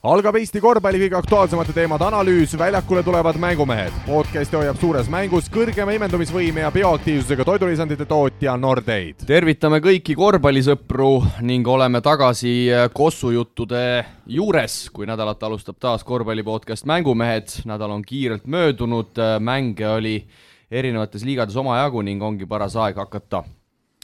algab 0.00 0.38
Eesti 0.40 0.62
korvpalli 0.64 0.96
kõige 1.02 1.16
aktuaalsemate 1.18 1.74
teemade 1.76 2.06
analüüs, 2.06 2.54
väljakule 2.56 3.02
tulevad 3.04 3.36
mängumehed. 3.36 3.92
podcasti 4.06 4.56
hoiab 4.56 4.78
suures 4.80 5.10
mängus 5.12 5.50
kõrgema 5.52 5.92
imendumisvõime 5.92 6.64
ja 6.64 6.70
bioaktiivsusega 6.72 7.44
toidulisandite 7.44 8.06
tootja 8.08 8.56
Nordeid. 8.56 9.26
tervitame 9.28 9.82
kõiki 9.84 10.16
korvpallisõpru 10.16 11.42
ning 11.42 11.68
oleme 11.68 12.00
tagasi 12.00 12.70
kossujuttude 12.92 14.06
juures, 14.26 14.88
kui 14.90 15.06
nädalat 15.06 15.42
alustab 15.42 15.76
taas 15.78 16.04
korvpalli 16.04 16.42
podcast 16.42 16.86
Mängumehed. 16.86 17.60
nädal 17.66 17.90
on 17.90 18.02
kiirelt 18.02 18.46
möödunud, 18.46 19.12
mänge 19.40 19.88
oli 19.88 20.26
erinevates 20.70 21.24
liigades 21.24 21.56
omajagu 21.56 22.02
ning 22.02 22.22
ongi 22.22 22.46
paras 22.46 22.76
aeg 22.76 22.96
hakata 22.96 23.44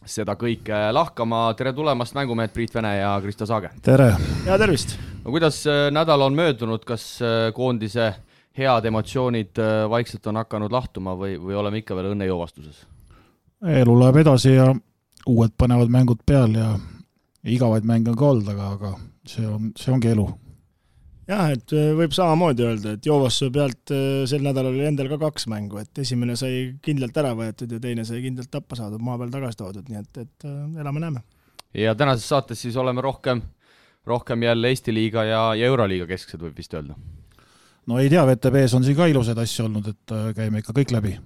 seda 0.07 0.37
kõike 0.39 0.79
lahkama. 0.93 1.49
tere 1.59 1.73
tulemast, 1.75 2.15
mängumehed 2.15 2.55
Priit 2.55 2.75
Vene 2.75 2.97
ja 2.99 3.13
Kristo 3.23 3.47
Saage! 3.47 3.71
tere! 3.83 4.13
ja 4.47 4.59
tervist! 4.59 4.97
no 5.25 5.35
kuidas 5.35 5.65
äh, 5.67 5.89
nädal 5.93 6.23
on 6.23 6.35
möödunud, 6.39 6.85
kas 6.87 7.19
äh, 7.23 7.53
koondise 7.55 8.13
head 8.57 8.85
emotsioonid 8.89 9.59
äh, 9.59 9.91
vaikselt 9.91 10.27
on 10.27 10.41
hakanud 10.43 10.73
lahtuma 10.73 11.17
või, 11.19 11.37
või 11.41 11.59
oleme 11.59 11.83
ikka 11.83 11.97
veel 11.99 12.13
õnnejoovastuses? 12.15 12.85
elu 13.67 14.01
läheb 14.01 14.23
edasi 14.23 14.55
ja 14.55 14.71
uued 15.27 15.55
põnevad 15.59 15.91
mängud 15.91 16.23
peal 16.27 16.55
ja 16.55 16.75
igavaid 17.45 17.87
mänge 17.87 18.13
on 18.13 18.19
ka 18.19 18.31
olnud, 18.31 18.51
aga, 18.55 18.73
aga 18.77 18.93
see 19.27 19.47
on, 19.47 19.73
see 19.79 19.93
ongi 19.95 20.13
elu. 20.15 20.27
Jah, 21.27 21.51
et 21.53 21.75
võib 21.99 22.15
samamoodi 22.15 22.67
öelda, 22.67 22.95
et 22.97 23.07
joovastuse 23.07 23.51
pealt 23.55 23.95
sel 24.31 24.45
nädalal 24.47 24.75
oli 24.75 24.87
endal 24.89 25.11
ka 25.15 25.19
kaks 25.27 25.49
mängu, 25.53 25.81
et 25.83 26.03
esimene 26.05 26.37
sai 26.39 26.77
kindlalt 26.83 27.17
ära 27.23 27.35
võetud 27.39 27.73
ja 27.77 27.83
teine 27.83 28.07
sai 28.07 28.23
kindlalt 28.25 28.53
tappa 28.53 28.79
saadud, 28.79 29.03
maa 29.03 29.19
peal 29.21 29.35
tagasi 29.35 29.61
toodud, 29.63 29.91
nii 29.91 30.03
et, 30.05 30.23
et 30.23 30.49
elame-näeme. 30.83 31.25
ja 31.75 31.95
tänases 31.99 32.29
saates 32.29 32.63
siis 32.63 32.77
oleme 32.79 33.05
rohkem 33.05 33.43
rohkem 34.07 34.43
jälle 34.43 34.69
Eesti 34.69 34.95
liiga 34.95 35.25
ja, 35.25 35.55
ja 35.55 35.67
Euroliiga 35.67 36.07
kesksed, 36.07 36.41
võib 36.41 36.59
vist 36.59 36.75
öelda? 36.75 36.95
no 37.87 37.99
ei 38.03 38.11
tea, 38.11 38.23
VTB-s 38.27 38.75
on 38.79 38.87
siin 38.87 38.99
ka 38.99 39.09
ilusaid 39.11 39.39
asju 39.39 39.67
olnud, 39.67 39.91
et 39.91 40.15
äh, 40.15 40.29
käime 40.37 40.63
ikka 40.63 40.75
kõik 40.77 40.95
läbi. 40.95 41.17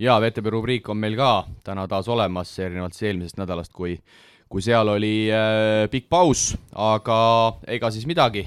jaa, 0.00 0.18
VTB 0.20 0.52
rubriik 0.52 0.88
on 0.92 1.00
meil 1.00 1.16
ka 1.16 1.32
täna 1.64 1.86
taas 1.88 2.08
olemas, 2.12 2.52
erinevalt 2.58 2.96
siis 2.96 3.10
eelmisest 3.10 3.40
nädalast, 3.40 3.72
kui 3.72 3.96
kui 4.52 4.60
seal 4.60 4.88
oli 4.92 5.30
äh, 5.32 5.86
pikk 5.92 6.10
paus, 6.12 6.50
aga 6.76 7.18
ega 7.72 7.88
siis 7.90 8.04
midagi, 8.06 8.44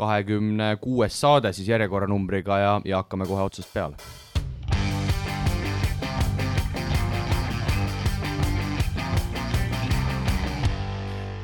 kahekümne 0.00 0.72
kuues 0.80 1.20
saade 1.20 1.52
siis 1.52 1.68
järjekorranumbriga 1.68 2.58
ja, 2.58 2.74
ja 2.84 3.04
hakkame 3.04 3.28
kohe 3.28 3.44
otsast 3.44 3.72
peale. 3.74 4.00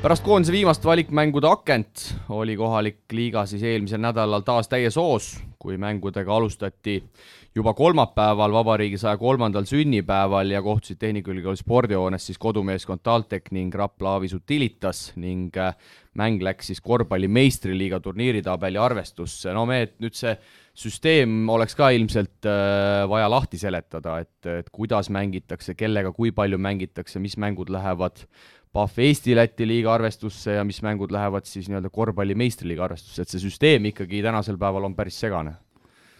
Pärast 0.01 0.23
koondise 0.23 0.53
viimast 0.53 0.85
valikmängude 0.85 1.49
akent 1.49 2.03
oli 2.29 2.55
kohalik 2.57 2.99
liiga 3.11 3.45
siis 3.49 3.63
eelmisel 3.63 3.99
nädalal 3.99 4.45
taas 4.45 4.69
täies 4.69 4.95
hoos, 4.95 5.33
kui 5.59 5.77
mängudega 5.77 6.35
alustati 6.35 7.01
juba 7.57 7.73
kolmapäeval, 7.73 8.53
vabariigi 8.53 8.99
saja 9.01 9.17
kolmandal 9.17 9.65
sünnipäeval 9.65 10.51
ja 10.53 10.61
kohtusid 10.61 10.99
Tehnikaülikooli 11.01 11.57
spordihoones 11.57 12.27
siis 12.29 12.37
kodumeeskond 12.41 13.01
TalTech 13.03 13.51
ning 13.55 13.73
Rapla 13.75 14.17
Avis 14.17 14.35
Utilitas 14.37 15.11
ning 15.17 15.49
äh, 15.57 15.73
mäng 16.17 16.41
läks 16.43 16.69
siis 16.71 16.81
korvpalli 16.81 17.27
meistriliiga 17.27 17.99
turniiritabeli 18.03 18.77
arvestusse. 18.77 19.53
no 19.53 19.65
me, 19.65 19.81
et 19.87 19.95
nüüd 20.03 20.17
see 20.17 20.35
süsteem 20.77 21.49
oleks 21.49 21.73
ka 21.77 21.89
ilmselt 21.95 22.45
äh, 22.45 23.07
vaja 23.09 23.29
lahti 23.31 23.57
seletada, 23.61 24.19
et, 24.21 24.51
et 24.59 24.69
kuidas 24.73 25.09
mängitakse, 25.13 25.73
kellega, 25.77 26.13
kui 26.13 26.31
palju 26.31 26.61
mängitakse, 26.61 27.21
mis 27.23 27.37
mängud 27.41 27.73
lähevad 27.73 28.25
Pahv 28.77 28.99
Eesti-Läti 29.01 29.65
liiga 29.65 29.95
arvestusse 29.95 30.59
ja 30.59 30.65
mis 30.67 30.83
mängud 30.85 31.09
lähevad 31.15 31.47
siis 31.49 31.69
nii-öelda 31.71 31.89
korvpalli 31.89 32.35
meistriliiga 32.37 32.85
arvestusse, 32.85 33.23
et 33.23 33.33
see 33.33 33.41
süsteem 33.47 33.89
ikkagi 33.89 34.21
tänasel 34.25 34.59
päeval 34.61 34.85
on 34.85 34.95
päris 34.97 35.17
segane. 35.23 35.55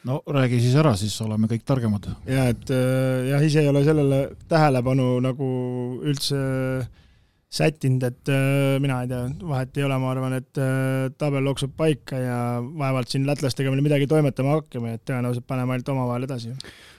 No 0.05 0.21
räägi 0.27 0.61
siis 0.61 0.77
ära, 0.79 0.93
siis 0.99 1.15
oleme 1.25 1.49
kõik 1.51 1.65
targemad. 1.67 2.09
jaa, 2.27 2.47
et 2.53 2.71
äh, 2.73 3.27
jah, 3.31 3.43
ise 3.43 3.63
ei 3.63 3.71
ole 3.71 3.83
sellele 3.87 4.21
tähelepanu 4.49 5.17
nagu 5.23 5.49
üldse 6.03 6.39
sättinud, 7.57 8.03
et 8.03 8.29
äh, 8.31 8.75
mina 8.83 9.01
ei 9.03 9.09
tea, 9.11 9.23
vahet 9.49 9.77
ei 9.79 9.87
ole, 9.87 9.97
ma 10.03 10.11
arvan, 10.11 10.35
et 10.41 10.59
äh, 10.61 11.07
tabel 11.17 11.45
looksub 11.47 11.73
paika 11.79 12.19
ja 12.19 12.39
vaevalt 12.61 13.13
siin 13.13 13.27
lätlastega 13.27 13.71
veel 13.71 13.85
midagi 13.85 14.09
toimetama 14.11 14.59
hakkame, 14.59 14.97
et 14.97 15.05
tõenäoliselt 15.07 15.47
paneme 15.47 15.77
ainult 15.77 15.95
omavahel 15.95 16.27
edasi 16.27 16.53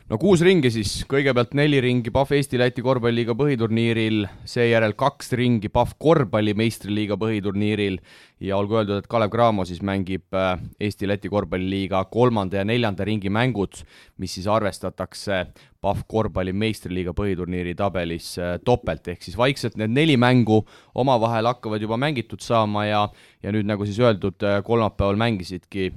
no 0.08 0.16
kuus 0.16 0.41
ringi 0.44 0.70
siis, 0.72 1.02
kõigepealt 1.08 1.52
neli 1.58 1.80
ringi 1.84 2.12
Pahv 2.12 2.32
Eesti-Läti 2.38 2.80
korvpalliliiga 2.84 3.34
põhiturniiril, 3.36 4.22
seejärel 4.48 4.94
kaks 4.98 5.34
ringi 5.36 5.69
Pahv 5.72 5.92
korvpalli 6.00 6.54
meistriliiga 6.56 7.19
põhiturniiril. 7.20 7.98
Ja 8.41 8.56
olgu 8.56 8.78
öeldud, 8.78 9.02
et 9.02 9.08
Kalev 9.10 9.32
Cramo 9.34 9.66
siis 9.69 9.82
mängib 9.84 10.32
äh, 10.32 10.54
Eesti-Läti 10.80 11.28
korvpalliliiga 11.32 12.04
kolmanda 12.12 12.60
ja 12.60 12.64
neljanda 12.64 13.04
ringi 13.04 13.32
mängud, 13.34 13.82
mis 14.22 14.38
siis 14.38 14.48
arvestatakse 14.48 15.44
Pahv 15.84 16.06
korvpalli 16.08 16.54
meistriliiga 16.56 17.12
põhiturniiri 17.19 17.76
tabelis 17.78 18.32
äh, 18.40 18.56
topelt, 18.64 19.12
ehk 19.12 19.26
siis 19.26 19.36
vaikselt 19.38 19.76
need 19.76 19.92
neli 19.92 20.16
mängu 20.16 20.62
omavahel 20.98 21.52
hakkavad 21.52 21.84
juba 21.84 22.00
mängitud 22.00 22.40
saama 22.42 22.88
ja 22.88 23.08
ja 23.42 23.52
nüüd, 23.54 23.69
nagu 23.69 23.84
siis 23.86 24.00
öeldud, 24.00 24.40
äh, 24.40 24.62
kolmapäeval 24.64 25.20
mängisidki 25.20 25.92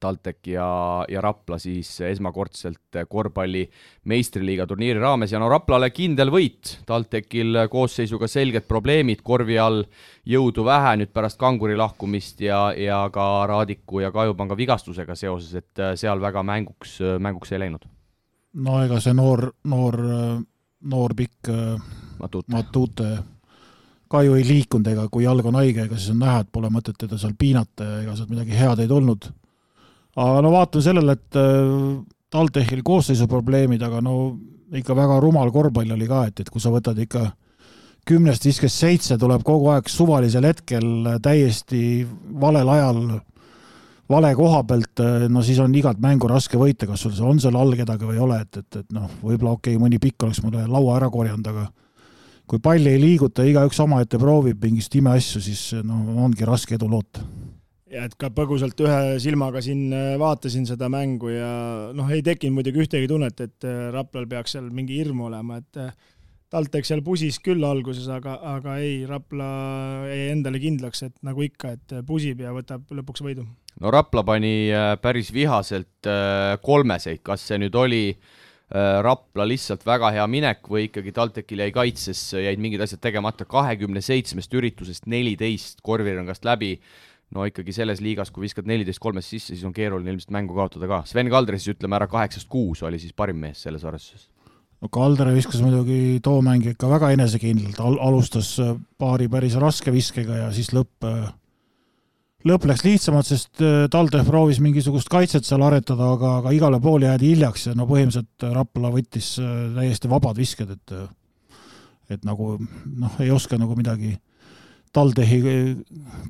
TalTech 0.00 0.50
ja, 0.52 0.68
ja 1.08 1.20
Rapla 1.24 1.58
siis 1.58 1.90
esmakordselt 2.06 2.98
korvpalli 3.08 3.64
meistriliiga 4.08 4.66
turniiri 4.66 5.00
raames 5.00 5.32
ja 5.32 5.40
no 5.42 5.48
Raplale 5.50 5.90
kindel 5.94 6.32
võit, 6.34 6.74
TalTechil 6.86 7.64
koosseisuga 7.72 8.28
selged 8.30 8.68
probleemid 8.68 9.22
korvi 9.26 9.58
all, 9.58 9.84
jõudu 10.28 10.66
vähe 10.68 10.96
nüüd 11.00 11.12
pärast 11.14 11.40
kanguri 11.40 11.76
lahkumist 11.78 12.42
ja, 12.44 12.68
ja 12.76 13.00
ka 13.14 13.46
Raadiku 13.48 14.02
ja 14.04 14.12
Kajupanga 14.14 14.56
vigastusega 14.58 15.16
seoses, 15.18 15.54
et 15.62 15.84
seal 16.00 16.20
väga 16.20 16.44
mänguks, 16.44 16.98
mänguks 17.18 17.52
ei 17.52 17.64
läinud. 17.64 17.88
no 18.54 18.82
ega 18.84 19.00
see 19.00 19.14
noor, 19.14 19.50
noor, 19.64 19.98
noor 20.80 21.14
pikk 21.16 21.52
Matute, 22.18 22.52
Matute 22.52 23.10
ka 24.08 24.22
ju 24.24 24.38
ei 24.38 24.46
liikunud, 24.46 24.88
ega 24.88 25.06
kui 25.12 25.26
jalg 25.26 25.46
on 25.46 25.58
haige, 25.60 25.84
ega 25.84 25.98
siis 25.98 26.14
on 26.14 26.22
näha, 26.22 26.40
et 26.42 26.50
pole 26.52 26.70
mõtet 26.72 26.96
teda 26.98 27.18
seal 27.20 27.34
piinata 27.38 27.84
ja 27.84 28.00
ega 28.02 28.16
sealt 28.16 28.32
midagi 28.32 28.56
head 28.56 28.80
ei 28.82 28.90
tulnud 28.90 29.28
aga 30.18 30.44
no 30.44 30.52
vaatan 30.54 30.84
sellele, 30.84 31.16
et 31.18 31.38
äh, 31.38 31.98
TalTechil 32.32 32.82
koosseisu 32.86 33.28
probleemid, 33.30 33.82
aga 33.84 34.02
no 34.04 34.16
ikka 34.78 34.96
väga 34.96 35.20
rumal 35.24 35.52
korvpall 35.54 35.94
oli 35.94 36.08
ka, 36.08 36.26
et, 36.28 36.42
et 36.42 36.50
kui 36.52 36.60
sa 36.60 36.72
võtad 36.74 36.98
ikka 37.00 37.24
kümnest 38.08 38.44
viskest 38.48 38.80
seitse, 38.80 39.18
tuleb 39.20 39.44
kogu 39.46 39.70
aeg 39.72 39.88
suvalisel 39.92 40.46
hetkel 40.48 41.18
täiesti 41.24 41.80
valel 42.40 42.70
ajal 42.72 43.02
vale 44.08 44.30
koha 44.36 44.62
pealt, 44.68 45.02
äh, 45.04 45.26
no 45.32 45.42
siis 45.44 45.60
on 45.64 45.74
igat 45.76 46.00
mängu 46.02 46.30
raske 46.30 46.60
võita, 46.60 46.88
kas 46.88 47.04
sul 47.04 47.16
on 47.24 47.40
seal 47.42 47.56
all 47.60 47.76
kedagi 47.76 48.08
või 48.08 48.16
ei 48.16 48.24
ole, 48.24 48.40
et, 48.44 48.62
et, 48.62 48.80
et 48.82 48.96
noh, 48.96 49.10
võib-olla 49.22 49.56
okei 49.58 49.76
okay,, 49.76 49.82
mõni 49.82 50.00
pikk 50.02 50.24
oleks 50.26 50.42
mulle 50.44 50.64
laua 50.68 50.96
ära 50.98 51.10
korjanud, 51.12 51.52
aga 51.52 51.68
kui 52.48 52.62
palli 52.64 52.94
ei 52.94 53.00
liiguta, 53.02 53.44
igaüks 53.44 53.80
omaette 53.84 54.20
proovib 54.20 54.62
mingist 54.64 54.94
imeasju, 54.96 55.44
siis 55.44 55.66
no 55.84 56.00
ongi 56.24 56.48
raske 56.48 56.78
edu 56.78 56.88
loota 56.88 57.24
ja 57.92 58.04
et 58.08 58.14
ka 58.20 58.30
põgusalt 58.34 58.78
ühe 58.84 59.16
silmaga 59.22 59.62
siin 59.64 59.88
äh, 59.94 60.12
vaatasin 60.20 60.66
seda 60.68 60.90
mängu 60.92 61.32
ja 61.32 61.50
noh, 61.96 62.08
ei 62.12 62.22
tekkinud 62.24 62.58
muidugi 62.58 62.84
ühtegi 62.84 63.08
tunnet, 63.10 63.40
et 63.44 63.66
äh, 63.66 63.88
Raplal 63.94 64.28
peaks 64.30 64.56
seal 64.56 64.70
mingi 64.74 64.98
hirm 65.00 65.24
olema, 65.28 65.60
et 65.62 65.80
äh, 65.80 65.92
TalTech 66.52 66.88
seal 66.88 67.02
pusis 67.04 67.40
küll 67.44 67.64
alguses, 67.66 68.06
aga, 68.12 68.38
aga 68.56 68.78
ei, 68.80 69.02
Rapla 69.08 69.48
jäi 70.08 70.30
endale 70.32 70.60
kindlaks, 70.62 71.04
et 71.04 71.16
nagu 71.26 71.44
ikka, 71.44 71.74
et 71.76 71.96
pusib 72.08 72.40
ja 72.40 72.54
võtab 72.56 72.88
lõpuks 72.96 73.24
võidu. 73.24 73.44
no 73.82 73.92
Rapla 73.92 74.24
pani 74.24 74.70
päris 75.02 75.28
vihaselt 75.34 76.08
kolmeseid, 76.64 77.20
kas 77.20 77.44
see 77.50 77.60
nüüd 77.60 77.76
oli 77.76 78.02
Rapla 78.72 79.44
lihtsalt 79.48 79.84
väga 79.84 80.08
hea 80.16 80.24
minek 80.28 80.72
või 80.72 80.86
ikkagi 80.86 81.12
TalTechil 81.16 81.66
jäi 81.66 81.74
kaitses, 81.76 82.24
jäid 82.40 82.64
mingid 82.64 82.80
asjad 82.84 83.04
tegemata, 83.04 83.44
kahekümne 83.48 84.00
seitsmest 84.04 84.56
üritusest 84.56 85.04
neliteist 85.08 85.84
korvirõngast 85.84 86.48
läbi 86.48 86.78
no 87.34 87.44
ikkagi 87.48 87.74
selles 87.76 88.02
liigas, 88.04 88.32
kui 88.32 88.46
viskad 88.46 88.68
neliteist 88.68 89.02
kolmest 89.02 89.32
sisse, 89.32 89.54
siis 89.54 89.64
on 89.68 89.74
keeruline 89.76 90.14
ilmselt 90.14 90.32
mängu 90.34 90.56
kaotada 90.56 90.88
ka. 90.90 91.02
Sven 91.08 91.30
Kaldre 91.32 91.58
siis 91.60 91.74
ütleme 91.76 91.98
ära 91.98 92.08
kaheksast 92.10 92.48
kuus 92.50 92.82
oli 92.86 93.00
siis 93.00 93.16
parim 93.16 93.40
mees 93.42 93.64
selles 93.66 93.84
arvestuses. 93.88 94.28
no 94.80 94.88
Kaldre 94.94 95.34
viskas 95.34 95.60
muidugi 95.64 96.20
too 96.22 96.40
mäng 96.44 96.64
ikka 96.70 96.88
väga 96.88 97.10
enesekindlalt 97.16 97.80
Al, 97.82 97.98
alustas 98.08 98.54
äh, 98.62 98.76
paari 98.98 99.28
päris 99.28 99.58
raske 99.58 99.92
viskega 99.92 100.44
ja 100.44 100.48
siis 100.54 100.70
lõpp, 100.72 101.04
äh, 101.04 101.28
lõpp 102.48 102.68
läks 102.70 102.86
lihtsamalt, 102.86 103.28
sest 103.28 103.60
äh, 103.60 103.84
Taldev 103.92 104.24
proovis 104.30 104.62
mingisugust 104.64 105.10
kaitset 105.12 105.44
seal 105.44 105.66
aretada, 105.66 106.14
aga, 106.14 106.38
aga 106.42 106.54
igale 106.56 106.80
poole 106.80 107.10
jäädi 107.10 107.34
hiljaks 107.34 107.68
ja 107.68 107.76
no 107.76 107.88
põhimõtteliselt 107.90 108.48
Rapla 108.54 108.94
võttis 108.94 109.34
täiesti 109.76 110.10
vabad 110.10 110.38
visked, 110.38 110.76
et 110.78 110.98
et 112.08 112.22
nagu 112.24 112.54
noh, 112.56 113.18
ei 113.20 113.28
oska 113.28 113.58
nagu 113.60 113.74
midagi 113.76 114.14
TalTechi 114.94 115.38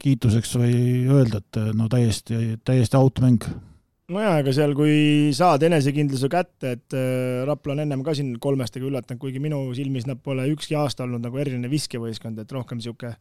kiituseks 0.02 0.54
või 0.60 0.76
öelda, 1.12 1.42
et 1.42 1.60
no 1.76 1.88
täiesti, 1.92 2.58
täiesti 2.66 2.98
outmäng. 2.98 3.46
nojaa, 4.08 4.38
ega 4.42 4.54
seal, 4.56 4.74
kui 4.78 5.30
saad 5.36 5.64
enesekindluse 5.68 6.30
kätte, 6.32 6.76
et 6.78 6.96
äh, 6.96 7.44
Rapla 7.48 7.76
on 7.76 7.84
ennem 7.84 8.04
ka 8.06 8.14
siin 8.16 8.36
kolmestega 8.40 8.88
üllatanud, 8.88 9.20
kuigi 9.20 9.42
minu 9.42 9.62
silmis 9.76 10.08
nad 10.08 10.22
pole 10.24 10.48
ükski 10.52 10.78
aasta 10.78 11.04
olnud 11.04 11.24
nagu 11.24 11.38
eriline 11.38 11.70
viskevõistkond, 11.70 12.40
et 12.40 12.56
rohkem 12.56 12.80
niisugune 12.80 13.16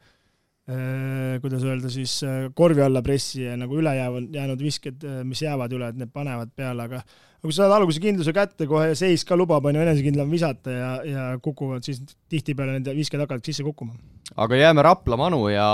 kuidas 1.40 1.64
öelda 1.64 1.88
siis, 1.88 2.18
korvi 2.52 2.82
alla 2.84 3.00
pressi 3.00 3.46
ja 3.46 3.54
nagu 3.56 3.78
ülejäävad, 3.80 4.34
jäänud 4.36 4.60
visked, 4.60 5.06
mis 5.24 5.40
jäävad 5.46 5.72
üle, 5.78 5.94
et 5.94 6.02
need 6.02 6.12
panevad 6.12 6.52
peale, 6.60 6.90
aga 6.90 7.00
aga 7.00 7.06
kui 7.48 7.56
sa 7.56 7.64
saad 7.64 7.78
alguse 7.78 8.02
kindluse 8.04 8.34
kätte 8.36 8.68
kohe 8.68 8.92
seis 9.00 9.24
ka 9.28 9.38
lubab, 9.40 9.66
on 9.70 9.78
ju, 9.78 9.84
enesekindlam 9.86 10.32
visata 10.34 10.74
ja, 10.74 10.92
ja 11.08 11.26
kukuvad 11.44 11.86
siis 11.88 12.02
tihtipeale 12.28 12.76
nende 12.76 12.96
visked 12.98 13.22
hakkavad 13.24 13.46
sisse 13.48 13.64
kukkuma. 13.64 13.96
aga 14.36 14.60
jääme 14.60 14.84
Rapla 14.84 15.18
manu 15.18 15.46
ja 15.48 15.68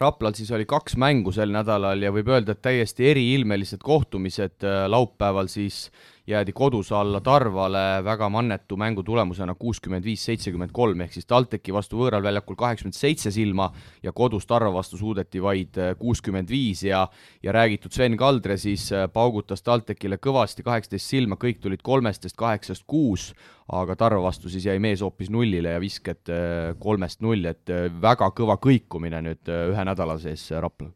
Raplal 0.00 0.32
siis 0.38 0.50
oli 0.56 0.64
kaks 0.68 0.96
mängu 0.96 1.34
sel 1.36 1.52
nädalal 1.52 2.00
ja 2.02 2.12
võib 2.14 2.30
öelda, 2.32 2.56
et 2.56 2.64
täiesti 2.64 3.10
eriilmelised 3.10 3.84
kohtumised 3.84 4.64
laupäeval 4.88 5.52
siis 5.52 5.88
jäädi 6.28 6.52
kodus 6.52 6.92
alla 6.92 7.20
Tarvale 7.20 8.04
väga 8.04 8.28
mannetu 8.28 8.76
mängu 8.76 9.02
tulemusena 9.02 9.54
kuuskümmend 9.54 10.04
viis, 10.04 10.24
seitsekümmend 10.28 10.72
kolm, 10.76 11.00
ehk 11.00 11.14
siis 11.16 11.26
TalTechi 11.26 11.72
vastu 11.72 11.96
võõral 12.02 12.22
väljakul 12.22 12.56
kaheksakümmend 12.58 12.96
seitse 12.96 13.32
silma 13.32 13.70
ja 14.04 14.12
kodus 14.12 14.46
Tarva 14.46 14.72
vastu 14.74 15.00
suudeti 15.00 15.40
vaid 15.42 15.78
äh, 15.80 15.94
kuuskümmend 15.98 16.50
viis 16.52 16.82
ja 16.84 17.06
ja 17.42 17.52
räägitud 17.52 17.92
Sven 17.92 18.16
Kaldre 18.16 18.58
siis 18.60 18.90
äh, 18.92 19.06
paugutas 19.12 19.64
TalTechile 19.64 20.18
kõvasti 20.20 20.66
kaheksateist 20.66 21.08
silma, 21.08 21.17
kõik 21.26 21.58
tulid 21.60 21.82
kolmestest 21.82 22.36
kaheksast 22.36 22.84
kuus, 22.86 23.32
aga 23.72 23.96
Tarva 23.96 24.22
vastu 24.22 24.48
siis 24.48 24.64
jäi 24.64 24.78
mees 24.78 25.02
hoopis 25.02 25.30
nullile 25.30 25.74
ja 25.74 25.80
visked 25.80 26.30
äh, 26.30 26.76
kolmest 26.78 27.20
nulli, 27.20 27.48
et 27.48 27.74
väga 28.02 28.30
kõva 28.36 28.56
kõikumine 28.62 29.22
nüüd 29.22 29.48
ühe 29.48 29.84
nädala 29.84 30.18
sees 30.22 30.50
Raplal. 30.50 30.92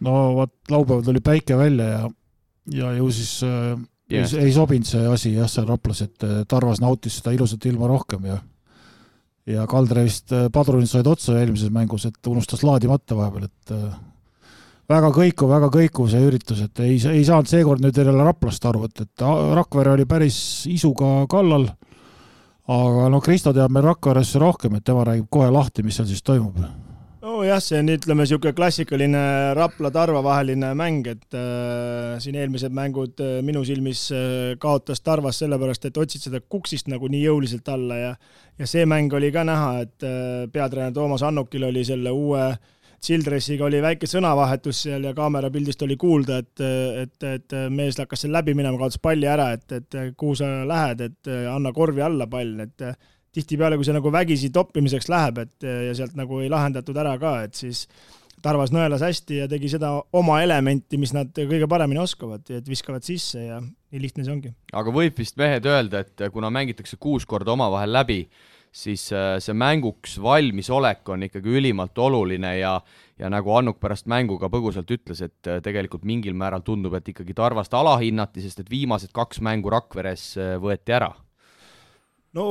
no 0.00 0.16
vot, 0.34 0.54
laupäeval 0.70 1.04
tuli 1.04 1.20
päike 1.20 1.56
välja 1.58 1.88
ja, 1.92 2.10
ja 2.66 2.96
ju 2.96 3.10
siis 3.10 3.42
äh 3.42 3.78
ei, 4.10 4.24
ei 4.24 4.52
sobinud 4.54 4.88
see 4.88 5.08
asi 5.08 5.32
jah, 5.36 5.48
seal 5.50 5.66
Raplas, 5.68 6.02
et 6.06 6.24
äh, 6.26 6.42
Tarvas 6.48 6.80
nautis 6.80 7.18
seda 7.18 7.34
ilusat 7.36 7.66
ilma 7.68 7.90
rohkem 7.90 8.28
ja 8.28 8.38
ja 9.48 9.64
Kaldre 9.68 10.04
vist 10.04 10.32
äh, 10.36 10.48
padrunid 10.52 10.90
said 10.90 11.08
otsa 11.08 11.38
eelmises 11.40 11.72
mängus, 11.72 12.06
et 12.08 12.30
unustas 12.30 12.64
laadimata 12.66 13.16
vahepeal, 13.16 13.48
et 13.48 13.74
äh, 13.74 13.98
väga 14.88 15.10
kõikuv, 15.12 15.52
väga 15.52 15.68
kõikuv 15.72 16.08
see 16.12 16.24
üritus, 16.24 16.62
et 16.64 16.80
ei, 16.84 16.96
ei 17.12 17.24
saanud 17.26 17.50
seekord 17.50 17.84
nüüd 17.84 17.96
jälle 17.98 18.16
Raplast 18.16 18.64
aru, 18.68 18.86
et, 18.88 19.04
et 19.04 19.26
Rakvere 19.58 19.94
oli 19.96 20.08
päris 20.08 20.40
isuga 20.70 21.26
kallal, 21.30 21.68
aga 22.72 23.08
noh, 23.12 23.24
Kristo 23.24 23.52
teab 23.56 23.72
meil 23.74 23.88
Rakveresse 23.90 24.40
rohkem, 24.40 24.78
et 24.78 24.86
tema 24.88 25.04
räägib 25.08 25.28
kohe 25.32 25.50
lahti, 25.52 25.84
mis 25.84 26.00
seal 26.00 26.08
siis 26.08 26.24
toimub. 26.24 26.60
Nojah, 27.28 27.58
see 27.60 27.76
on, 27.82 27.90
ütleme, 27.92 28.24
niisugune 28.24 28.54
klassikaline 28.56 29.20
Rapla-Tarva 29.58 30.22
vaheline 30.24 30.70
mäng, 30.78 31.04
et 31.10 31.36
äh, 31.36 32.16
siin 32.22 32.38
eelmised 32.40 32.72
mängud 32.74 33.20
äh, 33.20 33.34
minu 33.44 33.60
silmis 33.68 34.06
äh, 34.16 34.54
kaotas 34.62 35.04
Tarvas 35.04 35.42
sellepärast, 35.42 35.84
et 35.90 36.00
otsid 36.00 36.24
seda 36.24 36.40
kuksist 36.40 36.88
nagu 36.88 37.10
nii 37.12 37.20
jõuliselt 37.26 37.68
alla 37.74 38.00
ja 38.00 38.14
ja 38.58 38.66
see 38.66 38.86
mäng 38.88 39.12
oli 39.14 39.28
ka 39.34 39.44
näha, 39.46 39.84
et 39.84 40.08
äh, 40.08 40.48
peatreener 40.50 40.96
Toomas 40.96 41.22
Annukil 41.26 41.68
oli 41.68 41.84
selle 41.86 42.10
uue 42.16 42.48
Childressiga 43.04 43.66
oli 43.68 43.78
väike 43.82 44.08
sõnavahetus 44.10 44.82
seal 44.86 45.04
ja 45.06 45.12
kaamerapildist 45.14 45.82
oli 45.86 45.96
kuulda, 45.96 46.40
et, 46.42 46.64
et, 47.04 47.26
et 47.28 47.54
mees 47.70 47.98
hakkas 48.00 48.24
seal 48.24 48.34
läbi 48.34 48.56
minema, 48.58 48.78
kaotas 48.80 48.98
palli 49.02 49.28
ära, 49.30 49.52
et, 49.54 49.70
et 49.72 49.98
kuhu 50.18 50.34
sa 50.40 50.48
lähed, 50.66 51.04
et 51.06 51.30
anna 51.52 51.72
korvi 51.72 52.02
alla 52.02 52.26
pall, 52.30 52.56
et 52.66 52.88
tihtipeale, 53.34 53.78
kui 53.78 53.86
see 53.86 53.94
nagu 53.94 54.10
vägisi 54.12 54.50
toppimiseks 54.50 55.10
läheb, 55.12 55.38
et 55.44 55.68
ja 55.68 55.94
sealt 55.94 56.18
nagu 56.18 56.40
ei 56.42 56.50
lahendatud 56.50 56.96
ära 56.98 57.14
ka, 57.22 57.36
et 57.46 57.54
siis 57.54 57.86
Tarvas 58.42 58.70
nõelas 58.70 59.02
hästi 59.02 59.40
ja 59.40 59.46
tegi 59.50 59.70
seda 59.72 59.90
oma 60.14 60.38
elementi, 60.44 60.98
mis 61.00 61.10
nad 61.14 61.32
kõige 61.34 61.66
paremini 61.70 61.98
oskavad, 61.98 62.44
et 62.54 62.68
viskavad 62.70 63.02
sisse 63.06 63.40
ja 63.48 63.58
nii 63.58 64.02
lihtne 64.02 64.26
see 64.26 64.34
ongi. 64.34 64.52
aga 64.72 64.94
võib 64.94 65.18
vist 65.18 65.38
mehed 65.40 65.66
öelda, 65.66 66.04
et 66.04 66.22
kuna 66.32 66.50
mängitakse 66.54 67.00
kuus 67.02 67.26
korda 67.26 67.54
omavahel 67.56 67.92
läbi, 67.96 68.20
siis 68.72 69.08
äh, 69.12 69.36
see 69.42 69.56
mänguks 69.56 70.18
valmisolek 70.22 71.08
on 71.08 71.26
ikkagi 71.28 71.58
ülimalt 71.60 71.98
oluline 71.98 72.58
ja 72.58 72.78
ja 73.18 73.30
nagu 73.30 73.50
Annuk 73.58 73.80
pärast 73.82 74.06
mängu 74.06 74.36
ka 74.38 74.46
põgusalt 74.52 74.90
ütles, 74.94 75.22
et 75.24 75.48
äh, 75.50 75.62
tegelikult 75.64 76.04
mingil 76.06 76.36
määral 76.38 76.62
tundub, 76.62 76.94
et 76.94 77.08
ikkagi 77.10 77.34
Tarvast 77.34 77.74
alahinnati, 77.74 78.44
sest 78.44 78.62
et 78.62 78.70
viimased 78.70 79.10
kaks 79.14 79.42
mängu 79.42 79.72
Rakveres 79.74 80.30
äh, 80.38 80.54
võeti 80.62 80.94
ära 80.94 81.10
no 82.36 82.44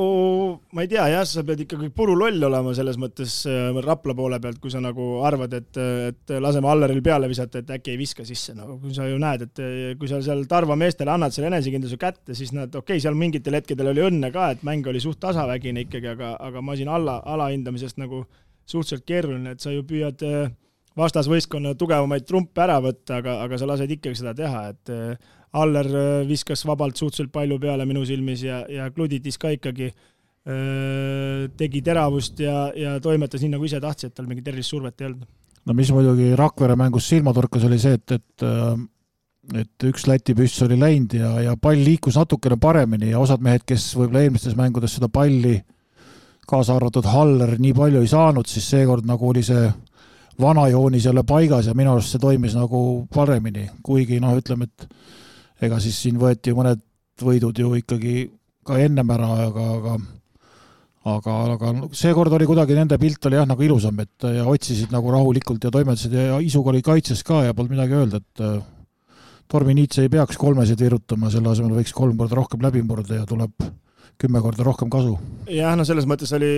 ma 0.74 0.84
ei 0.84 0.90
tea 0.90 1.04
jah, 1.12 1.26
sa 1.30 1.44
pead 1.46 1.62
ikkagi 1.66 1.92
puruloll 1.94 2.42
olema 2.48 2.74
selles 2.78 2.98
mõttes 3.02 3.36
äh, 3.50 3.70
Rapla 3.86 4.16
poole 4.18 4.40
pealt, 4.42 4.58
kui 4.64 4.74
sa 4.74 4.82
nagu 4.84 5.20
arvad, 5.28 5.54
et, 5.54 5.80
et 6.10 6.34
laseme 6.42 6.72
Alleril 6.72 7.04
peale 7.06 7.30
visata, 7.30 7.62
et 7.62 7.76
äkki 7.78 7.94
ei 7.94 8.00
viska 8.02 8.26
sisse, 8.28 8.56
no 8.58 8.80
kui 8.82 8.96
sa 8.96 9.06
ju 9.10 9.20
näed, 9.22 9.48
et 9.48 9.64
kui 10.00 10.10
sa 10.10 10.22
seal 10.26 10.46
Tarva 10.50 10.78
meestele 10.80 11.14
annad 11.14 11.36
selle 11.36 11.52
enesekindluse 11.52 12.00
kätte, 12.02 12.36
siis 12.38 12.56
nad, 12.58 12.74
okei 12.74 12.98
okay,, 12.98 13.06
seal 13.06 13.18
mingitel 13.20 13.60
hetkedel 13.60 13.94
oli 13.94 14.06
õnne 14.10 14.34
ka, 14.34 14.52
et 14.56 14.66
mäng 14.68 14.88
oli 14.90 15.04
suht 15.04 15.22
tasavägine 15.24 15.86
ikkagi, 15.86 16.14
aga, 16.16 16.36
aga 16.50 16.66
ma 16.66 16.78
siin 16.80 16.90
alla, 16.92 17.20
alahindamisest 17.38 18.02
nagu 18.02 18.26
suhteliselt 18.68 19.06
keeruline, 19.08 19.54
et 19.54 19.64
sa 19.64 19.72
ju 19.72 19.86
püüad 19.88 20.24
äh, 20.28 20.50
vastasvõistkonna 20.98 21.76
tugevamaid 21.78 22.26
trumpe 22.28 22.64
ära 22.66 22.80
võtta, 22.84 23.22
aga, 23.22 23.40
aga 23.46 23.60
sa 23.60 23.70
lased 23.70 23.92
ikkagi 23.94 24.18
seda 24.20 24.34
teha, 24.38 24.64
et 24.74 24.94
äh, 24.94 25.36
Aller 25.54 25.88
äh, 25.88 26.28
viskas 26.28 26.66
vabalt 26.68 27.00
suhteliselt 27.00 27.32
palju 27.32 27.60
peale 27.60 27.86
minu 27.88 28.04
silmis 28.06 28.44
ja, 28.44 28.64
ja 28.70 28.90
Kluditis 28.92 29.40
ka 29.40 29.54
ikkagi 29.56 29.88
äh, 29.88 31.48
tegi 31.58 31.82
teravust 31.82 32.40
ja, 32.44 32.68
ja 32.76 32.98
toimetas 33.04 33.44
nii, 33.44 33.54
nagu 33.56 33.68
ise 33.68 33.80
tahtis, 33.84 34.10
et 34.10 34.18
tal 34.18 34.28
mingit 34.28 34.48
erilist 34.52 34.76
survet 34.76 35.02
ei 35.02 35.12
olnud. 35.12 35.26
no 35.66 35.78
mis 35.78 35.92
muidugi 35.96 36.34
Rakvere 36.36 36.76
mängus 36.80 37.08
silma 37.10 37.34
torkas, 37.34 37.66
oli 37.68 37.80
see, 37.80 37.96
et, 37.96 38.20
et 38.20 38.48
äh, 38.48 38.76
et 39.56 39.88
üks 39.88 40.08
Läti 40.10 40.36
püss 40.36 40.60
oli 40.66 40.76
läinud 40.80 41.14
ja, 41.16 41.32
ja 41.46 41.56
pall 41.62 41.80
liikus 41.80 42.18
natukene 42.20 42.58
paremini 42.60 43.14
ja 43.14 43.20
osad 43.22 43.44
mehed, 43.44 43.64
kes 43.68 43.94
võib-olla 43.96 44.26
eelmistes 44.26 44.58
mängudes 44.60 44.98
seda 44.98 45.08
palli, 45.08 45.56
kaasa 46.48 46.76
arvatud 46.76 47.08
Haller, 47.08 47.56
nii 47.60 47.76
palju 47.76 48.02
ei 48.04 48.12
saanud, 48.12 48.48
siis 48.52 48.68
seekord 48.74 49.08
nagu 49.08 49.30
oli 49.30 49.44
see 49.48 49.70
vana 50.42 50.68
joonis 50.68 51.08
jälle 51.08 51.24
paigas 51.28 51.68
ja 51.68 51.76
minu 51.78 51.94
arust 51.94 52.14
see 52.14 52.22
toimis 52.22 52.58
nagu 52.58 52.82
paremini, 53.14 53.70
kuigi 53.84 54.20
noh, 54.24 54.36
ütleme, 54.38 54.68
et 54.68 54.88
ega 55.62 55.80
siis 55.81 55.98
siin 56.04 56.19
võeti 56.21 56.54
mõned 56.57 56.83
võidud 57.24 57.57
ju 57.57 57.74
ikkagi 57.80 58.27
ka 58.68 58.77
ennem 58.83 59.09
ära, 59.15 59.30
aga, 59.48 59.65
aga 59.77 59.98
aga, 61.07 61.36
aga 61.56 61.74
seekord 61.95 62.33
oli 62.36 62.48
kuidagi 62.50 62.75
nende 62.77 62.98
pilt 63.01 63.25
oli 63.30 63.39
jah, 63.39 63.48
nagu 63.48 63.63
ilusam, 63.63 64.00
et 64.04 64.27
ja 64.38 64.45
otsisid 64.50 64.94
nagu 64.94 65.12
rahulikult 65.13 65.63
ja 65.63 65.71
toimetasid 65.74 66.15
ja 66.18 66.39
Isuga 66.44 66.74
oli 66.74 66.83
kaitses 66.86 67.24
ka 67.27 67.45
ja 67.48 67.56
polnud 67.57 67.77
midagi 67.77 67.98
öelda, 67.98 68.21
et 68.21 68.44
äh, 68.44 68.59
Tormi 69.48 69.77
Niitse 69.77 70.04
ei 70.04 70.12
peaks 70.12 70.38
kolmesid 70.39 70.81
virutama, 70.83 71.31
selle 71.31 71.54
asemel 71.54 71.77
võiks 71.80 71.95
kolm 71.95 72.18
korda 72.19 72.36
rohkem 72.36 72.63
läbi 72.65 72.83
murda 72.83 73.21
ja 73.21 73.27
tuleb 73.30 73.56
kümme 74.22 74.42
korda 74.42 74.66
rohkem 74.66 74.90
kasu. 74.90 75.14
jah, 75.52 75.75
no 75.78 75.86
selles 75.88 76.08
mõttes 76.10 76.31
oli 76.36 76.50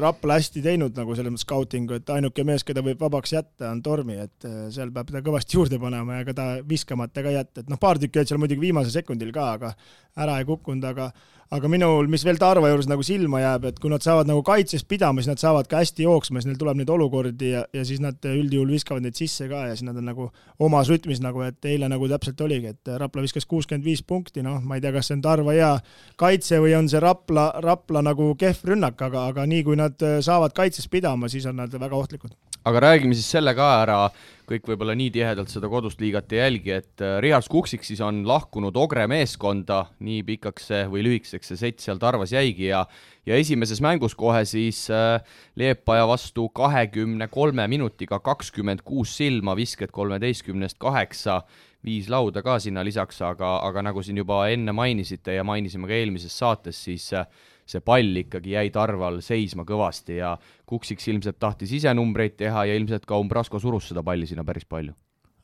Rapla 0.00 0.36
hästi 0.38 0.62
teinud 0.64 0.98
nagu 0.98 1.16
selles 1.16 1.32
mõttes 1.32 1.46
scouting'u, 1.46 1.98
et 1.98 2.12
ainuke 2.12 2.44
mees, 2.46 2.64
keda 2.68 2.84
võib 2.84 3.00
vabaks 3.00 3.32
jätta, 3.32 3.70
on 3.72 3.80
Tormi, 3.84 4.18
et 4.26 4.48
äh, 4.48 4.68
seal 4.74 4.92
peab 4.94 5.10
ta 5.12 5.22
kõvasti 5.24 5.56
juurde 5.56 5.80
panema 5.82 6.20
ja 6.20 6.28
ka 6.28 6.36
ta 6.36 6.46
viskamata 6.68 7.24
ka 7.24 7.32
jätta, 7.34 7.64
et 7.64 7.72
noh, 7.72 7.80
paar 7.80 8.00
tükki 8.00 8.20
olid 8.20 8.32
seal 8.32 8.42
muidugi 8.42 8.66
viimasel 8.68 8.94
sekundil 9.00 9.32
ka, 9.34 9.50
aga 9.56 9.72
ära 10.20 10.38
ei 10.40 10.48
kukkunud, 10.48 10.84
aga 10.90 11.10
aga 11.54 11.68
minul, 11.72 12.08
mis 12.12 12.24
veel 12.26 12.38
Tarva 12.40 12.68
juures 12.68 12.88
nagu 12.90 13.04
silma 13.06 13.40
jääb, 13.40 13.68
et 13.70 13.78
kui 13.80 13.90
nad 13.92 14.04
saavad 14.04 14.28
nagu 14.28 14.42
kaitses 14.44 14.84
pidama, 14.88 15.22
siis 15.22 15.30
nad 15.30 15.40
saavad 15.40 15.68
ka 15.70 15.80
hästi 15.80 16.04
jooksma, 16.04 16.42
siis 16.42 16.50
neil 16.50 16.58
tuleb 16.60 16.80
neid 16.80 16.90
olukordi 16.92 17.52
ja, 17.54 17.62
ja 17.74 17.84
siis 17.88 18.02
nad 18.04 18.20
üldjuhul 18.28 18.74
viskavad 18.74 19.04
neid 19.04 19.16
sisse 19.18 19.48
ka 19.50 19.64
ja 19.70 19.76
siis 19.76 19.86
nad 19.88 19.96
on 20.00 20.10
nagu 20.10 20.28
omas 20.64 20.90
rütmis 20.92 21.22
nagu, 21.24 21.42
et 21.46 21.70
eile 21.70 21.88
nagu 21.88 22.10
täpselt 22.10 22.40
oligi, 22.44 22.74
et 22.74 22.92
Rapla 23.00 23.24
viskas 23.24 23.48
kuuskümmend 23.48 23.86
viis 23.86 24.04
punkti, 24.04 24.44
noh, 24.44 24.60
ma 24.60 24.76
ei 24.76 24.84
tea, 24.84 24.92
kas 24.96 25.08
see 25.08 25.18
on 25.18 25.24
Tarva 25.24 25.56
hea 25.56 25.72
kaitse 26.20 26.60
või 26.64 26.76
on 26.78 26.90
see 26.92 27.00
Rapla, 27.02 27.50
Rapla 27.64 28.04
nagu 28.04 28.34
kehv 28.38 28.68
rünnak, 28.72 29.00
aga, 29.08 29.28
aga 29.32 29.48
nii 29.48 29.64
kui 29.66 29.80
nad 29.80 30.08
saavad 30.24 30.56
kaitses 30.56 30.90
pidama, 30.92 31.32
siis 31.32 31.48
on 31.48 31.60
nad 31.62 31.72
väga 31.72 31.96
ohtlikud. 31.96 32.36
Aga 32.68 32.82
räägime 32.84 33.16
siis 33.16 33.30
selle 33.32 33.54
ka 33.56 33.68
ära. 33.82 34.00
Kõik 34.48 34.64
võib-olla 34.64 34.94
nii 34.96 35.10
tihedalt 35.12 35.50
seda 35.52 35.68
kodust 35.68 36.00
liigat 36.00 36.30
ei 36.32 36.38
jälgi, 36.40 36.72
et 36.72 37.02
äh, 37.04 37.18
Rias 37.20 37.50
Kuksik 37.52 37.84
siis 37.84 38.00
on 38.04 38.22
lahkunud 38.28 38.76
Ogre 38.80 39.04
meeskonda, 39.10 39.82
nii 40.04 40.22
pikaks 40.24 40.70
see 40.70 40.86
või 40.88 41.04
lühikeseks 41.04 41.52
see 41.52 41.60
sett 41.60 41.84
seal 41.84 42.00
Tarvas 42.00 42.32
jäigi 42.32 42.70
ja 42.70 42.86
ja 43.28 43.36
esimeses 43.36 43.82
mängus 43.84 44.16
kohe 44.16 44.40
siis 44.48 44.86
äh, 44.88 45.20
Leepaja 45.56 46.06
vastu 46.08 46.48
kahekümne 46.48 47.28
kolme 47.28 47.68
minutiga 47.68 48.22
kakskümmend 48.24 48.80
kuus 48.88 49.12
silma, 49.20 49.56
visked 49.56 49.92
kolmeteistkümnest 49.92 50.80
kaheksa, 50.80 51.42
viis 51.84 52.08
lauda 52.08 52.40
ka 52.44 52.56
sinna 52.60 52.84
lisaks, 52.84 53.20
aga, 53.24 53.58
aga 53.68 53.84
nagu 53.90 54.02
siin 54.04 54.24
juba 54.24 54.46
enne 54.48 54.72
mainisite 54.72 55.36
ja 55.36 55.44
mainisime 55.44 55.88
ka 55.90 56.00
eelmises 56.00 56.40
saates, 56.40 56.80
siis 56.88 57.12
äh, 57.12 57.28
see 57.68 57.84
pall 57.84 58.22
ikkagi 58.22 58.54
jäi 58.56 58.70
Tarval 58.72 59.20
seisma 59.24 59.66
kõvasti 59.68 60.18
ja 60.22 60.36
Kuksiks 60.68 61.08
ilmselt 61.12 61.38
tahtis 61.40 61.74
ise 61.76 61.92
numbreid 61.96 62.38
teha 62.40 62.64
ja 62.68 62.78
ilmselt 62.78 63.06
ka 63.08 63.18
Umbrasko 63.20 63.60
surus 63.60 63.90
seda 63.90 64.04
palli 64.04 64.28
sinna 64.28 64.44
päris 64.44 64.66
palju. 64.68 64.94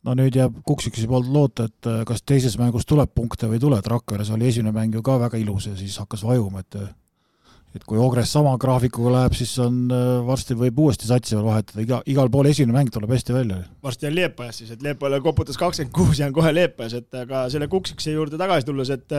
No 0.04 0.12
nüüd 0.16 0.36
jääb 0.36 0.58
Kuksikese 0.68 1.08
poolt 1.08 1.30
loota, 1.32 1.68
et 1.70 1.88
äh, 1.88 2.02
kas 2.08 2.20
teises 2.24 2.58
mängus 2.60 2.84
tuleb 2.88 3.14
punkte 3.16 3.48
või 3.48 3.56
ei 3.56 3.62
tule, 3.62 3.78
et 3.80 3.88
Rakveres 3.88 4.32
oli 4.34 4.50
esimene 4.50 4.74
mäng 4.76 4.96
ju 4.96 5.00
ka 5.04 5.16
väga 5.22 5.40
ilus 5.40 5.70
ja 5.70 5.76
siis 5.78 5.96
hakkas 6.02 6.26
vajuma, 6.26 6.64
et 6.64 6.76
et 7.74 7.82
kui 7.88 7.98
Ogres 7.98 8.30
sama 8.30 8.52
graafikuga 8.60 9.10
läheb, 9.16 9.32
siis 9.34 9.50
on, 9.58 9.78
äh, 9.90 10.20
varsti 10.26 10.54
võib 10.58 10.76
uuesti 10.84 11.08
satsi 11.08 11.34
veel 11.34 11.48
vahetada, 11.48 11.80
iga, 11.82 12.02
igal 12.06 12.28
pool 12.30 12.46
esimene 12.46 12.76
mäng 12.76 12.92
tuleb 12.94 13.10
hästi 13.16 13.34
välja. 13.34 13.62
varsti 13.82 14.06
on 14.06 14.14
Leepajas 14.14 14.60
siis, 14.60 14.70
et 14.70 14.84
Leepajale 14.84 15.20
koputas 15.24 15.58
kakskümmend 15.58 15.94
kuus 15.96 16.20
ja 16.20 16.28
on 16.28 16.36
kohe 16.36 16.52
Leepajas, 16.54 16.94
et 17.00 17.18
aga 17.24 17.48
selle 17.50 17.68
Kuksikese 17.72 18.14
juurde 18.14 18.38
tagasi 18.38 18.68
tulles, 18.68 18.92
et 18.94 19.16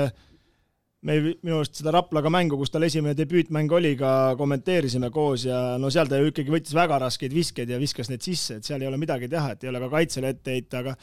me 1.05 1.19
minu 1.21 1.59
arust 1.59 1.79
seda 1.79 1.93
Raplaga 1.93 2.31
mängu, 2.33 2.57
kus 2.59 2.73
tal 2.73 2.85
esimene 2.87 3.15
debüütmäng 3.17 3.71
oli, 3.77 3.93
ka 3.99 4.33
kommenteerisime 4.39 5.11
koos 5.13 5.45
ja 5.47 5.77
no 5.81 5.91
seal 5.93 6.09
ta 6.09 6.19
ju 6.19 6.31
ikkagi 6.31 6.53
võttis 6.53 6.75
väga 6.77 6.99
raskeid 7.05 7.35
viskeid 7.35 7.69
ja 7.69 7.79
viskas 7.81 8.09
need 8.11 8.25
sisse, 8.25 8.59
et 8.59 8.67
seal 8.67 8.81
ei 8.81 8.89
ole 8.89 8.99
midagi 9.01 9.29
teha, 9.31 9.53
et 9.53 9.65
ei 9.65 9.71
ole 9.71 9.83
ka 9.85 9.91
kaitsele 9.93 10.33
ette 10.33 10.57
heita, 10.57 10.81
aga 10.81 10.95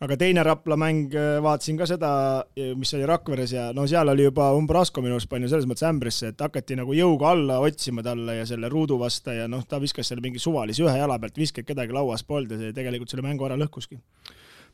aga 0.00 0.16
teine 0.16 0.40
Rapla 0.46 0.78
mäng, 0.80 1.12
äh, 1.12 1.42
vaatasin 1.44 1.76
ka 1.76 1.84
seda, 1.84 2.10
mis 2.56 2.94
oli 2.96 3.04
Rakveres 3.08 3.52
ja 3.52 3.66
no 3.76 3.84
seal 3.90 4.08
oli 4.08 4.24
juba 4.24 4.46
Umbrasko 4.56 5.02
minu 5.04 5.18
arust 5.18 5.28
palju 5.28 5.50
selles 5.52 5.68
mõttes 5.68 5.84
ämbrisse, 5.84 6.32
et 6.32 6.40
hakati 6.40 6.78
nagu 6.80 6.96
jõuga 6.96 7.34
alla 7.34 7.58
otsima 7.60 8.04
talle 8.06 8.38
ja 8.38 8.46
selle 8.48 8.72
ruudu 8.72 8.96
vastu 9.00 9.36
ja 9.36 9.44
noh, 9.48 9.66
ta 9.68 9.80
viskas 9.82 10.08
selle 10.08 10.24
mingi 10.24 10.40
suvalise 10.40 10.86
ühe 10.86 10.96
jala 10.96 11.20
pealt, 11.20 11.36
viskeid 11.36 11.68
kedagi 11.68 11.92
lauas 11.92 12.24
polnud 12.24 12.56
ja 12.56 12.62
see 12.62 12.76
tegelikult 12.80 13.12
selle 13.12 13.28
mängu 13.28 13.44
ära 13.44 13.60
lõhkuski 13.60 14.00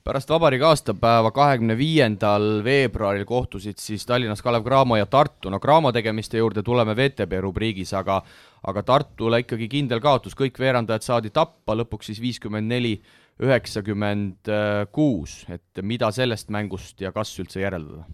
pärast 0.07 0.31
vabariigi 0.31 0.63
aastapäeva, 0.63 1.33
kahekümne 1.35 1.75
viiendal 1.79 2.61
veebruaril 2.65 3.25
kohtusid 3.27 3.81
siis 3.83 4.07
Tallinnas 4.07 4.43
Kalev 4.43 4.63
Cramo 4.65 4.97
ja 4.97 5.07
Tartu, 5.11 5.51
no 5.51 5.59
Cramo 5.61 5.91
tegemiste 5.93 6.39
juurde 6.39 6.63
tuleme 6.63 6.95
VTB 6.95 7.41
rubriigis, 7.43 7.91
aga 7.99 8.21
aga 8.67 8.83
Tartule 8.87 9.41
ikkagi 9.43 9.67
kindel 9.71 10.01
kaotus, 10.03 10.35
kõik 10.39 10.59
veerandajad 10.63 11.03
saadi 11.03 11.33
tappa, 11.35 11.75
lõpuks 11.79 12.11
siis 12.11 12.21
viiskümmend 12.23 12.71
neli, 12.71 12.95
üheksakümmend 13.43 14.51
kuus, 14.95 15.41
et 15.53 15.83
mida 15.83 16.11
sellest 16.15 16.55
mängust 16.55 17.03
ja 17.03 17.11
kas 17.15 17.35
üldse 17.43 17.65
järeldada? 17.65 18.07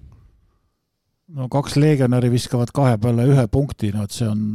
no 1.32 1.48
kaks 1.52 1.76
legionäri 1.76 2.28
viskavad 2.32 2.72
kahe 2.74 2.96
peale 3.00 3.24
ühe 3.28 3.44
punkti, 3.52 3.92
no 3.92 4.06
et 4.08 4.16
see 4.16 4.28
on, 4.28 4.48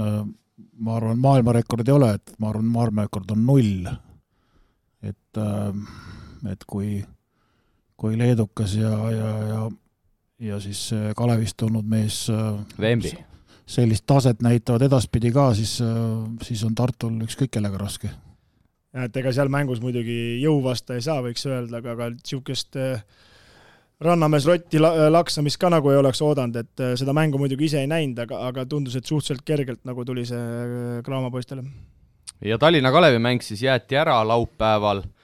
ma 0.81 0.97
arvan, 0.97 1.21
maailmarekord 1.21 1.85
ei 1.85 1.95
ole, 1.95 2.09
et 2.17 2.33
ma 2.41 2.49
arvan, 2.49 2.65
maailmarekord 2.73 3.31
on 3.33 3.45
null. 3.45 3.93
et, 5.05 5.41
et 6.51 6.65
kui 6.65 6.97
kui 7.97 8.17
leedukas 8.17 8.77
ja, 8.77 8.93
ja, 9.11 9.33
ja 9.49 9.67
ja 10.39 10.59
siis 10.61 10.89
Kalevist 11.17 11.57
tulnud 11.57 11.85
mees 11.89 12.27
Vembi. 12.81 13.13
sellist 13.65 14.05
taset 14.05 14.41
näitavad 14.45 14.85
edaspidi 14.85 15.31
ka, 15.33 15.53
siis, 15.57 15.79
siis 16.45 16.63
on 16.63 16.75
Tartul 16.75 17.15
ükskõik 17.25 17.51
kellega 17.57 17.77
raske. 17.81 18.09
et 18.93 19.17
ega 19.17 19.33
seal 19.33 19.49
mängus 19.49 19.81
muidugi 19.81 20.37
jõu 20.41 20.61
vastu 20.63 20.93
ei 20.93 21.01
saa, 21.01 21.23
võiks 21.25 21.45
öelda, 21.49 21.81
aga, 21.81 21.95
aga 21.97 22.11
niisugust 22.13 22.77
rannamees 23.99 24.45
Rotti 24.45 24.79
laksamist 25.09 25.57
ka 25.57 25.73
nagu 25.73 25.89
ei 25.89 25.97
oleks 25.97 26.21
oodanud, 26.21 26.55
et 26.55 26.85
seda 27.01 27.17
mängu 27.17 27.41
muidugi 27.41 27.65
ise 27.65 27.81
ei 27.81 27.89
näinud, 27.89 28.21
aga, 28.27 28.43
aga 28.51 28.65
tundus, 28.69 28.95
et 28.95 29.05
suhteliselt 29.09 29.41
kergelt 29.45 29.81
nagu 29.89 30.05
tuli 30.05 30.25
see 30.25 31.01
Graamo 31.01 31.33
poistele. 31.33 31.65
ja 32.45 32.57
Tallinna 32.57 32.91
Kalevi 32.91 33.17
mäng 33.17 33.41
siis 33.41 33.65
jäeti 33.65 33.97
ära 33.97 34.21
laupäeval 34.27 35.01
Äh, 35.01 35.16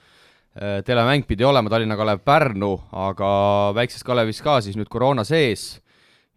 telemäng 0.84 1.24
pidi 1.26 1.44
olema 1.44 1.70
Tallinna 1.70 1.96
Kalev 1.98 2.20
Pärnu, 2.24 2.74
aga 2.92 3.30
väikses 3.74 4.04
Kalevis 4.06 4.42
ka 4.42 4.60
siis 4.62 4.76
nüüd 4.78 4.90
koroona 4.92 5.24
sees. 5.26 5.80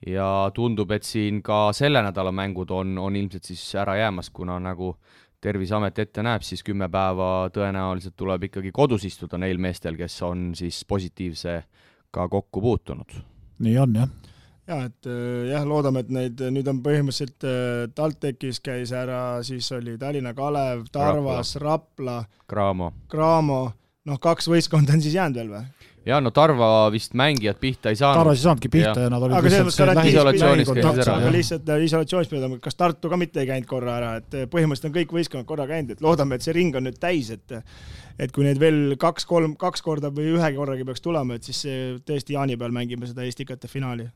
Ja 0.06 0.52
tundub, 0.54 0.92
et 0.94 1.06
siin 1.06 1.40
ka 1.42 1.72
selle 1.74 2.04
nädala 2.06 2.30
mängud 2.30 2.70
on, 2.70 2.98
on 3.02 3.16
ilmselt 3.18 3.50
siis 3.50 3.64
ära 3.82 3.96
jäämas, 3.98 4.30
kuna 4.30 4.60
nagu 4.62 4.96
Terviseamet 5.42 6.00
ette 6.02 6.24
näeb, 6.26 6.42
siis 6.42 6.64
kümme 6.66 6.88
päeva 6.90 7.50
tõenäoliselt 7.54 8.16
tuleb 8.18 8.48
ikkagi 8.48 8.72
kodus 8.74 9.04
istuda 9.06 9.38
neil 9.38 9.60
meestel, 9.62 9.94
kes 9.98 10.16
on 10.26 10.48
siis 10.58 10.80
positiivsega 10.90 12.26
kokku 12.30 12.62
puutunud. 12.62 13.20
nii 13.62 13.78
on, 13.78 13.96
jah. 14.02 14.10
Jaa, 14.68 14.80
et 14.90 15.08
äh, 15.08 15.46
jah, 15.52 15.66
loodame, 15.66 16.02
et 16.04 16.10
neid 16.12 16.42
nüüd 16.52 16.68
on 16.68 16.82
põhimõtteliselt 16.84 17.46
äh, 17.48 17.86
TalTechis 17.96 18.60
käis 18.66 18.92
ära, 18.92 19.44
siis 19.46 19.70
oli 19.78 19.94
Tallinna 19.98 20.34
Kalev, 20.34 20.90
Tarvas, 20.92 21.56
Rapla, 21.62 22.18
Rapla, 22.18 22.46
Cramo, 22.50 22.92
Cramo 23.14 23.62
noh, 24.08 24.20
kaks 24.24 24.50
võistkonda 24.52 24.96
on 24.96 25.04
siis 25.04 25.18
jäänud 25.18 25.42
veel 25.42 25.54
või? 25.54 25.64
jaa, 26.08 26.20
no 26.24 26.32
Tarva 26.36 26.68
vist 26.94 27.16
mängijad 27.18 27.58
pihta 27.60 27.92
ei 27.92 28.00
saanud. 28.00 28.22
Tarvas 28.22 28.40
ei 28.40 28.46
saanudki 28.46 28.72
pihta 28.72 28.94
ja, 28.94 29.08
ja 29.08 29.12
nad 29.12 29.26
olid 29.26 29.38
aga 29.38 29.52
lihtsalt 29.52 30.04
isolatsioonis 30.12 30.70
käisid 30.72 31.02
ära. 31.04 31.16
aga 31.22 31.32
lihtsalt 31.36 31.72
isolatsioonis 31.88 32.32
pidada, 32.32 32.60
kas 32.64 32.80
Tartu 32.80 33.12
ka 33.12 33.20
mitte 33.20 33.44
ei 33.44 33.50
käinud 33.50 33.68
korra 33.70 33.98
ära, 34.00 34.14
et 34.22 34.38
põhimõtteliselt 34.54 34.90
on 34.92 34.96
kõik 35.00 35.18
võistkonnad 35.18 35.50
korra 35.50 35.68
käinud, 35.70 35.96
et 35.96 36.06
loodame, 36.06 36.38
et 36.38 36.48
see 36.48 36.56
ring 36.56 36.78
on 36.80 36.88
nüüd 36.88 37.02
täis, 37.02 37.34
et 37.36 37.58
et 38.18 38.32
kui 38.34 38.48
neid 38.48 38.62
veel 38.62 38.96
kaks-kolm, 39.02 39.58
kaks 39.60 39.84
korda 39.86 40.14
või 40.14 40.32
ühe 40.38 40.54
korraga 40.56 40.88
peaks 40.88 41.04
tulema, 41.04 41.38
et 41.38 41.50
siis 41.50 41.66
tõesti 42.08 42.38
jaanipäeval 42.38 42.74
mängime 42.80 43.10
seda 43.10 43.28
Eesti 43.28 43.46
kätte 43.46 43.70
finaali 43.72 44.08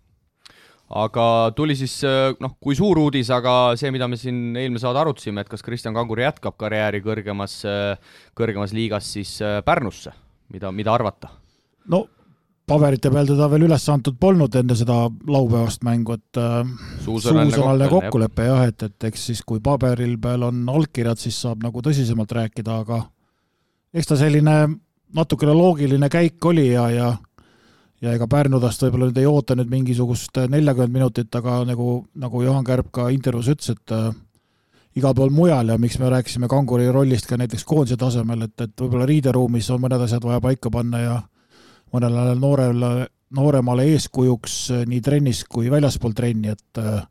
aga 0.91 1.25
tuli 1.55 1.75
siis 1.79 1.97
noh, 2.41 2.55
kui 2.59 2.75
suur 2.77 2.99
uudis, 2.99 3.29
aga 3.33 3.73
see, 3.79 3.91
mida 3.95 4.09
me 4.11 4.19
siin 4.19 4.55
eelmine 4.55 4.81
saade 4.81 4.99
arutasime, 5.01 5.43
et 5.43 5.51
kas 5.51 5.63
Kristjan 5.63 5.95
Kangur 5.95 6.19
jätkab 6.23 6.57
karjääri 6.59 7.03
kõrgemas, 7.05 7.61
kõrgemas 8.37 8.75
liigas 8.75 9.07
siis 9.15 9.37
Pärnusse, 9.65 10.15
mida, 10.51 10.73
mida 10.75 10.93
arvata? 10.95 11.31
no 11.91 12.05
paberite 12.71 13.11
peal 13.11 13.27
teda 13.27 13.47
veel 13.51 13.65
üles 13.67 13.85
antud 13.91 14.17
polnud 14.21 14.55
enne 14.59 14.75
seda 14.79 14.97
laupäevast 15.09 15.83
mängu, 15.87 16.15
et 16.19 16.39
suusõnaline 17.05 17.89
kokkulepe 17.91 18.47
jah, 18.47 18.63
et, 18.69 18.85
et 18.87 19.09
eks 19.09 19.25
siis, 19.31 19.41
kui 19.47 19.61
paberil 19.63 20.17
peal 20.21 20.45
on 20.47 20.61
allkirjad, 20.71 21.19
siis 21.19 21.39
saab 21.45 21.65
nagu 21.65 21.83
tõsisemalt 21.83 22.31
rääkida, 22.37 22.77
aga 22.85 23.01
eks 23.95 24.11
ta 24.11 24.19
selline 24.19 24.55
natukene 25.15 25.55
loogiline 25.55 26.07
käik 26.11 26.45
oli 26.47 26.69
ja, 26.71 26.87
ja 26.93 27.09
ja 28.01 28.15
ega 28.15 28.27
Pärnu 28.29 28.59
tast 28.61 28.81
võib-olla 28.83 29.09
nüüd 29.09 29.21
ei 29.21 29.29
oota 29.29 29.55
nüüd 29.57 29.69
mingisugust 29.71 30.39
neljakümmet 30.49 30.93
minutit, 30.93 31.35
aga 31.37 31.61
nagu, 31.69 32.01
nagu 32.17 32.43
Juhan 32.43 32.65
Kärp 32.65 32.91
ka 32.95 33.09
intervjuus 33.13 33.51
ütles, 33.53 33.75
et 33.75 33.93
äh, 33.95 34.09
igal 34.97 35.15
pool 35.17 35.31
mujal 35.33 35.69
ja 35.71 35.77
miks 35.81 35.99
me 36.01 36.09
rääkisime 36.11 36.49
kanguri 36.51 36.89
rollist 36.91 37.29
ka 37.29 37.37
näiteks 37.39 37.65
koondise 37.67 37.99
tasemel, 38.01 38.47
et, 38.47 38.57
et 38.65 38.73
võib-olla 38.81 39.07
riideruumis 39.09 39.69
on 39.71 39.83
mõned 39.85 40.05
asjad 40.07 40.25
vaja 40.25 40.41
paika 40.43 40.73
panna 40.73 41.03
ja 41.03 41.19
mõnele 41.93 42.33
noorele, 42.39 42.91
nooremale 43.37 43.87
eeskujuks 43.93 44.57
äh, 44.73 44.83
nii 44.89 45.01
trennis 45.05 45.45
kui 45.45 45.69
väljaspool 45.71 46.17
trenni, 46.17 46.55
et 46.55 46.81
äh, 46.81 47.03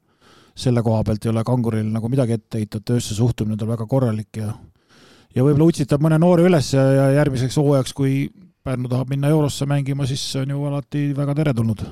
selle 0.61 0.83
koha 0.85 1.05
pealt 1.07 1.25
ei 1.25 1.31
ole 1.31 1.47
kanguril 1.47 1.87
nagu 1.87 2.11
midagi 2.11 2.37
ette 2.37 2.59
heita, 2.59 2.83
töösse 2.83 3.15
suhtumine 3.15 3.55
on 3.55 3.63
tal 3.63 3.71
väga 3.71 3.87
korralik 3.89 4.43
ja 4.43 4.53
ja 5.31 5.45
võib-olla 5.47 5.71
utsitab 5.71 6.03
mõne 6.03 6.19
noore 6.19 6.43
üles 6.49 6.73
ja, 6.75 6.83
ja 6.83 7.05
järgmiseks 7.21 7.57
hooajaks, 7.61 7.93
kui 7.95 8.25
Pärnu 8.64 8.90
tahab 8.93 9.09
minna 9.09 9.31
Eurosse 9.33 9.64
mängima, 9.69 10.05
siis 10.09 10.23
see 10.33 10.43
on 10.45 10.50
ju 10.52 10.64
alati 10.69 11.05
väga 11.17 11.35
teretulnud. 11.38 11.85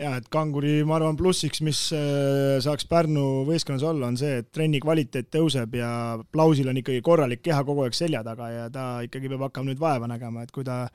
jaa, 0.00 0.14
et 0.16 0.30
Kanguri, 0.32 0.80
ma 0.88 0.96
arvan, 0.96 1.16
plussiks, 1.18 1.60
mis 1.66 1.80
äh, 1.92 2.56
saaks 2.64 2.86
Pärnu 2.88 3.44
võistkonnas 3.46 3.84
olla, 3.84 4.08
on 4.08 4.16
see, 4.16 4.38
et 4.40 4.48
trenni 4.50 4.80
kvaliteet 4.80 5.28
tõuseb 5.34 5.76
ja 5.76 5.90
Plausil 6.32 6.70
on 6.72 6.80
ikkagi 6.80 7.02
korralik 7.04 7.42
keha 7.44 7.60
kogu 7.68 7.84
aeg 7.84 7.94
selja 7.94 8.24
taga 8.24 8.48
ja 8.48 8.64
ta 8.72 8.86
ikkagi 9.04 9.28
peab 9.28 9.44
hakkama 9.50 9.70
nüüd 9.70 9.82
vaeva 9.82 10.08
nägema, 10.10 10.46
et 10.46 10.54
kui 10.56 10.64
ta 10.64 10.86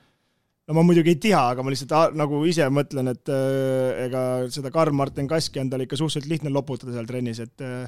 no 0.66 0.78
ma 0.78 0.84
muidugi 0.88 1.14
ei 1.14 1.22
tea, 1.22 1.44
aga 1.54 1.64
ma 1.64 1.74
lihtsalt 1.74 2.18
nagu 2.18 2.42
ise 2.50 2.68
mõtlen, 2.74 3.14
et 3.14 3.32
äh, 3.32 4.06
ega 4.08 4.26
seda 4.52 4.74
Karl-Martin 4.74 5.30
Kaski 5.30 5.62
on 5.62 5.70
tal 5.72 5.86
ikka 5.86 6.00
suhteliselt 6.02 6.32
lihtne 6.32 6.54
loputada 6.54 6.96
seal 6.96 7.08
trennis, 7.10 7.44
et 7.46 7.64
äh, 7.64 7.86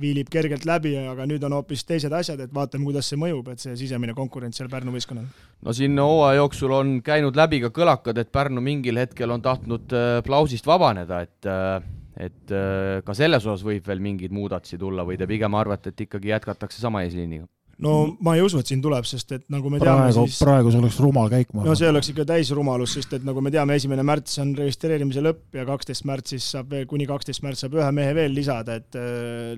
viilib 0.00 0.30
kergelt 0.32 0.64
läbi, 0.66 0.94
aga 0.98 1.26
nüüd 1.28 1.44
on 1.46 1.54
hoopis 1.58 1.84
teised 1.86 2.12
asjad, 2.12 2.40
et 2.42 2.54
vaatame, 2.54 2.86
kuidas 2.88 3.08
see 3.10 3.18
mõjub, 3.20 3.52
et 3.52 3.62
see 3.62 3.76
sisemine 3.78 4.14
konkurents 4.16 4.58
seal 4.58 4.70
Pärnu 4.72 4.94
võistkonnal. 4.94 5.26
no 5.62 5.74
siin 5.76 5.98
hooaja 5.98 6.40
jooksul 6.40 6.74
on 6.74 6.94
käinud 7.04 7.36
läbi 7.38 7.60
ka 7.62 7.70
kõlakad, 7.74 8.18
et 8.18 8.32
Pärnu 8.34 8.64
mingil 8.64 8.98
hetkel 8.98 9.30
on 9.30 9.42
tahtnud 9.42 9.94
Plausist 10.26 10.66
äh, 10.66 10.72
vabaneda, 10.72 11.20
et 11.22 11.50
äh, 11.50 11.78
et 12.14 12.54
äh, 12.54 13.02
ka 13.06 13.14
selles 13.14 13.46
osas 13.46 13.64
võib 13.66 13.86
veel 13.86 14.02
mingeid 14.02 14.34
muudatusi 14.34 14.78
tulla 14.78 15.06
või 15.06 15.18
te 15.18 15.26
pigem 15.30 15.54
arvate, 15.58 15.90
et 15.90 16.06
ikkagi 16.06 16.30
jätkatakse 16.30 16.82
sama 16.82 17.02
eesliiniga? 17.06 17.46
No 17.82 17.94
ma 18.24 18.34
ei 18.36 18.42
usu, 18.44 18.60
et 18.62 18.70
siin 18.70 18.82
tuleb, 18.84 19.06
sest 19.08 19.32
et 19.36 19.44
nagu 19.52 19.70
me 19.72 19.80
teame, 19.82 20.06
praegu, 20.06 20.26
siis 20.28 20.42
praegu 20.44 20.72
see 20.72 20.82
oleks 20.82 20.98
rumal 21.02 21.30
käik, 21.32 21.50
ma 21.52 21.62
arvan. 21.62 21.70
no 21.70 21.78
see 21.78 21.90
oleks 21.90 22.10
ikka 22.12 22.26
täis 22.28 22.50
rumalus, 22.54 22.96
sest 22.98 23.14
et 23.18 23.26
nagu 23.26 23.42
me 23.44 23.52
teame, 23.54 23.78
esimene 23.80 24.04
märts 24.06 24.38
on 24.42 24.54
registreerimise 24.58 25.24
lõpp 25.24 25.58
ja 25.58 25.66
kaksteist 25.68 26.06
märts 26.08 26.34
siis 26.36 26.50
saab 26.56 26.74
veel, 26.74 26.88
kuni 26.90 27.08
kaksteist 27.10 27.44
märts 27.46 27.64
saab 27.64 27.78
ühe 27.80 27.88
mehe 27.96 28.12
veel 28.16 28.36
lisada, 28.36 28.78
et 28.80 28.98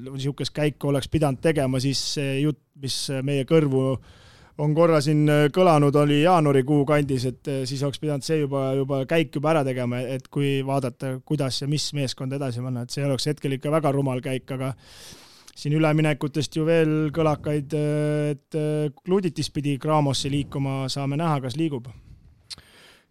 niisugust 0.06 0.54
äh, 0.54 0.62
käiku 0.62 0.92
oleks 0.92 1.11
pidanud 1.12 1.42
tegema, 1.44 1.80
siis 1.82 2.02
see 2.16 2.38
jutt, 2.44 2.62
mis 2.80 2.96
meie 3.26 3.44
kõrvu 3.49 3.88
on 4.62 4.73
korra 4.76 5.02
siin 5.04 5.26
kõlanud, 5.52 5.96
oli 6.00 6.23
jaanuarikuu 6.23 6.80
kandis, 6.88 7.26
et 7.28 7.52
äh, 7.52 7.61
siis 7.68 7.82
oleks 7.85 8.00
pidanud 8.00 8.25
see 8.25 8.40
juba, 8.40 8.70
juba 8.78 9.02
käik 9.08 9.35
juba 9.37 9.52
ära 9.52 9.66
tegema, 9.66 10.00
et 10.16 10.30
kui 10.32 10.58
vaadata, 10.66 11.18
kuidas 11.28 11.61
ja 11.62 11.68
mis 11.68 11.90
meeskonda 11.96 12.40
edasi 12.40 12.64
panna, 12.64 12.87
et 12.87 12.94
see 12.94 13.04
oleks 13.04 13.28
hetkel 13.32 13.58
ikka 13.58 13.75
väga 13.76 13.92
rumal 13.96 14.25
käik, 14.25 14.49
aga 14.56 14.73
siin 15.56 15.76
üleminekutest 15.78 16.56
ju 16.58 16.66
veel 16.68 16.94
kõlakaid, 17.16 17.76
et 18.32 18.58
Gluditis 19.06 19.48
pidi 19.54 19.78
Gramosse 19.80 20.28
liikuma, 20.32 20.84
saame 20.92 21.16
näha, 21.16 21.40
kas 21.46 21.56
liigub. 21.56 21.88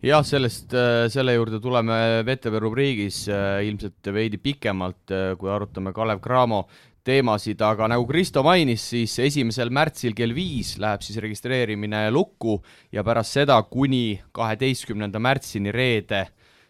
Jah, 0.05 0.21
sellest, 0.27 0.75
selle 1.09 1.33
juurde 1.33 1.57
tuleme 1.63 1.95
VTV 2.27 2.59
rubriigis 2.61 3.23
ilmselt 3.65 4.11
veidi 4.13 4.37
pikemalt, 4.37 5.13
kui 5.39 5.49
arutame 5.49 5.95
Kalev 5.95 6.21
Cramo 6.21 6.67
teemasid, 7.05 7.61
aga 7.61 7.87
nagu 7.89 8.05
Kristo 8.09 8.43
mainis, 8.45 8.83
siis 8.91 9.13
esimesel 9.21 9.69
märtsil 9.73 10.15
kell 10.17 10.33
viis 10.35 10.75
läheb 10.81 11.03
siis 11.05 11.19
registreerimine 11.21 12.07
lukku 12.13 12.59
ja 12.93 13.05
pärast 13.05 13.37
seda 13.37 13.59
kuni 13.69 14.19
kaheteistkümnenda 14.35 15.21
märtsini 15.21 15.73
reede 15.73 16.25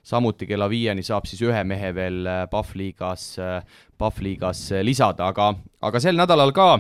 samuti 0.05 0.45
kella 0.45 0.69
viieni 0.69 1.03
saab 1.03 1.25
siis 1.25 1.41
ühe 1.41 1.63
mehe 1.65 1.89
veel 1.97 2.27
Pahvliigas, 2.51 3.29
Pahvliigas 3.97 4.67
lisada, 4.85 5.31
aga, 5.33 5.53
aga 5.81 6.01
sel 6.03 6.19
nädalal 6.19 6.53
ka 6.53 6.75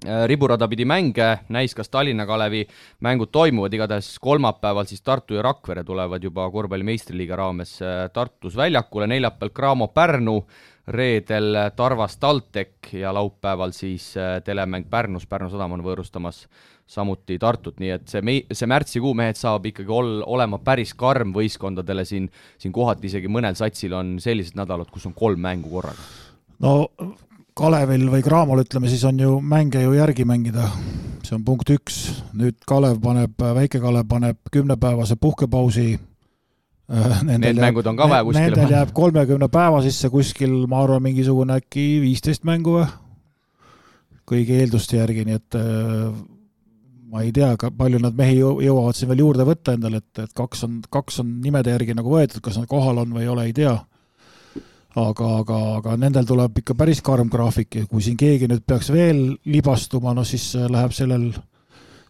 Äh, 0.00 0.24
riburada 0.24 0.64
pidi 0.64 0.86
mänge, 0.88 1.42
näis, 1.52 1.74
kas 1.76 1.90
Tallinna 1.92 2.24
Kalevi 2.24 2.62
mängud 3.04 3.28
toimuvad, 3.36 3.74
igatahes 3.76 4.14
kolmapäeval 4.24 4.86
siis 4.88 5.02
Tartu 5.04 5.36
ja 5.36 5.42
Rakvere 5.44 5.82
tulevad 5.84 6.24
juba 6.24 6.46
korvpalli 6.50 6.86
meistriliiga 6.88 7.36
raames 7.36 7.74
äh, 7.84 8.06
Tartus 8.08 8.56
väljakule, 8.56 9.04
neljapäeval 9.12 9.52
Cramo 9.52 9.88
Pärnu, 9.92 10.38
reedel 10.88 11.58
Tarvas 11.76 12.16
TalTech 12.16 12.94
ja 12.96 13.12
laupäeval 13.12 13.76
siis 13.76 14.14
äh, 14.16 14.38
telemäng 14.44 14.88
Pärnus, 14.88 15.26
Pärnu 15.28 15.50
Sadam 15.52 15.76
on 15.76 15.84
võõrustamas 15.84 16.46
samuti 16.90 17.38
Tartut, 17.38 17.78
nii 17.78 17.92
et 17.94 18.10
see 18.10 18.22
mei-, 18.26 18.42
see 18.50 18.68
märtsikuu 18.70 19.12
mehed 19.18 19.38
saab 19.38 19.68
ikkagi 19.70 19.92
ol-, 19.94 20.24
olema 20.26 20.58
päris 20.64 20.92
karm 20.98 21.30
võistkondadele 21.36 22.04
siin, 22.08 22.26
siin 22.58 22.74
kohati 22.74 23.06
isegi 23.10 23.30
mõnel 23.30 23.54
satsil 23.58 23.94
on 23.94 24.16
sellised 24.22 24.58
nädalad, 24.58 24.90
kus 24.90 25.06
on 25.06 25.14
kolm 25.14 25.42
mängu 25.44 25.70
korraga. 25.70 26.08
no 26.64 26.74
Kalevil 27.60 28.06
või 28.08 28.22
Cramol, 28.24 28.62
ütleme 28.64 28.88
siis, 28.88 29.02
on 29.04 29.18
ju 29.20 29.36
mänge 29.42 29.82
ju 29.82 29.92
järgi 29.92 30.24
mängida. 30.24 30.70
see 31.22 31.36
on 31.36 31.44
punkt 31.44 31.70
üks. 31.70 32.22
nüüd 32.34 32.56
Kalev 32.66 32.98
paneb, 33.02 33.34
Väike-Kalev 33.38 34.06
paneb 34.08 34.38
kümnepäevase 34.50 35.16
puhkepausi. 35.16 36.00
Äh, 36.90 37.22
Need 37.22 37.44
jääb, 37.44 37.60
mängud 37.60 37.86
on 37.86 37.96
ka 37.96 38.08
vaja 38.08 38.24
kuskile 38.24 38.48
Nendel 38.48 38.72
jääb 38.74 38.90
kolmekümne 38.92 39.48
päeva 39.48 39.82
sisse 39.82 40.08
kuskil, 40.10 40.66
ma 40.66 40.82
arvan, 40.82 41.02
mingisugune 41.02 41.60
äkki 41.60 42.00
viisteist 42.02 42.42
mängu 42.44 42.80
või? 42.80 42.90
kõigi 44.30 44.60
eelduste 44.62 44.96
järgi, 44.96 45.24
nii 45.26 45.36
et 45.38 45.56
äh, 45.58 46.10
ma 47.10 47.24
ei 47.26 47.32
tea, 47.34 47.52
palju 47.76 48.00
nad 48.02 48.16
mehi 48.16 48.38
jõuavad 48.38 48.96
siin 48.96 49.10
veel 49.10 49.24
juurde 49.24 49.46
võtta 49.48 49.74
endale, 49.76 50.00
et, 50.02 50.24
et 50.24 50.34
kaks 50.36 50.64
on, 50.66 50.80
kaks 50.92 51.20
on 51.24 51.36
nimede 51.44 51.74
järgi 51.74 51.96
nagu 51.98 52.12
võetud, 52.12 52.42
kas 52.44 52.60
nad 52.60 52.68
kohal 52.70 53.02
on 53.02 53.14
või 53.16 53.26
ei 53.26 53.32
ole, 53.32 53.46
ei 53.50 53.56
tea. 53.56 53.76
Aga, 54.98 55.26
aga, 55.38 55.58
aga 55.78 55.92
nendel 56.02 56.26
tuleb 56.26 56.56
ikka 56.62 56.74
päris 56.74 56.98
karm 57.06 57.28
graafik 57.30 57.76
ja 57.78 57.86
kui 57.86 58.02
siin 58.02 58.16
keegi 58.18 58.48
nüüd 58.50 58.64
peaks 58.66 58.88
veel 58.90 59.36
libastuma, 59.46 60.14
no 60.16 60.24
siis 60.26 60.48
äh, 60.58 60.66
läheb 60.66 60.90
sellel, 60.96 61.28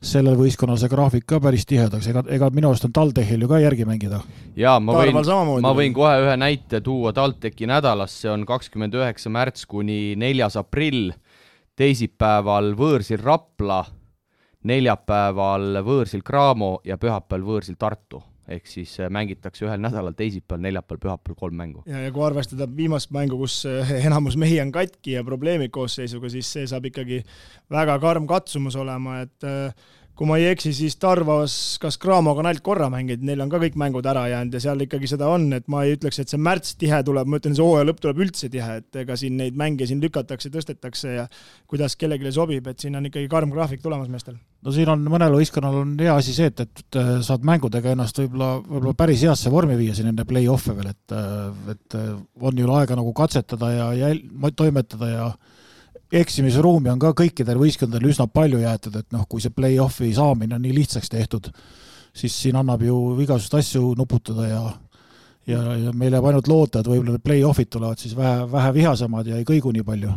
sellel 0.00 0.38
võistkonnal 0.38 0.78
see 0.80 0.88
graafik 0.88 1.26
ka 1.28 1.42
päris 1.44 1.68
tihedaks, 1.68 2.08
ega, 2.08 2.22
ega 2.32 2.48
minu 2.56 2.70
arust 2.70 2.88
on 2.88 2.94
TalTechil 2.96 3.44
ju 3.44 3.50
ka 3.50 3.60
järgi 3.60 3.84
mängida. 3.84 4.22
jaa, 4.56 4.78
ma 4.80 4.96
võin, 4.96 5.20
ma 5.60 5.74
võin 5.76 5.96
kohe 5.96 6.14
ühe 6.24 6.38
näite 6.40 6.80
tuua. 6.84 7.12
TalTechi 7.16 7.68
nädalast, 7.68 8.22
see 8.22 8.32
on 8.32 8.48
kakskümmend 8.48 8.96
üheksa 8.96 9.32
märts 9.32 9.68
kuni 9.68 10.16
neljas 10.16 10.56
aprill, 10.56 11.12
teisipäeval 11.76 12.72
võõrsil 12.80 13.20
Rapla, 13.20 13.82
neljapäeval 14.68 15.80
võõrsil 15.84 16.24
Cramo 16.26 16.80
ja 16.84 16.98
pühapäeval 17.00 17.46
võõrsil 17.46 17.78
Tartu 17.80 18.22
ehk 18.50 18.66
siis 18.66 18.96
äh, 19.00 19.10
mängitakse 19.12 19.64
ühel 19.66 19.80
nädalal 19.82 20.14
teisipäeval, 20.18 20.62
neljapäeval, 20.64 21.00
pühapäeval 21.04 21.38
kolm 21.38 21.56
mängu. 21.60 21.84
ja, 21.86 22.02
ja 22.06 22.10
kui 22.14 22.24
arvestada 22.26 22.66
viimast 22.76 23.12
mängu, 23.14 23.38
kus 23.40 23.62
äh, 23.68 23.92
enamus 24.06 24.36
mehi 24.40 24.60
on 24.62 24.72
katki 24.74 25.14
ja 25.16 25.24
probleemid 25.26 25.72
koosseisuga, 25.74 26.30
siis 26.32 26.50
see 26.52 26.66
saab 26.70 26.90
ikkagi 26.90 27.22
väga 27.70 27.98
karm 28.02 28.26
katsumus 28.30 28.76
olema, 28.80 29.20
et 29.26 29.46
äh, 29.46 29.90
kui 30.20 30.28
ma 30.28 30.36
ei 30.36 30.50
eksi, 30.50 30.74
siis 30.76 30.98
Tarvas 31.00 31.54
kas 31.80 31.96
Craamoga 31.96 32.42
on 32.42 32.48
ainult 32.50 32.60
korra 32.60 32.90
mänginud, 32.92 33.22
neil 33.24 33.40
on 33.40 33.48
ka 33.48 33.56
kõik 33.62 33.76
mängud 33.80 34.04
ära 34.04 34.26
jäänud 34.28 34.52
ja 34.52 34.60
seal 34.60 34.82
ikkagi 34.84 35.08
seda 35.08 35.30
on, 35.32 35.46
et 35.56 35.64
ma 35.72 35.80
ei 35.86 35.94
ütleks, 35.94 36.18
et 36.20 36.28
see 36.28 36.40
märts 36.44 36.74
tihe 36.76 36.98
tuleb, 37.06 37.30
ma 37.30 37.38
ütlen, 37.40 37.54
see 37.56 37.64
hooaja 37.64 37.86
lõpp 37.88 38.02
tuleb 38.04 38.20
üldse 38.26 38.50
tihe, 38.52 38.74
et 38.82 38.98
ega 39.00 39.16
siin 39.16 39.38
neid 39.40 39.56
mänge 39.56 39.88
siin 39.88 40.02
lükatakse, 40.04 40.50
tõstetakse 40.52 41.14
ja 41.14 41.24
kuidas 41.72 41.96
kellelegi 41.96 42.34
sobib, 42.36 42.68
et 42.68 42.84
siin 42.84 43.00
on 43.00 43.08
ikkagi 43.08 43.30
karm 43.32 43.54
graafik 43.54 43.80
tulemas 43.80 44.10
meestel. 44.12 44.36
no 44.36 44.74
siin 44.76 44.92
on 44.92 45.08
mõnel 45.08 45.38
võistkonnal 45.38 45.78
on 45.86 45.94
hea 46.04 46.18
asi 46.20 46.36
see, 46.36 46.50
et, 46.52 46.60
et 46.68 47.00
saad 47.24 47.46
mängudega 47.48 47.94
ennast 47.96 48.20
võib-olla, 48.20 48.50
võib-olla 48.60 48.98
päris 49.00 49.24
heasse 49.24 49.48
vormi 49.54 49.78
viia 49.80 49.96
siin 49.96 50.12
enne 50.12 50.28
play-off'e 50.28 50.76
veel, 50.76 50.92
et, 50.92 51.16
et 51.72 51.96
on 51.96 52.60
ju 52.60 52.76
aega 52.76 53.00
nagu 53.00 53.16
katsetada 53.16 53.72
ja 53.72 53.88
jäl-, 54.02 54.52
toimetada 54.52 55.08
ja 55.14 55.30
eksimisruumi 56.12 56.90
on 56.90 56.98
ka 57.02 57.12
kõikidel 57.16 57.58
võistkondadel 57.60 58.10
üsna 58.10 58.26
palju 58.30 58.60
jäetud, 58.64 58.96
et 58.98 59.08
noh, 59.14 59.26
kui 59.30 59.42
see 59.42 59.54
play-off'i 59.54 60.10
saamine 60.16 60.56
on 60.56 60.64
nii 60.64 60.74
lihtsaks 60.80 61.12
tehtud, 61.12 61.50
siis 62.16 62.34
siin 62.34 62.58
annab 62.58 62.82
ju 62.82 62.96
igasuguseid 63.22 63.60
asju 63.62 63.94
nuputada 63.98 64.48
ja 64.48 64.62
ja, 65.48 65.60
ja 65.86 65.92
meil 65.96 66.14
jääb 66.14 66.26
ainult 66.30 66.50
loota, 66.50 66.80
et 66.80 66.90
võib-olla 66.90 67.16
need 67.16 67.26
play-off'id 67.26 67.70
tulevad 67.72 68.02
siis 68.02 68.16
vähe, 68.16 68.44
vähe 68.50 68.72
vihasemad 68.76 69.30
ja 69.30 69.38
ei 69.40 69.46
kõigu 69.48 69.72
nii 69.74 69.86
palju. 69.86 70.14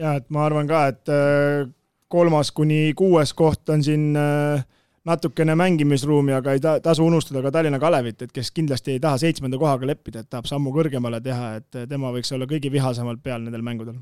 jaa, 0.00 0.16
et 0.20 0.28
ma 0.32 0.44
arvan 0.46 0.68
ka, 0.68 0.84
et 0.92 1.12
äh, 1.12 1.70
kolmas 2.08 2.52
kuni 2.52 2.92
kuues 2.96 3.32
koht 3.36 3.68
on 3.72 3.82
siin 3.84 4.14
äh, 4.16 4.62
natukene 5.08 5.56
mängimisruumi, 5.56 6.32
aga 6.36 6.54
ei 6.56 6.62
ta-, 6.62 6.78
tasu 6.84 7.06
unustada 7.06 7.42
ka 7.42 7.52
Tallinna 7.54 7.80
Kalevit, 7.82 8.22
et 8.22 8.32
kes 8.32 8.52
kindlasti 8.56 8.96
ei 8.96 9.02
taha 9.02 9.18
seitsmenda 9.20 9.58
kohaga 9.58 9.88
leppida, 9.88 10.22
et 10.22 10.30
tahab 10.30 10.48
sammu 10.48 10.72
kõrgemale 10.76 11.22
teha, 11.24 11.54
et 11.60 11.84
tema 11.88 12.12
võiks 12.14 12.32
olla 12.36 12.48
kõige 12.50 12.72
vihasemalt 12.72 13.22
peal 13.24 13.42
nendel 13.44 13.64
mängudel 13.66 14.00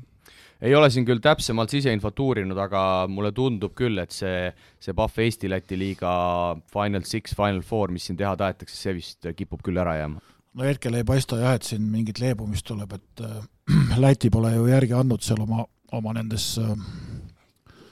ei 0.61 0.75
ole 0.75 0.89
siin 0.91 1.05
küll 1.07 1.21
täpsemalt 1.23 1.71
siseinfot 1.71 2.19
uurinud, 2.19 2.57
aga 2.59 2.81
mulle 3.11 3.31
tundub 3.35 3.75
küll, 3.77 3.99
et 4.01 4.15
see, 4.15 4.49
see 4.81 4.95
Pahv 4.97 5.21
Eesti-Läti 5.23 5.77
liiga 5.79 6.11
Final 6.73 7.05
Six, 7.07 7.35
Final 7.37 7.61
Four, 7.65 7.93
mis 7.95 8.09
siin 8.09 8.19
teha 8.19 8.35
tahetakse, 8.39 8.75
see 8.75 8.97
vist 8.97 9.29
kipub 9.37 9.63
küll 9.65 9.79
ära 9.79 9.95
jääma. 10.01 10.21
no 10.59 10.65
hetkel 10.65 10.97
ei 10.97 11.05
paista 11.07 11.37
jah, 11.39 11.55
et 11.55 11.67
siin 11.67 11.85
mingit 11.91 12.19
leebumist 12.19 12.67
tuleb, 12.67 12.97
et 12.97 13.25
äh, 13.25 13.39
Läti 14.03 14.31
pole 14.33 14.51
ju 14.55 14.67
järgi 14.67 14.97
andnud 14.97 15.23
seal 15.23 15.43
oma, 15.45 15.63
oma 15.95 16.15
nendes 16.17 16.51
äh, 16.59 16.73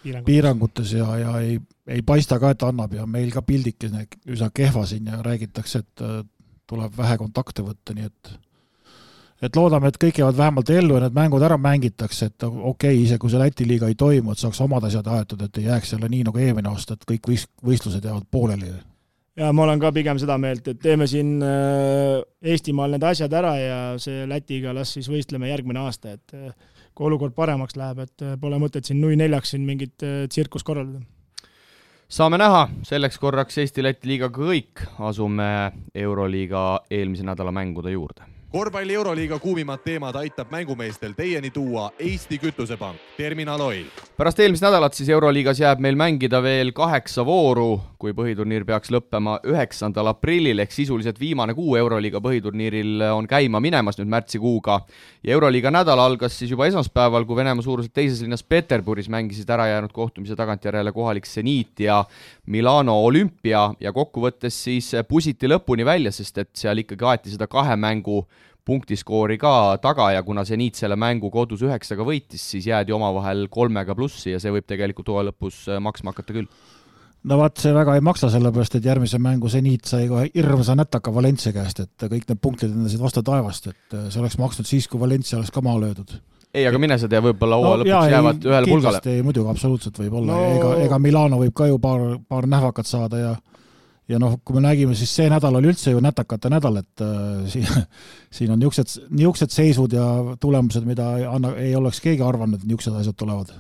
piirangutes, 0.04 0.26
piirangutes 0.26 0.96
ja, 0.98 1.12
ja 1.22 1.38
ei, 1.44 1.60
ei 1.88 2.02
paista 2.02 2.40
ka, 2.42 2.52
et 2.52 2.66
annab 2.68 2.98
ja 2.98 3.06
meil 3.08 3.32
ka 3.32 3.46
pildikene 3.46 4.08
üsna 4.28 4.50
kehva 4.54 4.84
siin 4.90 5.08
ja 5.08 5.22
räägitakse, 5.24 5.86
et 5.86 6.04
äh, 6.04 6.20
tuleb 6.68 6.98
vähe 6.98 7.16
kontakte 7.22 7.64
võtta, 7.64 7.96
nii 7.96 8.10
et 8.10 8.34
et 9.44 9.56
loodame, 9.58 9.92
et 9.92 9.98
kõik 10.02 10.22
jäävad 10.22 10.38
vähemalt 10.38 10.70
ellu 10.74 10.98
ja 10.98 11.06
need 11.06 11.16
mängud 11.18 11.46
ära 11.46 11.58
mängitakse, 11.62 12.32
et 12.32 12.44
okei 12.44 12.62
okay,, 12.72 13.02
isegi 13.04 13.22
kui 13.22 13.34
see 13.34 13.42
Läti 13.42 13.68
liiga 13.70 13.90
ei 13.90 13.98
toimu, 13.98 14.34
et 14.34 14.42
saaks 14.42 14.62
omad 14.66 14.88
asjad 14.88 15.08
aetud, 15.14 15.42
et 15.46 15.58
ei 15.62 15.68
jääks 15.70 15.94
jälle 15.94 16.10
nii 16.12 16.28
nagu 16.28 16.42
eelmine 16.42 16.72
aasta, 16.72 16.98
et 16.98 17.10
kõik 17.10 17.30
võist-, 17.32 17.52
võistlused 17.66 18.06
jäävad 18.06 18.26
pooleli. 18.32 18.72
ja 19.38 19.52
ma 19.54 19.64
olen 19.68 19.80
ka 19.80 19.92
pigem 19.94 20.18
seda 20.20 20.38
meelt, 20.42 20.68
et 20.68 20.80
teeme 20.82 21.08
siin 21.08 21.36
äh, 21.46 22.24
Eestimaal 22.42 22.96
need 22.96 23.06
asjad 23.06 23.34
ära 23.34 23.54
ja 23.60 23.78
see 24.02 24.26
Lätiga 24.30 24.74
las 24.74 24.96
siis 24.98 25.10
võistleme 25.10 25.52
järgmine 25.52 25.86
aasta, 25.86 26.16
et 26.18 26.34
äh, 26.34 26.56
kui 26.98 27.06
olukord 27.06 27.36
paremaks 27.38 27.78
läheb, 27.78 28.02
et 28.08 28.26
äh, 28.26 28.40
pole 28.42 28.58
mõtet 28.58 28.90
siin 28.90 29.02
nui 29.02 29.20
neljaks 29.20 29.54
siin 29.54 29.68
mingit 29.68 30.02
tsirkust 30.02 30.66
korraldada. 30.66 31.06
Saame 32.10 32.40
näha, 32.40 32.70
selleks 32.88 33.20
korraks 33.20 33.60
Eesti-Läti 33.60 34.08
liigaga 34.08 34.40
kõik, 34.40 34.82
asume 35.04 35.52
Euroliiga 35.94 36.64
eelmise 36.90 37.28
nädala 37.28 37.52
mängude 37.52 37.92
juurde 37.92 38.37
korvpalli 38.52 38.94
Euroliiga 38.94 39.40
kuumimad 39.40 39.82
teemad 39.84 40.16
aitab 40.16 40.52
mängumeestel 40.52 41.12
teieni 41.12 41.50
tuua 41.52 41.92
Eesti 42.00 42.38
Kütusepank, 42.38 42.96
Terminal 43.18 43.60
Oil. 43.62 43.86
pärast 44.18 44.40
eelmist 44.40 44.64
nädalat 44.64 44.94
siis 44.94 45.10
Euroliigas 45.10 45.60
jääb 45.60 45.82
meil 45.84 45.96
mängida 46.00 46.40
veel 46.44 46.72
kaheksa 46.72 47.26
vooru, 47.26 47.82
kui 48.00 48.14
põhiturniir 48.16 48.64
peaks 48.66 48.92
lõppema 48.94 49.36
üheksandal 49.44 50.08
aprillil 50.14 50.64
ehk 50.64 50.72
sisuliselt 50.72 51.20
viimane 51.20 51.54
kuu 51.54 51.76
Euroliiga 51.76 52.22
põhiturniiril 52.24 53.04
on 53.12 53.28
käima 53.28 53.60
minemas 53.60 54.00
nüüd 54.00 54.08
märtsikuuga. 54.16 54.80
ja 55.24 55.34
Euroliiga 55.34 55.72
nädal 55.72 56.00
algas 56.00 56.40
siis 56.40 56.52
juba 56.52 56.66
esmaspäeval, 56.72 57.26
kui 57.26 57.36
Venemaa 57.36 57.62
suuruselt 57.62 57.94
teises 57.94 58.22
linnas 58.22 58.44
Peterburis 58.44 59.10
mängisid 59.10 59.50
ära 59.50 59.68
jäänud 59.68 59.92
kohtumise 59.92 60.36
tagantjärele 60.36 60.92
kohalik 60.92 61.26
seniit 61.26 61.80
ja 61.80 62.06
Milano 62.46 62.96
olümpia 63.04 63.74
ja 63.80 63.94
kokkuvõttes 63.94 64.64
siis 64.64 64.92
pusiti 65.08 65.48
lõpuni 65.48 65.86
välja, 65.86 66.12
sest 66.12 66.38
et 66.38 66.50
seal 66.54 66.78
ikkagi 66.78 67.06
aeti 67.06 67.36
seda 67.36 67.48
kahe 67.48 67.76
mängu 67.76 68.26
punktiskoori 68.68 69.38
ka 69.42 69.52
taga 69.84 70.12
ja 70.16 70.24
kuna 70.28 70.44
seniit 70.48 70.80
selle 70.80 70.98
mängu 71.00 71.32
kodus 71.34 71.64
üheksaga 71.66 72.06
võitis, 72.08 72.44
siis 72.54 72.68
jäädi 72.70 72.96
omavahel 72.96 73.48
kolmega 73.54 73.96
plussi 73.96 74.34
ja 74.34 74.42
see 74.44 74.54
võib 74.54 74.68
tegelikult 74.68 75.14
hooaja 75.14 75.32
lõpus 75.32 75.64
äh, 75.72 75.82
maksma 75.84 76.14
hakata 76.14 76.36
küll. 76.36 76.50
no 77.28 77.40
vaat 77.42 77.60
see 77.64 77.74
väga 77.76 77.98
ei 77.98 78.06
maksa, 78.06 78.32
sellepärast 78.34 78.80
et 78.80 78.88
järgmise 78.88 79.20
mängu 79.24 79.52
seniit 79.52 79.90
sai 79.90 80.08
kohe 80.12 80.30
hirmsa 80.34 80.78
nätaka 80.78 81.14
Valencia 81.14 81.54
käest, 81.56 81.84
et 81.84 82.08
kõik 82.08 82.28
need 82.30 82.42
punktid 82.44 82.74
lendasid 82.74 83.04
vastu 83.04 83.24
taevast, 83.26 83.72
et 83.72 83.98
äh, 83.98 84.10
see 84.12 84.24
oleks 84.24 84.40
maksnud 84.42 84.70
siis, 84.70 84.90
kui 84.92 85.02
Valencia 85.02 85.40
oleks 85.40 85.54
ka 85.54 85.64
maha 85.66 85.88
löödud 85.88 86.18
ei, 86.54 86.66
aga 86.66 86.80
mine 86.82 86.98
sa 86.98 87.10
tea, 87.12 87.22
võib-olla 87.24 87.60
hooaja 87.60 87.76
no, 87.76 87.82
lõpuks 87.82 87.92
jaa, 87.92 88.14
jäävad 88.14 88.40
ei, 88.40 88.50
ühele 88.52 88.72
pulgale. 88.72 89.02
muidugi, 89.26 89.50
absoluutselt 89.52 90.00
võib 90.02 90.16
olla 90.22 90.38
no., 90.38 90.54
ega, 90.56 90.72
ega 90.86 91.00
Milano 91.04 91.40
võib 91.42 91.54
ka 91.58 91.68
ju 91.70 91.80
paar, 91.84 92.06
paar 92.30 92.48
nähvakat 92.50 92.90
saada 92.90 93.20
ja 93.22 93.34
ja 94.12 94.20
noh, 94.22 94.38
kui 94.46 94.56
me 94.56 94.64
nägime, 94.64 94.96
siis 94.98 95.12
see 95.20 95.30
nädal 95.32 95.60
oli 95.60 95.72
üldse 95.72 95.92
ju 95.92 96.02
nätakate 96.04 96.52
nädal, 96.52 96.80
et 96.82 97.04
äh, 97.04 97.48
siin, 97.54 97.88
siin 98.34 98.54
on 98.54 98.62
niisugused, 98.62 99.10
niisugused 99.12 99.54
seisud 99.54 99.96
ja 99.96 100.38
tulemused, 100.42 100.88
mida 100.88 101.14
ei 101.20 101.28
anna, 101.30 101.56
ei 101.60 101.76
oleks 101.76 102.02
keegi 102.04 102.24
arvanud, 102.26 102.62
et 102.62 102.70
niisugused 102.70 103.02
asjad 103.02 103.18
tulevad. 103.20 103.52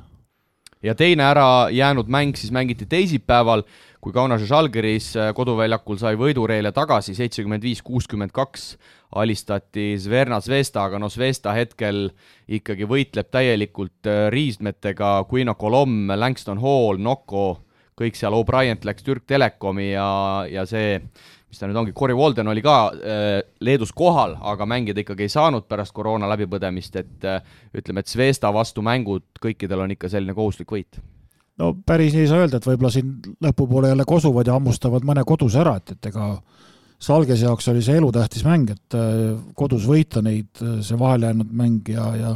ja 0.83 0.95
teine 0.95 1.25
ära 1.25 1.69
jäänud 1.73 2.07
mäng 2.07 2.36
siis 2.38 2.51
mängiti 2.51 2.86
teisipäeval, 2.86 3.63
kui 4.01 4.13
Kaunas 4.13 4.41
ja 4.41 4.47
Žalgiris 4.47 5.15
äh, 5.17 5.33
koduväljakul 5.36 5.97
sai 5.99 6.15
võidureele 6.15 6.71
tagasi 6.71 7.15
seitsekümmend 7.17 7.63
viis, 7.63 7.81
kuuskümmend 7.81 8.31
kaks, 8.31 8.77
alistati 9.15 9.95
Zverna 9.99 10.39
Zvezda, 10.41 10.86
aga 10.86 10.99
no 10.99 11.10
Zvezda 11.10 11.55
hetkel 11.57 12.12
ikkagi 12.47 12.88
võitleb 12.88 13.31
täielikult 13.33 14.07
äh, 14.07 14.27
riismetega, 14.31 15.25
Quino 15.27 15.57
Colom, 15.60 16.05
Langston 16.15 16.62
Hall, 16.63 17.01
Nocco 17.03 17.66
kõik 17.97 18.17
seal, 18.17 18.36
O'Brien 18.38 18.79
läks 18.86 19.05
Türk 19.05 19.25
Telekomi 19.29 19.91
ja, 19.91 20.07
ja 20.51 20.65
see, 20.69 20.99
mis 21.47 21.60
ta 21.60 21.69
nüüd 21.69 21.79
ongi, 21.81 21.95
Cory 21.97 22.15
Walden 22.17 22.51
oli 22.51 22.63
ka 22.65 22.77
äh, 22.93 23.27
Leedus 23.63 23.93
kohal, 23.95 24.38
aga 24.38 24.67
mängida 24.69 25.01
ikkagi 25.03 25.27
ei 25.27 25.33
saanud 25.33 25.67
pärast 25.69 25.95
koroona 25.97 26.29
läbipõdemist, 26.33 26.97
et 27.01 27.27
äh, 27.27 27.41
ütleme, 27.77 28.03
et 28.03 28.12
Zvezda 28.12 28.51
vastu 28.53 28.86
mängud, 28.86 29.25
kõikidel 29.43 29.86
on 29.86 29.95
ikka 29.97 30.12
selline 30.13 30.38
kohustuslik 30.38 30.75
võit. 30.77 31.01
No 31.57 31.71
päris 31.73 32.13
nii 32.13 32.27
ei 32.27 32.29
saa 32.29 32.43
öelda, 32.43 32.60
et 32.60 32.67
võib-olla 32.69 32.93
siin 32.93 33.15
lõpupoole 33.41 33.89
jälle 33.89 34.05
kosuvad 34.05 34.45
ja 34.45 34.57
hammustavad 34.60 35.05
mõne 35.07 35.23
koduse 35.25 35.63
ära, 35.63 35.79
et, 35.81 35.95
et 35.95 36.12
ega 36.12 36.36
Salgese 37.01 37.45
jaoks 37.45 37.67
oli 37.69 37.81
see 37.86 37.97
elutähtis 37.97 38.45
mäng, 38.45 38.69
et 38.73 38.97
äh, 38.97 39.33
kodus 39.57 39.86
võita 39.89 40.21
neid, 40.25 40.51
äh, 40.62 40.79
see 40.86 40.97
vahele 40.99 41.31
jäänud 41.31 41.57
mäng 41.57 41.89
ja, 41.93 42.12
ja 42.17 42.36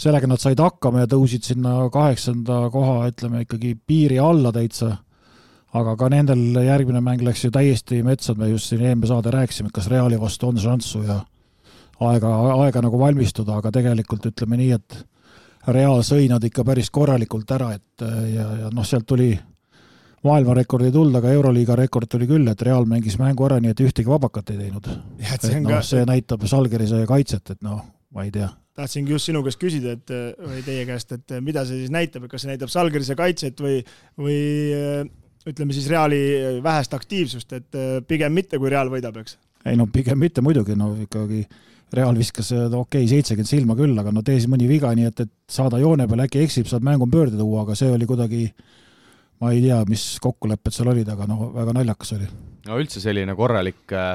sellega 0.00 0.28
nad 0.30 0.40
said 0.40 0.60
hakkama 0.60 1.04
ja 1.04 1.10
tõusid 1.10 1.44
sinna 1.44 1.74
kaheksanda 1.92 2.62
koha, 2.72 3.04
ütleme 3.10 3.44
ikkagi 3.44 3.74
piiri 3.86 4.18
alla 4.22 4.52
täitsa. 4.52 4.96
aga 5.72 5.92
ka 5.96 6.08
nendel 6.10 6.40
järgmine 6.66 6.98
mäng 6.98 7.20
läks 7.22 7.44
ju 7.44 7.50
täiesti 7.54 8.02
metsa, 8.02 8.34
me 8.34 8.48
just 8.48 8.72
siin 8.72 8.80
eelmine 8.82 9.06
saade 9.06 9.30
rääkisime, 9.30 9.68
et 9.68 9.74
kas 9.74 9.86
Reali 9.86 10.18
vastu 10.20 10.48
on 10.48 10.58
šanssu 10.58 11.02
ja 11.06 11.20
aega, 12.00 12.32
aega 12.64 12.82
nagu 12.82 12.98
valmistuda, 12.98 13.60
aga 13.60 13.70
tegelikult 13.70 14.26
ütleme 14.32 14.58
nii, 14.58 14.72
et 14.72 14.98
Real 15.68 16.00
sõi 16.02 16.26
nad 16.26 16.42
ikka 16.42 16.64
päris 16.64 16.90
korralikult 16.90 17.50
ära, 17.52 17.74
et 17.76 18.02
ja, 18.32 18.46
ja 18.64 18.70
noh, 18.72 18.86
sealt 18.88 19.06
tuli 19.06 19.34
maailmarekord 20.24 20.88
ei 20.88 20.94
tulnud, 20.94 21.18
aga 21.20 21.32
Euroliiga 21.36 21.76
rekord 21.78 22.08
tuli 22.10 22.26
küll, 22.28 22.48
et 22.50 22.62
Real 22.64 22.88
mängis 22.88 23.18
mängu 23.20 23.44
ära, 23.46 23.60
nii 23.60 23.74
et 23.74 23.84
ühtegi 23.84 24.08
vabakat 24.08 24.50
ei 24.54 24.58
teinud. 24.64 24.88
no, 25.60 25.76
ka... 25.76 25.82
see 25.86 26.02
näitab 26.08 26.48
Žalgirise 26.48 27.04
kaitset, 27.08 27.54
et 27.54 27.62
noh, 27.62 27.84
ma 28.16 28.24
ei 28.26 28.32
tea. 28.34 28.48
Tahtsingi 28.80 29.14
just 29.14 29.30
sinu 29.30 29.44
käest 29.46 29.60
küsida, 29.60 29.94
et 29.96 30.12
või 30.40 30.64
teie 30.66 30.84
käest, 30.88 31.14
et 31.16 31.36
mida 31.44 31.64
see 31.68 31.82
siis 31.84 31.94
näitab, 31.94 32.26
et 32.26 32.32
kas 32.32 32.44
see 32.44 32.52
näitab 32.52 32.72
Žalgirise 32.72 33.16
kaitset 33.18 33.60
või, 33.62 33.80
või 34.18 34.38
ütleme 35.48 35.76
siis 35.76 35.88
Reali 35.92 36.20
vähest 36.64 36.96
aktiivsust, 36.96 37.52
et 37.56 37.80
pigem 38.08 38.34
mitte, 38.36 38.60
kui 38.60 38.72
Real 38.72 38.92
võidab, 38.92 39.20
eks? 39.22 39.38
ei 39.68 39.76
no 39.76 39.86
pigem 39.92 40.18
mitte 40.20 40.40
muidugi, 40.44 40.76
no 40.78 40.94
ikkagi 41.04 41.44
Real 41.92 42.14
viskas 42.16 42.52
okei 42.54 42.76
okay,, 42.78 43.06
seitsekümmend 43.10 43.50
silma 43.50 43.76
küll, 43.78 43.96
aga 43.98 44.12
no 44.14 44.22
tee 44.26 44.38
siis 44.38 44.50
mõni 44.50 44.68
viga, 44.70 44.92
nii 44.96 45.08
et, 45.10 45.24
et 45.26 45.32
saada 45.50 45.80
joone 45.82 46.06
peale, 46.08 46.28
äkki 46.28 46.44
eksib, 46.44 46.68
saad 46.70 46.86
mängu 46.86 47.08
pöörde 47.10 47.38
tuua, 47.38 47.64
aga 47.66 47.74
see 47.78 47.90
oli 47.90 48.06
kuidagi 48.08 48.44
ma 49.40 49.50
ei 49.54 49.62
tea, 49.64 49.80
mis 49.88 50.04
kokkulepped 50.22 50.74
seal 50.76 50.92
olid, 50.92 51.08
aga 51.10 51.26
noh, 51.28 51.48
väga 51.56 51.74
naljakas 51.76 52.14
oli. 52.18 52.28
no 52.68 52.78
üldse 52.80 53.02
selline 53.02 53.34
korralik 53.36 53.96
äh, 53.96 54.12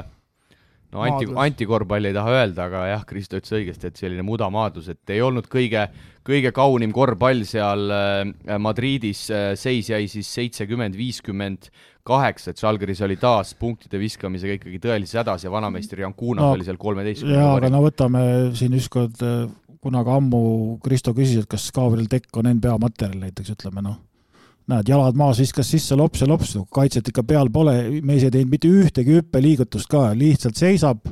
no 0.96 1.04
anti, 1.04 1.28
antikorvpall 1.46 2.08
ei 2.08 2.16
taha 2.16 2.36
öelda, 2.40 2.68
aga 2.70 2.84
jah, 2.90 3.02
Kristo 3.08 3.40
ütles 3.40 3.54
õigesti, 3.58 3.90
et 3.90 4.00
selline 4.00 4.24
mudamaadlus, 4.26 4.88
et 4.92 5.12
ei 5.14 5.20
olnud 5.24 5.50
kõige, 5.52 5.84
kõige 6.26 6.52
kaunim 6.56 6.94
korvpall 6.96 7.44
seal 7.48 7.92
äh, 7.92 8.56
Madridis, 8.62 9.26
äh, 9.30 9.50
seis 9.60 9.92
jäi 9.92 10.08
siis 10.10 10.30
seitsekümmend, 10.38 10.96
viiskümmend 10.98 11.70
kaheksa, 12.06 12.52
et 12.52 12.62
Žalgiris 12.62 13.02
oli 13.04 13.18
taas 13.20 13.52
punktide 13.58 14.00
viskamisega 14.00 14.58
ikkagi 14.60 14.80
tõelises 14.82 15.20
hädas 15.20 15.46
ja 15.46 15.52
vanameister 15.52 16.02
Jan 16.04 16.14
Kunas 16.16 16.44
no, 16.44 16.56
oli 16.56 16.66
seal 16.66 16.78
kolmeteistkümne 16.80 17.38
jaa, 17.38 17.54
aga 17.58 17.70
no 17.72 17.82
võtame 17.84 18.26
siin 18.56 18.76
ükskord, 18.78 19.22
kunagi 19.82 20.12
ammu 20.14 20.42
Kristo 20.84 21.14
küsis, 21.16 21.42
et 21.42 21.50
kas 21.50 21.68
Gabriel 21.74 22.08
Tekk 22.10 22.40
on 22.40 22.50
NBA 22.56 22.76
materjal 22.82 23.26
näiteks, 23.26 23.54
ütleme 23.56 23.84
noh. 23.84 23.98
Näed, 24.70 24.90
jalad 24.90 25.18
maas, 25.18 25.40
viskas 25.42 25.70
sisse 25.70 25.96
lops 25.98 26.22
ja 26.24 26.28
lops, 26.30 26.56
kaitset 26.74 27.12
ikka 27.12 27.24
peal 27.26 27.50
pole, 27.54 27.76
mees 28.02 28.26
ei 28.26 28.34
teinud 28.34 28.52
mitte 28.52 28.70
ühtegi 28.70 29.18
hüppeliigutust 29.18 29.90
ka, 29.90 30.08
lihtsalt 30.18 30.58
seisab 30.58 31.04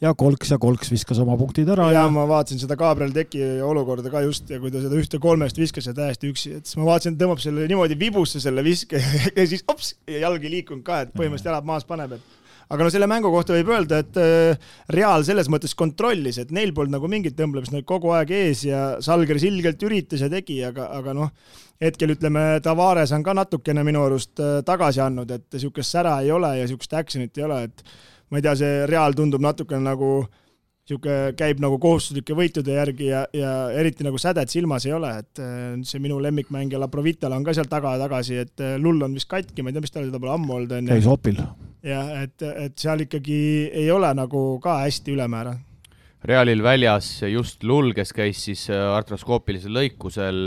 ja 0.00 0.12
kolks 0.16 0.52
ja 0.52 0.58
kolks 0.60 0.90
viskas 0.92 1.20
oma 1.20 1.36
punktid 1.40 1.68
ära. 1.72 1.90
ja 1.92 2.06
ma 2.12 2.26
vaatasin 2.28 2.60
seda 2.62 2.76
Gabriel 2.80 3.12
Teki 3.16 3.60
olukorda 3.64 4.12
ka 4.12 4.24
just 4.24 4.48
ja 4.50 4.60
kui 4.60 4.72
ta 4.72 4.80
seda 4.80 4.96
ühte 4.96 5.20
kolmest 5.20 5.60
viskas 5.60 5.88
ja 5.90 5.96
täiesti 5.96 6.32
üksi, 6.32 6.56
et 6.60 6.68
siis 6.68 6.80
ma 6.80 6.88
vaatasin, 6.88 7.18
tõmbab 7.20 7.40
selle 7.42 7.68
niimoodi 7.68 7.98
vibusse 8.00 8.40
selle 8.40 8.64
viske 8.64 9.00
ja 9.38 9.48
siis 9.48 9.64
hops, 9.68 9.94
jalg 10.08 10.44
ei 10.44 10.58
liikunud 10.58 10.84
ka, 10.86 11.04
et 11.04 11.16
põhimõtteliselt 11.16 11.52
jalad 11.52 11.68
maas 11.68 11.88
paneb, 11.88 12.16
et 12.16 12.38
aga 12.70 12.86
no 12.86 12.92
selle 12.94 13.08
mängu 13.10 13.32
kohta 13.34 13.56
võib 13.56 13.72
öelda, 13.74 14.00
et 14.04 14.20
äh, 14.20 14.68
Real 14.94 15.24
selles 15.26 15.50
mõttes 15.52 15.74
kontrollis, 15.76 16.38
et 16.40 16.52
neil 16.54 16.72
polnud 16.76 16.94
nagu 16.96 17.10
mingit 17.10 17.36
tõmblemist, 17.38 17.74
nad 17.74 17.86
kogu 17.88 18.14
aeg 18.14 18.30
ees 18.36 18.64
ja 18.68 18.84
Salgris 19.04 19.44
ilgelt 19.48 19.82
üritas 19.86 20.22
ja 20.22 20.30
tegi, 20.32 20.60
aga, 20.68 20.86
aga 20.96 21.16
noh, 21.18 21.32
hetkel 21.80 22.14
ütleme, 22.14 22.44
Tavares 22.64 23.12
on 23.16 23.24
ka 23.24 23.34
natukene 23.36 23.84
minu 23.86 24.04
arust 24.04 24.40
äh, 24.42 24.60
tagasi 24.66 25.02
andnud, 25.04 25.30
et 25.32 25.46
niisugust 25.54 25.96
sära 25.96 26.18
ei 26.24 26.32
ole 26.34 26.54
ja 26.58 26.66
niisugust 26.66 26.94
action'it 26.96 27.40
ei 27.40 27.46
ole, 27.46 27.62
et 27.70 27.84
ma 28.30 28.40
ei 28.40 28.44
tea, 28.46 28.54
see 28.60 28.84
Real 28.90 29.16
tundub 29.16 29.42
natukene 29.44 29.82
nagu 29.86 30.10
niisugune, 30.20 31.32
käib 31.38 31.62
nagu 31.62 31.78
kohustuslike 31.80 32.36
võitude 32.36 32.76
järgi 32.76 33.08
ja, 33.10 33.24
ja 33.36 33.54
eriti 33.80 34.04
nagu 34.04 34.20
sädet 34.20 34.52
silmas 34.52 34.86
ei 34.88 34.94
ole, 34.96 35.14
et 35.22 35.42
äh, 35.42 35.72
see 35.88 36.02
minu 36.02 36.20
lemmikmängija 36.22 36.82
Laprovitala 36.82 37.40
on 37.40 37.48
ka 37.48 37.56
seal 37.56 37.70
taga 37.70 37.96
ja 37.96 38.04
tagasi, 38.04 38.42
et 38.44 38.66
äh, 38.66 38.76
lull 38.82 39.00
on 39.06 39.16
vist 39.16 39.30
katki, 39.30 39.62
ma 39.62 39.72
ei 39.72 39.78
tea, 39.78 39.86
mis 39.86 39.96
tal 39.96 40.06
seda 40.08 40.20
pole 40.20 40.36
ammu 40.36 40.58
olnud, 40.58 40.76
on 40.76 40.92
ju. 40.92 40.94
käis 40.94 41.10
opil. 41.10 41.40
jah, 41.86 42.12
et, 42.26 42.48
et 42.66 42.78
seal 42.78 43.06
ikkagi 43.06 43.40
ei 43.72 43.90
ole 43.90 44.12
nagu 44.16 44.44
ka 44.60 44.82
hästi 44.84 45.16
ülemäära 45.16 45.56
Realil 46.24 46.60
väljas 46.60 47.22
just 47.32 47.62
Lull, 47.64 47.94
kes 47.96 48.12
käis 48.12 48.42
siis 48.44 48.66
äh, 48.68 48.80
artroskoopilisel 48.92 49.72
lõikusel, 49.72 50.40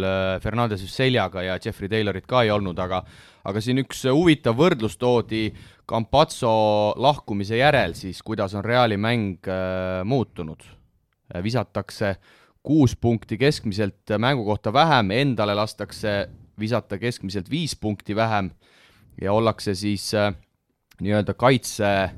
Fernandese 0.43 0.86
seljaga 0.88 1.41
ja 1.41 1.55
Jeffrey 1.57 1.89
Taylorit 1.89 2.27
ka 2.29 2.43
ei 2.45 2.51
olnud, 2.53 2.77
aga 2.77 3.01
aga 3.43 3.62
siin 3.63 3.81
üks 3.81 4.05
huvitav 4.07 4.55
võrdlus 4.55 4.95
toodi 4.99 5.47
Campazzo 5.89 6.53
lahkumise 7.01 7.57
järel 7.59 7.95
siis, 7.97 8.21
kuidas 8.23 8.53
on 8.55 8.63
Reali 8.63 8.97
mäng 8.97 9.49
äh, 9.49 10.03
muutunud. 10.07 10.63
Äh, 11.33 11.43
visatakse 11.43 12.15
kuus 12.63 12.95
punkti 12.95 13.38
keskmiselt 13.38 14.13
mängu 14.17 14.45
kohta 14.47 14.71
vähem, 14.73 15.12
endale 15.12 15.55
lastakse 15.57 16.29
visata 16.59 16.99
keskmiselt 17.01 17.49
viis 17.51 17.75
punkti 17.75 18.15
vähem 18.15 18.51
ja 19.21 19.33
ollakse 19.33 19.75
siis 19.75 20.13
äh, 20.15 20.31
nii-öelda 21.01 21.33
kaitse 21.33 21.89
äh, 21.89 22.15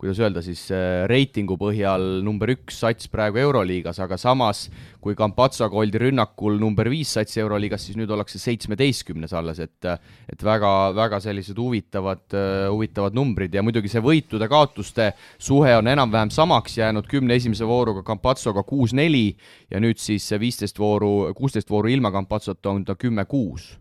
kuidas 0.00 0.20
öelda 0.22 0.40
siis, 0.40 0.62
äh, 0.72 1.04
reitingu 1.10 1.58
põhjal 1.60 2.22
number 2.24 2.48
üks 2.54 2.78
sats 2.80 3.10
praegu 3.12 3.36
Euroliigas, 3.42 3.98
aga 4.00 4.16
samas 4.16 4.62
kui 5.00 5.12
Campazzoga 5.16 5.76
oldi 5.76 6.00
rünnakul 6.00 6.56
number 6.60 6.88
viis 6.88 7.12
sats 7.18 7.36
Euroliigas, 7.40 7.84
siis 7.84 7.98
nüüd 8.00 8.08
ollakse 8.08 8.40
seitsmeteistkümnes 8.40 9.34
alles, 9.36 9.60
et 9.60 9.90
et 9.90 10.44
väga, 10.44 10.70
väga 10.96 11.20
sellised 11.20 11.58
huvitavad, 11.60 12.24
äh, 12.32 12.70
huvitavad 12.72 13.16
numbrid. 13.16 13.52
Ja 13.54 13.64
muidugi 13.66 13.92
see 13.92 14.00
võitude-kaotuste 14.04 15.10
suhe 15.36 15.76
on 15.76 15.92
enam-vähem 15.92 16.32
samaks 16.32 16.78
jäänud, 16.80 17.08
kümne 17.10 17.36
esimese 17.36 17.68
vooruga 17.68 18.04
Campazzoga 18.06 18.64
kuus-neli 18.64 19.28
ja 19.70 19.84
nüüd 19.84 20.00
siis 20.00 20.30
viisteist 20.40 20.80
vooru, 20.80 21.28
kuusteist 21.36 21.68
vooru 21.70 21.92
ilma 21.92 22.12
Campazzota 22.14 22.72
on 22.72 22.88
ta 22.88 22.96
kümme-kuus 22.96 23.74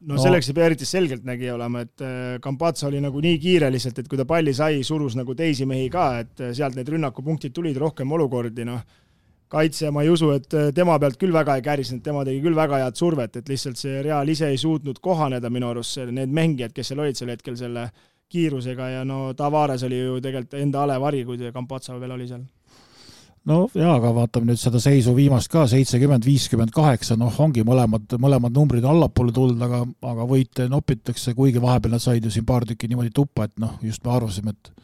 no, 0.00 0.14
no. 0.14 0.20
selleks 0.22 0.50
ei 0.50 0.56
pea 0.56 0.68
eriti 0.70 0.86
selgeltnägija 0.88 1.56
olema, 1.56 1.82
et 1.86 2.04
äh, 2.04 2.86
oli 2.86 3.00
nagu 3.02 3.20
nii 3.24 3.38
kiire 3.42 3.70
lihtsalt, 3.72 3.98
et 3.98 4.08
kui 4.08 4.18
ta 4.18 4.26
palli 4.28 4.54
sai, 4.54 4.82
surus 4.86 5.16
nagu 5.18 5.34
teisi 5.34 5.66
mehi 5.66 5.88
ka, 5.90 6.08
et 6.22 6.40
äh, 6.40 6.54
sealt 6.56 6.78
need 6.78 6.88
rünnakupunktid 6.94 7.54
tulid, 7.54 7.76
rohkem 7.76 8.12
olukordi, 8.12 8.66
noh, 8.68 8.82
kaitse, 9.48 9.90
ma 9.90 10.04
ei 10.04 10.12
usu, 10.12 10.30
et 10.36 10.54
äh, 10.54 10.68
tema 10.74 10.98
pealt 11.00 11.18
küll 11.20 11.34
väga 11.34 11.56
ei 11.56 11.64
kärisenud, 11.64 12.04
tema 12.04 12.24
tegi 12.28 12.42
küll 12.44 12.58
väga 12.58 12.82
head 12.84 13.00
survet, 13.00 13.40
et 13.40 13.48
lihtsalt 13.48 13.80
see 13.80 14.02
Real 14.04 14.28
ise 14.28 14.50
ei 14.52 14.60
suutnud 14.60 15.00
kohaneda 15.02 15.50
minu 15.50 15.72
arust, 15.72 16.04
need 16.12 16.32
mängijad, 16.34 16.76
kes 16.76 16.92
seal 16.92 17.02
olid 17.02 17.18
sel 17.18 17.32
hetkel 17.34 17.56
selle 17.58 17.88
kiirusega 18.28 18.90
ja 18.92 19.04
no 19.08 19.32
Tavares 19.34 19.82
oli 19.88 20.02
ju 20.02 20.20
tegelikult 20.20 20.60
enda 20.60 20.84
alevari, 20.84 21.24
kui 21.24 21.40
Campazzo 21.52 21.96
veel 21.98 22.12
oli 22.12 22.28
seal 22.28 22.44
no 23.48 23.58
jaa, 23.74 23.94
aga 23.96 24.12
vaatame 24.16 24.50
nüüd 24.50 24.60
seda 24.60 24.80
seisu 24.82 25.14
viimast 25.16 25.50
ka, 25.52 25.64
seitsekümmend, 25.70 26.26
viiskümmend 26.28 26.72
kaheksa, 26.74 27.16
noh, 27.20 27.34
ongi 27.44 27.64
mõlemad, 27.66 28.18
mõlemad 28.20 28.54
numbrid 28.54 28.86
allapoole 28.88 29.34
tulnud, 29.34 29.62
aga, 29.64 29.84
aga 30.12 30.26
võite 30.28 30.68
nopitakse, 30.70 31.34
kuigi 31.38 31.62
vahepeal 31.62 31.96
nad 31.96 32.04
said 32.04 32.24
ju 32.24 32.32
siin 32.34 32.46
paar 32.48 32.66
tükki 32.68 32.90
niimoodi 32.90 33.14
tuppa, 33.14 33.48
et 33.48 33.56
noh, 33.62 33.78
just 33.84 34.04
me 34.04 34.14
arvasime, 34.16 34.54
et 34.56 34.74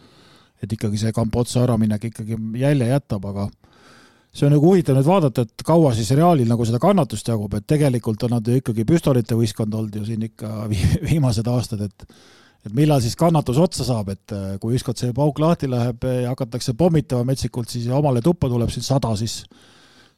et 0.64 0.70
ikkagi 0.72 0.96
see 0.96 1.12
Kambotsa 1.12 1.60
äraminek 1.64 2.06
ikkagi 2.08 2.38
jälje 2.56 2.86
jätab, 2.88 3.26
aga 3.28 3.50
see 4.32 4.46
on 4.46 4.54
nagu 4.54 4.70
huvitav 4.70 4.96
nüüd 4.96 5.08
vaadata, 5.08 5.44
et 5.44 5.64
kaua 5.66 5.90
siis 5.92 6.08
Realil 6.16 6.48
nagu 6.48 6.64
seda 6.64 6.80
kannatust 6.80 7.28
jagub, 7.28 7.52
et 7.58 7.66
tegelikult 7.68 8.22
on 8.24 8.32
nad 8.38 8.48
ju 8.48 8.62
ikkagi 8.62 8.86
püstolite 8.88 9.36
võistkond 9.36 9.76
olnud 9.76 9.98
ju 9.98 10.06
siin 10.08 10.24
ikka 10.30 10.70
viimased 11.10 11.50
aastad, 11.52 11.84
et 11.84 12.08
et 12.64 12.72
millal 12.76 13.02
siis 13.04 13.16
kannatus 13.20 13.60
otsa 13.60 13.86
saab, 13.86 14.10
et 14.14 14.34
äh, 14.34 14.56
kui 14.62 14.78
ükskord 14.78 15.00
see 15.00 15.14
pauk 15.16 15.38
lahti 15.42 15.68
läheb 15.70 16.04
ja 16.08 16.32
hakatakse 16.32 16.74
pommitama 16.78 17.26
metsikult, 17.28 17.70
siis 17.70 17.88
omale 17.92 18.24
tuppa 18.24 18.48
tuleb 18.52 18.72
siin 18.72 18.86
sada, 18.86 19.14
siis 19.20 19.42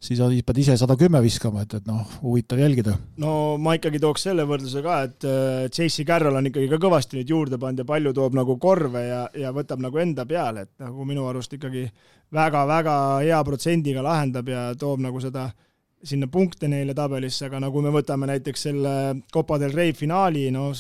siis 0.06 0.20
pead 0.44 0.59
ise 0.61 0.76
sada 0.76 0.94
kümme 0.98 1.22
viskama, 1.24 1.62
et, 1.64 1.72
et 1.78 1.87
noh, 1.88 2.02
huvitav 2.20 2.61
jälgida. 2.61 2.96
no 3.22 3.56
ma 3.59 3.74
ikkagi 3.78 4.00
tooks 4.02 4.26
selle 4.28 4.44
võrdluse 4.48 4.82
ka, 4.85 4.98
et 5.09 5.26
äh, 5.26 5.62
J.C. 5.70 6.04
Carroll 6.06 6.37
on 6.37 6.50
ikkagi 6.50 6.68
ka 6.70 6.80
kõvasti 6.82 7.18
nüüd 7.18 7.32
juurde 7.32 7.59
pannud 7.59 7.82
ja 7.82 7.88
palju 7.88 8.12
toob 8.16 8.37
nagu 8.38 8.59
korve 8.62 9.06
ja, 9.09 9.22
ja 9.35 9.54
võtab 9.56 9.82
nagu 9.82 10.02
enda 10.02 10.26
peale, 10.28 10.66
et 10.66 10.85
nagu 10.85 11.09
minu 11.09 11.26
arust 11.30 11.56
ikkagi 11.56 11.88
väga-väga 12.37 12.96
hea 13.22 13.38
protsendiga 13.46 14.04
lahendab 14.04 14.48
ja 14.50 14.68
toob 14.78 15.00
nagu 15.02 15.22
seda 15.22 15.48
äh, 15.48 15.65
sinna 16.07 16.29
punkte 16.33 16.69
neile 16.71 16.95
tabelisse, 16.97 17.47
aga 17.49 17.61
nagu 17.66 17.83
me 17.85 17.92
võtame 17.95 18.29
näiteks 18.31 18.66
selle 18.69 18.92
Copa 19.33 19.59
del 19.62 19.75
Rey 19.75 19.95
finaali, 19.97 20.47
no 20.55 20.71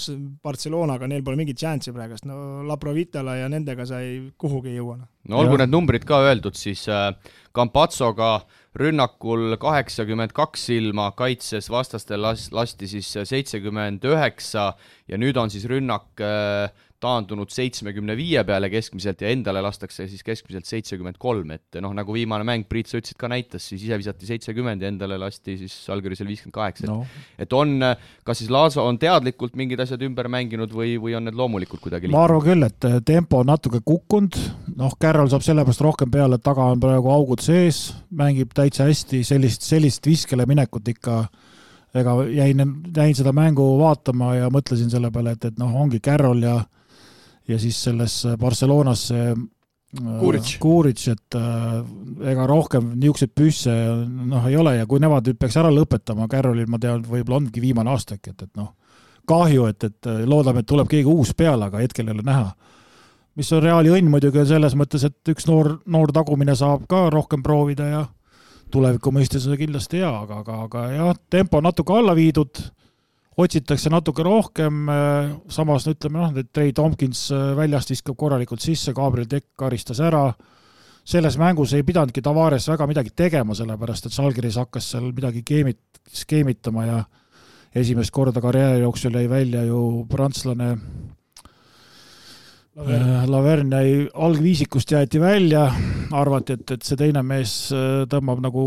Barcelonaga 0.44 1.08
neil 1.10 1.24
pole 1.26 1.38
mingit 1.40 1.60
šanssi 1.62 1.94
praegust, 1.94 2.26
no 2.28 2.62
Laprovitala 2.66 3.38
ja 3.40 3.50
nendega 3.52 3.86
sa 3.88 4.00
ei 4.04 4.20
kuhugi 4.38 4.72
ei 4.72 4.78
jõua. 4.80 5.00
no 5.26 5.42
olgu 5.42 5.58
need 5.60 5.72
numbrid 5.72 6.06
ka 6.06 6.22
öeldud, 6.28 6.56
siis 6.58 6.86
äh, 6.92 7.10
Campazzoga 7.56 8.46
rünnakul 8.76 9.56
kaheksakümmend 9.60 10.34
kaks 10.36 10.66
silma, 10.68 11.10
kaitses 11.16 11.70
vastastel 11.72 12.20
las-, 12.22 12.50
lasti 12.52 12.88
siis 12.90 13.08
seitsekümmend 13.24 14.04
üheksa 14.04 14.72
ja 15.08 15.18
nüüd 15.20 15.38
on 15.40 15.52
siis 15.52 15.64
rünnak 15.70 16.20
äh, 16.20 16.68
taandunud 17.02 17.50
seitsmekümne 17.52 18.16
viie 18.18 18.42
peale 18.46 18.70
keskmiselt 18.72 19.22
ja 19.24 19.32
endale 19.32 19.62
lastakse 19.64 20.06
siis 20.10 20.24
keskmiselt 20.26 20.68
seitsekümmend 20.68 21.18
kolm, 21.22 21.50
et 21.56 21.80
noh, 21.82 21.94
nagu 21.96 22.14
viimane 22.16 22.46
mäng, 22.46 22.66
Priit, 22.68 22.90
sa 22.90 23.00
ütlesid 23.00 23.18
ka 23.20 23.30
näitas, 23.30 23.66
siis 23.70 23.84
ise 23.86 23.98
visati 24.00 24.28
seitsekümmend 24.28 24.82
ja 24.84 24.90
endale 24.92 25.18
lasti 25.20 25.56
siis 25.60 25.74
Žalgirisel 25.86 26.28
viiskümmend 26.28 26.56
kaheksa, 26.56 27.00
et 27.38 27.46
et 27.46 27.54
on, 27.54 27.78
kas 28.26 28.40
siis 28.40 28.50
Laaso 28.50 28.84
on 28.86 28.98
teadlikult 28.98 29.56
mingid 29.58 29.80
asjad 29.82 30.02
ümber 30.02 30.28
mänginud 30.32 30.72
või, 30.74 30.96
või 31.00 31.14
on 31.18 31.28
need 31.28 31.38
loomulikult 31.38 31.84
kuidagi 31.84 32.10
ma 32.10 32.24
arvan 32.26 32.44
küll, 32.44 32.66
et 32.66 32.88
tempo 33.06 33.40
on 33.42 33.50
natuke 33.52 33.80
kukkunud, 33.86 34.38
noh, 34.76 34.94
Kärral 35.00 35.30
saab 35.30 35.44
sellepärast 35.46 35.84
rohkem 35.84 36.10
peale, 36.10 36.38
et 36.38 36.46
taga 36.46 36.66
on 36.72 36.82
praegu 36.82 37.12
augud 37.14 37.44
sees, 37.44 37.90
mängib 38.10 38.54
täitsa 38.56 38.88
hästi, 38.88 39.22
sellist, 39.26 39.66
sellist 39.66 40.06
viskele 40.06 40.46
minekut 40.48 40.88
ikka 40.90 41.26
ega 41.96 42.16
jäin, 42.28 42.62
jäin 42.96 43.14
seda 43.16 43.32
mängu 43.36 43.66
vaatama 43.80 44.34
ja 44.36 44.50
mõtlesin 44.52 44.90
selle 44.92 45.10
peale, 45.14 45.36
et, 45.36 45.46
et 45.52 45.60
noh, 45.60 45.72
ongi 45.80 46.00
Carroll 46.04 46.42
ja 46.44 46.58
ja 47.48 47.58
siis 47.62 47.78
sellesse 47.88 48.36
Barcelonasse 48.40 49.34
Kuuric, 49.96 50.56
Kuuric, 50.60 51.02
et 51.08 51.36
äh, 51.38 51.76
ega 52.32 52.46
rohkem 52.48 52.90
niisuguseid 52.98 53.32
püsse 53.38 53.74
noh, 54.04 54.44
ei 54.48 54.56
ole 54.58 54.74
ja 54.80 54.86
kui 54.88 55.00
nemad 55.00 55.28
nüüd 55.28 55.38
peaks 55.40 55.56
ära 55.60 55.70
lõpetama, 55.72 56.26
Carrollil 56.30 56.68
ma 56.68 56.80
tean, 56.82 57.04
võib-olla 57.06 57.38
ongi 57.40 57.62
viimane 57.62 57.92
aasta 57.92 58.18
äkki, 58.18 58.34
et, 58.34 58.44
et 58.48 58.58
noh, 58.58 58.72
kahju, 59.30 59.68
et, 59.70 59.86
et 59.86 60.10
loodame, 60.28 60.62
et 60.62 60.68
tuleb 60.68 60.90
keegi 60.90 61.08
uus 61.08 61.32
peale, 61.38 61.70
aga 61.70 61.80
hetkel 61.80 62.10
ei 62.10 62.16
ole 62.16 62.26
näha. 62.26 62.50
mis 63.36 63.52
on 63.52 63.62
Reali 63.62 63.92
õnn 63.94 64.10
muidugi 64.10 64.44
selles 64.48 64.74
mõttes, 64.76 65.06
et 65.06 65.32
üks 65.32 65.46
noor, 65.48 65.78
noor 65.86 66.12
tagumine 66.12 66.56
saab 66.56 66.86
ka 66.90 67.06
rohkem 67.14 67.42
proovida 67.46 67.88
ja 67.88 68.04
tuleviku 68.72 69.12
mõistes 69.14 69.46
on 69.46 69.54
see 69.54 69.64
kindlasti 69.64 70.02
hea, 70.02 70.10
aga, 70.10 70.42
aga, 70.42 70.60
aga 70.66 70.86
jah, 70.92 71.14
tempo 71.30 71.60
on 71.60 71.70
natuke 71.70 71.94
alla 71.94 72.14
viidud 72.16 72.58
otsitakse 73.36 73.90
natuke 73.92 74.24
rohkem, 74.24 74.86
äh, 74.88 75.32
samas 75.52 75.86
ütleme 75.90 76.22
noh, 76.22 76.36
et 76.40 76.48
Trey 76.54 76.72
Tompkins 76.76 77.26
äh, 77.34 77.50
väljast 77.56 77.92
viskab 77.92 78.16
korralikult 78.18 78.64
sisse, 78.64 78.94
Gabriel 78.96 79.28
Tekk 79.28 79.50
karistas 79.60 80.00
ära, 80.00 80.30
selles 81.06 81.36
mängus 81.38 81.74
ei 81.76 81.84
pidanudki 81.86 82.24
Tavares 82.24 82.68
väga 82.70 82.88
midagi 82.88 83.12
tegema, 83.14 83.54
sellepärast 83.54 84.08
et 84.08 84.16
Žalgiris 84.16 84.56
hakkas 84.62 84.88
seal 84.94 85.10
midagi 85.12 85.44
keemit-, 85.46 86.00
skeemitama 86.22 86.86
ja 86.86 87.02
esimest 87.76 88.10
korda 88.14 88.40
karjääri 88.40 88.80
jooksul 88.86 89.20
jäi 89.20 89.28
välja 89.30 89.66
ju 89.68 90.06
prantslane 90.10 90.72
Laverne. 92.76 93.76
Äh, 93.76 93.84
jäi 93.84 94.08
algviisikust 94.14 94.90
jäeti 94.90 95.20
välja, 95.20 95.68
arvati, 96.12 96.56
et, 96.56 96.70
et 96.70 96.82
see 96.84 96.98
teine 97.00 97.22
mees 97.24 97.54
tõmbab 98.12 98.42
nagu 98.44 98.66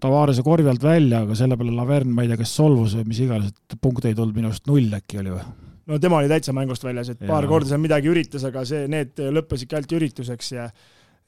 Tavarese 0.00 0.44
korvi 0.46 0.68
alt 0.70 0.82
välja, 0.84 1.22
aga 1.24 1.36
selle 1.38 1.56
peale 1.56 1.76
Laverne, 1.76 2.12
ma 2.12 2.24
ei 2.24 2.32
tea, 2.32 2.40
kas 2.40 2.56
solvus 2.58 2.96
või 2.98 3.06
mis 3.12 3.22
iganes, 3.24 3.54
et 3.54 3.78
punkte 3.80 4.10
ei 4.10 4.18
tulnud 4.18 4.36
minu 4.36 4.50
arust 4.50 4.66
null 4.68 4.92
äkki 4.98 5.22
oli 5.22 5.32
või? 5.36 5.46
no 5.86 6.00
tema 6.02 6.18
oli 6.18 6.30
täitsa 6.30 6.52
mängust 6.56 6.84
väljas, 6.84 7.12
et 7.12 7.22
ja. 7.22 7.28
paar 7.30 7.46
korda 7.48 7.70
seal 7.70 7.82
midagi 7.82 8.10
üritas, 8.10 8.44
aga 8.48 8.64
see, 8.66 8.86
need 8.90 9.18
lõppesidki 9.38 9.78
ainult 9.78 9.96
ürituseks 10.00 10.52
ja 10.56 10.68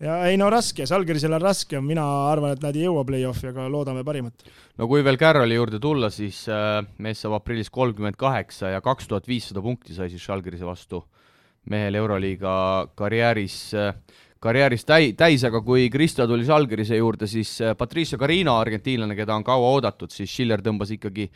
ja 0.03 0.19
ei 0.31 0.37
no 0.39 0.49
raske, 0.53 0.87
Žalgirisel 0.87 1.35
on 1.35 1.43
raske, 1.43 1.81
mina 1.83 2.05
arvan, 2.31 2.55
et 2.55 2.63
nad 2.63 2.77
ei 2.77 2.85
jõua 2.87 3.05
play-off'i, 3.07 3.51
aga 3.51 3.67
loodame 3.71 4.05
parimat. 4.07 4.47
no 4.79 4.89
kui 4.91 5.03
veel 5.07 5.19
Carroli 5.19 5.59
juurde 5.59 5.81
tulla, 5.83 6.11
siis 6.15 6.45
äh, 6.53 6.81
mees 7.03 7.23
saab 7.23 7.39
aprillis 7.41 7.71
kolmkümmend 7.75 8.19
kaheksa 8.19 8.75
ja 8.75 8.83
kaks 8.85 9.11
tuhat 9.11 9.29
viissada 9.29 9.63
punkti 9.65 9.97
sai 9.97 10.11
siis 10.13 10.25
Žalgirise 10.25 10.67
vastu 10.67 11.03
mehel 11.69 11.99
Euroliiga 11.99 12.53
karjääris 12.99 13.59
äh, 13.75 13.95
karjääris 14.41 14.85
täi-, 14.87 15.13
täis, 15.19 15.45
aga 15.45 15.61
kui 15.65 15.89
Kristo 15.91 16.27
tuli 16.27 16.47
Žalgirise 16.47 16.97
juurde, 16.97 17.27
siis 17.27 17.57
äh, 17.63 17.77
Patricio 17.79 18.19
Carino, 18.19 18.59
argentiinlane, 18.59 19.17
keda 19.19 19.37
on 19.37 19.47
kaua 19.47 19.73
oodatud, 19.77 20.13
siis 20.15 20.31
Schiller 20.33 20.63
tõmbas 20.65 20.93
ikkagi 20.95 21.29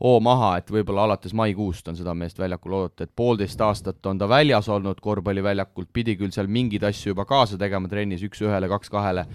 hoo 0.00 0.16
maha, 0.24 0.54
et 0.60 0.70
võib-olla 0.72 1.04
alates 1.08 1.34
maikuust 1.36 1.88
on 1.92 1.98
seda 1.98 2.14
meest 2.16 2.38
väljakul 2.40 2.76
oodata, 2.78 3.04
et 3.04 3.12
poolteist 3.16 3.60
aastat 3.60 4.06
on 4.08 4.20
ta 4.20 4.28
väljas 4.28 4.68
olnud 4.72 5.00
korvpalliväljakult, 5.04 5.90
pidi 5.92 6.16
küll 6.20 6.32
seal 6.32 6.48
mingeid 6.48 6.84
asju 6.88 7.12
juba 7.12 7.26
kaasa 7.28 7.58
tegema 7.60 7.88
trennis 7.88 8.24
üks-ühele, 8.24 8.68
kaks-kahele, 8.72 9.26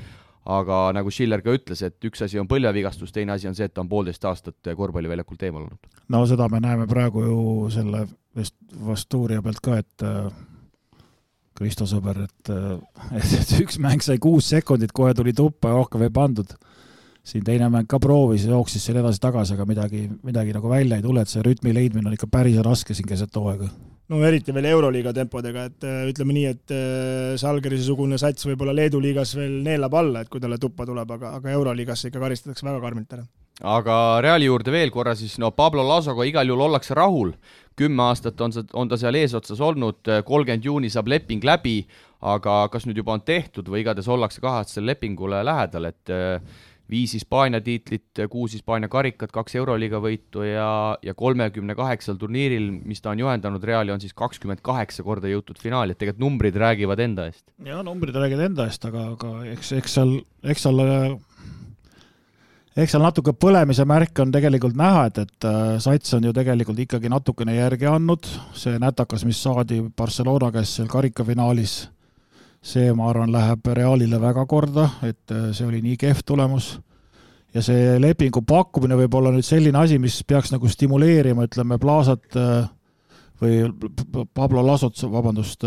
aga 0.56 0.80
nagu 0.98 1.14
Schiller 1.14 1.42
ka 1.46 1.54
ütles, 1.54 1.82
et 1.86 2.10
üks 2.10 2.26
asi 2.26 2.42
on 2.42 2.50
põlvevigastus, 2.50 3.14
teine 3.14 3.38
asi 3.38 3.50
on 3.50 3.58
see, 3.58 3.70
et 3.70 3.74
ta 3.74 3.84
on 3.86 3.90
poolteist 3.90 4.26
aastat 4.26 4.74
korvpalliväljakult 4.78 5.46
eemal 5.46 5.68
olnud. 5.68 5.94
no 6.10 6.26
seda 6.30 6.50
me 6.50 6.62
näeme 6.66 6.90
praegu 6.90 7.26
ju 7.26 7.40
selle 7.74 8.08
vist 8.36 8.58
Vastuuria 8.86 9.42
pealt 9.46 9.62
ka, 9.64 9.78
et 9.82 10.06
äh, 10.06 10.34
Kristo 11.56 11.88
sõber, 11.90 12.26
et, 12.26 12.52
et, 13.20 13.34
et 13.40 13.54
üks 13.64 13.80
mäng 13.84 14.04
sai 14.04 14.20
kuus 14.22 14.50
sekundit, 14.54 14.94
kohe 14.96 15.14
tuli 15.18 15.34
tuppa 15.36 15.72
ja 15.72 15.80
rohkem 15.80 16.06
ei 16.08 16.14
pandud. 16.14 16.56
siin 17.26 17.42
teine 17.44 17.72
mäng 17.74 17.88
ka 17.90 17.98
proovis, 17.98 18.44
jooksis 18.46 18.84
seal 18.86 19.00
edasi-tagasi, 19.02 19.56
aga 19.56 19.66
midagi, 19.66 20.04
midagi 20.24 20.54
nagu 20.54 20.70
välja 20.70 21.00
ei 21.00 21.02
tule, 21.02 21.22
et 21.22 21.32
see 21.32 21.42
rütmi 21.42 21.74
leidmine 21.74 22.06
on 22.08 22.14
ikka 22.14 22.28
päris 22.30 22.60
raske 22.62 22.94
siin 22.94 23.08
keset 23.10 23.36
hooaega. 23.36 23.70
no 24.10 24.22
eriti 24.24 24.54
veel 24.54 24.70
Euroliiga 24.70 25.14
tempodega, 25.14 25.64
et 25.72 25.88
äh, 25.90 26.04
ütleme 26.12 26.36
nii, 26.38 26.46
et 26.46 26.76
äh, 26.76 28.20
sats 28.22 28.46
võib-olla 28.46 28.76
Leedu 28.76 29.02
liigas 29.02 29.34
veel 29.36 29.64
neelab 29.64 29.94
alla, 29.94 30.22
et 30.22 30.30
kui 30.30 30.44
talle 30.44 30.62
tuppa 30.62 30.86
tuleb, 30.86 31.18
aga, 31.18 31.34
aga 31.40 31.58
Euroliigasse 31.58 32.12
ikka 32.12 32.22
karistatakse 32.22 32.68
väga 32.68 32.84
karmilt 32.84 33.18
ära 33.18 33.26
aga 33.64 34.20
Reali 34.24 34.50
juurde 34.50 34.74
veel 34.74 34.92
korra 34.92 35.16
siis, 35.16 35.38
no 35.40 35.52
Pablo 35.56 35.86
Lasoga 35.88 36.26
igal 36.28 36.48
juhul 36.50 36.66
ollakse 36.68 36.96
rahul, 36.98 37.32
kümme 37.76 38.04
aastat 38.10 38.42
on 38.42 38.56
see, 38.56 38.68
on 38.74 38.92
ta 38.92 39.00
seal 39.00 39.16
eesotsas 39.16 39.62
olnud, 39.64 40.04
kolmkümmend 40.28 40.66
juuni 40.66 40.92
saab 40.92 41.08
leping 41.12 41.44
läbi, 41.44 41.82
aga 42.26 42.66
kas 42.74 42.88
nüüd 42.88 43.00
juba 43.00 43.16
on 43.16 43.26
tehtud 43.26 43.68
või 43.72 43.84
igatahes 43.84 44.12
ollakse 44.12 44.44
kaheaastasele 44.44 44.94
lepingule 44.94 45.44
lähedal, 45.46 45.92
et 45.92 46.12
äh, 46.12 46.40
viis 46.90 47.14
Hispaania 47.18 47.62
tiitlit, 47.66 48.22
kuus 48.30 48.54
Hispaania 48.54 48.90
karikat, 48.92 49.32
kaks 49.34 49.56
Euroliiga 49.58 50.00
võitu 50.04 50.46
ja, 50.46 50.70
ja 51.04 51.16
kolmekümne 51.18 51.76
kaheksal 51.78 52.20
turniiril, 52.22 52.70
mis 52.86 53.02
ta 53.02 53.14
on 53.14 53.24
juhendanud, 53.24 53.64
Reali 53.66 53.94
on 53.94 54.04
siis 54.04 54.14
kakskümmend 54.18 54.62
kaheksa 54.66 55.04
korda 55.06 55.32
jõutud 55.32 55.60
finaali, 55.62 55.96
et 55.96 56.02
tegelikult 56.02 56.24
numbrid 56.26 56.60
räägivad 56.62 57.02
enda 57.02 57.30
eest. 57.32 57.46
jaa, 57.66 57.82
numbrid 57.86 58.16
räägivad 58.16 58.52
enda 58.52 58.68
eest, 58.70 58.86
aga, 58.90 59.08
aga 59.16 59.34
eks, 59.56 59.74
eks 59.80 59.98
seal, 60.00 60.18
eks 60.46 60.68
seal 60.68 60.84
eks 62.76 62.92
seal 62.92 63.04
natuke 63.06 63.32
põlemise 63.40 63.86
märke 63.88 64.24
on 64.26 64.32
tegelikult 64.36 64.76
näha, 64.78 65.06
et, 65.10 65.20
et 65.24 65.48
äh, 65.48 65.76
Sats 65.84 66.16
on 66.18 66.28
ju 66.28 66.34
tegelikult 66.36 66.82
ikkagi 66.84 67.12
natukene 67.12 67.56
järgi 67.56 67.88
andnud, 67.88 68.28
see 68.58 68.80
nätakas, 68.82 69.24
mis 69.28 69.40
saadi 69.44 69.80
Barcelona 69.96 70.52
käest 70.56 70.80
seal 70.80 70.90
karikafinaalis, 70.92 71.78
see, 72.66 72.90
ma 72.98 73.08
arvan, 73.12 73.32
läheb 73.32 73.68
Realile 73.78 74.20
väga 74.22 74.44
korda, 74.50 74.90
et 75.08 75.32
äh, 75.32 75.50
see 75.56 75.68
oli 75.68 75.80
nii 75.86 75.96
kehv 76.02 76.26
tulemus. 76.28 76.76
ja 77.56 77.62
see 77.64 77.96
lepingu 78.04 78.42
pakkumine 78.44 78.98
võib 79.00 79.14
olla 79.16 79.32
nüüd 79.32 79.46
selline 79.48 79.80
asi, 79.80 79.96
mis 80.00 80.18
peaks 80.28 80.52
nagu 80.52 80.68
stimuleerima, 80.68 81.46
ütleme, 81.48 81.78
Plaasat 81.80 82.36
äh, 82.36 82.66
või 83.40 83.62
Pablo 84.34 84.64
Lasot, 84.66 85.00
vabandust, 85.12 85.64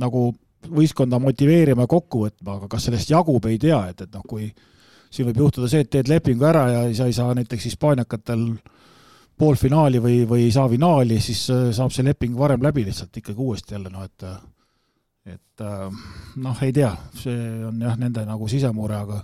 nagu 0.00 0.32
võistkonda 0.68 1.18
motiveerima 1.20 1.84
ja 1.86 1.90
kokku 1.90 2.26
võtma, 2.26 2.58
aga 2.58 2.68
kas 2.68 2.86
sellest 2.88 3.10
jagub, 3.10 3.48
ei 3.48 3.58
tea, 3.60 3.80
et, 3.88 4.04
et 4.04 4.12
noh, 4.12 4.24
kui 4.28 4.50
siin 5.12 5.28
võib 5.28 5.42
juhtuda 5.44 5.68
see, 5.70 5.84
et 5.84 5.90
teed 5.92 6.08
lepingu 6.08 6.46
ära 6.48 6.64
ja 6.70 6.84
sa 6.96 7.08
ei 7.08 7.16
saa 7.16 7.34
näiteks 7.36 7.68
hispaaniakatel 7.70 8.46
poolfinaali 9.38 10.00
või, 10.02 10.22
või 10.28 10.46
ei 10.46 10.54
saa 10.54 10.68
finaali, 10.70 11.20
siis 11.20 11.44
äh, 11.52 11.68
saab 11.76 11.92
see 11.94 12.06
leping 12.06 12.36
varem 12.38 12.62
läbi 12.64 12.86
lihtsalt 12.86 13.16
ikkagi 13.22 13.40
uuesti 13.40 13.76
jälle, 13.76 13.92
noh 13.92 14.06
et 14.06 14.26
et 15.32 15.62
äh, 15.62 16.06
noh, 16.42 16.62
ei 16.66 16.72
tea, 16.74 16.90
see 17.14 17.36
on 17.68 17.82
jah, 17.82 17.98
nende 17.98 18.24
nagu 18.26 18.48
sisemure, 18.50 19.02
aga 19.04 19.20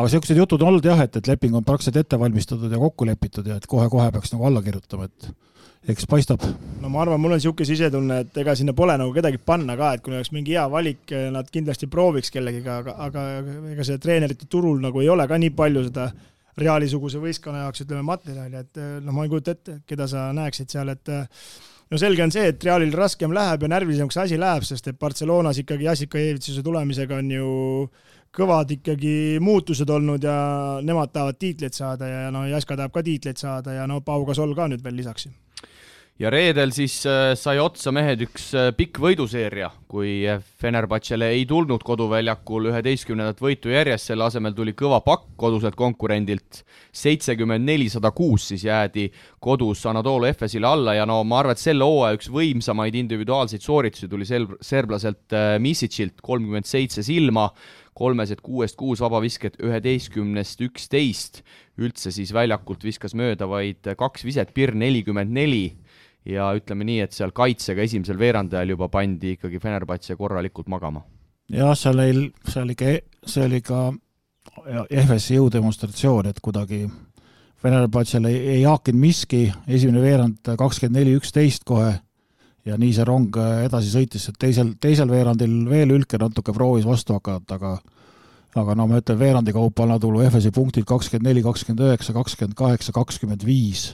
aga 0.00 0.06
niisugused 0.06 0.38
jutud 0.38 0.62
on 0.62 0.72
olnud 0.72 0.86
jah, 0.86 1.00
et, 1.04 1.16
et 1.16 1.28
leping 1.28 1.56
on 1.56 1.66
praktiliselt 1.66 2.04
ette 2.04 2.18
valmistatud 2.20 2.72
ja 2.72 2.80
kokku 2.80 3.08
lepitud 3.08 3.46
ja 3.46 3.58
et 3.60 3.68
kohe-kohe 3.68 4.10
peaks 4.14 4.32
nagu 4.34 4.46
alla 4.48 4.62
kirjutama, 4.64 5.08
et 5.10 5.30
eks 5.88 6.06
paistab. 6.08 6.42
no 6.80 6.88
ma 6.92 7.00
arvan, 7.02 7.20
mul 7.20 7.32
on 7.32 7.40
niisugune 7.40 7.68
sisetunne, 7.68 8.20
et 8.24 8.40
ega 8.42 8.54
sinna 8.58 8.74
pole 8.76 8.96
nagu 9.00 9.14
kedagi 9.16 9.40
panna 9.40 9.76
ka, 9.80 9.94
et 9.96 10.04
kui 10.04 10.12
oleks 10.12 10.32
mingi 10.36 10.56
hea 10.56 10.66
valik, 10.72 11.14
nad 11.32 11.48
kindlasti 11.52 11.88
prooviks 11.92 12.32
kellegiga, 12.34 12.80
aga, 12.82 12.96
aga 13.06 13.24
ega 13.72 13.86
see 13.86 14.00
treenerite 14.02 14.48
turul 14.50 14.82
nagu 14.82 15.00
ei 15.00 15.08
ole 15.12 15.26
ka 15.28 15.40
nii 15.40 15.54
palju 15.56 15.86
seda 15.88 16.10
Reali-suguse 16.60 17.20
võistkonna 17.22 17.62
jaoks, 17.62 17.84
ütleme, 17.86 18.02
materjali, 18.04 18.58
et 18.58 18.78
noh, 19.00 19.14
ma 19.14 19.22
ei 19.24 19.30
kujuta 19.32 19.54
ette, 19.54 19.76
keda 19.88 20.04
sa 20.10 20.26
näeksid 20.36 20.68
seal, 20.74 20.90
et 20.92 21.08
no 21.88 22.00
selge 22.02 22.24
on 22.26 22.32
see, 22.34 22.50
et 22.52 22.64
Realil 22.66 22.92
raskem 22.92 23.32
läheb 23.32 23.64
ja 23.64 23.70
närvilisemaks 23.70 24.18
asi 24.26 24.36
läheb, 24.36 24.66
sest 24.68 24.90
et 24.90 24.98
Barcelonas 25.00 25.62
ikkagi 25.62 25.86
Jassikajevitsuse 25.86 26.64
tulemisega 26.66 27.16
on 27.22 27.30
ju 27.32 27.52
kõvad 28.36 28.74
ikkagi 28.76 29.38
muutused 29.42 29.88
olnud 29.90 30.26
ja 30.26 30.34
nemad 30.86 31.14
tahavad 31.14 31.38
tiitleid 31.40 31.74
saada 31.74 32.10
ja 32.10 32.26
no 32.34 32.44
Jaska 32.46 32.76
tahab 32.78 32.92
ka 32.94 33.02
tiitleid 33.06 33.40
saada 33.40 33.74
ja 33.74 33.86
no 33.90 34.02
Pau 34.06 34.26
Gasol 34.28 34.52
ka 34.58 34.68
nüüd 34.70 34.84
veel 34.84 35.00
lisaks 35.00 35.26
ja 36.20 36.30
reedel 36.32 36.72
siis 36.74 36.98
äh, 37.08 37.32
sai 37.38 37.58
otsa 37.62 37.92
mehed 37.94 38.20
üks 38.26 38.50
äh, 38.58 38.68
pikk 38.76 38.98
võiduseeria, 39.00 39.70
kui 39.90 40.20
Fenerbahcele 40.60 41.30
ei 41.32 41.46
tulnud 41.48 41.82
koduväljakul 41.86 42.68
üheteistkümnendat 42.70 43.40
võitu 43.40 43.72
järjest, 43.72 44.10
selle 44.10 44.26
asemel 44.26 44.54
tuli 44.56 44.74
kõva 44.76 45.00
pakk 45.06 45.32
koduselt 45.40 45.78
konkurendilt, 45.80 46.62
seitsekümmend 46.92 47.64
neli, 47.64 47.88
sada 47.92 48.12
kuus 48.16 48.50
siis 48.52 48.66
jäädi 48.68 49.08
kodus 49.40 49.86
Anadolu 49.88 50.28
Efesile 50.28 50.68
alla 50.68 50.98
ja 50.98 51.08
no 51.08 51.22
ma 51.24 51.40
arvan, 51.40 51.56
et 51.56 51.64
selle 51.64 51.88
hooaja 51.88 52.20
üks 52.20 52.28
võimsamaid 52.32 53.00
individuaalseid 53.00 53.64
sooritusi 53.64 54.10
tuli 54.10 54.28
sel-, 54.28 54.50
serblaselt 54.60 55.36
äh, 55.36 55.54
Misicilt, 55.62 56.20
kolmkümmend 56.20 56.68
seitse 56.68 57.04
silma, 57.06 57.48
kolmesed 57.96 58.44
kuuest 58.44 58.76
kuus 58.80 59.00
vabavisket, 59.00 59.56
üheteistkümnest 59.64 60.60
üksteist, 60.68 61.42
üldse 61.80 62.12
siis 62.12 62.32
väljakult 62.36 62.84
viskas 62.84 63.16
mööda 63.16 63.48
vaid 63.48 63.88
kaks 63.98 64.24
viset, 64.28 64.52
Pirn 64.56 64.80
nelikümmend 64.84 65.32
neli 65.32 65.79
ja 66.28 66.50
ütleme 66.56 66.84
nii, 66.84 67.00
et 67.06 67.16
seal 67.16 67.32
kaitsega 67.36 67.84
esimesel 67.86 68.18
veerandajal 68.20 68.74
juba 68.74 68.90
pandi 68.92 69.36
ikkagi 69.36 69.60
Fenerbahce 69.62 70.16
korralikult 70.18 70.68
magama. 70.68 71.02
jah, 71.50 71.74
seal 71.78 71.96
neil, 71.96 72.26
seal 72.48 72.70
ikka, 72.74 72.96
see 73.26 73.46
oli 73.46 73.60
ka 73.64 73.88
EFS-i 74.90 75.38
jõudemonstratsioon, 75.38 76.28
et 76.30 76.40
kuidagi 76.42 76.84
Fenerbahce'l 77.60 78.28
ei, 78.28 78.38
ei 78.56 78.62
haakinud 78.64 79.00
miski, 79.00 79.46
esimene 79.68 80.02
veerand 80.04 80.54
kakskümmend 80.58 81.00
neli, 81.00 81.16
üksteist 81.18 81.64
kohe 81.68 81.92
ja 82.64 82.76
nii 82.80 82.92
see 82.96 83.06
rong 83.08 83.36
edasi 83.66 83.92
sõitis, 83.92 84.28
et 84.30 84.38
teisel, 84.40 84.74
teisel 84.80 85.10
veerandil 85.10 85.64
veel 85.68 85.96
Ülker 85.96 86.20
natuke 86.20 86.54
proovis 86.56 86.88
vastu 86.88 87.16
hakata, 87.16 87.56
aga 87.56 87.78
aga 88.58 88.74
no 88.74 88.88
ma 88.90 88.98
ütlen, 88.98 89.18
veerandi 89.20 89.52
kaupa 89.54 89.86
nad 89.86 90.02
tullu 90.02 90.24
EFS-i 90.24 90.50
punktid 90.54 90.86
kakskümmend 90.88 91.28
neli, 91.28 91.42
kakskümmend 91.44 91.84
üheksa, 91.86 92.14
kakskümmend 92.16 92.56
kaheksa, 92.58 92.92
kakskümmend 92.96 93.44
viis 93.46 93.92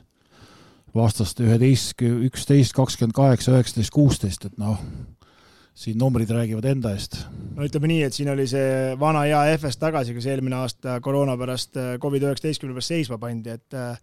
vastast 0.96 1.40
üheteist, 1.44 2.00
üksteist, 2.02 2.74
kakskümmend 2.76 3.16
kaheksa, 3.16 3.54
üheksateist, 3.56 3.92
kuusteist, 3.94 4.48
et 4.48 4.56
noh, 4.60 4.80
siin 5.76 5.98
numbrid 6.00 6.30
räägivad 6.32 6.64
enda 6.70 6.94
eest. 6.96 7.18
no 7.56 7.66
ütleme 7.66 7.90
nii, 7.90 8.02
et 8.06 8.16
siin 8.16 8.30
oli 8.32 8.46
see 8.48 8.94
vana 9.00 9.26
hea 9.28 9.42
FS 9.58 9.80
tagasi, 9.80 10.14
kes 10.16 10.28
eelmine 10.32 10.56
aasta 10.62 11.00
koroona 11.04 11.36
pärast 11.40 11.76
Covid-19 12.02 12.72
pärast 12.72 12.94
seisma 12.94 13.20
pandi, 13.20 13.52
et 13.58 13.76
äh, 13.76 13.98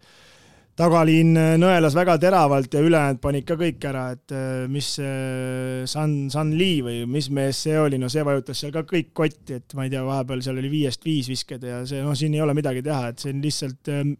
tagaliin 0.78 1.32
äh, 1.38 1.52
nõelas 1.60 1.94
väga 1.96 2.16
teravalt 2.22 2.72
ja 2.74 2.82
ülejäänud 2.82 3.20
panid 3.22 3.46
ka 3.46 3.56
kõik 3.60 3.84
ära, 3.86 4.04
et 4.16 4.34
äh, 4.34 4.64
mis 4.70 4.88
San, 5.90 6.16
San 6.34 6.52
Lee 6.58 6.82
või 6.84 7.04
mis 7.10 7.30
mees 7.34 7.62
see 7.66 7.76
oli, 7.78 7.98
no 8.00 8.10
see 8.12 8.24
vajutas 8.26 8.60
seal 8.62 8.74
ka 8.74 8.84
kõik 8.88 9.12
kotti, 9.16 9.60
et 9.60 9.76
ma 9.78 9.86
ei 9.86 9.92
tea, 9.92 10.02
vahepeal 10.06 10.42
seal 10.44 10.58
oli 10.58 10.72
viiest 10.72 11.06
viis 11.06 11.30
visked 11.30 11.62
ja 11.66 11.84
see, 11.88 12.02
noh, 12.04 12.16
siin 12.18 12.34
ei 12.34 12.42
ole 12.44 12.56
midagi 12.56 12.82
teha, 12.84 13.12
et 13.12 13.22
see 13.22 13.34
on 13.34 13.44
lihtsalt 13.44 13.92
ähm, 13.94 14.16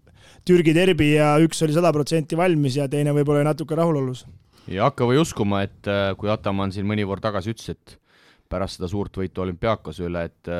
Türgi 0.46 0.72
derbi 0.76 1.10
ja 1.14 1.34
üks 1.42 1.60
oli 1.66 1.74
sada 1.76 1.92
protsenti 1.92 2.38
valmis 2.38 2.78
ja 2.78 2.88
teine 2.90 3.12
võib-olla 3.16 3.44
natuke 3.46 3.76
rahulolus. 3.78 4.24
ja 4.70 4.86
hakka 4.88 5.10
või 5.10 5.20
uskuma, 5.20 5.64
et 5.66 5.90
äh, 5.90 6.12
kui 6.18 6.30
Ataman 6.32 6.72
siin 6.72 6.86
mõni 6.88 7.06
voor 7.08 7.22
tagasi 7.24 7.54
ütles, 7.54 7.74
et 7.74 7.98
pärast 8.48 8.78
seda 8.78 8.88
suurt 8.88 9.16
võitu 9.18 9.42
olümpiaakose 9.42 10.06
üle, 10.06 10.28
et 10.30 10.50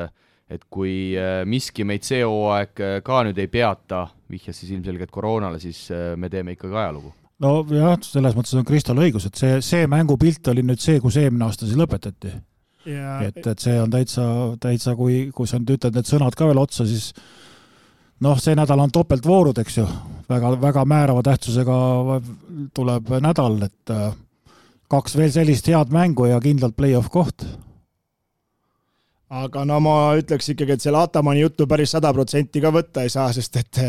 et 0.51 0.65
kui 0.71 1.15
miski 1.49 1.87
meid 1.89 2.05
see 2.05 2.21
hooaeg 2.21 2.83
ka 3.05 3.21
nüüd 3.25 3.39
ei 3.41 3.49
peata, 3.49 4.05
vihjas 4.31 4.59
siis 4.61 4.73
ilmselgelt 4.75 5.13
koroonale, 5.15 5.61
siis 5.63 5.87
äh, 5.95 6.15
me 6.17 6.31
teeme 6.33 6.57
ikkagi 6.57 6.77
ajalugu. 6.77 7.13
nojah, 7.45 7.97
selles 8.07 8.37
mõttes 8.37 8.57
on 8.59 8.67
Kristal 8.67 9.01
õigus, 9.03 9.29
et 9.29 9.39
see, 9.41 9.61
see 9.65 9.89
mängupilt 9.91 10.53
oli 10.53 10.65
nüüd 10.67 10.83
see, 10.83 11.01
kus 11.03 11.19
eelmine 11.21 11.49
aasta 11.49 11.69
siis 11.69 11.79
lõpetati. 11.81 12.35
Ja... 12.85 13.19
et, 13.25 13.41
et 13.41 13.65
see 13.65 13.79
on 13.81 13.93
täitsa, 13.93 14.25
täitsa, 14.61 14.93
kui, 14.97 15.31
kui 15.35 15.49
sa 15.49 15.59
nüüd 15.61 15.79
ütled 15.79 15.97
need 15.97 16.09
sõnad 16.09 16.37
ka 16.37 16.49
veel 16.51 16.61
otsa, 16.61 16.85
siis 16.89 17.13
noh, 18.25 18.37
see 18.41 18.57
nädal 18.57 18.83
on 18.85 18.93
topeltvoorud, 18.93 19.59
eks 19.65 19.79
ju, 19.81 19.87
väga, 20.29 20.53
väga 20.61 20.85
määrava 20.89 21.25
tähtsusega 21.25 21.79
tuleb 22.77 23.15
nädal, 23.25 23.57
et 23.65 23.95
äh, 23.95 24.11
kaks 24.93 25.17
veel 25.17 25.33
sellist 25.33 25.69
head 25.73 25.93
mängu 25.95 26.29
ja 26.29 26.41
kindlalt 26.45 26.77
play-off 26.77 27.11
koht 27.13 27.47
aga 29.33 29.65
no 29.65 29.79
ma 29.83 29.95
ütleks 30.19 30.51
ikkagi, 30.53 30.77
et 30.77 30.85
selle 30.85 31.01
Atamani 31.01 31.41
juttu 31.41 31.67
päris 31.71 31.95
sada 31.95 32.13
protsenti 32.15 32.61
ka 32.63 32.71
võtta 32.75 33.05
ei 33.05 33.13
saa, 33.13 33.31
sest 33.37 33.57
et 33.61 33.81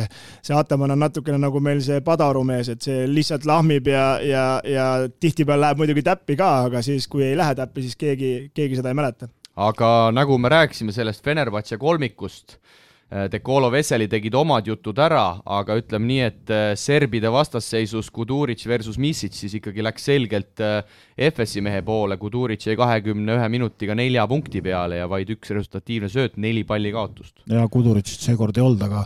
see 0.46 0.56
Ataman 0.56 0.96
on 0.96 1.04
natukene 1.06 1.40
nagu 1.42 1.62
meil 1.64 1.82
see 1.86 2.02
padarumees, 2.06 2.72
et 2.72 2.86
see 2.88 3.06
lihtsalt 3.12 3.48
lahmib 3.50 3.90
ja, 3.92 4.06
ja, 4.24 4.46
ja 4.64 4.88
tihtipeale 5.10 5.68
läheb 5.68 5.84
muidugi 5.84 6.06
täppi 6.06 6.38
ka, 6.40 6.52
aga 6.70 6.84
siis, 6.86 7.10
kui 7.12 7.26
ei 7.28 7.38
lähe 7.38 7.56
täppi, 7.58 7.86
siis 7.86 8.00
keegi, 8.00 8.36
keegi 8.56 8.80
seda 8.80 8.94
ei 8.94 9.00
mäleta. 9.02 9.30
aga 9.56 9.90
nagu 10.16 10.38
me 10.38 10.52
rääkisime 10.52 10.96
sellest 10.96 11.24
Fenerbahce 11.24 11.78
kolmikust, 11.78 12.58
Dekolo 13.06 13.70
Veseli 13.70 14.08
tegid 14.10 14.34
omad 14.34 14.66
jutud 14.66 14.98
ära, 14.98 15.38
aga 15.46 15.76
ütleme 15.78 16.08
nii, 16.10 16.22
et 16.26 16.52
äh, 16.52 16.64
serbide 16.80 17.30
vastasseisus 17.30 18.10
Kuduric 18.12 18.64
versus 18.66 18.98
Misic 18.98 19.38
siis 19.38 19.54
ikkagi 19.60 19.86
läks 19.86 20.08
selgelt 20.10 20.64
äh, 20.66 20.80
FS-i 21.28 21.62
mehe 21.62 21.84
poole, 21.86 22.18
Kuduric 22.18 22.66
jäi 22.66 22.74
kahekümne 22.80 23.38
ühe 23.38 23.52
minutiga 23.54 23.94
nelja 23.96 24.26
punkti 24.28 24.64
peale 24.66 25.04
ja 25.04 25.06
vaid 25.12 25.30
üks 25.36 25.54
resultatiivne 25.54 26.10
sööt, 26.10 26.40
neli 26.42 26.66
palli 26.66 26.90
kaotust. 26.96 27.46
ja 27.46 27.68
Kuduricit 27.70 28.26
seekord 28.26 28.58
ei 28.58 28.66
olnud, 28.66 28.82
aga 28.90 29.06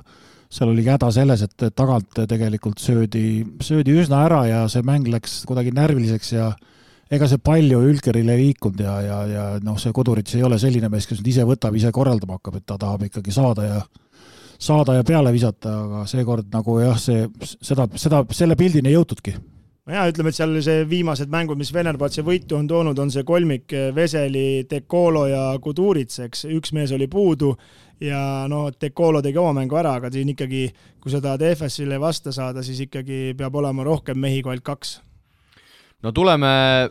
seal 0.50 0.72
oligi 0.72 0.96
häda 0.96 1.12
selles, 1.14 1.44
et 1.44 1.68
tagant 1.76 2.24
tegelikult 2.32 2.80
söödi, 2.80 3.44
söödi 3.62 4.00
üsna 4.00 4.24
ära 4.30 4.46
ja 4.48 4.64
see 4.72 4.86
mäng 4.88 5.12
läks 5.12 5.42
kuidagi 5.50 5.76
närviliseks 5.76 6.34
ja 6.38 6.54
ega 7.10 7.28
see 7.30 7.42
palju 7.42 7.82
Ülkeril 7.90 8.30
ei 8.30 8.44
liikunud 8.44 8.84
ja, 8.86 9.00
ja, 9.02 9.20
ja 9.30 9.46
noh, 9.66 9.78
see 9.82 9.94
Kodurits 9.96 10.36
ei 10.38 10.46
ole 10.46 10.60
selline 10.62 10.92
mees, 10.94 11.08
kes 11.10 11.22
nüüd 11.22 11.32
ise 11.34 11.46
võtab, 11.50 11.78
ise 11.78 11.92
korraldama 11.96 12.38
hakkab, 12.38 12.60
et 12.60 12.68
ta 12.70 12.78
tahab 12.82 13.08
ikkagi 13.08 13.34
saada 13.34 13.66
ja 13.66 13.80
saada 14.60 14.98
ja 14.98 15.06
peale 15.08 15.32
visata, 15.34 15.74
aga 15.86 16.04
seekord 16.10 16.52
nagu 16.54 16.80
jah, 16.84 17.00
see, 17.00 17.26
seda, 17.64 17.88
seda, 17.98 18.26
selle 18.36 18.60
pildini 18.60 18.92
ei 18.92 18.98
jõutudki. 18.98 19.38
Ja 19.90 20.04
ütleme, 20.06 20.30
et 20.30 20.38
seal 20.38 20.52
see 20.62 20.84
viimased 20.86 21.32
mängud, 21.34 21.58
mis 21.58 21.72
Venerbatsi 21.74 22.22
võitu 22.22 22.60
on 22.60 22.68
toonud, 22.70 23.00
on 23.02 23.10
see 23.10 23.24
kolmik 23.26 23.74
Veseli, 23.96 24.68
Dekolo 24.70 25.24
ja 25.32 25.44
Kudurits, 25.64 26.20
eks, 26.28 26.44
üks 26.60 26.76
mees 26.78 26.94
oli 26.94 27.08
puudu 27.10 27.56
ja 28.06 28.46
no 28.52 28.68
Dekolo 28.70 29.24
tegi 29.26 29.42
oma 29.42 29.56
mängu 29.58 29.80
ära, 29.82 29.96
aga 29.98 30.12
siin 30.14 30.30
ikkagi, 30.36 30.68
kui 31.02 31.10
sa 31.10 31.24
tahad 31.24 31.42
EFS-ile 31.48 31.98
vastu 31.98 32.36
saada, 32.36 32.62
siis 32.62 32.86
ikkagi 32.86 33.34
peab 33.40 33.58
olema 33.58 33.88
rohkem 33.88 34.20
mehi 34.22 34.44
kui 34.44 34.54
ainult 34.54 34.68
kaks 34.70 35.00
no 36.04 36.12
tuleme 36.12 36.48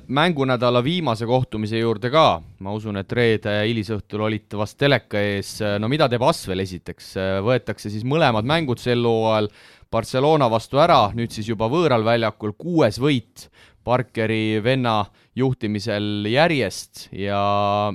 mängunädala 0.09 0.83
viimase 0.85 1.27
kohtumise 1.27 1.79
juurde 1.79 2.11
ka, 2.12 2.42
ma 2.61 2.75
usun, 2.77 3.01
et 3.01 3.12
reede 3.12 3.55
hilisõhtul 3.64 4.27
olite 4.29 4.59
vast 4.61 4.79
teleka 4.81 5.21
ees, 5.21 5.57
no 5.81 5.88
mida 5.88 6.11
teeb 6.12 6.25
Asvel 6.29 6.61
esiteks, 6.64 7.14
võetakse 7.44 7.92
siis 7.92 8.05
mõlemad 8.05 8.49
mängud 8.49 8.81
sel 8.83 9.07
hooajal 9.09 9.49
Barcelona 9.90 10.51
vastu 10.53 10.81
ära, 10.83 11.07
nüüd 11.16 11.33
siis 11.33 11.49
juba 11.49 11.71
võõral 11.73 12.05
väljakul 12.05 12.53
kuues 12.59 13.01
võit 13.01 13.49
Parkeri 13.88 14.59
venna 14.61 15.07
juhtimisel 15.38 16.27
järjest. 16.29 17.07
Ja, 17.16 17.38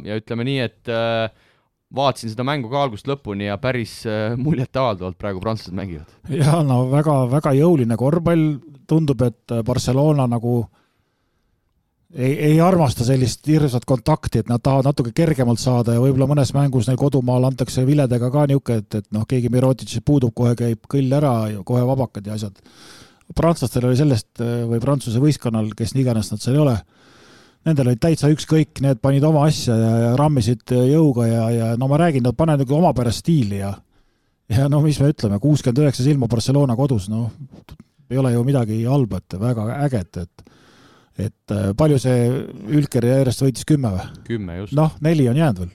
ja 0.02 0.15
ütleme 0.17 0.45
nii, 0.47 0.56
et 0.63 0.89
äh, 0.89 1.28
vaatasin 1.93 2.32
seda 2.32 2.45
mängu 2.47 2.71
ka 2.71 2.88
algusest 2.88 3.12
lõpuni 3.12 3.45
ja 3.45 3.60
päris 3.62 3.99
äh, 4.10 4.34
muljetavaldavalt 4.39 5.19
praegu 5.21 5.43
prantslased 5.43 5.76
mängivad. 5.78 6.10
jaa, 6.34 6.63
no 6.65 6.88
väga-väga 6.89 7.54
jõuline 7.60 7.99
korvpall, 7.99 8.47
tundub, 8.89 9.21
et 9.28 9.54
Barcelona 9.67 10.26
nagu 10.32 10.63
äh, 10.63 10.83
ei, 12.15 12.34
ei 12.52 12.62
armasta 12.62 13.06
sellist 13.06 13.47
hirmsat 13.47 13.86
kontakti, 13.89 14.43
et 14.43 14.49
nad 14.52 14.62
tahavad 14.63 14.89
natuke 14.91 15.13
kergemalt 15.15 15.62
saada 15.62 15.95
ja 15.95 16.02
võib-olla 16.04 16.30
mõnes 16.30 16.54
mängus 16.56 16.88
neil 16.88 16.99
kodumaal 17.02 17.49
antakse 17.49 17.86
viledega 17.88 18.30
ka 18.34 18.45
niisugune, 18.49 18.84
et, 18.84 18.99
et 19.02 19.08
noh, 19.15 19.26
keegi 19.30 19.52
Mirotitšist 19.54 20.06
puudub, 20.06 20.34
kohe 20.36 20.56
käib 20.60 20.84
kõll 20.89 21.13
ära 21.17 21.34
ja 21.54 21.63
kohe 21.65 21.84
vabakad 21.88 22.28
ja 22.28 22.38
asjad. 22.38 22.60
prantslastel 23.36 23.88
oli 23.89 23.97
sellest 23.97 24.41
või 24.41 24.82
Prantsuse 24.84 25.21
võistkonnal, 25.23 25.71
kes 25.78 25.95
nii 25.95 26.06
iganes 26.06 26.32
nad 26.32 26.43
seal 26.43 26.60
ei 26.60 26.63
ole, 26.65 26.76
nendel 27.65 27.89
oli 27.89 28.02
täitsa 28.02 28.30
ükskõik, 28.30 28.82
need 28.84 29.02
panid 29.02 29.23
oma 29.23 29.47
asja 29.47 29.76
ja, 29.80 29.91
ja 30.08 30.13
rammisid 30.19 30.76
jõuga 30.76 31.28
ja, 31.28 31.49
ja 31.49 31.73
no 31.80 31.88
ma 31.89 31.97
räägin, 32.02 32.26
nad 32.28 32.38
panevad 32.38 32.65
nagu 32.65 32.78
omapärast 32.82 33.23
stiili 33.23 33.63
ja 33.63 33.73
ja 34.54 34.67
no 34.69 34.82
mis 34.84 34.99
me 34.99 35.10
ütleme, 35.10 35.39
kuuskümmend 35.41 35.86
üheksa 35.86 36.04
silma 36.04 36.28
Barcelona 36.30 36.76
kodus, 36.76 37.08
noh, 37.10 37.32
ei 38.12 38.19
ole 38.19 38.34
ju 38.34 38.43
midagi 38.45 38.84
halba, 38.86 39.21
et 39.23 39.39
väga 39.39 39.69
äget, 39.88 40.17
et 40.17 40.43
et 40.43 40.49
äh, 41.54 41.71
palju 41.78 42.02
see 42.02 42.28
Ülker 42.80 43.06
järjest 43.06 43.45
võitis, 43.45 43.67
kümme 43.69 43.93
või? 43.95 44.10
kümme, 44.28 44.60
just. 44.63 44.76
noh, 44.78 44.93
neli 45.06 45.28
on 45.30 45.39
jäänud 45.39 45.63
veel. 45.63 45.71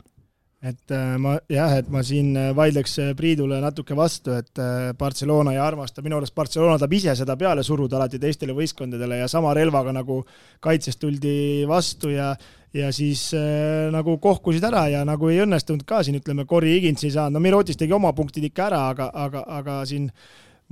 et 0.73 0.95
äh, 0.95 1.15
ma 1.23 1.37
jah, 1.53 1.77
et 1.79 1.91
ma 1.95 2.03
siin 2.07 2.35
äh, 2.37 2.51
vaidleks 2.57 2.99
Priidule 3.17 3.61
natuke 3.63 3.97
vastu, 3.97 4.35
et 4.39 4.63
Barcelona 4.99 5.55
ei 5.55 5.63
armasta, 5.63 6.03
minu 6.03 6.19
arust 6.19 6.35
Barcelona 6.35 6.79
tahab 6.79 6.99
ise 6.99 7.17
seda 7.19 7.39
peale 7.39 7.63
suruda 7.67 8.01
alati 8.01 8.21
teistele 8.23 8.57
võistkondadele 8.57 9.23
ja 9.23 9.29
sama 9.31 9.55
relvaga 9.55 9.95
nagu 9.95 10.25
kaitsest 10.65 11.01
tuldi 11.03 11.65
vastu 11.69 12.15
ja 12.15 12.35
ja 12.75 12.93
siis 12.93 13.31
äh, 13.35 13.89
nagu 13.93 14.19
kohkusid 14.19 14.65
ära 14.65 14.87
ja 14.93 15.05
nagu 15.09 15.31
ei 15.33 15.41
õnnestunud 15.45 15.87
ka 15.89 16.03
siin, 16.05 16.19
ütleme, 16.21 16.45
Corey 16.49 16.77
Higgins 16.77 17.05
ei 17.07 17.15
saanud, 17.15 17.39
no 17.39 17.43
Mirotis 17.43 17.79
tegi 17.81 17.95
oma 17.97 18.13
punktid 18.17 18.45
ikka 18.51 18.67
ära, 18.69 18.83
aga, 18.93 19.09
aga, 19.15 19.45
aga 19.61 19.79
siin 19.89 20.11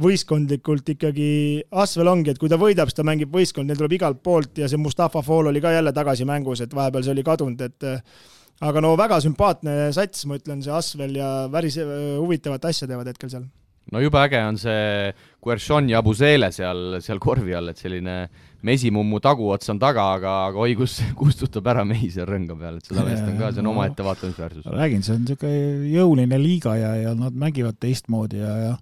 võistkondlikult 0.03 0.93
ikkagi 0.93 1.29
Asvel 1.81 2.11
ongi, 2.11 2.33
et 2.33 2.41
kui 2.41 2.51
ta 2.53 2.59
võidab, 2.61 2.91
siis 2.91 2.99
ta 2.99 3.05
mängib 3.07 3.33
võistkond, 3.33 3.69
neil 3.69 3.79
tuleb 3.81 3.97
igalt 3.97 4.23
poolt 4.25 4.61
ja 4.61 4.69
see 4.69 4.81
Mustafa 4.81 5.23
Fall 5.25 5.49
oli 5.49 5.63
ka 5.65 5.73
jälle 5.73 5.93
tagasi 5.97 6.27
mängus, 6.29 6.61
et 6.65 6.75
vahepeal 6.77 7.07
see 7.07 7.15
oli 7.15 7.25
kadunud, 7.25 7.63
et 7.65 7.87
aga 8.65 8.83
no 8.85 8.95
väga 8.99 9.21
sümpaatne 9.25 9.77
sats, 9.97 10.27
ma 10.29 10.37
ütlen, 10.41 10.65
see 10.65 10.75
Asvel 10.75 11.17
ja 11.17 11.31
päris 11.53 11.79
äh, 11.81 11.95
huvitavat 12.21 12.69
asja 12.69 12.89
teevad 12.89 13.09
hetkel 13.09 13.33
seal. 13.33 13.47
no 13.93 14.03
jube 14.03 14.19
äge 14.21 14.41
on 14.43 14.59
see 14.61 15.15
Guerchon 15.45 15.89
ja 15.89 16.03
Abusele 16.03 16.51
seal, 16.53 16.99
seal 17.01 17.23
korvi 17.23 17.55
all, 17.57 17.73
et 17.73 17.81
selline 17.81 18.17
mesimummu 18.67 19.21
taguots 19.23 19.71
on 19.73 19.81
taga, 19.81 20.11
aga, 20.19 20.35
aga 20.51 20.61
oi, 20.61 20.75
kus 20.77 20.99
kustutab 21.17 21.69
ära 21.73 21.87
mehi 21.89 22.11
seal 22.13 22.29
rõnga 22.29 22.57
peal, 22.59 22.81
et 22.81 22.91
seda 22.91 23.05
meest 23.07 23.25
on 23.25 23.39
ka, 23.41 23.53
see 23.55 23.65
on 23.65 23.71
omaette 23.73 24.05
vaatamisväärsus. 24.05 24.69
räägin, 24.77 25.07
see 25.07 25.17
on 25.17 25.25
niisugune 25.25 25.95
jõuline 25.95 26.41
liiga 26.43 26.77
ja, 26.77 26.93
ja 27.01 27.15
nad 27.17 27.33
mängivad 27.33 27.81
teistmoodi 27.81 28.45
ja, 28.45 28.57
ja 28.65 28.75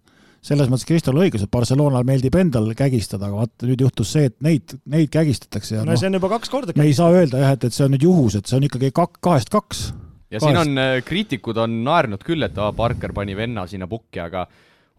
selles 0.45 0.71
mõttes 0.71 0.87
Kristol 0.89 1.21
õigus, 1.23 1.45
et 1.45 1.53
Barcelonal 1.53 2.05
meeldib 2.07 2.37
endal 2.37 2.69
kägistada, 2.77 3.31
aga 3.31 3.45
vaata 3.45 3.69
nüüd 3.69 3.85
juhtus 3.87 4.13
see, 4.15 4.29
et 4.31 4.37
neid, 4.45 4.77
neid 4.93 5.13
kägistatakse 5.13 5.79
ja 5.79 5.85
no, 5.85 5.95
no 5.95 6.01
see 6.01 6.11
on 6.11 6.19
juba 6.19 6.31
kaks 6.37 6.53
korda. 6.53 6.77
me 6.77 6.88
ei 6.90 6.97
saa 6.97 7.13
öelda 7.15 7.40
jah, 7.40 7.57
et, 7.57 7.65
et 7.69 7.77
see 7.77 7.87
on 7.87 7.97
nüüd 7.97 8.05
juhus, 8.05 8.37
et 8.38 8.51
see 8.51 8.59
on 8.61 8.69
ikkagi 8.69 8.92
kak-, 8.97 9.23
kahest 9.25 9.53
kaks. 9.55 9.87
ja 10.29 10.38
kahest. 10.38 10.47
siin 10.47 10.61
on, 10.61 10.77
äh, 10.81 10.99
kriitikud 11.07 11.59
on 11.65 11.81
naernud 11.87 12.25
küll, 12.27 12.45
et 12.45 12.61
aa, 12.61 12.75
Parker 12.77 13.17
pani 13.17 13.37
venna 13.38 13.67
sinna 13.71 13.88
pukki, 13.90 14.21
aga 14.27 14.45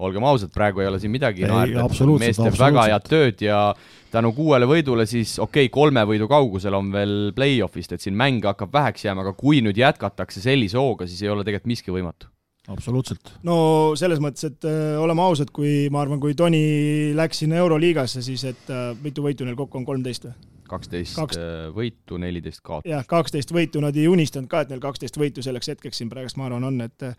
olgem 0.06 0.26
ausad, 0.28 0.52
praegu 0.52 0.82
ei 0.84 0.90
ole 0.90 1.00
siin 1.00 1.14
midagi 1.14 1.46
naerda, 1.48 1.86
mees 2.20 2.42
teeb 2.42 2.58
väga 2.60 2.90
head 2.90 3.06
tööd 3.08 3.44
ja 3.46 3.60
tänu 4.12 4.34
kuuele 4.36 4.68
võidule 4.68 5.06
siis 5.08 5.38
okei 5.38 5.70
okay,, 5.70 5.74
kolme 5.74 6.04
võidu 6.10 6.28
kaugusel 6.32 6.76
on 6.76 6.90
veel 6.92 7.18
play-off'ist, 7.38 7.96
et 7.96 8.04
siin 8.04 8.18
mänge 8.18 8.50
hakkab 8.50 8.74
väheks 8.74 9.06
jääma, 9.08 9.24
aga 9.24 9.36
kui 9.38 9.62
nüüd 9.64 9.78
jätkatakse 9.80 10.44
sellise 10.44 10.82
hooga, 10.82 11.08
siis 11.08 11.22
ei 11.24 11.32
ole 11.32 11.46
tegelikult 11.46 11.72
miski 11.72 11.94
võimatu. 11.96 12.34
Absoluutselt. 12.72 13.34
no 13.48 13.58
selles 14.00 14.22
mõttes, 14.24 14.48
et 14.50 14.68
äh, 14.70 14.96
oleme 15.02 15.24
ausad, 15.26 15.52
kui 15.56 15.88
ma 15.94 16.04
arvan, 16.04 16.22
kui 16.24 16.36
Toni 16.38 17.14
läks 17.18 17.44
sinna 17.44 17.60
Euroliigasse, 17.64 18.24
siis 18.26 18.46
et 18.52 18.70
äh, 18.74 18.92
mitu 19.04 19.26
võitu 19.26 19.48
neil 19.48 19.58
kokku 19.60 19.82
on, 19.82 19.88
kolmteist 19.88 20.30
või? 20.30 20.36
kaksteist 20.66 21.18
Kaks- 21.20 21.38
äh, 21.38 21.68
võitu, 21.76 22.20
neliteist 22.22 22.64
kaotust. 22.66 22.90
jah, 22.90 23.06
kaksteist 23.10 23.54
võitu, 23.54 23.84
nad 23.84 23.98
ei 23.98 24.08
unistanud 24.10 24.50
ka, 24.50 24.64
et 24.66 24.74
neil 24.74 24.82
kaksteist 24.84 25.20
võitu 25.22 25.46
selleks 25.46 25.74
hetkeks 25.76 26.02
siin 26.02 26.10
praegust 26.10 26.40
ma 26.42 26.50
arvan 26.50 26.66
on, 26.72 26.82
et 26.86 27.10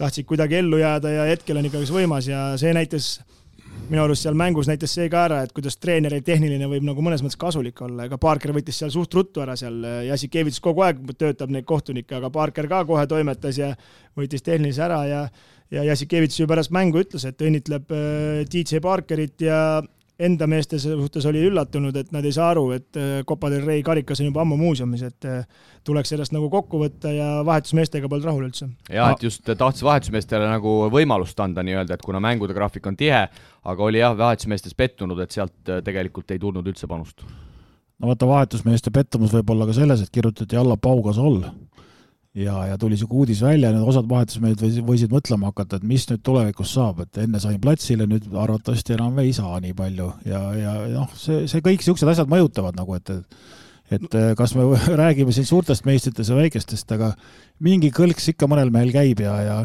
tahtsid 0.00 0.26
kuidagi 0.26 0.58
ellu 0.62 0.80
jääda 0.80 1.12
ja 1.12 1.28
hetkel 1.28 1.60
on 1.60 1.68
ikkagi 1.68 1.86
see 1.86 1.98
võimas 2.00 2.26
ja 2.30 2.44
see 2.60 2.72
näitas, 2.74 3.18
minu 3.88 4.02
arust 4.04 4.26
seal 4.26 4.36
mängus 4.38 4.68
näitas 4.70 4.92
see 4.94 5.08
ka 5.12 5.24
ära, 5.28 5.40
et 5.44 5.54
kuidas 5.56 5.78
treeneri 5.80 6.20
tehniline 6.26 6.68
võib 6.70 6.84
nagu 6.86 7.04
mõnes 7.04 7.22
mõttes 7.24 7.38
kasulik 7.40 7.80
olla, 7.86 8.06
ega 8.06 8.18
Parker 8.20 8.52
võttis 8.56 8.82
seal 8.82 8.92
suht 8.94 9.14
ruttu 9.16 9.42
ära 9.44 9.56
seal, 9.58 9.80
Jassikevitš 10.08 10.60
kogu 10.64 10.84
aeg 10.86 11.00
töötab 11.18 11.54
neid 11.54 11.66
kohtunikke, 11.68 12.18
aga 12.18 12.30
Parker 12.34 12.68
ka 12.70 12.84
kohe 12.88 13.06
toimetas 13.10 13.58
ja 13.58 13.72
võttis 14.18 14.44
tehnilise 14.46 14.84
ära 14.86 15.00
ja 15.08 15.24
ja 15.70 15.84
Jassikevitš 15.86 16.40
ju 16.42 16.48
pärast 16.50 16.72
mängu 16.74 16.98
ütles, 17.02 17.24
et 17.28 17.42
õnnitleb 17.46 17.92
äh, 17.94 18.42
DJ 18.50 18.82
Parkerit 18.82 19.44
ja 19.46 19.80
enda 20.20 20.46
meeste 20.50 20.78
suhtes 20.80 21.26
oli 21.28 21.42
üllatunud, 21.48 21.96
et 21.96 22.10
nad 22.14 22.24
ei 22.26 22.32
saa 22.34 22.50
aru, 22.52 22.66
et 22.76 22.98
äh, 22.98 23.20
Copa 23.28 23.50
del 23.52 23.64
Rey 23.66 23.82
karikas 23.86 24.20
on 24.20 24.28
juba 24.30 24.42
ammu 24.44 24.58
muuseumis, 24.60 25.04
et 25.08 25.28
äh, 25.28 25.44
tuleks 25.86 26.12
sellest 26.12 26.34
nagu 26.36 26.50
kokku 26.52 26.82
võtta 26.82 27.12
ja 27.14 27.28
vahetusmeestega 27.46 28.10
polnud 28.10 28.28
rahul 28.28 28.48
üldse. 28.48 28.68
jah, 28.92 29.14
et 29.14 29.24
just 29.24 29.44
tahtis 29.48 29.84
vahetusmeestele 29.86 30.48
nagu 30.50 30.74
võimalust 30.92 31.40
anda 31.40 31.64
nii-öelda, 31.66 31.96
et 31.96 32.04
kuna 32.04 32.22
mängude 32.22 32.56
graafik 32.56 32.86
on 32.90 32.98
tihe, 33.00 33.22
aga 33.64 33.86
oli 33.86 34.02
jah, 34.02 34.16
vahetusmeestes 34.18 34.76
pettunud, 34.78 35.20
et 35.24 35.36
sealt 35.36 35.72
äh, 35.72 35.80
tegelikult 35.86 36.30
ei 36.34 36.42
tulnud 36.42 36.66
üldse 36.66 36.90
panust. 36.90 37.24
no 38.00 38.12
vaata, 38.12 38.28
vahetusmeeste 38.28 38.92
pettumus 38.94 39.32
võib 39.36 39.56
olla 39.56 39.68
ka 39.70 39.76
selles, 39.80 40.04
et 40.04 40.12
kirjutati 40.12 40.60
alla 40.60 40.76
Pau 40.76 41.02
Gasol 41.06 41.42
ja, 42.34 42.56
ja 42.70 42.78
tuli 42.78 42.94
niisugune 42.94 43.24
uudis 43.24 43.40
välja, 43.42 43.72
nüüd 43.74 43.88
osad 43.90 44.08
vahetusmehed 44.10 44.60
võisid, 44.62 44.84
võisid 44.86 45.14
mõtlema 45.14 45.50
hakata, 45.50 45.80
et 45.80 45.86
mis 45.86 46.06
nüüd 46.10 46.22
tulevikus 46.26 46.74
saab, 46.76 47.02
et 47.04 47.22
enne 47.24 47.40
sain 47.42 47.58
platsile, 47.62 48.06
nüüd 48.10 48.28
arvatavasti 48.30 48.94
enam 48.96 49.18
ei 49.22 49.32
saa 49.36 49.58
nii 49.62 49.74
palju. 49.76 50.10
Ja, 50.28 50.42
ja 50.58 50.76
noh, 50.94 51.10
see, 51.18 51.44
see 51.50 51.64
kõik 51.64 51.82
niisugused 51.82 52.12
asjad 52.12 52.30
mõjutavad 52.30 52.78
nagu, 52.78 52.98
et 52.98 53.10
et 53.10 53.32
et 53.90 54.12
kas 54.38 54.54
me 54.54 54.68
räägime 55.02 55.32
siin 55.34 55.48
suurtest 55.48 55.86
meistritest 55.88 56.30
ja 56.30 56.36
väikestest, 56.38 56.92
aga 56.94 57.10
mingi 57.66 57.90
kõlks 57.94 58.30
ikka 58.30 58.46
mõnel 58.50 58.70
mehel 58.70 58.92
käib 58.94 59.22
ja, 59.24 59.34
ja 59.42 59.56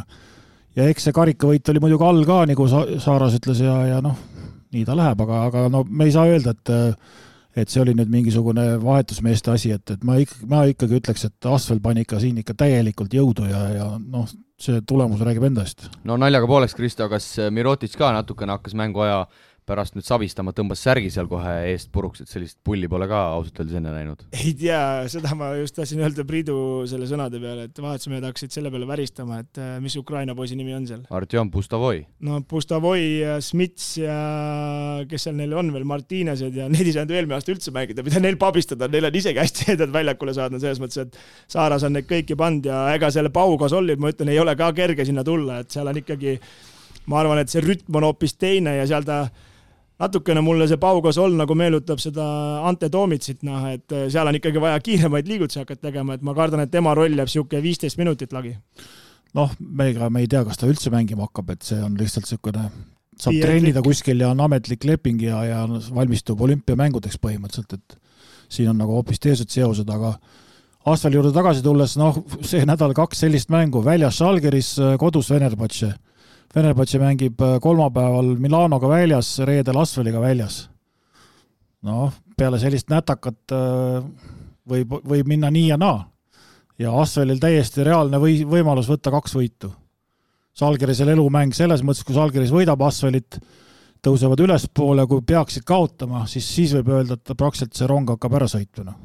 ja 0.75 0.87
eks 0.89 1.05
see 1.07 1.15
karikavõit 1.15 1.69
oli 1.71 1.83
muidugi 1.83 2.03
all 2.07 2.25
ka, 2.27 2.39
nagu 2.49 2.65
Sa- 2.71 2.87
Saaras 3.03 3.37
ütles 3.37 3.61
ja, 3.63 3.75
ja 3.93 4.01
noh, 4.03 4.17
nii 4.73 4.83
ta 4.87 4.97
läheb, 4.97 5.21
aga, 5.23 5.43
aga 5.51 5.67
no 5.71 5.83
me 5.87 6.09
ei 6.09 6.15
saa 6.15 6.25
öelda, 6.31 6.55
et 6.57 6.73
et 7.55 7.71
see 7.71 7.81
oli 7.81 7.95
nüüd 7.95 8.11
mingisugune 8.11 8.65
vahetusmeeste 8.83 9.53
asi, 9.53 9.71
et, 9.75 9.95
et 9.95 10.03
ma 10.07 10.17
ikka, 10.21 10.41
ma 10.51 10.63
ikkagi 10.69 10.99
ütleks, 10.99 11.27
et 11.29 11.49
Asvel 11.49 11.79
pani 11.83 12.03
ikka 12.05 12.19
siin 12.23 12.41
ikka 12.41 12.57
täielikult 12.59 13.15
jõudu 13.15 13.47
ja, 13.49 13.61
ja 13.73 13.87
noh, 13.99 14.27
see 14.61 14.81
tulemus 14.87 15.23
räägib 15.23 15.47
enda 15.49 15.65
eest. 15.65 15.87
no 16.07 16.17
naljaga 16.19 16.49
pooleks, 16.51 16.75
Kristo, 16.75 17.07
kas 17.11 17.29
Mirotic 17.51 17.95
ka 17.99 18.11
natukene 18.15 18.57
hakkas 18.57 18.75
mänguaja 18.77 19.25
pärast 19.65 19.95
nüüd 19.97 20.05
sabistama, 20.05 20.53
tõmbas 20.55 20.81
särgi 20.85 21.09
seal 21.13 21.27
kohe 21.29 21.53
eest 21.71 21.89
puruks, 21.93 22.21
et 22.21 22.29
sellist 22.29 22.57
pulli 22.65 22.89
pole 22.91 23.07
ka 23.09 23.21
ausalt 23.33 23.61
öeldes 23.61 23.79
enne 23.79 23.93
näinud? 23.93 24.21
ei 24.37 24.53
tea, 24.57 24.79
seda 25.11 25.33
ma 25.37 25.51
just 25.57 25.75
tahtsin 25.77 26.03
öelda 26.05 26.25
Priidu 26.27 26.57
selle 26.89 27.07
sõnade 27.09 27.41
peale, 27.41 27.67
et 27.69 27.81
vahetusmehed 27.81 28.27
hakkasid 28.27 28.53
selle 28.53 28.71
peale 28.73 28.87
väristama, 28.89 29.39
et 29.41 29.61
äh, 29.61 29.75
mis 29.83 29.95
Ukraina 29.99 30.35
poisi 30.37 30.57
nimi 30.57 30.75
on 30.77 30.85
seal. 30.89 31.01
Artjom 31.09 31.49
Pustavoi. 31.53 32.03
no 32.27 32.41
Pustavoi 32.47 33.05
ja 33.23 33.39
Smits 33.43 33.87
ja 34.01 34.17
kes 35.09 35.27
seal 35.27 35.37
neil 35.39 35.55
on 35.57 35.73
veel, 35.73 35.87
Martinesed 35.89 36.61
ja 36.61 36.69
neid 36.73 36.85
ei 36.85 36.95
saanud 36.95 37.15
eelmine 37.15 37.39
aasta 37.39 37.53
üldse 37.55 37.73
mängida, 37.75 38.05
mida 38.05 38.21
neil 38.21 38.37
pabistada, 38.41 38.89
neil 38.91 39.09
on 39.09 39.17
isegi 39.21 39.41
hästi 39.41 39.71
headed 39.71 39.93
väljakule 39.95 40.35
saanud, 40.37 40.61
selles 40.61 40.81
mõttes, 40.83 41.07
et 41.07 41.51
Saaras 41.51 41.87
on 41.87 41.97
neid 41.97 42.09
kõiki 42.09 42.37
pannud 42.37 42.69
ja 42.69 42.85
ega 42.93 43.09
selle 43.13 43.33
Pau 43.33 43.57
Gasolil, 43.61 43.97
ma 44.01 44.13
ütlen, 44.13 44.29
ei 44.33 44.39
ole 44.41 44.53
ka 44.59 44.69
kerge 44.77 45.07
sinna 45.07 45.25
tulla, 45.25 45.63
et 45.63 45.73
seal 45.73 45.89
on 45.89 45.97
ikkagi, 46.03 46.37
ma 47.09 47.21
arvan, 47.23 47.41
et 47.41 47.51
see 47.51 47.63
rütm 47.65 47.97
on 47.97 48.09
hoopis 48.09 48.37
teine 48.37 48.77
ja 48.77 48.85
seal 48.89 49.05
ta 49.07 49.23
natukene 50.01 50.41
mulle 50.43 50.67
see 50.69 50.79
Pau 50.81 51.01
Gasol 51.03 51.37
nagu 51.39 51.55
meenutab 51.57 52.01
seda 52.03 52.25
Ante 52.67 52.89
Toomitsit, 52.91 53.43
noh, 53.47 53.67
et 53.71 53.95
seal 54.11 54.27
on 54.27 54.37
ikkagi 54.39 54.61
vaja 54.61 54.79
kiiremaid 54.83 55.29
liigutusi 55.29 55.61
hakata 55.61 55.87
tegema, 55.89 56.17
et 56.17 56.25
ma 56.25 56.35
kardan, 56.37 56.65
et 56.65 56.71
tema 56.73 56.95
roll 56.97 57.15
jääb 57.15 57.29
niisugune 57.29 57.63
viisteist 57.63 57.99
minutit 58.01 58.35
lagi. 58.35 58.55
noh, 59.35 59.51
me 59.59 59.89
ega 59.91 60.09
me 60.09 60.23
ei 60.23 60.31
tea, 60.31 60.45
kas 60.47 60.59
ta 60.59 60.67
üldse 60.67 60.91
mängima 60.93 61.27
hakkab, 61.27 61.55
et 61.55 61.67
see 61.67 61.79
on 61.83 61.97
lihtsalt 61.99 62.27
niisugune, 62.27 62.69
saab 63.15 63.33
Viiendlik. 63.33 63.49
treenida 63.49 63.83
kuskil 63.83 64.23
ja 64.23 64.31
on 64.31 64.43
ametlik 64.43 64.83
leping 64.87 65.21
ja, 65.23 65.43
ja 65.47 65.61
valmistub 65.67 66.41
olümpiamängudeks 66.41 67.19
põhimõtteliselt, 67.23 67.79
et 67.79 67.99
siin 68.51 68.71
on 68.71 68.79
nagu 68.79 68.95
hoopis 68.95 69.19
teised 69.23 69.51
seosed, 69.51 69.89
aga 69.91 70.17
Asfali 70.85 71.17
juurde 71.17 71.31
tagasi 71.33 71.63
tulles, 71.65 71.95
noh, 71.97 72.19
see 72.45 72.61
nädal 72.61 72.91
kaks 72.93 73.23
sellist 73.23 73.49
mängu, 73.49 73.79
väljas 73.81 74.19
Žalgiris, 74.19 74.75
kodus 75.01 75.31
Venerbatše. 75.33 75.87
Venerbatše 76.55 76.99
mängib 77.01 77.41
äh, 77.43 77.57
kolmapäeval 77.61 78.35
Milanoga 78.39 78.89
väljas, 78.89 79.33
reedel 79.47 79.77
Asfaliga 79.81 80.21
väljas. 80.23 80.69
noh, 81.85 82.13
peale 82.37 82.59
sellist 82.59 82.89
nätakat 82.89 83.53
äh, 83.53 84.03
võib, 84.69 84.99
võib 85.05 85.27
minna 85.29 85.51
nii 85.53 85.67
ja 85.69 85.77
naa 85.77 85.99
ja 86.79 86.93
Asvelil 87.01 87.39
täiesti 87.39 87.83
reaalne 87.85 88.19
või 88.19 88.41
võimalus 88.47 88.89
võtta 88.91 89.13
kaks 89.13 89.35
võitu. 89.37 89.71
Salgerisel 90.55 91.11
elumäng 91.11 91.55
selles 91.55 91.83
mõttes, 91.83 92.03
kui 92.07 92.15
Salgeris 92.15 92.51
võidab 92.51 92.81
Asvelit, 92.87 93.39
tõusevad 94.03 94.39
ülespoole, 94.43 95.07
kui 95.07 95.23
peaksid 95.27 95.65
kaotama, 95.67 96.25
siis, 96.31 96.47
siis 96.47 96.75
võib 96.77 96.93
öelda, 96.95 97.19
et 97.19 97.35
praktiliselt 97.35 97.75
see 97.75 97.89
rong 97.91 98.15
hakkab 98.15 98.39
ära 98.39 98.47
sõitma, 98.51 98.91
noh. 98.91 99.04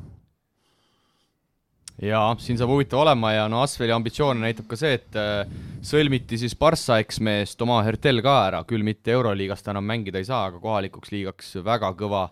Jaa, 2.00 2.30
siin 2.40 2.58
saab 2.60 2.72
huvitav 2.72 3.02
olema 3.02 3.32
ja 3.34 3.48
no 3.50 3.60
Asveli 3.64 3.92
ambitsioone 3.92 4.40
näitab 4.44 4.68
ka 4.70 4.78
see, 4.80 4.94
et 4.96 5.18
äh, 5.20 5.42
sõlmiti 5.84 6.38
siis 6.40 6.56
Barca 6.58 7.00
eksmees 7.02 7.56
Toma 7.60 7.80
Hertel 7.86 8.22
ka 8.24 8.36
ära, 8.46 8.62
küll 8.68 8.86
mitte 8.86 9.12
Euroliigas 9.14 9.64
ta 9.64 9.74
enam 9.74 9.86
mängida 9.88 10.20
ei 10.20 10.28
saa, 10.28 10.46
aga 10.48 10.62
kohalikuks 10.62 11.12
liigaks 11.14 11.58
väga 11.66 11.92
kõva 11.98 12.28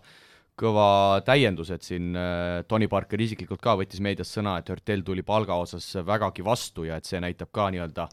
kõva 0.59 1.21
täiendus, 1.23 1.69
et 1.71 1.85
siin 1.87 2.11
äh, 2.19 2.65
Tony 2.67 2.89
Parker 2.91 3.21
isiklikult 3.23 3.61
ka 3.63 3.77
võttis 3.79 4.01
meedias 4.03 4.33
sõna, 4.35 4.57
et 4.59 4.67
Hertel 4.67 5.05
tuli 5.07 5.23
palga 5.23 5.55
osas 5.61 5.87
vägagi 6.05 6.43
vastu 6.43 6.83
ja 6.89 6.97
et 6.99 7.07
see 7.07 7.21
näitab 7.23 7.53
ka 7.55 7.69
nii-öelda 7.71 8.09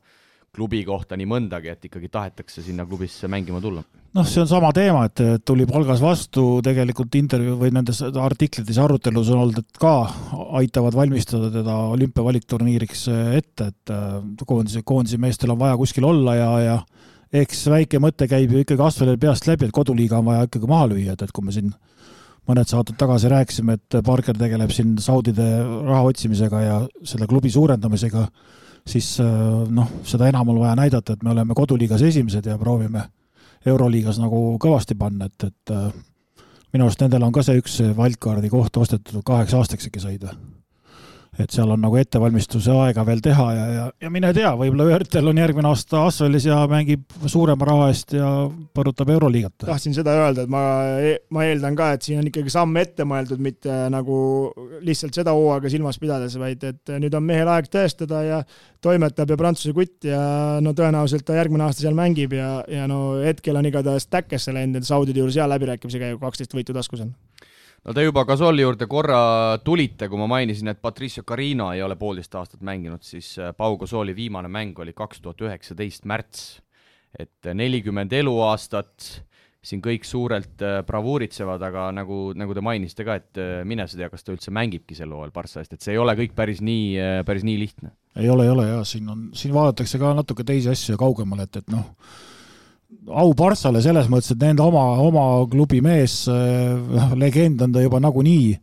klubi 0.56 0.82
kohta 0.86 1.18
nii 1.18 1.28
mõndagi, 1.28 1.70
et 1.72 1.86
ikkagi 1.88 2.10
tahetakse 2.12 2.64
sinna 2.64 2.86
klubisse 2.88 3.28
mängima 3.30 3.60
tulla. 3.62 3.84
noh, 4.16 4.24
see 4.24 4.40
on 4.40 4.48
sama 4.48 4.70
teema, 4.72 5.04
et 5.10 5.44
tuli 5.44 5.66
palgas 5.68 6.00
vastu, 6.00 6.62
tegelikult 6.64 7.14
intervjuu 7.18 7.58
või 7.60 7.72
nendes 7.76 8.00
artiklites 8.02 8.78
ja 8.78 8.86
arutelus 8.86 9.28
on 9.34 9.42
olnud, 9.44 9.60
et 9.60 9.80
ka 9.80 9.94
aitavad 10.60 10.96
valmistada 10.96 11.50
teda 11.52 11.76
olümpiavalikturniiriks 11.92 13.08
ette, 13.36 13.70
et 13.72 13.92
äh, 13.92 14.20
koondise, 14.46 14.80
koondise 14.88 15.20
meestel 15.20 15.52
on 15.52 15.60
vaja 15.60 15.76
kuskil 15.76 16.08
olla 16.08 16.38
ja, 16.38 16.50
ja 16.64 16.78
eks 17.42 17.66
väike 17.72 18.00
mõte 18.02 18.28
käib 18.30 18.52
ju 18.52 18.62
ikkagi 18.62 18.82
Asvelil 18.86 19.20
peast 19.20 19.48
läbi, 19.50 19.68
et 19.68 19.74
koduliiga 19.74 20.20
on 20.20 20.30
vaja 20.30 20.46
ikkagi 20.48 20.70
maha 20.70 20.88
lüüa, 20.92 21.16
et, 21.16 21.26
et 21.26 21.34
kui 21.34 21.44
me 21.44 21.54
siin 21.54 21.72
mõned 22.46 22.70
saated 22.70 22.98
tagasi 22.98 23.30
rääkisime, 23.30 23.76
et 23.76 23.98
Parker 24.06 24.36
tegeleb 24.38 24.70
siin 24.74 24.94
Saudide 25.02 25.46
raha 25.86 26.04
otsimisega 26.06 26.60
ja 26.62 26.76
selle 27.04 27.26
klubi 27.30 27.50
suurendamisega, 27.50 28.26
siis 28.86 29.16
noh, 29.20 29.88
seda 30.06 30.28
enam 30.30 30.52
on 30.52 30.60
vaja 30.62 30.76
näidata, 30.78 31.16
et 31.16 31.22
me 31.26 31.32
oleme 31.32 31.54
koduliigas 31.58 32.02
esimesed 32.06 32.46
ja 32.46 32.58
proovime 32.58 33.02
Euroliigas 33.66 34.20
nagu 34.22 34.40
kõvasti 34.62 34.94
panna, 34.98 35.26
et, 35.26 35.48
et 35.48 35.72
äh, 35.74 35.88
minu 36.74 36.86
arust 36.86 37.02
nendel 37.02 37.24
on 37.26 37.34
ka 37.34 37.42
see 37.46 37.58
üks 37.58 37.80
wildcardi 37.98 38.50
koht 38.52 38.78
ostetud 38.78 39.24
kaheks 39.26 39.56
aastaks 39.58 39.88
äkki 39.90 40.02
said 40.02 40.28
või? 40.28 40.36
Et 41.42 41.52
seal 41.52 41.70
on 41.72 41.80
nagu 41.82 41.98
ettevalmistuse 42.00 42.72
aega 42.72 43.04
veel 43.06 43.20
teha 43.24 43.46
ja, 43.54 43.64
ja, 43.72 43.84
ja 44.06 44.10
mine 44.12 44.32
tea, 44.36 44.52
võib-olla 44.58 44.86
Örtel 44.96 45.30
on 45.30 45.40
järgmine 45.40 45.68
aasta 45.70 46.04
Asvelis 46.06 46.46
ja 46.48 46.58
mängib 46.70 47.04
suurema 47.28 47.68
raha 47.68 47.88
eest 47.92 48.16
ja 48.16 48.30
põrutab 48.76 49.10
Euroliigat. 49.12 49.66
tahtsin 49.66 49.96
seda 49.96 50.14
öelda, 50.20 50.46
et 50.46 50.52
ma, 50.52 50.62
ma 51.34 51.46
eeldan 51.48 51.76
ka, 51.78 51.92
et 51.96 52.06
siin 52.06 52.22
on 52.22 52.30
ikkagi 52.30 52.52
samm 52.52 52.80
ette 52.80 53.06
mõeldud, 53.08 53.42
mitte 53.42 53.76
nagu 53.92 54.18
lihtsalt 54.86 55.16
seda 55.16 55.34
hooaega 55.36 55.72
silmas 55.72 56.00
pidades, 56.02 56.38
vaid 56.40 56.64
et 56.66 56.96
nüüd 57.02 57.14
on 57.16 57.26
mehel 57.26 57.50
aeg 57.52 57.70
tõestada 57.72 58.22
ja 58.26 58.42
toimetab 58.84 59.32
ja 59.32 59.40
Prantsuse 59.40 59.74
kutt 59.76 60.08
ja 60.08 60.20
no 60.64 60.72
tõenäoliselt 60.76 61.26
ta 61.26 61.36
järgmine 61.38 61.66
aasta 61.66 61.84
seal 61.84 61.96
mängib 61.98 62.36
ja, 62.36 62.60
ja 62.70 62.88
no 62.90 63.18
hetkel 63.24 63.58
on 63.58 63.68
igatahes 63.68 64.08
täkkesse 64.08 64.54
läinud, 64.56 64.80
et 64.80 64.88
Saudide 64.88 65.22
juures 65.22 65.36
hea 65.36 65.48
läbirääkimisi 65.50 66.02
käib, 66.02 66.20
kaksteist 66.22 66.54
võitu 66.56 66.76
taskus 66.76 67.04
on 67.04 67.14
no 67.86 67.94
te 67.94 68.02
juba 68.02 68.24
Gasoli 68.26 68.64
juurde 68.64 68.88
korra 68.90 69.20
tulite, 69.64 70.08
kui 70.10 70.18
ma 70.18 70.26
mainisin, 70.30 70.72
et 70.72 70.82
Patricio 70.82 71.22
Carino 71.26 71.70
ei 71.74 71.84
ole 71.86 71.96
poolteist 71.98 72.34
aastat 72.34 72.64
mänginud, 72.66 73.04
siis 73.06 73.36
äh, 73.38 73.52
Pau 73.56 73.78
Gasoli 73.78 74.16
viimane 74.16 74.50
mäng 74.50 74.78
oli 74.82 74.94
kaks 74.96 75.22
tuhat 75.22 75.46
üheksateist 75.46 76.08
märts. 76.08 76.62
et 77.16 77.46
nelikümmend 77.54 78.12
eluaastat, 78.12 79.04
siin 79.64 79.80
kõik 79.80 80.04
suurelt 80.04 80.60
äh, 80.60 80.82
bravuuritsevad, 80.84 81.62
aga 81.64 81.86
nagu, 81.94 82.34
nagu 82.36 82.54
te 82.54 82.60
mainisite 82.60 83.06
ka, 83.06 83.14
et 83.22 83.40
äh, 83.40 83.62
mine 83.64 83.86
sa 83.88 83.96
tea, 83.96 84.10
kas 84.12 84.26
ta 84.26 84.34
üldse 84.34 84.52
mängibki 84.52 84.98
sel 84.98 85.14
hooajal 85.14 85.32
Barca 85.32 85.62
eest, 85.62 85.72
et 85.72 85.86
see 85.86 85.94
ei 85.94 86.02
ole 86.02 86.12
kõik 86.18 86.34
päris 86.36 86.60
nii, 86.60 87.22
päris 87.24 87.46
nii 87.46 87.56
lihtne. 87.62 87.94
ei 88.20 88.28
ole, 88.28 88.44
ei 88.44 88.52
ole 88.52 88.66
jaa, 88.68 88.84
siin 88.84 89.08
on, 89.08 89.28
siin 89.32 89.54
vaadatakse 89.54 90.02
ka 90.02 90.12
natuke 90.18 90.44
teisi 90.44 90.68
asju 90.74 90.98
kaugemale, 91.00 91.46
et, 91.48 91.62
et 91.62 91.72
noh, 91.72 91.94
au 93.06 93.34
Barssale 93.34 93.82
selles 93.84 94.08
mõttes, 94.10 94.32
et 94.34 94.42
nende 94.42 94.64
oma, 94.64 94.84
oma 95.02 95.26
klubi 95.50 95.82
mees, 95.84 96.24
noh, 96.28 97.14
legend 97.22 97.62
on 97.66 97.74
ta 97.74 97.82
juba 97.84 98.00
nagunii, 98.02 98.56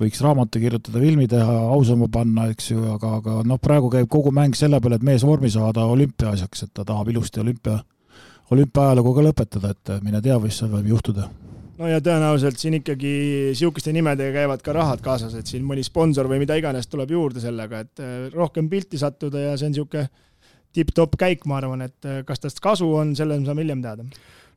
võiks 0.00 0.22
raamatu 0.24 0.62
kirjutada, 0.62 0.98
filmi 1.02 1.28
teha, 1.30 1.56
ausama 1.76 2.08
panna, 2.12 2.48
eks 2.50 2.72
ju, 2.72 2.82
aga, 2.96 3.16
aga 3.20 3.38
noh, 3.46 3.60
praegu 3.62 3.92
käib 3.92 4.10
kogu 4.10 4.34
mäng 4.34 4.56
selle 4.58 4.80
peale, 4.82 4.98
et 4.98 5.06
mees 5.06 5.26
vormi 5.26 5.50
saada 5.54 5.86
olümpiaasjaks, 5.94 6.66
et 6.66 6.74
ta 6.74 6.86
tahab 6.86 7.12
ilusti 7.14 7.42
olümpia, 7.42 7.78
olümpia-ajalugu 8.54 9.14
ka 9.14 9.26
lõpetada, 9.28 9.74
et 9.74 9.96
mine 10.04 10.22
tea, 10.24 10.38
mis 10.42 10.58
seal 10.58 10.72
võib 10.74 10.90
juhtuda. 10.96 11.30
No 11.74 11.88
ja 11.90 11.98
tõenäoliselt 11.98 12.60
siin 12.60 12.76
ikkagi 12.78 13.12
niisuguste 13.50 13.90
nimedega 13.94 14.30
käivad 14.36 14.60
ka 14.62 14.74
rahad 14.76 15.00
kaasas, 15.02 15.32
et 15.34 15.50
siin 15.50 15.64
mõni 15.66 15.82
sponsor 15.82 16.28
või 16.30 16.38
mida 16.44 16.54
iganes 16.58 16.86
tuleb 16.86 17.10
juurde 17.10 17.42
sellega, 17.42 17.80
et 17.82 18.02
rohkem 18.34 18.68
pilti 18.70 18.98
sattuda 19.00 19.48
ja 19.48 19.56
see 19.58 19.70
on 19.70 19.74
niisugune 19.74 20.04
tipp-topp 20.74 21.18
käik, 21.20 21.44
ma 21.50 21.58
arvan, 21.60 21.84
et 21.88 22.08
äh, 22.08 22.22
kas 22.26 22.42
tast 22.42 22.62
kasu 22.64 22.88
on, 23.00 23.14
selle 23.18 23.38
me 23.40 23.48
saame 23.48 23.64
hiljem 23.64 23.82
teada. 23.84 24.06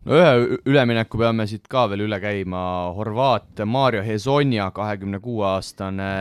no 0.06 0.22
ühe 0.22 0.60
ülemineku 0.70 1.20
peame 1.20 1.48
siit 1.50 1.68
ka 1.70 1.88
veel 1.92 2.06
üle 2.08 2.22
käima, 2.24 2.62
Horvaat 2.98 3.66
Mario 3.66 4.06
Hezonja, 4.06 4.72
kahekümne 4.76 5.20
kuue 5.24 5.46
aastane 5.56 6.14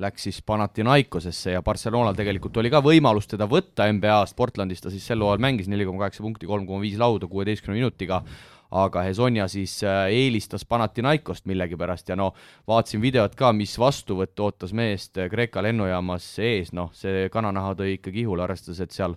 läks 0.00 0.24
siis 0.28 0.38
Panathinaikosesse 0.46 1.54
ja 1.56 1.62
Barcelonal 1.62 2.16
tegelikult 2.16 2.56
oli 2.60 2.70
ka 2.72 2.80
võimalus 2.84 3.28
teda 3.28 3.46
võtta 3.50 3.88
NBA-st, 3.92 4.36
Portlandis 4.36 4.80
ta 4.80 4.92
siis 4.92 5.04
sel 5.06 5.20
hooajal 5.20 5.42
mängis 5.44 5.68
neli 5.68 5.84
koma 5.88 6.06
kaheksa 6.06 6.24
punkti, 6.24 6.48
kolm 6.48 6.66
koma 6.68 6.80
viis 6.84 6.96
lauda 7.00 7.28
kuueteistkümne 7.28 7.76
minutiga, 7.76 8.22
aga 8.70 9.02
Hezonja 9.02 9.48
siis 9.50 9.80
äh, 9.84 10.06
eelistas 10.14 10.64
Panathinaikost 10.64 11.46
millegipärast 11.50 12.08
ja 12.08 12.16
no 12.16 12.30
vaatasin 12.68 13.02
videot 13.02 13.34
ka, 13.38 13.52
mis 13.56 13.74
vastuvõtt 13.78 14.40
ootas 14.40 14.74
meest 14.76 15.18
äh, 15.18 15.30
Kreeka 15.30 15.62
lennujaamas 15.66 16.26
ees, 16.46 16.72
noh, 16.76 16.92
see 16.94 17.28
kananaha 17.32 17.74
tõi 17.80 17.96
ikka 17.96 18.14
kihule, 18.14 18.44
arvestades, 18.46 18.80
et 18.80 18.94
seal 18.94 19.16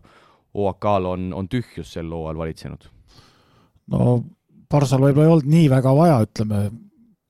OAK-l 0.54 1.10
on, 1.10 1.28
on 1.38 1.49
tühjus 1.49 1.93
sel 1.93 2.10
hooajal 2.10 2.41
valitsenud. 2.41 2.88
no 3.93 4.24
Barssal 4.74 5.04
võib-olla 5.04 5.28
ei 5.28 5.36
olnud 5.36 5.54
nii 5.54 5.68
väga 5.70 5.93
vaja, 5.93 6.18
ütleme, 6.26 6.64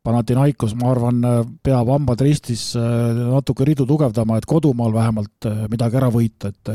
Panathinaikos, 0.04 0.74
ma 0.76 0.90
arvan, 0.92 1.20
peab 1.64 1.88
hambad 1.92 2.20
ristis 2.24 2.70
äh, 2.80 3.20
natuke 3.20 3.68
ridu 3.68 3.88
tugevdama, 3.88 4.40
et 4.40 4.48
kodumaal 4.48 4.96
vähemalt 4.96 5.52
midagi 5.72 6.00
ära 6.00 6.10
võita, 6.12 6.52
et 6.52 6.74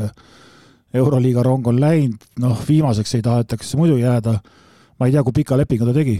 Euroliiga 0.97 1.43
rong 1.45 1.67
on 1.69 1.77
läinud, 1.77 2.23
noh, 2.41 2.57
viimaseks 2.65 3.13
ei 3.17 3.21
tahetaks 3.25 3.75
muidu 3.77 3.99
jääda 4.01 4.39
ma 4.99 5.07
ei 5.07 5.15
tea, 5.15 5.23
kui 5.23 5.39
pika 5.39 5.57
lepingu 5.59 5.87
ta 5.87 5.95
tegi. 5.95 6.19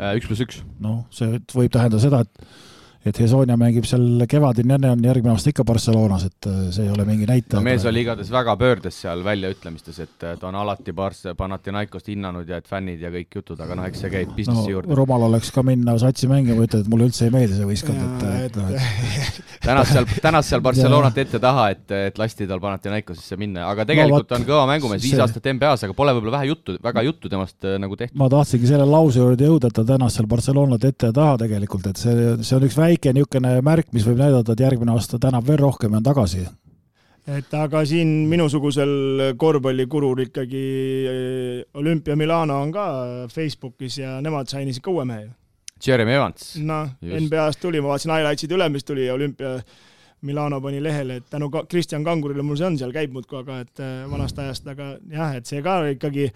Äh, 0.00 0.16
üks 0.18 0.26
pluss 0.26 0.42
üks. 0.42 0.60
noh, 0.82 1.04
see 1.14 1.38
võib 1.54 1.72
tähendada 1.72 2.02
seda, 2.02 2.24
et 2.24 2.79
et 3.00 3.16
Hesonia 3.16 3.56
mängib 3.56 3.86
seal 3.88 4.26
kevadini, 4.28 4.74
enne 4.76 4.90
on 4.92 5.04
järgmine 5.04 5.32
aasta 5.32 5.48
ikka 5.54 5.64
Barcelonas, 5.64 6.26
et 6.28 6.48
äh, 6.50 6.56
see 6.74 6.84
ei 6.84 6.90
ole 6.92 7.06
mingi 7.08 7.24
näitaja. 7.28 7.56
no 7.56 7.64
mees 7.64 7.84
oli 7.88 8.02
igatahes 8.04 8.28
väga 8.32 8.52
pöördes 8.60 8.98
seal 9.06 9.22
väljaütlemistes, 9.24 10.00
et 10.04 10.16
ta 10.20 10.48
on 10.48 10.58
alati 10.60 10.92
Barca, 10.92 11.32
Panathinaikost 11.36 12.10
hinnanud 12.12 12.48
ja 12.48 12.58
et 12.60 12.68
fännid 12.68 13.00
ja 13.00 13.08
kõik 13.14 13.38
jutud, 13.40 13.60
aga 13.64 13.78
noh, 13.78 13.86
eks 13.88 14.04
see 14.04 14.12
käib 14.12 14.34
businessi 14.36 14.66
no, 14.68 14.74
juurde. 14.74 14.98
rumal 14.98 15.24
oleks 15.30 15.48
ka 15.54 15.64
minna 15.64 15.94
satsi 16.02 16.28
mängima, 16.28 16.66
ütelda, 16.66 16.84
et 16.84 16.90
mulle 16.92 17.08
üldse 17.08 17.24
ei 17.24 17.32
meeldi 17.32 17.56
see 17.56 17.70
võistkond, 17.70 18.04
et, 18.04 18.26
et, 18.50 18.60
et 18.60 19.64
tänas 19.64 19.94
seal, 19.94 20.08
tänas 20.20 20.52
seal 20.52 20.64
Barcelonat 20.68 21.22
ette-taha, 21.24 21.70
et, 21.72 21.96
et 22.10 22.20
lasti 22.20 22.48
tal 22.52 22.60
Panathinaikosesse 22.60 23.40
minna, 23.40 23.64
aga 23.72 23.88
tegelikult 23.88 24.28
no, 24.28 24.28
vaat, 24.28 24.36
on 24.42 24.46
kõva 24.52 24.68
mängumees, 24.74 25.00
viis 25.06 25.16
see... 25.16 25.24
aastat 25.24 25.48
NBA-s, 25.48 25.88
aga 25.88 25.96
pole 25.96 26.12
võib-olla 26.18 26.36
vähe 26.36 26.52
juttu, 26.52 26.76
väga 26.84 27.06
juttu 27.08 27.32
temast 27.32 27.64
äh, 27.64 27.80
nagu 27.80 27.96
tehtud. 27.96 28.20
ma 28.20 28.28
tahtsingi 28.28 28.68
selle 28.74 28.84
lause 28.84 29.24
juurde 29.24 29.48
jõuda, 29.48 29.72
et 29.72 29.80
ta 29.80 29.88
tänas 29.88 30.20
seal 30.20 30.28
Barcelonat 30.28 30.84
ette 30.84 31.08
ja 31.08 31.16
taha 31.16 31.40
tegelikult, 31.46 31.88
et 31.94 32.04
see, 32.04 32.36
see 32.44 32.60
on 32.60 32.68
üks 32.68 32.76
väike 32.76 32.89
niisugune 33.14 33.60
märk, 33.64 33.92
mis 33.92 34.06
võib 34.06 34.20
näidata, 34.20 34.54
et 34.54 34.64
järgmine 34.64 34.94
aasta 34.94 35.20
tänab 35.22 35.46
veel 35.46 35.60
rohkem 35.62 35.92
ja 35.92 36.00
on 36.00 36.06
tagasi. 36.06 36.46
et 37.30 37.54
aga 37.54 37.84
siin 37.86 38.08
minusugusel 38.28 39.34
korvpallikurul 39.38 40.24
ikkagi 40.24 40.64
eh, 41.10 41.64
Olümpia 41.74 42.16
Milano 42.16 42.56
on 42.62 42.72
ka 42.72 42.86
Facebookis 43.30 43.98
ja 43.98 44.20
nemad 44.20 44.48
said 44.48 44.80
ka 44.82 44.90
uue 44.90 45.04
mehe. 45.04 45.28
Jeremy 45.86 46.12
Evans. 46.12 46.56
noh, 46.56 46.90
NBA-st 47.00 47.60
tuli, 47.60 47.80
ma 47.80 47.94
vaatasin 47.94 48.12
highlights'id 48.12 48.52
üle, 48.52 48.68
mis 48.68 48.84
tuli 48.84 49.10
Olümpia 49.10 49.60
Milano 50.22 50.60
pani 50.60 50.82
lehele, 50.82 51.16
et 51.16 51.30
tänu 51.30 51.48
Kristjan 51.50 52.04
Kangurile 52.04 52.42
mul 52.42 52.58
see 52.60 52.66
on 52.66 52.76
seal, 52.78 52.92
käib 52.92 53.12
muudkui, 53.14 53.38
aga 53.40 53.60
et 53.64 53.80
eh, 53.80 54.02
vanast 54.10 54.38
ajast, 54.38 54.66
aga 54.68 54.96
jah, 55.08 55.36
et 55.38 55.46
see 55.48 55.62
ka 55.64 55.80
ikkagi 55.94 56.26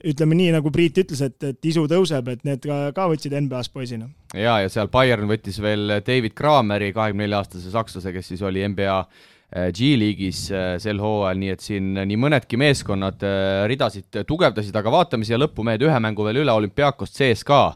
ütleme 0.00 0.36
nii, 0.38 0.52
nagu 0.54 0.70
Priit 0.72 0.98
ütles, 1.02 1.20
et, 1.24 1.36
et 1.44 1.68
isu 1.68 1.84
tõuseb, 1.90 2.30
et 2.32 2.44
need 2.48 2.64
ka, 2.64 2.78
ka 2.96 3.08
võtsid 3.10 3.34
NBA-s 3.36 3.72
poisina. 3.72 4.08
ja, 4.34 4.58
ja 4.62 4.72
seal 4.72 4.90
Bayern 4.92 5.28
võttis 5.30 5.60
veel 5.62 5.98
David 6.06 6.36
Krameri, 6.38 6.92
kahekümne 6.96 7.26
nelja 7.26 7.42
aastase 7.42 7.72
sakslase, 7.72 8.14
kes 8.14 8.32
siis 8.32 8.44
oli 8.46 8.64
NBA 8.68 8.98
äh, 8.98 9.68
G-liigis 9.74 10.44
äh, 10.54 10.68
sel 10.82 11.02
hooajal, 11.02 11.40
nii 11.42 11.54
et 11.54 11.64
siin 11.64 11.92
nii 11.98 12.20
mõnedki 12.20 12.60
meeskonnad 12.60 13.26
äh, 13.26 13.64
ridasid 13.70 14.22
tugevdasid, 14.28 14.76
aga 14.78 14.94
vaatame 14.94 15.28
siia 15.28 15.40
lõppu 15.40 15.66
mehed 15.66 15.84
ühe 15.88 15.98
mängu 16.04 16.28
veel 16.28 16.44
üle, 16.44 16.56
olümpiaakost 16.62 17.20
CSKA 17.20 17.66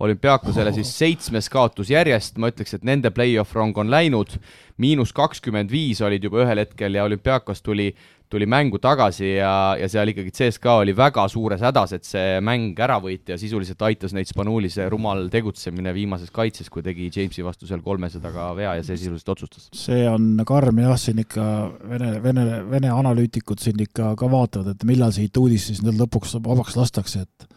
olümpiaakosele 0.00 0.72
siis 0.72 0.90
seitsmes 0.96 1.50
kaotus 1.52 1.90
järjest, 1.92 2.38
ma 2.40 2.48
ütleks, 2.48 2.72
et 2.76 2.86
nende 2.88 3.10
play-off 3.12 3.52
rong 3.56 3.76
on 3.78 3.90
läinud, 3.92 4.32
miinus 4.80 5.12
kakskümmend 5.12 5.72
viis 5.72 6.00
olid 6.04 6.24
juba 6.24 6.40
ühel 6.46 6.62
hetkel 6.62 6.96
ja 6.96 7.04
olümpiaakos 7.04 7.60
tuli 7.62 7.90
tuli 8.30 8.46
mängu 8.46 8.78
tagasi 8.78 9.26
ja, 9.32 9.74
ja 9.78 9.88
seal 9.90 10.12
ikkagi 10.12 10.30
CSKA 10.34 10.76
oli 10.84 10.94
väga 10.96 11.24
suures 11.30 11.62
hädas, 11.66 11.94
et 11.96 12.06
see 12.06 12.38
mäng 12.44 12.78
ära 12.78 13.00
võita 13.02 13.34
ja 13.34 13.38
sisuliselt 13.40 13.82
aitas 13.88 14.14
neid 14.14 14.30
Spanuli 14.30 14.70
see 14.70 14.86
rumal 14.92 15.26
tegutsemine 15.32 15.92
viimases 15.96 16.30
kaitses, 16.34 16.70
kui 16.70 16.84
tegi 16.86 17.08
Jamesi 17.10 17.42
vastu 17.46 17.66
seal 17.66 17.82
kolmesajaga 17.82 18.50
vea 18.58 18.76
ja 18.78 18.86
see 18.86 19.00
sisuliselt 19.00 19.34
otsustas. 19.34 19.70
see 19.74 20.04
on 20.08 20.44
karm 20.46 20.78
jah, 20.84 20.94
siin 21.00 21.24
ikka 21.24 21.46
Vene, 21.90 22.12
Vene, 22.22 22.44
Vene 22.70 22.92
analüütikud 22.94 23.62
siin 23.62 23.82
ikka 23.82 24.14
ka 24.18 24.30
vaatavad, 24.30 24.76
et 24.76 24.86
millal 24.86 25.14
see 25.16 25.26
uudis 25.40 25.66
siis 25.72 25.82
nüüd 25.82 25.98
lõpuks 25.98 26.36
vabaks 26.44 26.78
lastakse, 26.78 27.24
et 27.26 27.50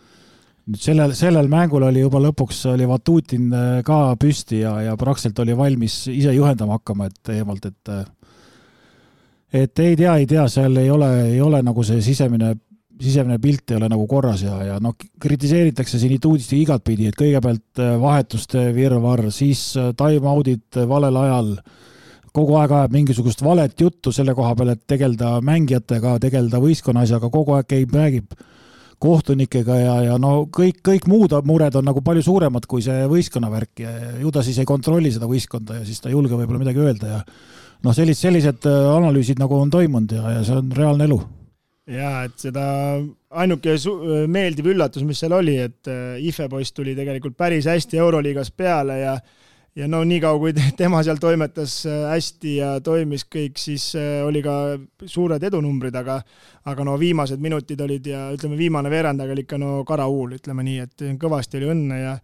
nüüd 0.72 0.82
sellel, 0.82 1.14
sellel 1.18 1.52
mängul 1.54 1.86
oli 1.86 2.02
juba 2.02 2.22
lõpuks 2.24 2.66
oli 2.74 2.90
Vatutin 2.90 3.54
ka 3.86 4.02
püsti 4.18 4.64
ja, 4.64 4.74
ja 4.90 4.98
praktiliselt 4.98 5.46
oli 5.46 5.58
valmis 5.58 6.02
ise 6.10 6.34
juhendama 6.34 6.80
hakkama, 6.80 7.12
et 7.12 7.36
eemalt, 7.38 7.70
et 7.70 7.96
et 9.54 9.80
ei 9.80 9.96
tea, 9.96 10.16
ei 10.18 10.28
tea, 10.30 10.46
seal 10.50 10.78
ei 10.82 10.90
ole, 10.92 11.10
ei 11.30 11.42
ole 11.42 11.62
nagu 11.66 11.84
see 11.86 12.02
sisemine, 12.02 12.54
sisemine 13.02 13.38
pilt 13.42 13.72
ei 13.72 13.78
ole 13.78 13.90
nagu 13.92 14.08
korras 14.10 14.44
ja, 14.46 14.58
ja 14.66 14.80
noh, 14.82 14.96
kritiseeritakse 15.22 16.02
siin 16.02 16.18
uudiste 16.18 16.58
igatpidi, 16.58 17.10
et 17.10 17.20
kõigepealt 17.20 17.82
äh, 17.84 17.96
vahetuste 18.02 18.70
virvarr, 18.76 19.30
siis 19.34 19.72
äh, 19.78 19.92
time-out'id 20.00 20.82
valel 20.90 21.20
ajal, 21.22 21.54
kogu 22.34 22.58
aeg 22.58 22.74
ajab 22.74 22.96
mingisugust 22.96 23.44
valet 23.46 23.78
juttu 23.80 24.12
selle 24.16 24.34
koha 24.34 24.56
peal, 24.58 24.74
et 24.74 24.82
tegeleda 24.90 25.36
mängijatega, 25.46 26.18
tegeleda 26.24 26.62
võistkonna 26.64 27.06
asjaga, 27.06 27.30
kogu 27.34 27.54
aeg 27.60 27.70
käib, 27.70 27.94
räägib 27.94 28.34
kohtunikega 29.04 29.78
ja, 29.78 29.96
ja 30.08 30.20
no 30.22 30.46
kõik, 30.54 30.80
kõik 30.86 31.08
muud 31.12 31.34
mured 31.46 31.76
on 31.76 31.86
nagu 31.90 32.02
palju 32.06 32.24
suuremad 32.24 32.66
kui 32.72 32.84
see 32.86 33.04
võistkonna 33.12 33.50
värk 33.52 33.84
ja 33.84 33.92
ju 34.22 34.32
ta 34.32 34.44
siis 34.46 34.62
ei 34.62 34.70
kontrolli 34.70 35.12
seda 35.12 35.28
võistkonda 35.28 35.82
ja 35.82 35.88
siis 35.88 36.00
ta 36.00 36.08
ei 36.10 36.16
julge 36.16 36.38
võib-olla 36.40 36.62
midagi 36.62 36.84
öelda 36.84 37.10
ja 37.18 37.20
noh, 37.84 37.96
sellised, 37.96 38.24
sellised 38.28 38.68
äh, 38.70 38.90
analüüsid 38.96 39.42
nagu 39.42 39.60
on 39.60 39.72
toimunud 39.74 40.16
ja, 40.16 40.38
ja 40.38 40.44
see 40.48 40.58
on 40.60 40.72
reaalne 40.78 41.08
elu. 41.10 41.20
ja 41.94 42.12
et 42.28 42.36
seda 42.40 42.66
ainuke 43.44 43.76
meeldiv 44.32 44.72
üllatus, 44.72 45.04
mis 45.08 45.20
seal 45.24 45.36
oli, 45.36 45.58
et 45.60 45.92
äh, 45.92 46.20
Ife 46.24 46.48
poiss 46.52 46.76
tuli 46.76 46.96
tegelikult 46.96 47.38
päris 47.38 47.68
hästi 47.70 48.00
Euroliigas 48.04 48.54
peale 48.56 49.00
ja 49.04 49.18
ja 49.74 49.88
no 49.90 50.04
niikaua, 50.06 50.38
kui 50.38 50.54
tema 50.78 51.02
seal 51.04 51.18
toimetas 51.22 51.80
äh, 51.90 52.06
hästi 52.14 52.56
ja 52.60 52.72
toimis 52.86 53.26
kõik, 53.26 53.58
siis 53.60 53.92
oli 54.24 54.44
ka 54.46 54.78
suured 55.10 55.44
edunumbrid, 55.44 55.96
aga 55.98 56.22
aga 56.70 56.86
no 56.88 56.96
viimased 57.00 57.42
minutid 57.44 57.82
olid 57.84 58.08
ja 58.08 58.28
ütleme, 58.32 58.56
viimane 58.58 58.92
veerand 58.94 59.20
aega 59.20 59.36
oli 59.36 59.44
ikka 59.44 59.60
no 59.60 59.82
karahuul, 59.88 60.38
ütleme 60.40 60.64
nii, 60.64 60.80
et 60.86 61.08
kõvasti 61.20 61.60
oli 61.60 61.72
õnne 61.74 62.00
ja 62.00 62.18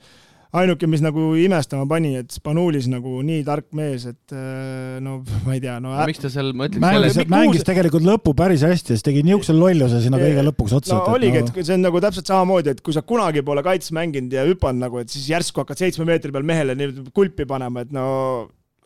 ainuke, 0.57 0.87
mis 0.89 1.01
nagu 1.03 1.31
imestama 1.37 1.85
pani, 1.89 2.15
et 2.23 2.33
Spanulis 2.33 2.87
nagu 2.89 3.19
nii 3.25 3.43
tark 3.45 3.67
mees, 3.77 4.07
et 4.09 4.33
äh, 4.33 4.97
no 5.03 5.19
ma 5.45 5.55
ei 5.55 5.61
tea, 5.61 5.75
no, 5.83 5.91
no 5.93 6.07
miks 6.09 6.23
ta 6.23 6.31
seal, 6.33 6.51
ma 6.57 6.65
ütleks 6.69 6.81
mängis, 6.81 7.19
mängis 7.29 7.65
tegelikult 7.67 8.05
lõpu 8.07 8.33
päris 8.37 8.63
hästi, 8.65 8.95
siis 8.95 9.05
tegi 9.05 9.21
niisuguse 9.27 9.53
lolluse 9.53 10.01
sinna 10.05 10.21
kõige 10.21 10.45
lõpuks 10.47 10.73
otsa. 10.79 10.97
no 10.97 11.17
oligi, 11.17 11.43
et 11.43 11.59
see 11.61 11.75
on 11.77 11.85
nagu 11.85 12.01
täpselt 12.01 12.31
samamoodi, 12.31 12.73
et 12.73 12.81
kui 12.85 12.95
sa 12.97 13.05
kunagi 13.05 13.43
pole 13.45 13.63
kaitses 13.65 13.93
mänginud 13.95 14.33
ja 14.33 14.45
hüpanud 14.47 14.87
nagu, 14.87 15.03
et 15.03 15.13
siis 15.13 15.27
järsku 15.29 15.61
hakkad 15.61 15.83
seitsme 15.83 16.07
meetri 16.09 16.33
peal 16.33 16.47
mehele 16.47 16.77
nii 16.79 17.11
kulpi 17.13 17.45
panema, 17.49 17.85
et 17.85 17.93
no 17.93 18.07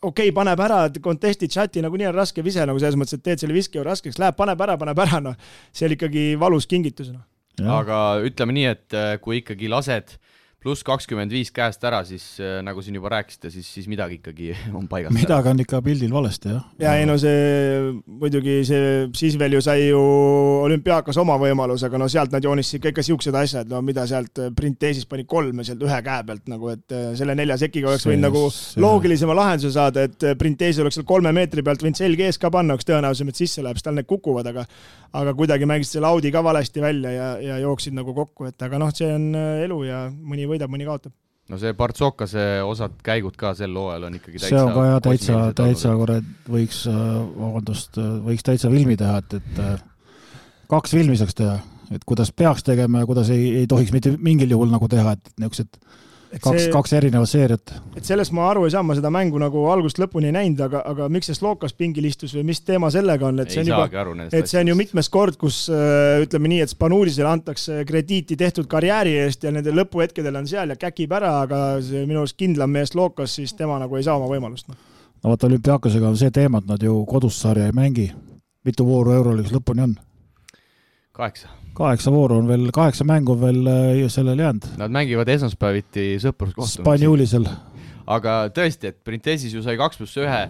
okei 0.03 0.27
okay,, 0.27 0.35
paneb 0.35 0.59
ära, 0.65 0.81
contest'i 1.03 1.47
chati 1.47 1.83
nagunii 1.85 2.09
on 2.11 2.17
raske 2.17 2.43
vise 2.43 2.65
nagu 2.67 2.81
selles 2.81 2.99
mõttes, 2.99 3.15
et 3.15 3.23
teed 3.23 3.45
selle 3.45 3.55
viske 3.55 3.79
ju 3.79 3.87
raskeks, 3.87 4.19
läheb, 4.19 4.35
paneb 4.35 4.59
ära, 4.67 4.75
paneb 4.81 4.99
ära, 5.05 5.23
noh. 5.23 5.39
see 5.71 5.87
oli 5.87 5.95
ikkagi 5.95 6.25
valus 6.43 6.67
kingitus, 6.67 7.13
noh. 7.15 7.23
aga 7.77 8.03
ütleme 8.27 8.59
nii, 8.59 8.67
et 8.75 8.99
äh, 8.99 9.15
kui 9.23 9.39
ikkagi 9.39 9.71
lased 9.71 10.17
pluss 10.63 10.83
kakskümmend 10.87 11.33
viis 11.33 11.51
käest 11.53 11.83
ära, 11.87 12.01
siis 12.07 12.23
äh, 12.41 12.61
nagu 12.65 12.81
siin 12.83 12.95
juba 12.97 13.11
rääkisite, 13.13 13.51
siis, 13.53 13.67
siis 13.67 13.87
midagi 13.91 14.19
ikkagi 14.21 14.53
on 14.77 14.87
paigas. 14.91 15.13
midagi 15.15 15.51
on 15.51 15.63
ikka 15.63 15.81
pildil 15.85 16.13
valesti, 16.13 16.53
jah. 16.53 16.63
ja 16.81 16.95
ei 16.99 17.07
no 17.09 17.17
see 17.21 17.91
muidugi 18.07 18.59
see 18.67 18.93
siis 19.17 19.37
veel 19.39 19.57
ju 19.57 19.63
sai 19.65 19.89
ju 19.89 20.01
olümpiaakas 20.63 21.19
oma 21.21 21.37
võimaluse, 21.41 21.87
aga 21.89 21.99
no 22.01 22.07
sealt 22.11 22.33
nad 22.33 22.45
joonistasid 22.45 22.83
ka 22.83 22.93
ikka 22.93 23.05
siuksed 23.05 23.37
asjad, 23.43 23.69
no 23.71 23.83
mida 23.85 24.07
sealt 24.09 24.43
Printesis 24.55 25.07
pani 25.09 25.27
kolme 25.29 25.65
sealt 25.67 25.83
ühe 25.83 25.99
käe 26.05 26.23
pealt 26.27 26.49
nagu, 26.51 26.71
et 26.73 26.95
äh, 26.95 27.11
selle 27.19 27.35
nelja 27.37 27.59
sekiga 27.61 27.91
oleks 27.91 28.07
võinud 28.07 28.27
nagu 28.29 28.45
loogilisema 28.83 29.37
lahenduse 29.37 29.73
saada, 29.75 30.07
et 30.07 30.27
Printesis 30.39 30.83
oleks 30.83 30.99
seal 30.99 31.07
kolme 31.09 31.33
meetri 31.35 31.65
pealt 31.65 31.83
võinud 31.83 31.99
selg 31.99 32.23
ees 32.23 32.39
ka 32.39 32.51
panna, 32.53 32.77
oleks 32.77 32.87
tõenäosem, 32.87 33.31
et 33.31 33.43
sisse 33.43 33.63
läheb, 33.65 33.79
sest 33.79 33.89
tal 33.89 33.97
need 33.99 34.09
kukuvad, 34.09 34.47
aga 34.53 34.67
aga 35.13 35.35
kuidagi 35.37 35.67
mängisid 35.69 35.99
selle 35.99 36.09
Audi 36.09 36.31
ka 36.33 36.41
valesti 36.41 36.81
välja 36.81 37.11
ja, 37.13 37.27
ja 37.41 37.57
jooksid 37.61 37.93
nagu 37.93 38.15
kokku, 38.17 38.47
et 38.49 38.65
aga 38.65 38.79
noh, 38.81 38.89
see 38.95 39.11
on 39.13 39.27
elu 39.37 39.77
ja 39.85 39.99
mõni 40.09 40.47
võidab, 40.53 40.71
mõni 40.73 40.87
kaotab. 40.87 41.13
No 41.51 41.57
see 41.59 41.73
Bartsokase 41.75 42.43
osad 42.63 42.93
käigud 43.03 43.35
ka 43.39 43.51
sel 43.57 43.73
hooajal 43.75 44.07
on 44.07 44.13
ikkagi 44.15 44.39
täitsa 44.39 44.53
see 44.53 44.61
on 44.63 44.69
ka 44.77 44.85
jah, 44.87 45.01
täitsa, 45.03 45.39
täitsa 45.57 45.95
kurat, 45.99 46.29
võiks, 46.47 46.85
äh, 46.87 47.01
vabandust, 47.35 47.99
äh, 47.99 48.13
võiks 48.29 48.47
täitsa 48.47 48.71
filmi 48.71 48.95
teha, 48.99 49.17
et, 49.19 49.35
et 49.41 49.59
äh, 49.59 49.73
kaks 50.71 50.95
filmi 50.95 51.17
saaks 51.19 51.35
teha, 51.35 51.57
et 51.91 52.07
kuidas 52.07 52.31
peaks 52.31 52.63
tegema 52.63 53.03
ja 53.03 53.09
kuidas 53.09 53.33
ei, 53.35 53.49
ei 53.59 53.67
tohiks 53.67 53.91
mitte 53.91 54.15
mingil 54.23 54.55
juhul 54.55 54.71
nagu 54.71 54.87
teha, 54.91 55.17
et 55.17 55.33
niisugused 55.35 55.81
kaks, 56.41 56.67
kaks 56.73 56.93
erinevat 56.97 57.29
seeriat. 57.29 57.73
et 57.97 58.05
sellest 58.07 58.33
ma 58.35 58.45
aru 58.49 58.65
ei 58.67 58.73
saa, 58.73 58.83
ma 58.85 58.95
seda 58.97 59.11
mängu 59.13 59.39
nagu 59.41 59.65
algusest 59.71 60.01
lõpuni 60.01 60.29
ei 60.29 60.35
näinud, 60.35 60.61
aga, 60.65 60.81
aga 60.89 61.09
miks 61.13 61.29
see 61.29 61.37
Slokas 61.37 61.75
pingil 61.77 62.07
istus 62.09 62.33
või 62.37 62.45
mis 62.49 62.61
teema 62.65 62.89
sellega 62.93 63.27
on, 63.29 63.41
et 63.43 63.53
see 63.53 63.63
on 63.63 63.71
juba, 63.71 64.03
et 64.31 64.49
see 64.49 64.61
on 64.61 64.71
ju 64.71 64.77
mitmes 64.79 65.09
kord, 65.13 65.37
kus 65.41 65.63
äh, 65.73 66.23
ütleme 66.23 66.51
nii, 66.51 66.61
et 66.65 66.73
Spanulisele 66.73 67.29
antakse 67.29 67.81
krediiti 67.89 68.37
tehtud 68.39 68.69
karjääri 68.71 69.15
eest 69.23 69.45
ja 69.45 69.53
nende 69.53 69.73
lõpuhetkedel 69.75 70.41
on 70.41 70.49
seal 70.49 70.73
ja 70.73 70.79
käkib 70.79 71.13
ära, 71.19 71.35
aga 71.45 71.63
see 71.85 72.05
minu 72.09 72.23
arust 72.23 72.39
kindlam 72.39 72.73
mees 72.73 72.93
Slokas, 72.93 73.37
siis 73.39 73.55
tema 73.57 73.79
nagu 73.81 73.99
ei 73.99 74.05
saa 74.05 74.17
oma 74.19 74.29
võimalust. 74.31 74.69
no 74.69 75.33
vot, 75.33 75.49
olümpiaakosega 75.49 76.09
on 76.09 76.19
see 76.19 76.33
teema, 76.33 76.63
et 76.63 76.69
nad 76.69 76.83
ju 76.83 77.01
kodus 77.09 77.41
sarja 77.41 77.69
ei 77.69 77.75
mängi. 77.75 78.11
mitu 78.63 78.85
vooru 78.87 79.11
Euroliigas 79.11 79.53
lõpuni 79.53 79.89
on? 79.89 79.99
kaheksa 81.13 81.62
kaheksa 81.77 82.13
vooru 82.13 82.37
on 82.41 82.49
veel, 82.49 82.67
kaheksa 82.75 83.05
mängu 83.07 83.35
on 83.35 83.41
veel 83.41 83.71
äh, 83.71 84.03
sellele 84.11 84.45
jäänud. 84.45 84.69
Nad 84.81 84.93
mängivad 84.93 85.31
esmaspäeviti 85.33 86.13
sõpruskohtumisi. 86.23 86.81
Spanjulisel. 86.81 87.49
aga 88.13 88.47
tõesti, 88.53 88.91
et 88.91 89.03
Printesis 89.03 89.53
ju 89.55 89.63
sai 89.63 89.77
kaks 89.79 90.01
pluss 90.01 90.19
ühe, 90.19 90.41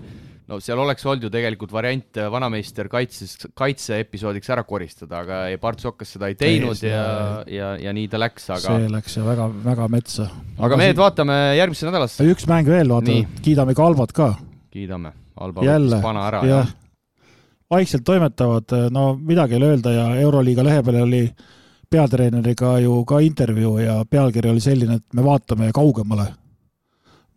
no 0.50 0.58
seal 0.64 0.80
oleks 0.82 1.06
olnud 1.06 1.28
ju 1.28 1.32
tegelikult 1.34 1.72
variant 1.72 2.20
äh, 2.20 2.30
vanameister 2.34 2.90
kaitses, 2.92 3.38
kaitseepisoodiks 3.56 4.50
ära 4.56 4.66
koristada, 4.68 5.22
aga 5.22 5.44
Bart 5.62 5.84
Sokkas 5.84 6.16
seda 6.16 6.32
ei 6.32 6.38
teinud 6.40 6.74
Teist, 6.74 6.90
ja, 6.90 7.44
ja, 7.48 7.74
ja, 7.80 7.96
nii 7.96 8.10
ta 8.12 8.22
läks, 8.22 8.50
aga 8.50 8.66
see 8.66 8.92
läks 8.92 9.18
ja 9.20 9.26
väga, 9.28 9.50
väga 9.64 9.90
metsa. 9.94 10.30
aga 10.60 10.82
mehed, 10.82 11.00
vaatame 11.00 11.40
järgmisse 11.60 11.88
nädalasse. 11.88 12.30
üks 12.34 12.50
mäng 12.50 12.70
veel, 12.74 12.90
vaata, 12.92 13.20
kiidame 13.46 13.78
ka 13.78 13.92
Albat 13.92 14.16
ka. 14.18 14.32
kiidame. 14.74 15.14
Alba 15.44 15.64
võttis 15.66 16.02
pana 16.04 16.28
ära, 16.30 16.46
jah 16.46 16.66
ja 16.68 16.83
vaikselt 17.72 18.04
toimetavad, 18.06 18.76
no 18.92 19.14
midagi 19.16 19.56
ei 19.56 19.62
ole 19.62 19.74
öelda 19.74 19.92
ja 19.92 20.08
Euroliiga 20.16 20.64
lehe 20.64 20.84
peal 20.84 21.02
oli 21.04 21.24
peatreeneriga 21.94 22.80
ju 22.80 23.04
ka 23.06 23.20
intervjuu 23.20 23.78
ja 23.78 24.00
pealkiri 24.10 24.50
oli 24.50 24.62
selline, 24.64 24.98
et 24.98 25.14
me 25.14 25.24
vaatame 25.26 25.72
kaugemale. 25.74 26.28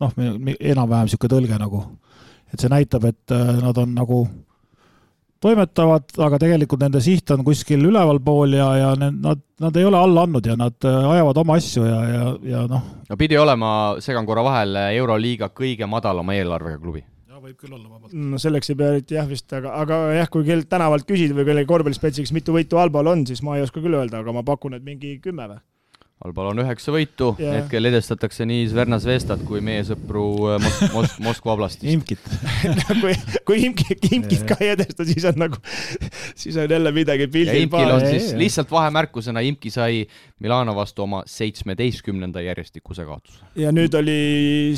noh, 0.00 0.12
enam-vähem 0.60 1.06
niisugune 1.08 1.32
tõlge 1.32 1.58
nagu. 1.60 1.84
et 2.52 2.60
see 2.60 2.70
näitab, 2.70 3.04
et 3.04 3.32
äh, 3.32 3.56
nad 3.60 3.78
on 3.78 3.94
nagu 3.94 4.26
toimetavad, 5.40 6.04
aga 6.18 6.38
tegelikult 6.38 6.80
nende 6.80 7.00
siht 7.04 7.30
on 7.30 7.42
kuskil 7.44 7.84
ülevalpool 7.84 8.54
ja, 8.56 8.68
ja 8.76 8.92
nad, 8.96 9.42
nad 9.60 9.76
ei 9.76 9.84
ole 9.84 9.98
alla 9.98 10.22
andnud 10.22 10.46
ja 10.46 10.56
nad 10.56 10.88
äh, 10.88 11.10
ajavad 11.10 11.42
oma 11.42 11.58
asju 11.60 11.84
ja, 11.84 11.98
ja, 12.12 12.30
ja 12.52 12.62
noh. 12.70 12.86
no 13.10 13.18
pidi 13.18 13.38
olema, 13.38 13.72
segan 14.00 14.26
korra 14.26 14.44
vahele, 14.46 14.88
Euroliiga 14.96 15.50
kõige 15.52 15.88
madalama 15.90 16.38
eelarvega 16.38 16.80
klubi 16.80 17.04
võib 17.42 17.56
küll 17.60 17.76
olla 17.76 17.88
vabalt. 17.88 18.12
no 18.16 18.40
selleks 18.42 18.72
ei 18.72 18.78
pea 18.80 18.90
eriti 18.94 19.18
jah 19.18 19.28
vist, 19.30 19.46
aga, 19.52 19.76
aga 19.82 20.00
jah, 20.16 20.28
kui 20.32 20.46
kellelt 20.46 20.68
tänavalt 20.72 21.08
küsida 21.08 21.36
või 21.36 21.46
kellegi 21.50 21.70
korvpallispetsialistiks, 21.70 22.34
mitu 22.36 22.56
võitu 22.56 22.80
Albal 22.82 23.12
on, 23.12 23.24
siis 23.28 23.42
ma 23.46 23.56
ei 23.56 23.64
oska 23.66 23.82
küll 23.84 23.98
öelda, 23.98 24.22
aga 24.24 24.34
ma 24.36 24.44
pakun, 24.46 24.78
et 24.78 24.86
mingi 24.86 25.16
kümme 25.24 25.48
või 25.52 25.62
Albal 26.24 26.46
on 26.48 26.62
üheksa 26.62 26.94
võitu 26.94 27.34
yeah., 27.36 27.58
hetkel 27.58 27.84
edestatakse 27.90 28.46
nii 28.48 28.62
Sverna 28.70 28.96
Zvestat 29.02 29.42
kui 29.44 29.60
meie 29.60 29.82
sõpru 29.84 30.22
äh, 30.48 30.62
Mos-, 30.64 30.78
Mos-, 30.94 31.16
Moskva 31.26 31.52
oblastist. 31.52 31.84
imkit 31.92 32.22
kui, 33.02 33.12
kui 33.44 33.58
imkit, 33.66 34.06
imkit 34.16 34.46
ka 34.48 34.56
ei 34.64 34.70
edesta, 34.72 35.04
siis 35.04 35.26
on 35.28 35.36
nagu, 35.44 35.60
siis 36.32 36.56
on 36.56 36.72
jälle 36.72 36.92
midagi 36.96 37.28
pildil 37.28 37.66
Imkil 37.66 37.92
on 37.92 38.06
siis 38.08 38.32
lihtsalt 38.40 38.72
vahemärkusena, 38.72 39.44
Imki 39.44 39.74
sai 39.74 40.06
Milano 40.40 40.72
vastu 40.76 41.04
oma 41.04 41.20
seitsmeteistkümnenda 41.28 42.40
järjestikuse 42.48 43.04
kaotuse. 43.04 43.44
ja 43.60 43.76
nüüd 43.76 44.00
oli 44.00 44.18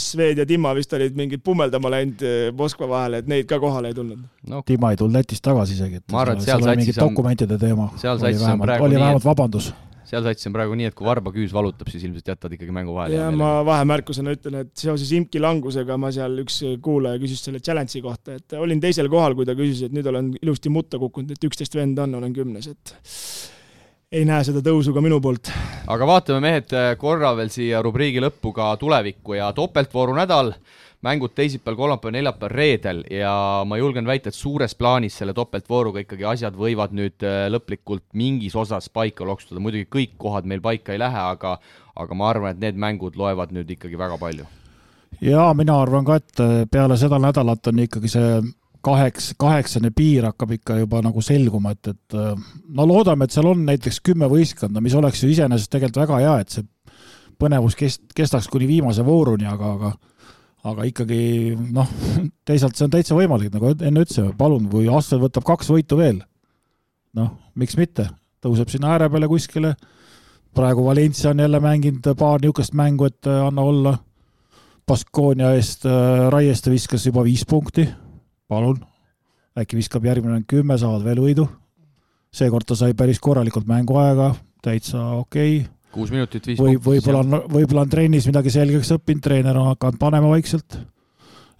Sved 0.03 0.43
ja 0.43 0.47
Timma 0.47 0.74
vist 0.74 0.99
olid 0.99 1.14
mingid 1.14 1.47
pummeldama 1.47 1.95
läinud 1.95 2.26
äh, 2.26 2.39
Moskva 2.51 2.91
vahele, 2.91 3.22
et 3.22 3.30
neid 3.30 3.47
ka 3.47 3.62
kohale 3.62 3.95
ei 3.95 4.01
tulnud 4.01 4.26
no.. 4.51 4.66
Timma 4.66 4.91
ei 4.91 4.99
tulnud 4.99 5.22
Lätist 5.22 5.47
tagasi 5.47 5.78
isegi, 5.78 6.03
et 6.03 6.11
ma 6.11 6.26
arvan, 6.26 6.43
et 6.43 6.51
seal 6.51 6.66
satsis 6.66 6.99
on 6.99 7.12
dokumentide 7.12 7.62
teema. 7.62 7.93
seal 7.95 8.18
satsis 8.18 8.43
on 8.43 8.66
praegu 8.66 8.82
nii, 8.82 8.97
oli 8.97 9.07
vähemalt 9.07 9.34
vabandus 9.36 9.76
seal 10.09 10.25
satsis 10.25 10.49
on 10.49 10.55
praegu 10.57 10.77
nii, 10.79 10.89
et 10.91 10.97
kui 10.97 11.07
varba 11.07 11.33
küüs 11.35 11.53
valutab, 11.55 11.91
siis 11.93 12.07
ilmselt 12.09 12.31
jätad 12.33 12.55
ikkagi 12.57 12.75
mängu 12.75 12.95
vahele. 12.97 13.19
ja 13.19 13.29
ma 13.35 13.59
vahemärkusena 13.67 14.33
ütlen, 14.37 14.63
et 14.65 14.73
seoses 14.79 15.13
imki 15.17 15.43
langusega 15.43 15.99
ma 16.01 16.13
seal, 16.15 16.41
üks 16.45 16.63
kuulaja 16.85 17.21
küsis 17.23 17.45
selle 17.45 17.61
challenge'i 17.65 18.03
kohta, 18.05 18.39
et 18.39 18.57
olin 18.59 18.81
teisel 18.83 19.11
kohal, 19.13 19.37
kui 19.39 19.49
ta 19.49 19.57
küsis, 19.59 19.85
et 19.89 19.95
nüüd 19.95 20.09
olen 20.09 20.33
ilusti 20.41 20.73
mutta 20.73 21.01
kukkunud, 21.03 21.37
et 21.37 21.49
üksteist 21.51 21.77
venda 21.79 22.07
on, 22.09 22.19
olen 22.23 22.35
kümnes, 22.37 22.71
et 22.73 22.97
ei 24.09 24.25
näe 24.25 24.45
seda 24.47 24.63
tõusu 24.65 24.95
ka 24.97 25.05
minu 25.05 25.21
poolt. 25.21 25.53
aga 25.93 26.09
vaatame, 26.09 26.41
mehed, 26.47 26.73
korra 27.01 27.35
veel 27.37 27.53
siia 27.53 27.83
rubriigi 27.85 28.23
lõppu 28.25 28.55
ka 28.57 28.73
tulevikku 28.81 29.37
ja 29.37 29.53
topeltvooru 29.57 30.17
nädal 30.17 30.55
mängud 31.03 31.30
teisipäeval, 31.34 31.76
kolmapäeval, 31.76 32.16
neljapäeval, 32.16 32.55
reedel 32.55 33.03
ja 33.11 33.32
ma 33.66 33.78
julgen 33.78 34.07
väita, 34.07 34.32
et 34.32 34.34
suures 34.34 34.74
plaanis 34.74 35.18
selle 35.20 35.34
topeltvooruga 35.34 36.03
ikkagi 36.03 36.26
asjad 36.26 36.59
võivad 36.59 36.94
nüüd 36.96 37.22
äh, 37.26 37.46
lõplikult 37.53 38.05
mingis 38.18 38.57
osas 38.59 38.90
paika 38.90 39.26
loksutada, 39.26 39.62
muidugi 39.62 39.86
kõik 39.86 40.16
kohad 40.18 40.49
meil 40.49 40.62
paika 40.64 40.94
ei 40.94 41.03
lähe, 41.03 41.24
aga 41.34 41.59
aga 41.99 42.14
ma 42.14 42.30
arvan, 42.30 42.55
et 42.55 42.62
need 42.62 42.78
mängud 42.78 43.18
loevad 43.18 43.55
nüüd 43.55 43.70
ikkagi 43.74 43.99
väga 43.99 44.18
palju. 44.18 44.46
jaa, 45.22 45.53
mina 45.55 45.78
arvan 45.82 46.07
ka, 46.07 46.18
et 46.18 46.42
äh, 46.42 46.57
peale 46.70 46.99
seda 46.99 47.18
nädalat 47.22 47.70
on 47.70 47.84
ikkagi 47.86 48.11
see 48.11 48.32
kaheks, 48.84 49.32
kaheksane 49.38 49.90
piir 49.94 50.28
hakkab 50.28 50.57
ikka 50.59 50.80
juba 50.82 51.03
nagu 51.03 51.22
selguma, 51.22 51.76
et, 51.76 51.94
et 51.94 52.18
äh, 52.18 52.34
no 52.74 52.86
loodame, 52.86 53.26
et 53.26 53.34
seal 53.34 53.51
on 53.51 53.64
näiteks 53.70 54.03
kümme 54.03 54.26
võistkonda, 54.30 54.82
mis 54.82 54.99
oleks 54.99 55.22
ju 55.22 55.30
iseenesest 55.30 55.70
tegelikult 55.70 56.03
väga 56.07 56.20
hea, 56.24 56.36
et 56.42 56.59
see 56.59 56.66
põnevus 57.38 57.78
kest-, 57.78 58.07
kestaks 58.18 58.51
kuni 58.51 58.66
viimase 58.66 59.05
vooruni, 59.07 59.46
aga, 59.46 59.74
aga 59.78 59.92
aga 60.67 60.87
ikkagi 60.89 61.21
noh, 61.75 61.91
teisalt 62.49 62.79
see 62.79 62.87
on 62.89 62.95
täitsa 62.95 63.17
võimalik, 63.19 63.53
nagu 63.55 63.73
enne 63.75 64.05
ütlesime, 64.05 64.33
palun, 64.39 64.67
kui 64.73 64.89
Asvel 64.91 65.23
võtab 65.23 65.47
kaks 65.47 65.71
võitu 65.73 65.99
veel, 66.01 66.21
noh, 67.19 67.31
miks 67.59 67.79
mitte, 67.79 68.09
tõuseb 68.45 68.73
sinna 68.73 68.95
ääre 68.95 69.11
peale 69.13 69.31
kuskile, 69.31 69.75
praegu 70.57 70.85
Valencia 70.87 71.31
on 71.31 71.45
jälle 71.45 71.61
mänginud 71.63 72.11
paar 72.19 72.43
niisugust 72.43 72.77
mängu, 72.79 73.09
et 73.11 73.31
äh, 73.31 73.47
anna 73.47 73.65
olla, 73.65 73.97
Baskonia 74.89 75.53
eest 75.55 75.85
äh, 75.87 76.27
Raieste 76.33 76.73
viskas 76.73 77.07
juba 77.07 77.23
viis 77.27 77.45
punkti, 77.47 77.87
palun, 78.49 78.81
äkki 79.59 79.79
viskab 79.79 80.07
järgmine 80.09 80.43
kümme, 80.49 80.79
saavad 80.81 81.05
veel 81.07 81.23
võidu, 81.23 81.49
seekord 82.35 82.67
ta 82.69 82.79
sai 82.79 82.97
päris 82.99 83.21
korralikult 83.23 83.69
mänguaega, 83.69 84.33
täitsa 84.65 85.11
okei. 85.21 85.61
okay 85.63 85.78
kuus 85.99 86.12
minutit, 86.14 86.46
viis 86.46 86.62
või 86.62 86.78
võib-olla 86.82 87.24
on, 87.24 87.40
võib-olla 87.51 87.84
on 87.86 87.92
trennis 87.92 88.28
midagi 88.30 88.55
selgeks 88.55 88.94
õppinud, 88.96 89.24
treener 89.24 89.59
on 89.59 89.72
hakanud 89.72 90.01
panema 90.01 90.30
vaikselt. 90.30 90.78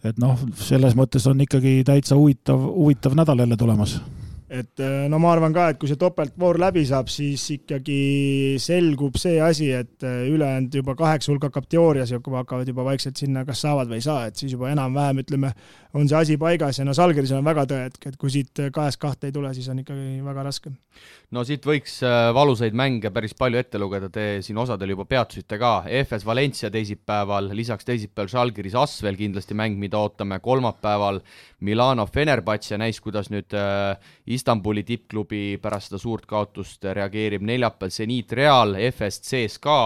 et 0.07 0.19
noh, 0.23 0.39
selles 0.63 0.95
mõttes 0.99 1.27
on 1.27 1.41
ikkagi 1.43 1.83
täitsa 1.87 2.17
huvitav, 2.17 2.63
huvitav 2.71 3.19
nädal 3.19 3.45
jälle 3.45 3.59
tulemas 3.59 3.99
et 4.49 4.81
äh, 4.81 5.07
no 5.13 5.19
ma 5.21 5.35
arvan 5.35 5.53
ka, 5.53 5.67
et 5.73 5.79
kui 5.81 5.91
see 5.91 5.99
topeltvoor 6.01 6.57
läbi 6.63 6.85
saab, 6.89 7.11
siis 7.13 7.43
ikkagi 7.53 8.57
selgub 8.63 9.19
see 9.21 9.37
asi, 9.45 9.69
et 9.77 10.07
äh, 10.09 10.23
ülejäänud 10.33 10.79
juba 10.81 10.95
kaheksa 10.97 11.33
hulk 11.33 11.45
hakkab 11.51 11.69
teoorias 11.69 12.15
ja 12.15 12.21
hakkavad 12.23 12.69
juba 12.69 12.87
vaikselt 12.87 13.21
sinna, 13.21 13.45
kas 13.49 13.61
saavad 13.67 13.91
või 13.91 14.01
ei 14.01 14.07
saa, 14.07 14.25
et 14.31 14.41
siis 14.41 14.55
juba 14.57 14.71
enam-vähem 14.73 15.21
ütleme, 15.25 15.53
on 15.99 16.09
see 16.09 16.17
asi 16.17 16.39
paigas 16.41 16.81
ja 16.81 16.87
no 16.89 16.95
Salgeris 16.97 17.33
on 17.37 17.45
väga 17.45 17.67
tõehetk, 17.69 18.09
et 18.09 18.17
kui 18.21 18.33
siit 18.33 18.65
kahest 18.73 19.01
kahte 19.03 19.29
ei 19.29 19.37
tule, 19.37 19.53
siis 19.57 19.69
on 19.69 19.83
ikkagi 19.85 20.23
väga 20.25 20.47
raske. 20.49 20.73
no 21.37 21.45
siit 21.45 21.69
võiks 21.69 21.99
äh, 22.09 22.31
valusaid 22.35 22.77
mänge 22.77 23.13
päris 23.13 23.37
palju 23.37 23.61
ette 23.61 23.81
lugeda, 23.81 24.09
te 24.09 24.41
siin 24.45 24.59
osadel 24.65 24.95
juba 24.97 25.05
peatusite 25.09 25.61
ka, 25.61 25.75
EFS 26.01 26.25
Valencia 26.25 26.73
teisipäeval, 26.73 27.53
lisaks 27.53 27.85
teisipäeval 27.85 28.33
Salgeris 28.33 28.77
Asvel 28.81 29.21
kindlasti 29.21 29.57
mäng, 29.59 29.77
mida 29.77 30.01
ootame, 30.01 30.41
kolmapäeval. 30.41 31.21
Milano 31.65 32.07
Fenerbahce 32.07 32.79
näis, 32.79 33.01
kuidas 33.03 33.33
nüüd 33.35 33.55
Istanbuli 34.39 34.85
tippklubi 34.87 35.59
pärast 35.63 35.91
seda 35.91 35.99
suurt 36.01 36.27
kaotust 36.29 36.85
reageerib 36.95 37.43
neljapäeval 37.47 37.91
Zenit 37.91 38.33
Real, 38.39 38.77
FS 38.93 39.23
CSKA 39.27 39.81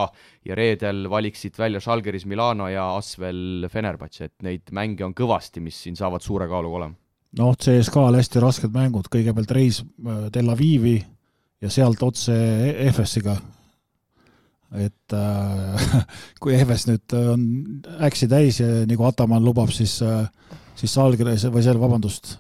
ja 0.48 0.57
reedel 0.59 1.07
valiksid 1.11 1.57
välja 1.59 1.80
Žalgiris 1.80 2.26
Milano 2.28 2.68
ja 2.68 2.90
Asvel 2.96 3.68
Fenerbahce, 3.72 4.28
et 4.28 4.44
neid 4.44 4.72
mänge 4.74 5.07
on 5.07 5.14
kõvasti, 5.16 5.62
mis 5.64 5.78
siin 5.84 5.96
saavad 5.96 6.24
suure 6.24 6.48
kaaluga 6.50 6.82
olema. 6.82 6.98
noh, 7.38 7.57
CSKA-l 7.57 8.18
hästi 8.20 8.44
rasked 8.44 8.74
mängud, 8.74 9.09
kõigepealt 9.12 9.57
reis 9.57 9.80
äh, 9.82 10.28
Tel 10.34 10.53
Avivi 10.53 10.98
ja 11.62 11.70
sealt 11.72 12.03
otse 12.05 12.36
FS-iga. 12.92 13.38
et 14.76 15.16
äh, 15.16 15.86
kui 16.42 16.59
EVS 16.59 16.88
nüüd 16.90 17.16
on 17.16 17.46
äksi 18.05 18.28
täis 18.28 18.61
ja 18.61 18.82
nagu 18.88 19.09
Ataman 19.09 19.44
lubab, 19.44 19.72
siis 19.72 20.00
äh,, 20.05 20.26
siis 20.74 20.92
Salgris 20.92 21.46
või 21.48 21.64
seal, 21.64 21.80
vabandust, 21.80 22.36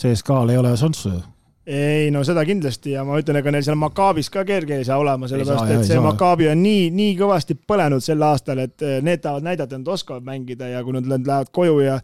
CSKA-l 0.00 0.50
ei 0.50 0.58
ole 0.58 0.74
šanssi 0.80 1.12
ju 1.12 1.22
ei 1.66 2.10
no 2.10 2.24
seda 2.26 2.42
kindlasti 2.46 2.96
ja 2.96 3.04
ma 3.06 3.20
ütlen, 3.20 3.38
ega 3.38 3.52
neil 3.54 3.62
seal 3.62 3.78
Makaabis 3.78 4.30
ka 4.34 4.42
kerge 4.46 4.80
ei 4.80 4.86
saa 4.86 4.98
olema, 4.98 5.28
sellepärast 5.30 5.70
et 5.70 5.86
see 5.86 6.00
Makaabi 6.02 6.48
on 6.50 6.62
nii, 6.62 6.88
nii 6.94 7.16
kõvasti 7.20 7.56
põlenud 7.70 8.02
sel 8.02 8.22
aastal, 8.26 8.64
et 8.64 8.82
eh, 8.82 8.98
need 9.04 9.22
tahavad 9.22 9.46
näidata, 9.46 9.76
et 9.76 9.84
nad 9.84 9.92
oskavad 9.94 10.26
mängida 10.26 10.72
ja 10.72 10.82
kui 10.82 10.96
nad 10.98 11.10
lähevad 11.12 11.52
koju 11.54 11.78
ja 11.84 12.00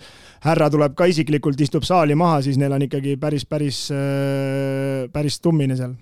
härra 0.46 0.70
tuleb 0.70 0.94
ka 0.98 1.11
isiklikult, 1.11 1.61
istub 1.61 1.86
saali 1.86 2.14
maha, 2.18 2.42
siis 2.46 2.61
neil 2.61 2.76
on 2.76 2.86
ikkagi 2.86 3.16
päris, 3.18 3.46
päris, 3.50 3.88
eh, 3.94 5.09
päris 5.12 5.42
tummine 5.42 5.78
seal 5.78 5.96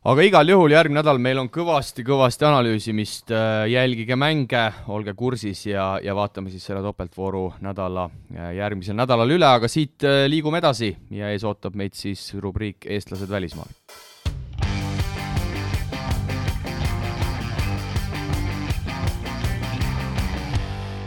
aga 0.00 0.24
igal 0.24 0.48
juhul 0.48 0.72
järgmine 0.72 1.02
nädal 1.02 1.18
meil 1.20 1.38
on 1.42 1.50
kõvasti-kõvasti 1.52 2.46
analüüsimist, 2.48 3.32
äh, 3.36 3.66
jälgige 3.68 4.16
mänge, 4.16 4.62
olge 4.88 5.12
kursis 5.16 5.66
ja, 5.68 5.92
ja 6.00 6.14
vaatame 6.16 6.52
siis 6.52 6.64
selle 6.64 6.80
topeltvooru 6.86 7.46
nädala 7.60 8.06
äh, 8.08 8.54
järgmisel 8.56 8.96
nädalal 8.96 9.36
üle, 9.36 9.48
aga 9.60 9.68
siit 9.68 10.06
äh, 10.08 10.24
liigume 10.32 10.62
edasi 10.62 10.94
ja 11.12 11.32
ees 11.34 11.44
ootab 11.44 11.76
meid 11.76 11.98
siis 11.98 12.30
rubriik 12.40 12.88
Eestlased 12.88 13.28
välismaal 13.28 13.68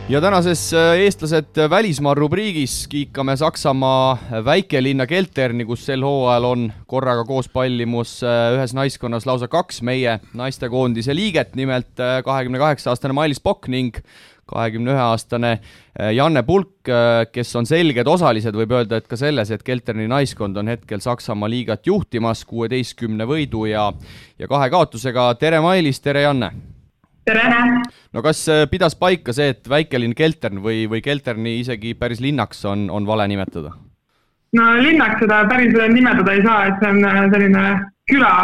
ja 0.08 0.20
tänases 0.20 0.66
äh, 0.76 0.98
eestlased 1.00 1.56
välismaal 1.70 2.14
rubriigis 2.18 2.84
kiikame 2.92 3.36
Saksamaa 3.40 4.18
väikelinna 4.44 5.06
Kelterni, 5.06 5.64
kus 5.64 5.86
sel 5.86 6.04
hooajal 6.04 6.44
on 6.44 6.66
korraga 6.86 7.24
koos 7.24 7.48
pallimus 7.48 8.18
äh, 8.20 8.52
ühes 8.52 8.74
naiskonnas 8.76 9.24
lausa 9.26 9.48
kaks 9.48 9.80
meie 9.82 10.18
naistekoondise 10.36 11.16
liiget, 11.16 11.56
nimelt 11.56 12.00
äh, 12.04 12.18
kahekümne 12.24 12.60
kaheksa 12.60 12.92
aastane 12.92 13.16
Mailis 13.16 13.40
Pokk 13.40 13.70
ning 13.72 13.96
kahekümne 14.44 14.92
ühe 14.92 15.00
aastane 15.00 15.54
Janne 16.12 16.42
Pulk, 16.44 16.84
kes 17.32 17.54
on 17.56 17.64
selged 17.64 18.04
osalised, 18.12 18.52
võib 18.52 18.74
öelda, 18.76 18.98
et 19.00 19.08
ka 19.08 19.16
selles, 19.16 19.48
et 19.54 19.64
Kelterni 19.64 20.04
naiskond 20.10 20.60
on 20.60 20.68
hetkel 20.68 21.00
Saksamaa 21.00 21.48
liigat 21.48 21.88
juhtimas 21.88 22.44
kuueteistkümne 22.50 23.24
võidu 23.24 23.64
ja, 23.70 23.88
ja 24.36 24.52
kahe 24.52 24.68
kaotusega. 24.76 25.30
tere, 25.40 25.64
Mailis, 25.64 26.04
tere, 26.04 26.28
Janne! 26.28 26.73
Tere! 27.24 27.44
no 28.12 28.22
kas 28.24 28.44
äh, 28.52 28.64
pidas 28.70 28.96
paika 28.98 29.34
see, 29.36 29.54
et 29.54 29.68
väikelinn 29.70 30.14
Keltern 30.16 30.60
või, 30.64 30.84
või 30.90 31.02
Kelterni 31.04 31.58
isegi 31.62 31.94
päris 31.98 32.22
linnaks 32.24 32.64
on, 32.68 32.88
on 32.92 33.08
vale 33.08 33.26
nimetada? 33.30 33.74
no 34.56 34.68
linnaks 34.80 35.22
seda 35.24 35.44
päris 35.50 35.74
nimetada 35.94 36.36
ei 36.36 36.44
saa, 36.44 36.60
et 36.68 36.78
see 36.82 36.92
on 36.92 37.08
äh, 37.08 37.24
selline 37.32 37.64
küla 38.10 38.34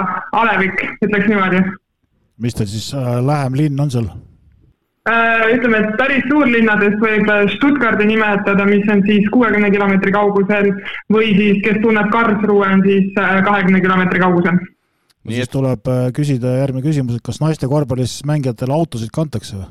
alevik, 0.40 0.82
ütleks 1.04 1.28
niimoodi. 1.28 1.62
mis 2.40 2.56
ta 2.56 2.66
siis 2.66 2.90
äh, 2.96 3.14
lähem 3.26 3.60
linn 3.60 3.84
on 3.84 3.92
seal 3.92 4.08
äh,? 4.08 5.46
ütleme, 5.54 5.84
et 5.84 5.94
päris 6.00 6.26
suurlinnadest 6.32 7.00
võib 7.04 7.30
Stuttgardi 7.56 8.08
nimetada, 8.08 8.66
mis 8.68 8.88
on 8.92 9.04
siis 9.06 9.28
kuuekümne 9.34 9.70
kilomeetri 9.76 10.16
kaugusel 10.16 10.72
või 11.12 11.32
siis, 11.36 11.62
kes 11.66 11.80
tunneb 11.84 12.12
Karlsruhe, 12.12 12.74
on 12.78 12.84
siis 12.86 13.12
kahekümne 13.16 13.80
kilomeetri 13.84 14.22
kaugusel 14.24 14.60
no 15.24 15.34
siis 15.34 15.46
et... 15.46 15.52
tuleb 15.52 15.90
äh, 15.90 16.08
küsida 16.16 16.56
järgmine 16.60 16.84
küsimus, 16.86 17.18
et 17.18 17.26
kas 17.26 17.40
naiste 17.42 17.68
korvpallis 17.70 18.20
mängijatele 18.28 18.74
autosid 18.76 19.12
kantakse 19.14 19.58
või? 19.58 19.70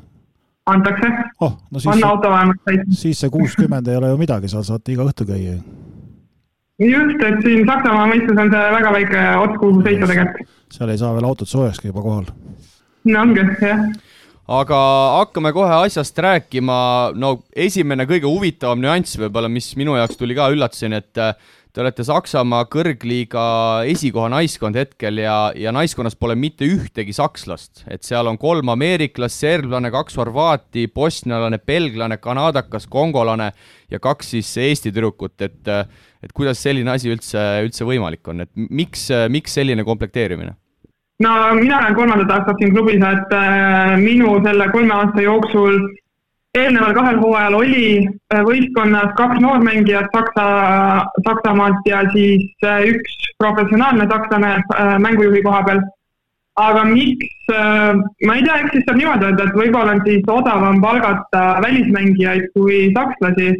antakse 0.69 1.11
oh,. 1.41 1.55
No 1.71 1.81
on 1.85 2.03
auto 2.05 2.31
vähemalt 2.31 2.61
täis. 2.65 2.83
siis 3.01 3.21
see 3.23 3.31
kuuskümmend 3.33 3.87
ei 3.87 3.99
ole 3.99 4.11
ju 4.13 4.19
midagi, 4.21 4.51
seal 4.51 4.65
saate 4.67 4.93
iga 4.93 5.07
õhtu 5.07 5.27
käia 5.29 5.55
ju. 5.55 5.61
just, 6.89 7.25
et 7.31 7.41
siin 7.45 7.65
Saksamaa 7.69 8.05
mõistes 8.11 8.43
on 8.45 8.53
see 8.53 8.67
väga 8.75 8.93
väike 8.97 9.25
ots, 9.45 9.57
kuhu 9.63 9.81
sõita 9.81 10.11
tegelikult. 10.11 10.53
seal 10.77 10.93
ei 10.93 11.01
saa 11.01 11.15
veel 11.17 11.31
autot 11.31 11.49
soojaks 11.49 11.81
juba 11.85 12.05
kohal. 12.05 12.29
no 13.09 13.25
ongi, 13.25 13.47
jah 13.63 13.89
aga 14.49 14.77
hakkame 15.19 15.51
kohe 15.53 15.75
asjast 15.85 16.17
rääkima, 16.25 16.79
no 17.21 17.35
esimene 17.53 18.07
kõige 18.09 18.29
huvitavam 18.29 18.81
nüanss 18.81 19.19
võib-olla, 19.21 19.49
mis 19.51 19.67
minu 19.77 19.93
jaoks 19.99 20.17
tuli 20.17 20.37
ka 20.37 20.49
üllatusena, 20.53 21.03
et 21.03 21.21
Te 21.69 21.83
olete 21.83 22.01
Saksamaa 22.01 22.63
kõrgliiga 22.65 23.41
esikoha 23.91 24.31
naiskond 24.33 24.77
hetkel 24.79 25.19
ja, 25.21 25.51
ja 25.53 25.69
naiskonnas 25.69 26.15
pole 26.17 26.33
mitte 26.33 26.65
ühtegi 26.65 27.13
sakslast, 27.13 27.83
et 27.85 28.01
seal 28.07 28.25
on 28.31 28.39
kolm 28.41 28.71
ameeriklast, 28.73 29.37
serblane, 29.43 29.91
kaks 29.93 30.17
horvaati, 30.17 30.87
bosnialane, 30.89 31.59
belglane, 31.61 32.17
kanadakas, 32.23 32.89
kongolane 32.89 33.51
ja 33.93 34.01
kaks 34.01 34.33
siis 34.33 34.49
Eesti 34.65 34.89
tüdrukut, 34.89 35.37
et 35.45 35.69
et 36.19 36.33
kuidas 36.35 36.57
selline 36.59 36.89
asi 36.91 37.13
üldse, 37.13 37.45
üldse 37.63 37.85
võimalik 37.85 38.25
on, 38.33 38.41
et 38.47 38.51
miks, 38.57 39.05
miks 39.29 39.53
selline 39.61 39.85
komplekteerimine? 39.85 40.57
no 41.21 41.31
mina 41.53 41.83
olen 41.83 41.95
kolmandat 42.01 42.33
aastat 42.33 42.59
siin 42.63 42.73
klubis, 42.73 42.97
et 42.97 43.33
äh, 43.37 43.93
minu 44.01 44.39
selle 44.41 44.71
kolme 44.73 44.95
aasta 44.95 45.21
jooksul 45.21 45.77
eelneval 46.57 46.93
kahel 46.97 47.19
hooajal 47.21 47.57
oli 47.59 47.85
äh, 48.33 48.41
võistkonnas 48.47 49.13
kaks 49.19 49.41
noormängijat 49.43 50.09
Saksa, 50.15 50.47
Saksamaalt 51.27 51.87
ja 51.89 52.01
siis 52.13 52.49
äh, 52.65 52.81
üks 52.89 53.17
professionaalne 53.37 54.07
sakslane 54.09 54.55
äh, 54.57 54.97
mängujuhi 54.99 55.43
koha 55.45 55.63
peal. 55.67 55.81
aga 56.59 56.81
miks, 56.83 57.51
ma 58.27 58.33
ei 58.35 58.41
tea, 58.43 58.55
eks 58.59 58.73
siis 58.73 58.81
saab 58.83 58.97
niimoodi 58.99 59.23
öelda, 59.29 59.45
et 59.47 59.55
võib-olla 59.55 59.93
on 59.95 60.01
siis 60.03 60.25
odavam 60.27 60.81
palgata 60.83 61.43
välismängijaid 61.63 62.49
kui 62.51 62.79
sakslasi 62.97 63.53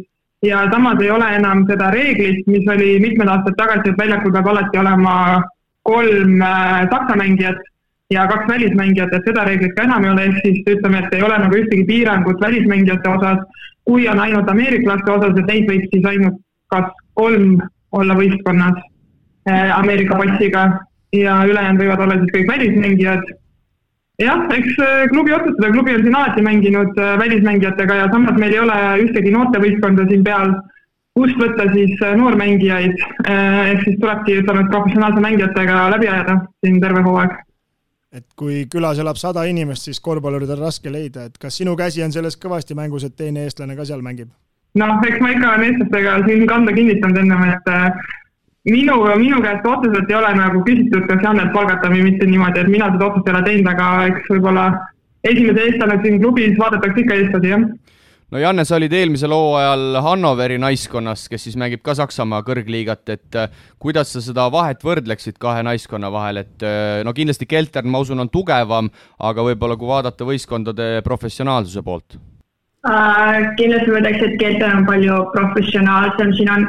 ja 0.44 0.66
samas 0.68 1.00
ei 1.00 1.08
ole 1.14 1.30
enam 1.38 1.62
seda 1.70 1.88
reeglit, 1.94 2.42
mis 2.44 2.68
oli 2.68 2.98
mitmed 3.00 3.30
aastad 3.32 3.56
tagasi, 3.56 3.94
et 3.94 4.02
väljakul 4.02 4.34
peab 4.34 4.50
alati 4.52 4.82
olema 4.82 5.14
kolm 5.88 6.44
saksa 6.92 7.16
mängijat 7.22 7.64
ja 8.10 8.26
kaks 8.26 8.48
välismängijat, 8.48 9.12
et 9.14 9.26
seda 9.28 9.44
reeglit 9.46 9.74
ka 9.76 9.86
enam 9.86 10.04
ei 10.04 10.10
ole, 10.10 10.28
ehk 10.28 10.38
siis 10.44 10.62
ütleme, 10.66 11.02
et 11.04 11.14
ei 11.14 11.22
ole 11.22 11.36
nagu 11.38 11.58
ühtegi 11.62 11.84
piirangut 11.86 12.40
välismängijate 12.42 13.10
osas, 13.16 13.42
kui 13.86 14.08
on 14.10 14.22
ainult 14.22 14.50
ameeriklaste 14.50 15.12
osas, 15.12 15.36
et 15.38 15.50
neid 15.50 15.68
võib 15.70 15.84
siis 15.92 16.08
ainult 16.12 16.40
kas 16.70 16.90
kolm 17.18 17.60
olla 17.98 18.14
võistkonnas 18.18 18.78
äh, 19.50 19.70
Ameerika 19.78 20.18
passiga. 20.18 20.70
Ja 21.10 21.40
ülejäänud 21.42 21.82
võivad 21.82 22.02
olla 22.04 22.16
siis 22.20 22.30
kõik 22.36 22.50
välismängijad. 22.52 23.22
jah, 24.22 24.44
eks 24.54 24.76
äh, 24.78 25.08
klubi 25.10 25.32
otsustada, 25.34 25.72
klubi 25.74 25.94
on 25.96 26.04
siin 26.04 26.14
alati 26.14 26.42
mänginud 26.46 26.98
äh, 26.98 27.16
välismängijatega 27.18 27.94
ja 27.94 28.08
samas 28.12 28.38
meil 28.38 28.54
ei 28.54 28.62
ole 28.62 28.76
ühtegi 29.06 29.32
noortevõistkonda 29.34 30.06
siin 30.06 30.22
peal, 30.22 30.54
kust 31.18 31.40
võtta 31.42 31.66
siis 31.72 31.98
noormängijaid, 32.16 32.94
ehk 33.26 33.82
siis 33.82 33.98
tulebki, 33.98 34.38
ütleme, 34.44 34.62
et 34.62 34.70
professionaalse 34.70 35.24
mängijatega 35.24 35.88
läbi 35.96 36.08
ajada 36.08 36.36
siin 36.62 36.78
terve 36.80 37.02
hooaeg 37.02 37.34
et 38.10 38.26
kui 38.36 38.64
külas 38.70 38.98
elab 38.98 39.18
sada 39.20 39.44
inimest, 39.46 39.86
siis 39.86 40.00
korvpallurid 40.02 40.50
on 40.50 40.64
raske 40.64 40.90
leida, 40.90 41.28
et 41.28 41.36
kas 41.38 41.60
sinu 41.60 41.76
käsi 41.78 42.02
on 42.02 42.14
selles 42.14 42.36
kõvasti 42.42 42.74
mängus, 42.78 43.04
et 43.06 43.16
teine 43.16 43.44
eestlane 43.46 43.76
ka 43.78 43.86
seal 43.86 44.02
mängib? 44.06 44.32
noh, 44.78 44.98
eks 45.02 45.18
ma 45.22 45.32
ikka 45.34 45.48
olen 45.50 45.66
eestlastega 45.66 46.16
siin 46.26 46.46
kanda 46.50 46.72
kinnitanud 46.74 47.16
ennem, 47.22 47.40
et 47.50 47.70
äh, 47.70 47.88
minu, 48.70 48.98
minu 49.18 49.40
käest 49.42 49.66
otseselt 49.66 50.10
ei 50.10 50.18
ole 50.18 50.30
nagu 50.38 50.62
küsitud, 50.66 51.06
kas 51.10 51.24
Jannet 51.24 51.50
palgata 51.54 51.90
või 51.90 52.04
mitte 52.06 52.28
niimoodi, 52.28 52.62
et 52.62 52.70
mina 52.70 52.90
seda 52.92 53.08
otsust 53.08 53.30
ei 53.30 53.34
ole 53.34 53.42
teinud, 53.48 53.70
aga 53.72 53.88
eks 54.12 54.30
võib-olla 54.30 54.66
esimese 55.26 55.64
eestlane 55.66 55.98
siin 56.04 56.20
klubis 56.22 56.54
vaadatakse 56.58 57.02
ikka 57.02 57.18
eestlasi, 57.18 57.54
jah 57.54 57.66
no 58.30 58.38
Janne, 58.38 58.64
sa 58.66 58.78
olid 58.78 58.92
eelmisel 58.94 59.32
hooajal 59.34 60.00
Hannoveri 60.04 60.58
naiskonnas, 60.62 61.26
kes 61.30 61.48
siis 61.48 61.56
mängib 61.60 61.82
ka 61.86 61.96
Saksamaa 61.98 62.44
kõrgliigat, 62.46 63.04
et 63.14 63.38
äh, 63.38 63.62
kuidas 63.82 64.14
sa 64.14 64.22
seda 64.24 64.46
vahet 64.52 64.84
võrdleksid 64.86 65.38
kahe 65.42 65.64
naiskonna 65.66 66.12
vahel, 66.14 66.42
et 66.44 66.66
äh, 66.66 67.00
no 67.06 67.14
kindlasti 67.16 67.48
Keltern, 67.50 67.90
ma 67.90 68.02
usun, 68.04 68.22
on 68.22 68.30
tugevam, 68.30 68.90
aga 69.18 69.46
võib-olla 69.50 69.78
kui 69.80 69.90
vaadata 69.90 70.28
võistkondade 70.28 70.92
professionaalsuse 71.06 71.82
poolt 71.86 72.18
uh,? 72.86 73.40
kindlasti 73.58 73.90
ma 73.90 74.02
ütleks, 74.02 74.22
et 74.28 74.38
Keltern 74.42 74.82
on 74.82 74.88
palju 74.88 75.18
professionaalsem, 75.34 76.34
siin 76.38 76.52
on 76.54 76.68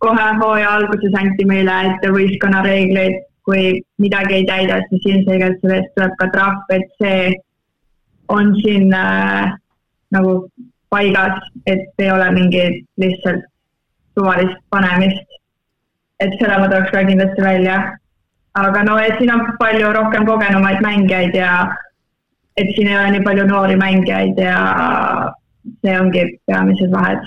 kohe 0.00 0.26
hooaja 0.40 0.74
alguses 0.80 1.14
anti 1.20 1.46
meile 1.48 1.76
ette 1.90 2.10
võistkonna 2.14 2.64
reegleid, 2.66 3.20
kui 3.46 3.78
midagi 4.02 4.40
ei 4.40 4.48
täida, 4.48 4.80
siis 4.90 5.06
ilmselgelt 5.12 5.62
selle 5.62 5.80
eest 5.80 5.94
tuleb 5.96 6.18
ka 6.18 6.28
trahv, 6.34 6.74
et 6.74 6.90
see 7.00 7.22
on 8.30 8.52
siin 8.60 8.92
äh, 8.94 9.54
nagu 10.14 10.34
paigas, 10.90 11.38
et 11.66 11.88
ei 11.98 12.10
ole 12.10 12.30
mingit 12.34 12.84
lihtsalt 12.98 13.46
suvalist 14.18 14.58
panemist. 14.70 15.26
et 16.20 16.34
selle 16.36 16.56
ma 16.60 16.68
tooks 16.68 16.90
ka 16.92 17.04
kindlasti 17.06 17.42
välja. 17.42 17.76
aga 18.54 18.82
no, 18.84 18.98
et 18.98 19.18
siin 19.18 19.32
on 19.34 19.44
palju 19.58 19.92
rohkem 19.92 20.26
kogenumaid 20.26 20.82
mängijaid 20.82 21.34
ja 21.34 21.52
et 22.56 22.72
siin 22.74 22.88
ei 22.88 22.96
ole 22.98 23.12
nii 23.14 23.26
palju 23.26 23.46
noori 23.46 23.76
mängijaid 23.76 24.40
ja 24.42 24.56
see 25.84 25.94
ongi 26.00 26.26
peamised 26.46 26.90
vahed. 26.92 27.22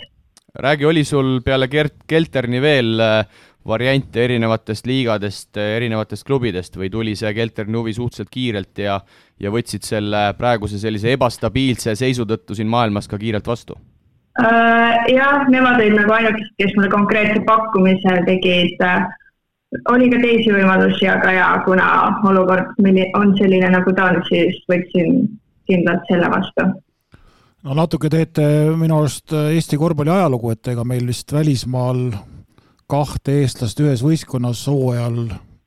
räägi, 0.60 0.86
oli 0.86 1.04
sul 1.04 1.40
peale 1.46 1.68
Gert 1.68 1.96
Kelterni 2.08 2.62
veel 2.62 3.00
äh, 3.00 3.26
variante 3.68 4.24
erinevatest 4.26 4.88
liigadest, 4.88 5.58
erinevatest 5.58 6.26
klubidest 6.28 6.76
või 6.78 6.90
tuli 6.92 7.16
see 7.16 7.32
Kelterni 7.36 7.80
huvi 7.80 7.94
suhteliselt 7.96 8.32
kiirelt 8.34 8.84
ja, 8.84 9.00
ja 9.40 9.52
võtsid 9.54 9.88
selle 9.88 10.26
praeguse 10.38 10.80
sellise 10.82 11.14
ebastabiilse 11.16 11.96
seisu 11.96 12.28
tõttu 12.28 12.58
siin 12.58 12.72
maailmas 12.72 13.08
ka 13.08 13.20
kiirelt 13.22 13.48
vastu? 13.48 13.78
Äh, 14.42 15.04
jah, 15.14 15.46
nemad 15.54 15.78
olid 15.78 15.96
nagu 16.00 16.16
ainukesed, 16.16 16.56
kes 16.58 16.74
mulle 16.76 16.90
konkreetse 16.90 17.44
pakkumise 17.46 18.16
tegid. 18.26 18.82
oli 19.90 20.10
ka 20.10 20.18
teisi 20.22 20.52
võimalusi, 20.54 21.08
aga 21.10 21.32
jaa, 21.34 21.54
kuna 21.66 21.86
olukord 22.30 22.74
on 23.18 23.36
selline, 23.38 23.70
nagu 23.70 23.94
ta 23.94 24.10
on, 24.12 24.20
siis 24.28 24.58
võtsin 24.70 25.24
kindlalt 25.70 26.04
selle 26.10 26.30
vastu. 26.34 26.68
no 27.64 27.78
natuke 27.78 28.10
teete 28.10 28.44
minu 28.76 29.00
arust 29.00 29.32
Eesti 29.32 29.78
korvpalli 29.78 30.12
ajalugu, 30.12 30.52
et 30.52 30.68
ega 30.74 30.84
meil 30.84 31.06
vist 31.08 31.32
välismaal 31.34 32.10
kahte 32.94 33.40
eestlast 33.42 33.80
ühes 33.82 34.04
võistkonnas 34.06 34.64
hooajal, 34.70 35.20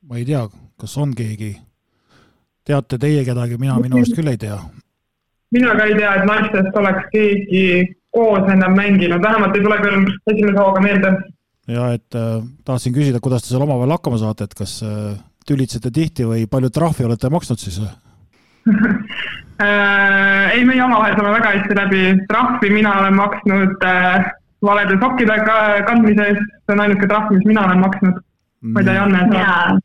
ma 0.06 0.18
ei 0.20 0.26
tea, 0.28 0.44
kas 0.78 0.96
on 1.02 1.14
keegi, 1.16 1.56
teate 2.66 2.98
teie 3.02 3.24
kedagi, 3.26 3.58
mina 3.58 3.78
minu 3.82 3.98
arust 3.98 4.14
küll 4.16 4.30
ei 4.30 4.38
tea. 4.40 4.58
mina 5.54 5.74
ka 5.78 5.86
ei 5.86 5.96
tea, 5.98 6.12
et 6.18 6.28
naistest 6.28 6.78
oleks 6.78 7.08
keegi 7.12 7.64
koos 8.14 8.46
ennem 8.52 8.76
mänginud, 8.78 9.22
vähemalt 9.22 9.56
ei 9.56 9.64
tule 9.64 9.80
küll 9.82 10.06
esimese 10.32 10.60
hooga 10.60 10.82
meelde 10.84 11.16
ja 11.70 11.90
et 11.96 12.14
äh, 12.14 12.40
tahtsin 12.66 12.94
küsida, 12.94 13.20
kuidas 13.22 13.44
te 13.44 13.50
seal 13.50 13.64
omavahel 13.66 13.96
hakkama 13.96 14.20
saate, 14.22 14.46
et 14.46 14.54
kas 14.58 14.78
äh, 14.86 15.16
tülitsete 15.46 15.90
tihti 15.94 16.26
või 16.28 16.46
palju 16.50 16.70
trahvi 16.74 17.06
olete 17.08 17.30
maksnud 17.32 17.62
siis 17.62 17.80
äh,? 17.82 17.94
ei, 20.54 20.62
meie 20.66 20.82
omavahel 20.84 21.16
saame 21.18 21.34
väga 21.38 21.54
hästi 21.56 21.78
läbi, 21.78 22.02
trahvi 22.30 22.70
mina 22.74 22.98
olen 23.00 23.18
maksnud 23.18 23.86
äh, 23.86 24.30
valede 24.66 25.00
sokkide 25.02 25.40
kandmise 25.88 26.30
eest, 26.30 26.54
see 26.64 26.76
on 26.76 26.84
ainuke 26.84 27.10
trahv, 27.10 27.34
mis 27.34 27.44
mina 27.48 27.66
olen 27.68 27.84
maksnud. 27.84 28.22
ma 28.72 28.82
ei 28.82 28.88
tea, 28.88 28.96
Janne 29.00 29.26
saab. 29.32 29.84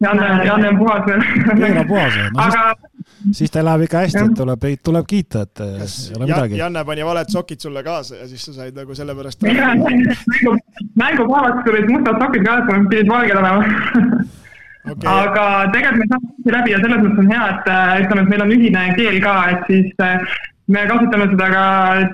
Janne, 0.00 0.28
Janne 0.46 0.68
on 0.70 0.78
puhas 0.80 1.02
veel. 1.04 1.24
Janne 1.60 1.80
on 1.82 1.88
puhas 1.88 2.14
või? 2.16 2.28
no 2.32 2.44
aga... 2.46 2.60
siis, 3.04 3.40
siis 3.42 3.52
teil 3.52 3.66
läheb 3.68 3.84
ikka 3.84 4.04
hästi, 4.06 4.22
et 4.30 4.38
tuleb, 4.38 4.66
tuleb 4.88 5.08
kiita, 5.10 5.42
et 5.44 5.60
Kas 5.60 5.96
ei 6.08 6.16
ole 6.16 6.28
midagi. 6.30 6.60
Janne 6.62 6.84
pani 6.88 7.04
valed 7.04 7.32
sokid 7.34 7.60
sulle 7.66 7.82
kaasa 7.84 8.22
ja 8.22 8.28
siis 8.30 8.46
sa 8.48 8.54
said 8.62 8.78
nagu 8.80 8.96
sellepärast 8.96 9.44
mängu, 9.44 10.54
mängupäevaks 11.02 11.66
tulid 11.68 11.90
mustad 11.92 12.22
sokid 12.24 12.46
kaasa, 12.48 12.78
pidid 12.94 13.12
valged 13.12 13.42
olema 13.42 13.60
okay. 14.88 15.10
aga 15.12 15.44
tegelikult 15.74 16.00
me 16.00 16.08
saame 16.14 16.54
läbi 16.56 16.74
ja 16.74 16.80
selles 16.80 17.02
mõttes 17.04 17.22
on 17.24 17.30
hea, 17.34 17.50
et 17.52 17.70
ütleme, 18.06 18.24
et 18.24 18.32
meil 18.32 18.44
on 18.46 18.54
ühine 18.56 18.86
keel 18.96 19.20
ka, 19.24 19.34
et 19.52 19.68
siis 19.68 19.92
me 20.70 20.84
kasutame 20.88 21.30
seda 21.32 21.48
ka 21.52 21.64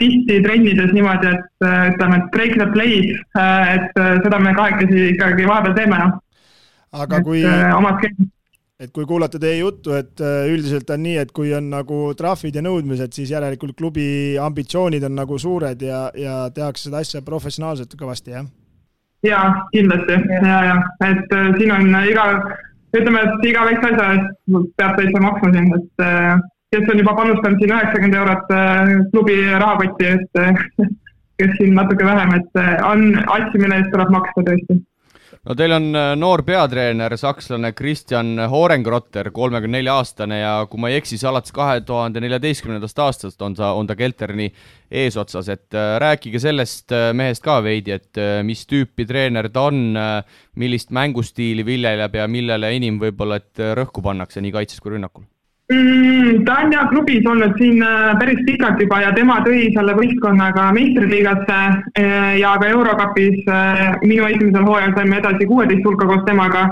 tihti 0.00 0.38
trennides 0.44 0.94
niimoodi, 0.96 1.32
et 1.34 1.66
ütleme, 1.94 2.20
et 2.20 2.30
break 2.32 2.54
the 2.56 2.68
play'd, 2.72 3.12
et 3.74 4.00
seda 4.24 4.40
me 4.40 4.54
kahekesi 4.56 5.10
ikkagi 5.14 5.48
vahepeal 5.48 5.76
teeme, 5.76 6.00
noh. 6.00 6.16
Aga 6.96 7.20
kui 7.24 7.42
äh, 7.44 8.10
et 8.80 8.92
kui 8.92 9.06
kuulata 9.08 9.40
teie 9.40 9.58
juttu, 9.58 9.94
et 9.96 10.20
äh, 10.20 10.50
üldiselt 10.52 10.90
on 10.92 11.02
nii, 11.04 11.16
et 11.22 11.32
kui 11.36 11.52
on 11.56 11.70
nagu 11.72 12.00
trahvid 12.16 12.58
ja 12.58 12.62
nõudmised, 12.64 13.14
siis 13.16 13.32
järelikult 13.32 13.76
klubi 13.78 14.36
ambitsioonid 14.40 15.04
on 15.08 15.16
nagu 15.16 15.38
suured 15.40 15.82
ja, 15.82 16.06
ja 16.16 16.36
tehakse 16.54 16.88
seda 16.88 17.00
asja 17.04 17.24
professionaalselt 17.24 17.96
kõvasti, 17.98 18.36
jah? 18.36 18.48
jaa, 19.26 19.46
kindlasti. 19.72 20.18
Ja, 20.44 20.58
ja 20.68 20.76
et 21.08 21.32
äh, 21.34 21.48
siin 21.56 21.72
on 21.74 21.88
iga, 22.04 22.26
ütleme, 22.96 23.24
et 23.24 23.48
iga 23.48 23.64
väikse 23.70 23.94
asja 23.94 24.10
eest 24.16 24.68
peab 24.76 25.00
täitsa 25.00 25.24
maksma 25.24 25.52
siin, 25.56 25.72
et 25.80 26.04
äh, 26.04 26.44
kes 26.74 26.90
on 26.92 26.98
juba 26.98 27.14
panustanud 27.14 27.62
siin 27.62 27.76
üheksakümmend 27.76 28.18
eurot 28.22 28.52
äh, 28.56 28.90
klubi 29.12 29.38
rahakotti, 29.62 30.10
et 30.16 30.42
äh, 30.42 30.66
kes 31.38 31.56
siin 31.60 31.78
natuke 31.78 32.06
vähem, 32.06 32.36
et 32.40 32.60
äh, 32.60 32.76
on 32.90 33.08
mille 33.14 33.80
eest 33.80 33.92
tuleb 33.94 34.12
maksta 34.14 34.46
tõesti. 34.50 34.82
No 35.46 35.54
teil 35.54 35.70
on 35.70 35.84
noor 36.18 36.42
peatreener, 36.42 37.12
sakslane 37.20 37.68
Kristjan 37.78 38.32
Horengrotter, 38.50 39.28
kolmekümne 39.30 39.78
nelja 39.78 39.94
aastane 40.00 40.40
ja 40.40 40.54
kui 40.66 40.80
ma 40.82 40.90
ei 40.90 40.96
eksi, 40.98 41.12
siis 41.14 41.22
alates 41.30 41.54
kahe 41.54 41.84
tuhande 41.86 42.18
neljateistkümnendast 42.24 42.98
aastast 43.04 43.44
on 43.46 43.54
ta, 43.54 43.68
on 43.78 43.86
ta 43.86 43.94
Kelterni 43.94 44.48
eesotsas, 44.90 45.52
et 45.54 45.78
rääkige 46.02 46.42
sellest 46.42 46.96
mehest 47.14 47.46
ka 47.46 47.60
veidi, 47.62 47.94
et 47.94 48.22
mis 48.48 48.66
tüüpi 48.66 49.06
treener 49.06 49.46
ta 49.54 49.68
on, 49.70 49.94
millist 50.58 50.90
mängustiili 50.90 51.66
viljeleb 51.68 52.18
ja 52.18 52.26
millele 52.26 52.74
enim 52.80 52.98
võib-olla, 53.06 53.38
et 53.38 53.66
rõhku 53.78 54.02
pannakse 54.02 54.42
nii 54.42 54.54
kaitses 54.58 54.82
kui 54.82 54.96
rünnakul 54.96 55.28
mm,? 55.72 56.44
ta 56.44 56.54
on 56.62 56.72
jah 56.72 56.88
klubis 56.90 57.26
olnud 57.26 57.56
siin 57.58 57.82
äh, 57.82 58.14
päris 58.20 58.40
pikalt 58.46 58.80
juba 58.80 59.00
ja 59.02 59.12
tema 59.16 59.38
tõi 59.44 59.66
selle 59.74 59.96
võistkonnaga 59.98 60.70
meistriliigasse 60.76 61.58
äh, 61.98 62.32
ja 62.40 62.56
ka 62.60 62.70
Eurokapis 62.70 63.44
äh, 63.50 63.84
minu 64.04 64.26
esimesel 64.30 64.66
hooajal 64.66 64.96
saime 64.96 65.20
edasi 65.20 65.48
kuueteist 65.50 65.86
hulka 65.86 66.08
koos 66.10 66.24
temaga. 66.26 66.68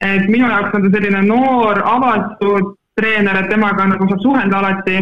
et 0.00 0.28
minu 0.30 0.46
jaoks 0.46 0.74
on 0.74 0.84
ta 0.84 0.90
selline 0.94 1.20
noor, 1.26 1.80
avatud 1.82 2.74
treener, 2.94 3.34
et 3.40 3.48
temaga 3.50 3.86
nagu 3.90 4.06
saab 4.06 4.20
suhelda 4.22 4.58
alati, 4.60 5.00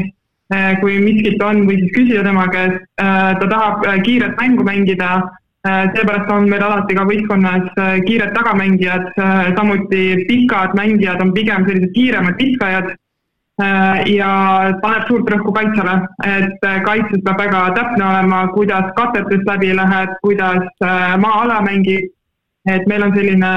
kui 0.80 0.94
miskit 1.04 1.42
on 1.44 1.66
või 1.68 1.76
siis 1.82 1.92
küsida 1.92 2.22
tema 2.24 2.46
käest. 2.48 2.80
ta 2.96 3.48
tahab 3.50 3.84
kiiret 4.06 4.40
mängu 4.40 4.64
mängida 4.64 5.10
seepärast 5.66 6.32
on 6.32 6.48
meil 6.48 6.64
alati 6.64 6.96
ka 6.96 7.04
võistkonnas 7.10 7.68
kiired 8.06 8.32
tagamängijad, 8.38 9.10
samuti 9.58 10.24
pikad 10.30 10.72
mängijad 10.80 11.20
on 11.20 11.34
pigem 11.36 11.68
sellised 11.68 11.92
kiiremad 11.92 12.40
viskajad 12.40 12.94
ja 13.58 14.30
paneb 14.82 15.06
suurt 15.08 15.30
rõhku 15.32 15.52
kaitsele, 15.56 15.96
et 16.28 16.64
äh, 16.68 16.80
kaitses 16.84 17.22
peab 17.24 17.40
väga 17.40 17.62
täpne 17.78 18.04
olema, 18.04 18.42
kuidas 18.52 18.90
katetest 18.98 19.48
läbi 19.48 19.72
lähed, 19.76 20.12
kuidas 20.22 20.66
äh, 20.84 21.16
maa-ala 21.16 21.62
mängib. 21.64 22.12
et 22.66 22.86
meil 22.88 23.02
on 23.02 23.12
selline 23.14 23.50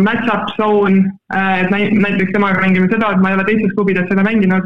match-up 0.00 0.48
zone, 0.56 1.02
et 1.36 1.70
näiteks 1.70 2.32
temaga 2.32 2.62
mängime 2.62 2.88
seda, 2.88 3.10
et 3.12 3.20
ma 3.20 3.28
ei 3.28 3.34
ole 3.36 3.44
teistes 3.44 3.74
klubides 3.76 4.08
seda 4.08 4.24
mänginud. 4.24 4.64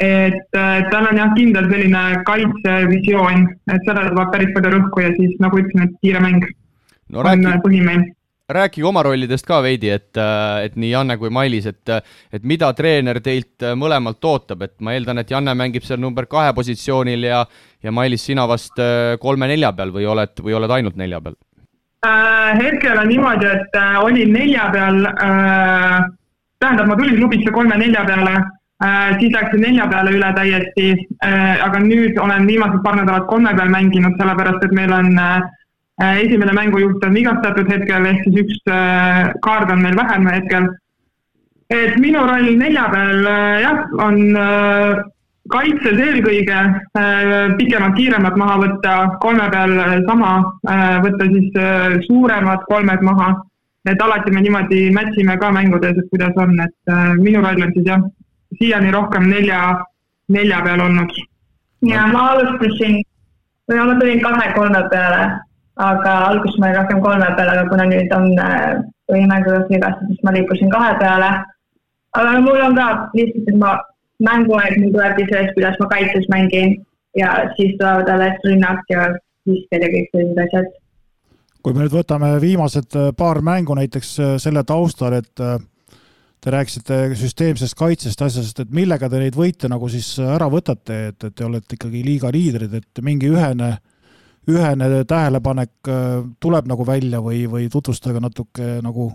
et 0.00 0.56
tal 0.90 1.08
on 1.10 1.16
jah, 1.20 1.34
kindel 1.36 1.68
selline 1.70 2.22
kaitsevisioon, 2.24 3.44
et 3.68 3.84
sellele 3.84 4.14
tuleb 4.14 4.32
päris 4.32 4.54
palju 4.54 4.72
rõhku 4.74 5.04
ja 5.04 5.12
siis 5.18 5.36
nagu 5.44 5.60
ütlesin, 5.60 5.84
et 5.84 6.00
kiire 6.00 6.24
mäng 6.24 6.40
no, 6.40 7.20
on 7.20 7.26
räägi... 7.26 7.60
põhimees 7.66 8.08
rääkige 8.48 8.86
oma 8.88 9.02
rollidest 9.04 9.46
ka 9.46 9.60
veidi, 9.62 9.90
et, 9.92 10.16
äh, 10.16 10.64
et 10.64 10.76
nii 10.80 10.90
Janne 10.90 11.18
kui 11.20 11.30
Mailis, 11.32 11.66
et, 11.68 11.90
et 12.32 12.44
mida 12.48 12.70
treener 12.76 13.20
teilt 13.24 13.64
äh, 13.64 13.74
mõlemalt 13.76 14.24
ootab, 14.24 14.62
et 14.64 14.74
ma 14.80 14.94
eeldan, 14.96 15.20
et 15.20 15.30
Janne 15.30 15.52
mängib 15.58 15.84
seal 15.84 16.00
number 16.00 16.26
kahe 16.30 16.54
positsioonil 16.56 17.28
ja, 17.28 17.42
ja 17.84 17.92
Mailis, 17.92 18.24
sina 18.24 18.46
vast 18.48 18.80
äh, 18.80 19.18
kolme-nelja 19.20 19.74
peal 19.76 19.92
või 19.92 20.08
oled, 20.08 20.40
või 20.40 20.56
oled 20.56 20.76
ainult 20.78 20.96
nelja 20.96 21.20
peal 21.20 21.36
äh,? 22.06 22.54
hetkel 22.62 22.96
on 22.96 23.10
niimoodi, 23.12 23.50
et 23.52 23.76
äh, 23.76 23.98
olin 24.00 24.32
nelja 24.32 24.70
peal 24.72 25.02
äh,, 25.12 25.98
tähendab, 26.62 26.88
ma 26.88 26.96
tulin 26.96 27.20
klubisse 27.20 27.52
kolme-nelja 27.52 28.06
peale 28.08 28.38
siis 29.18 29.32
läksin 29.34 29.58
nelja 29.58 29.88
peale 29.90 30.12
üle 30.14 30.28
täiesti 30.36 30.92
aga 31.26 31.80
nüüd 31.82 32.14
olen 32.22 32.44
viimased 32.46 32.78
paar 32.84 32.94
nädalat 32.94 33.24
kolme 33.26 33.50
peal 33.58 33.72
mänginud, 33.72 34.14
sellepärast 34.20 34.68
et 34.68 34.74
meil 34.78 34.92
on 34.94 35.08
esimene 35.98 36.52
mängujuht 36.52 37.04
on 37.04 37.14
vigastatud 37.14 37.70
hetkel, 37.72 38.06
ehk 38.06 38.26
siis 38.26 38.42
üks 38.44 38.58
äh, 38.70 39.32
kaard 39.42 39.70
on 39.74 39.82
meil 39.82 39.96
vähem 39.98 40.26
hetkel. 40.30 40.68
et 41.70 41.98
minu 42.00 42.20
roll 42.24 42.54
nelja 42.56 42.86
peal 42.92 43.26
äh, 43.26 43.60
jah, 43.62 43.80
on 43.98 44.20
kaitses 45.48 45.98
eelkõige 46.04 46.60
pikemad, 47.56 47.94
kiiremad 47.96 48.36
maha 48.36 48.56
võtta, 48.60 48.94
kolme 49.20 49.46
peal 49.48 50.02
sama, 50.04 50.32
võtta 51.00 51.28
siis 51.30 51.56
suuremad 52.04 52.66
kolmed 52.68 53.00
maha. 53.02 53.30
et 53.88 54.02
alati 54.04 54.30
me 54.30 54.42
niimoodi 54.44 54.90
match 54.92 55.16
ime 55.16 55.38
ka 55.40 55.50
mängudes, 55.50 55.96
et 55.96 56.10
kuidas 56.10 56.36
on, 56.36 56.52
et 56.60 56.92
minu 57.16 57.40
roll 57.40 57.64
on 57.64 57.72
siis 57.72 57.86
jah, 57.88 58.04
siiani 58.60 58.92
rohkem 58.92 59.24
nelja, 59.30 59.80
nelja 60.28 60.60
peal 60.64 60.84
olnud. 60.84 61.16
ja 61.88 62.06
ma 62.12 62.28
alustasin, 62.34 63.00
või 63.68 63.80
ma 63.80 64.00
tulin 64.00 64.20
kahe-kolme 64.20 64.84
peale 64.92 65.47
aga 65.78 66.14
alguses 66.30 66.58
ma 66.58 66.66
olin 66.66 66.80
rohkem 66.80 67.00
kolme 67.02 67.28
peal, 67.36 67.52
aga 67.52 67.68
kuna 67.70 67.86
nüüd 67.86 68.14
on 68.16 68.32
põhimängujuht 69.08 69.70
vigastada, 69.72 70.10
siis 70.10 70.24
ma 70.26 70.34
liikusin 70.34 70.72
kahe 70.74 70.96
peale. 71.02 71.30
aga 72.18 72.40
mul 72.42 72.60
on 72.64 72.74
ka 72.76 72.88
lihtsalt, 73.14 73.48
et 73.52 73.58
ma 73.62 73.76
mänguaeg 74.26 74.76
mul 74.80 74.92
tulebki 74.96 75.28
sellest, 75.30 75.54
kuidas 75.56 75.78
ma 75.80 75.88
kaitses 75.94 76.28
mängin 76.32 76.76
ja 77.16 77.32
siis 77.56 77.76
tulevad 77.78 78.10
alles 78.10 78.44
rünnak 78.46 78.84
ja 78.90 79.08
visked 79.48 79.84
ja 79.84 79.90
kõik 79.94 80.12
sellised 80.12 80.44
asjad. 80.44 80.70
kui 81.62 81.74
me 81.74 81.84
nüüd 81.84 81.94
võtame 81.94 82.34
viimased 82.42 82.94
äh, 82.96 83.10
paar 83.16 83.42
mängu 83.44 83.74
näiteks 83.78 84.14
äh, 84.20 84.36
selle 84.42 84.64
taustal, 84.64 85.18
et 85.20 85.42
äh, 85.42 85.58
te 86.40 86.54
rääkisite 86.54 86.98
süsteemsest 87.18 87.74
kaitsest, 87.78 88.22
asjast, 88.22 88.60
et 88.62 88.74
millega 88.74 89.08
te 89.10 89.20
neid 89.20 89.36
võite 89.36 89.70
nagu 89.70 89.88
siis 89.90 90.14
ära 90.22 90.46
võtate, 90.50 90.98
et, 91.10 91.24
et 91.24 91.34
te 91.34 91.46
olete 91.46 91.78
ikkagi 91.78 92.02
liiga 92.06 92.30
liidrid, 92.34 92.74
et 92.78 93.02
mingi 93.04 93.30
ühene 93.30 93.72
äh, 93.74 93.80
ühene 94.48 95.04
tähelepanek 95.08 95.88
äh, 95.88 96.24
tuleb 96.40 96.68
nagu 96.70 96.86
välja 96.86 97.20
või, 97.24 97.44
või 97.50 97.68
tutvustage 97.72 98.20
natuke 98.20 98.78
nagu 98.84 99.10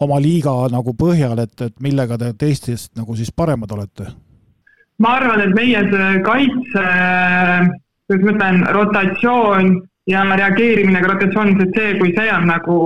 oma 0.00 0.20
liiga 0.22 0.52
nagu 0.70 0.94
põhjal, 0.94 1.38
et, 1.42 1.56
et 1.60 1.74
millega 1.82 2.18
te 2.18 2.32
teistest 2.38 2.94
nagu 2.98 3.16
siis 3.18 3.32
paremad 3.34 3.72
olete? 3.74 4.12
ma 4.98 5.14
arvan, 5.18 5.42
et 5.44 5.52
meie 5.54 5.82
see 5.92 6.22
kaitse, 6.26 6.86
kuidas 8.08 8.24
ma 8.24 8.32
ütlen, 8.32 8.64
rotatsioon 8.74 9.68
ja 10.10 10.24
reageerimine 10.40 11.02
ka 11.04 11.12
rotatsioonis, 11.12 11.60
et 11.62 11.76
see, 11.78 11.92
kui 12.00 12.14
see 12.16 12.32
on 12.34 12.48
nagu 12.50 12.78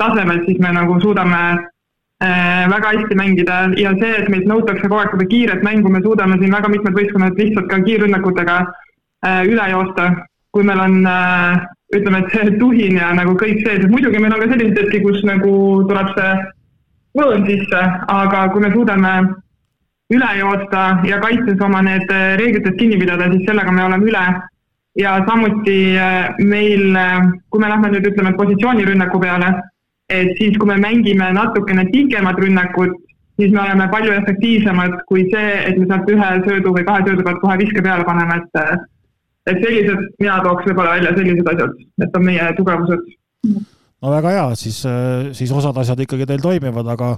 tasemel, 0.00 0.42
siis 0.44 0.60
me 0.60 0.74
nagu 0.76 0.98
suudame 1.00 1.40
äh, 1.54 2.66
väga 2.68 2.92
hästi 2.92 3.16
mängida 3.16 3.60
ja 3.80 3.94
see, 4.00 4.12
et 4.18 4.28
meilt 4.32 4.50
nõutakse 4.50 4.84
kogu 4.84 5.00
aeg 5.00 5.14
seda 5.14 5.28
kiiret 5.32 5.64
mängu, 5.64 5.92
me 5.92 6.02
suudame 6.04 6.36
siin 6.42 6.52
väga 6.52 6.72
mitmed 6.74 6.98
võistkonnad 6.98 7.40
lihtsalt 7.40 7.72
ka 7.72 7.80
kiirrünnakutega 7.88 8.60
äh, 8.60 9.42
üle 9.48 9.70
joosta 9.72 10.10
kui 10.54 10.62
meil 10.66 10.80
on 10.80 11.00
äh, 11.10 11.62
ütleme, 11.96 12.22
et 12.22 12.34
see 12.34 12.58
tuhin 12.60 12.98
ja 13.00 13.12
nagu 13.16 13.34
kõik 13.38 13.62
see, 13.62 13.78
sest 13.80 13.90
muidugi 13.90 14.20
meil 14.22 14.36
on 14.36 14.44
ka 14.44 14.50
selliseid 14.52 14.78
hetki, 14.84 15.02
kus 15.02 15.22
nagu 15.26 15.54
tuleb 15.88 16.12
see 16.14 16.34
võõn 17.18 17.46
sisse, 17.48 17.82
aga 18.14 18.46
kui 18.52 18.62
me 18.62 18.70
suudame 18.74 19.14
üle 20.14 20.30
joosta 20.38 20.82
ja 21.08 21.20
kaitses 21.22 21.62
oma 21.64 21.82
need 21.86 22.10
reeglitest 22.40 22.78
kinni 22.78 22.98
pidada, 23.00 23.30
siis 23.32 23.46
sellega 23.48 23.72
me 23.72 23.86
oleme 23.86 24.10
üle. 24.10 24.26
ja 24.94 25.16
samuti 25.26 25.96
äh, 25.98 26.36
meil, 26.38 26.94
äh, 26.94 27.24
kui 27.50 27.60
me 27.60 27.68
lähme 27.68 27.88
nüüd 27.90 28.04
ütleme 28.12 28.30
positsioonirünnaku 28.38 29.18
peale, 29.18 29.48
et 30.08 30.30
siis, 30.38 30.54
kui 30.58 30.68
me 30.70 30.76
mängime 30.78 31.32
natukene 31.34 31.88
pikemat 31.90 32.38
rünnakut, 32.38 32.94
siis 33.40 33.50
me 33.50 33.64
oleme 33.64 33.88
palju 33.90 34.12
efektiivsemad 34.20 35.00
kui 35.08 35.24
see, 35.32 35.48
et 35.66 35.80
me 35.80 35.88
sealt 35.90 36.12
ühe 36.14 36.28
söödu 36.46 36.76
või 36.76 36.86
kahe 36.86 37.02
söödu 37.08 37.26
pealt 37.26 37.42
kohe 37.42 37.56
viske 37.64 37.82
peale 37.82 38.06
paneme, 38.06 38.38
et 38.38 38.60
äh, 38.62 38.76
et 39.50 39.60
sellised, 39.60 40.04
mina 40.22 40.40
tooks 40.44 40.68
võib-olla 40.68 40.96
välja 40.96 41.14
sellised 41.16 41.48
asjad, 41.52 41.80
et 42.04 42.18
on 42.18 42.24
meie 42.26 42.50
tugevused. 42.58 43.08
no 44.04 44.12
väga 44.14 44.36
hea, 44.36 44.46
siis, 44.60 44.78
siis 45.36 45.52
osad 45.52 45.76
asjad 45.82 46.00
ikkagi 46.04 46.28
teil 46.28 46.44
toimivad, 46.44 46.88
aga 46.94 47.16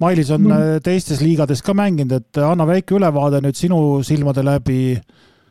Mailis 0.00 0.30
on 0.32 0.46
mm. 0.46 0.78
teistes 0.84 1.20
liigades 1.20 1.60
ka 1.60 1.74
mänginud, 1.76 2.14
et 2.16 2.38
anna 2.40 2.64
väike 2.68 2.96
ülevaade 2.96 3.42
nüüd 3.44 3.58
sinu 3.58 3.80
silmade 4.06 4.40
läbi, 4.46 4.94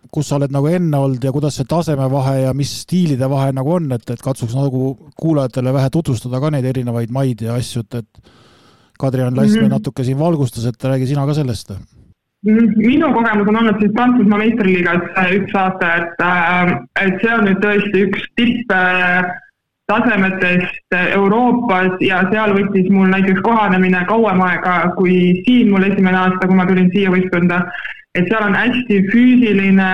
kus 0.10 0.32
sa 0.32 0.40
oled 0.40 0.56
nagu 0.56 0.72
enne 0.72 0.98
olnud 0.98 1.22
ja 1.22 1.34
kuidas 1.36 1.60
see 1.60 1.68
tasemevahe 1.70 2.40
ja 2.48 2.56
mis 2.58 2.72
stiilide 2.82 3.30
vahe 3.30 3.52
nagu 3.54 3.76
on, 3.76 3.92
et, 3.94 4.08
et 4.10 4.24
katsuks 4.26 4.56
nagu 4.58 4.96
kuulajatele 5.20 5.76
vähe 5.76 5.92
tutvustada 5.94 6.42
ka 6.42 6.50
neid 6.56 6.66
erinevaid 6.66 7.14
maid 7.14 7.46
ja 7.46 7.60
asju, 7.60 7.86
et, 7.86 8.02
et 8.02 8.36
Kadri-Ann 9.00 9.38
Lass 9.38 9.54
mm 9.54 9.68
-hmm. 9.68 9.76
natuke 9.76 10.04
siin 10.04 10.20
valgustas, 10.20 10.66
et 10.66 10.84
räägi 10.84 11.14
sina 11.14 11.28
ka 11.30 11.38
sellest 11.38 11.76
minu 12.46 13.14
kogemus 13.14 13.48
on 13.48 13.56
olnud 13.56 13.80
siis 13.82 13.92
Prantsusmaa 13.96 14.38
meistriliigas 14.40 15.02
äh, 15.18 15.32
üks 15.36 15.56
aasta, 15.56 15.96
et, 15.96 16.14
äh, 16.24 16.68
et 17.04 17.14
see 17.22 17.34
on 17.36 17.46
nüüd 17.48 17.60
tõesti 17.64 17.98
üks 18.08 18.22
tipptasemetest 18.40 20.86
Euroopas 21.02 21.92
ja 22.04 22.18
seal 22.32 22.52
võttis 22.56 22.90
mul 22.94 23.08
näiteks 23.12 23.42
kohanemine 23.44 24.06
kauem 24.08 24.42
aega 24.46 24.76
kui 24.96 25.44
siin 25.48 25.72
mul 25.74 25.84
esimene 25.90 26.18
aasta, 26.18 26.48
kui 26.48 26.56
ma 26.56 26.66
tulin 26.70 26.92
siia 26.96 27.10
võistkonda. 27.12 27.58
et 28.16 28.26
seal 28.32 28.44
on 28.48 28.56
hästi 28.56 28.96
füüsiline 29.12 29.92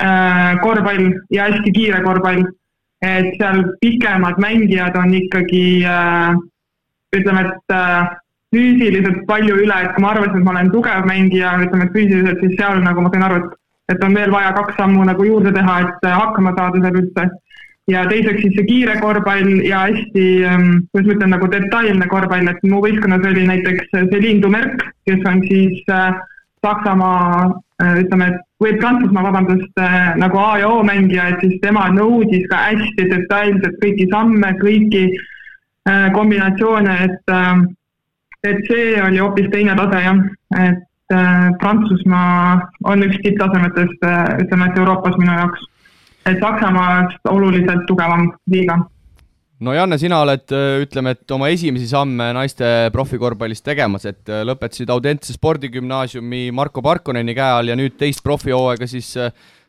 äh, 0.00 0.60
korvpall 0.62 1.12
ja 1.30 1.42
hästi 1.50 1.72
kiire 1.74 2.00
korvpall. 2.06 2.44
et 3.02 3.34
seal 3.38 3.64
pikemad 3.80 4.34
mängijad 4.38 4.96
on 4.96 5.14
ikkagi 5.14 5.84
äh, 5.84 6.34
ütleme, 7.16 7.40
et 7.50 7.72
äh, 7.74 8.06
füüsiliselt 8.54 9.26
palju 9.28 9.58
üle, 9.66 9.82
et 9.88 10.00
ma 10.00 10.14
arvasin, 10.14 10.40
et 10.40 10.46
ma 10.46 10.54
olen 10.54 10.72
tugev 10.72 11.10
mängija, 11.10 11.58
ütleme, 11.66 11.88
et 11.88 11.98
füüsiliselt, 11.98 12.40
siis 12.40 12.56
seal 12.60 12.80
nagu 12.86 13.04
ma 13.04 13.12
sain 13.12 13.26
aru, 13.26 13.42
et 13.42 13.60
et 13.92 14.04
on 14.04 14.14
veel 14.16 14.32
vaja 14.32 14.52
kaks 14.56 14.78
sammu 14.80 15.04
nagu 15.04 15.26
juurde 15.26 15.52
teha, 15.52 15.80
et 15.84 16.06
hakkama 16.08 16.54
saada 16.56 16.80
seal 16.84 17.00
üldse. 17.02 17.26
ja 17.92 18.06
teiseks 18.08 18.40
siis 18.40 18.54
see 18.56 18.64
kiire 18.64 18.94
korvpall 18.96 19.58
ja 19.60 19.82
hästi, 19.84 20.22
ähm, 20.48 20.68
kuidas 20.88 21.08
ma 21.08 21.14
ütlen, 21.14 21.32
nagu 21.34 21.48
detailne 21.52 22.06
korvpall, 22.08 22.48
et 22.48 22.62
mu 22.64 22.78
võistkonnas 22.80 23.26
oli 23.28 23.42
näiteks 23.50 23.90
Celine 23.92 24.40
Dumerc, 24.40 24.86
kes 25.04 25.26
on 25.28 25.42
siis 25.50 25.82
äh, 25.92 26.16
Saksamaa 26.64 27.42
äh, 27.84 27.98
ütleme, 28.00 28.30
või 28.64 28.78
Prantsusmaa, 28.80 29.26
vabandust 29.26 29.84
äh,, 29.84 30.14
nagu 30.16 30.40
A 30.40 30.56
ja 30.62 30.72
O 30.72 30.80
mängija, 30.86 31.28
et 31.34 31.44
siis 31.44 31.60
tema 31.60 31.90
nõudis 31.92 32.48
ka 32.48 32.62
hästi 32.70 33.10
detailselt 33.12 33.76
kõiki 33.84 34.08
samme, 34.14 34.54
kõiki 34.64 35.04
äh, 35.12 36.08
kombinatsioone, 36.16 36.96
et 37.10 37.36
äh, 37.36 37.66
et 38.44 38.64
see 38.68 38.96
oli 39.02 39.20
hoopis 39.22 39.50
teine 39.52 39.76
tase 39.78 40.00
jah, 40.04 40.24
et 40.60 41.14
äh, 41.14 41.46
Prantsusmaa 41.60 42.56
on 42.90 43.04
üks 43.06 43.20
tipptasemetest 43.24 44.08
äh,, 44.08 44.24
ütleme, 44.44 44.70
et 44.70 44.80
Euroopas 44.80 45.16
minu 45.20 45.36
jaoks. 45.38 45.70
et 46.24 46.40
Saksamaast 46.40 47.28
oluliselt 47.28 47.82
tugevam 47.86 48.30
liiga. 48.48 48.78
No 49.64 49.72
Janne, 49.72 49.98
sina 50.00 50.22
oled, 50.24 50.46
äh, 50.52 50.82
ütleme, 50.84 51.12
et 51.14 51.34
oma 51.36 51.50
esimesi 51.52 51.88
samme 51.88 52.30
naiste 52.36 52.70
profikorvpallis 52.92 53.62
tegemas, 53.64 54.06
et 54.08 54.32
lõpetasid 54.48 54.90
Audentse 54.92 55.36
spordigümnaasiumi 55.36 56.48
Marko 56.52 56.82
Parkoneni 56.82 57.36
käe 57.36 57.58
all 57.58 57.72
ja 57.72 57.76
nüüd 57.78 57.98
teist 58.00 58.24
profihooaega 58.24 58.88
siis 58.90 59.14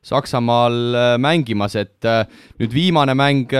Saksamaal 0.05 1.17
mängimas, 1.17 1.75
et 1.79 2.05
nüüd 2.61 2.73
viimane 2.73 3.15
mäng 3.17 3.53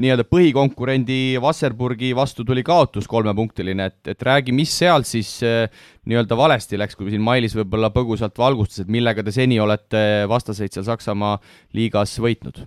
nii-öelda 0.00 0.24
põhikonkurendi 0.26 1.38
Wasserburgi 1.42 2.10
vastu 2.16 2.44
tuli 2.46 2.64
kaotus 2.66 3.06
kolmepunktiline, 3.10 3.86
et, 3.90 4.00
et 4.10 4.22
räägi, 4.26 4.54
mis 4.56 4.72
seal 4.74 5.06
siis 5.06 5.36
äh, 5.46 5.68
nii-öelda 6.10 6.38
valesti 6.38 6.78
läks, 6.80 6.98
kui 6.98 7.12
siin 7.12 7.22
Mailis 7.22 7.54
võib-olla 7.54 7.92
põgusalt 7.94 8.38
valgustas, 8.38 8.82
et 8.82 8.90
millega 8.90 9.22
te 9.22 9.34
seni 9.34 9.60
olete 9.62 10.24
vastaseid 10.30 10.74
seal 10.74 10.88
Saksamaa 10.88 11.36
liigas 11.76 12.16
võitnud? 12.22 12.64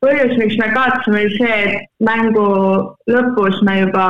põhjus, 0.00 0.30
miks 0.40 0.56
me 0.56 0.70
kaotasime, 0.72 1.18
oli 1.20 1.34
see, 1.36 1.56
et 1.68 1.90
mängu 2.00 2.44
lõpus 3.10 3.58
me 3.68 3.74
juba 3.82 4.06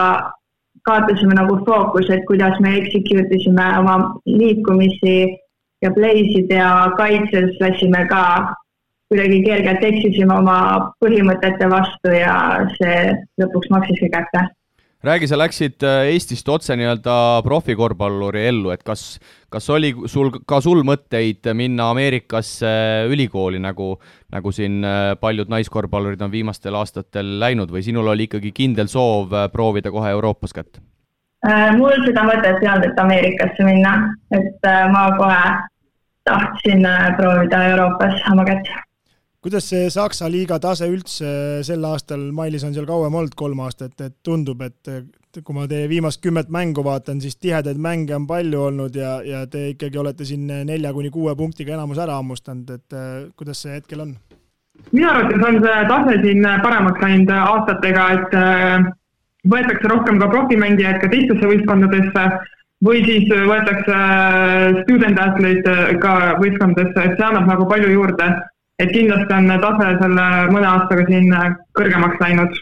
kaotasime 0.87 1.35
nagu 1.35 1.57
fookuse, 1.67 2.15
et 2.15 2.27
kuidas 2.29 2.61
me 2.63 2.77
execute 2.79 3.35
isime 3.35 3.67
oma 3.81 3.97
liikumisi 4.27 5.17
ja 5.83 5.91
play'sid 5.97 6.53
ja 6.55 6.71
kaitses 7.01 7.59
lasime 7.61 8.05
ka 8.13 8.23
kuidagi 9.11 9.43
kergelt 9.43 9.83
eksisime 9.83 10.37
oma 10.39 10.57
põhimõtete 11.03 11.67
vastu 11.71 12.15
ja 12.15 12.35
see 12.77 13.11
lõpuks 13.43 13.71
maksiski 13.75 14.09
kätte. 14.13 14.47
räägi, 15.03 15.27
sa 15.27 15.39
läksid 15.39 15.83
äh, 15.83 16.13
Eestist 16.13 16.49
otse 16.49 16.77
nii-öelda 16.77 17.15
profikorvpalluri 17.43 18.45
ellu, 18.47 18.71
et 18.71 18.85
kas, 18.87 19.19
kas 19.51 19.67
oli 19.71 19.91
sul, 20.07 20.31
ka 20.47 20.61
sul 20.61 20.85
mõtteid 20.87 21.49
minna 21.59 21.89
Ameerikasse 21.91 22.71
ülikooli, 23.11 23.59
nagu, 23.59 23.97
nagu 24.31 24.53
siin 24.55 24.85
äh, 24.85 25.17
paljud 25.21 25.51
naiskorvpallurid 25.51 26.23
on 26.23 26.31
viimastel 26.31 26.79
aastatel 26.79 27.41
läinud 27.41 27.73
või 27.73 27.83
sinul 27.83 28.13
oli 28.13 28.29
ikkagi 28.29 28.53
kindel 28.55 28.87
soov 28.93 29.35
äh, 29.35 29.49
proovida 29.51 29.91
kohe 29.91 30.13
Euroopas 30.15 30.55
kätt? 30.55 30.79
mul 31.75 31.97
seda 32.05 32.23
mõtet 32.29 32.61
ei 32.61 32.69
olnud, 32.69 32.85
et 32.85 32.99
Ameerikasse 33.01 33.65
minna, 33.65 33.95
et 34.37 34.67
ma 34.93 35.07
kohe 35.17 35.43
tahtsin 36.29 36.85
proovida 37.17 37.63
Euroopas 37.73 38.21
oma 38.31 38.45
kätt 38.45 38.69
kuidas 39.41 39.69
see 39.71 39.89
Saksa 39.93 40.29
liiga 40.31 40.59
tase 40.61 40.89
üldse 40.91 41.31
sel 41.67 41.85
aastal, 41.89 42.27
Mailis 42.37 42.65
on 42.67 42.75
seal 42.77 42.89
kauem 42.89 43.15
olnud, 43.17 43.35
kolm 43.37 43.63
aastat, 43.65 43.97
et 44.05 44.19
tundub, 44.27 44.61
et 44.67 44.91
kui 45.41 45.55
ma 45.57 45.67
teie 45.71 45.89
viimast 45.89 46.21
kümmet 46.23 46.51
mängu 46.53 46.85
vaatan, 46.85 47.21
siis 47.23 47.39
tihedaid 47.41 47.79
mänge 47.81 48.17
on 48.17 48.27
palju 48.29 48.67
olnud 48.67 48.97
ja, 48.99 49.21
ja 49.25 49.45
te 49.47 49.71
ikkagi 49.73 50.01
olete 50.03 50.27
siin 50.29 50.51
nelja 50.69 50.93
kuni 50.93 51.13
kuue 51.15 51.37
punktiga 51.39 51.77
enamus 51.77 52.03
ära 52.03 52.19
hammustanud, 52.19 52.75
et 52.75 53.01
kuidas 53.39 53.63
see 53.65 53.79
hetkel 53.79 54.05
on? 54.07 54.19
minu 54.93 55.09
arvates 55.11 55.45
on 55.47 55.59
see 55.65 55.83
tase 55.89 56.17
siin 56.25 56.47
paremaks 56.65 57.03
läinud 57.05 57.35
aastatega, 57.37 58.07
et 58.17 58.39
äh, 58.39 58.87
võetakse 59.49 59.91
rohkem 59.93 60.21
ka 60.21 60.31
profimängijaid 60.33 61.01
ka 61.03 61.11
teistesse 61.13 61.51
võistkondadesse 61.53 62.25
või 62.85 63.03
siis 63.05 63.29
võetakse 63.29 63.97
äh, 63.97 64.81
student 64.85 65.21
athlete'e 65.21 65.99
ka 66.03 66.15
võistkondadesse, 66.41 67.05
et 67.05 67.19
see 67.19 67.29
annab 67.29 67.49
nagu 67.51 67.69
palju 67.71 67.93
juurde 67.93 68.31
et 68.81 68.91
kindlasti 68.95 69.37
on 69.37 69.49
tase 69.63 69.95
selle 70.01 70.27
mõne 70.55 70.69
aastaga 70.71 71.07
siin 71.09 71.31
kõrgemaks 71.79 72.21
läinud. 72.23 72.59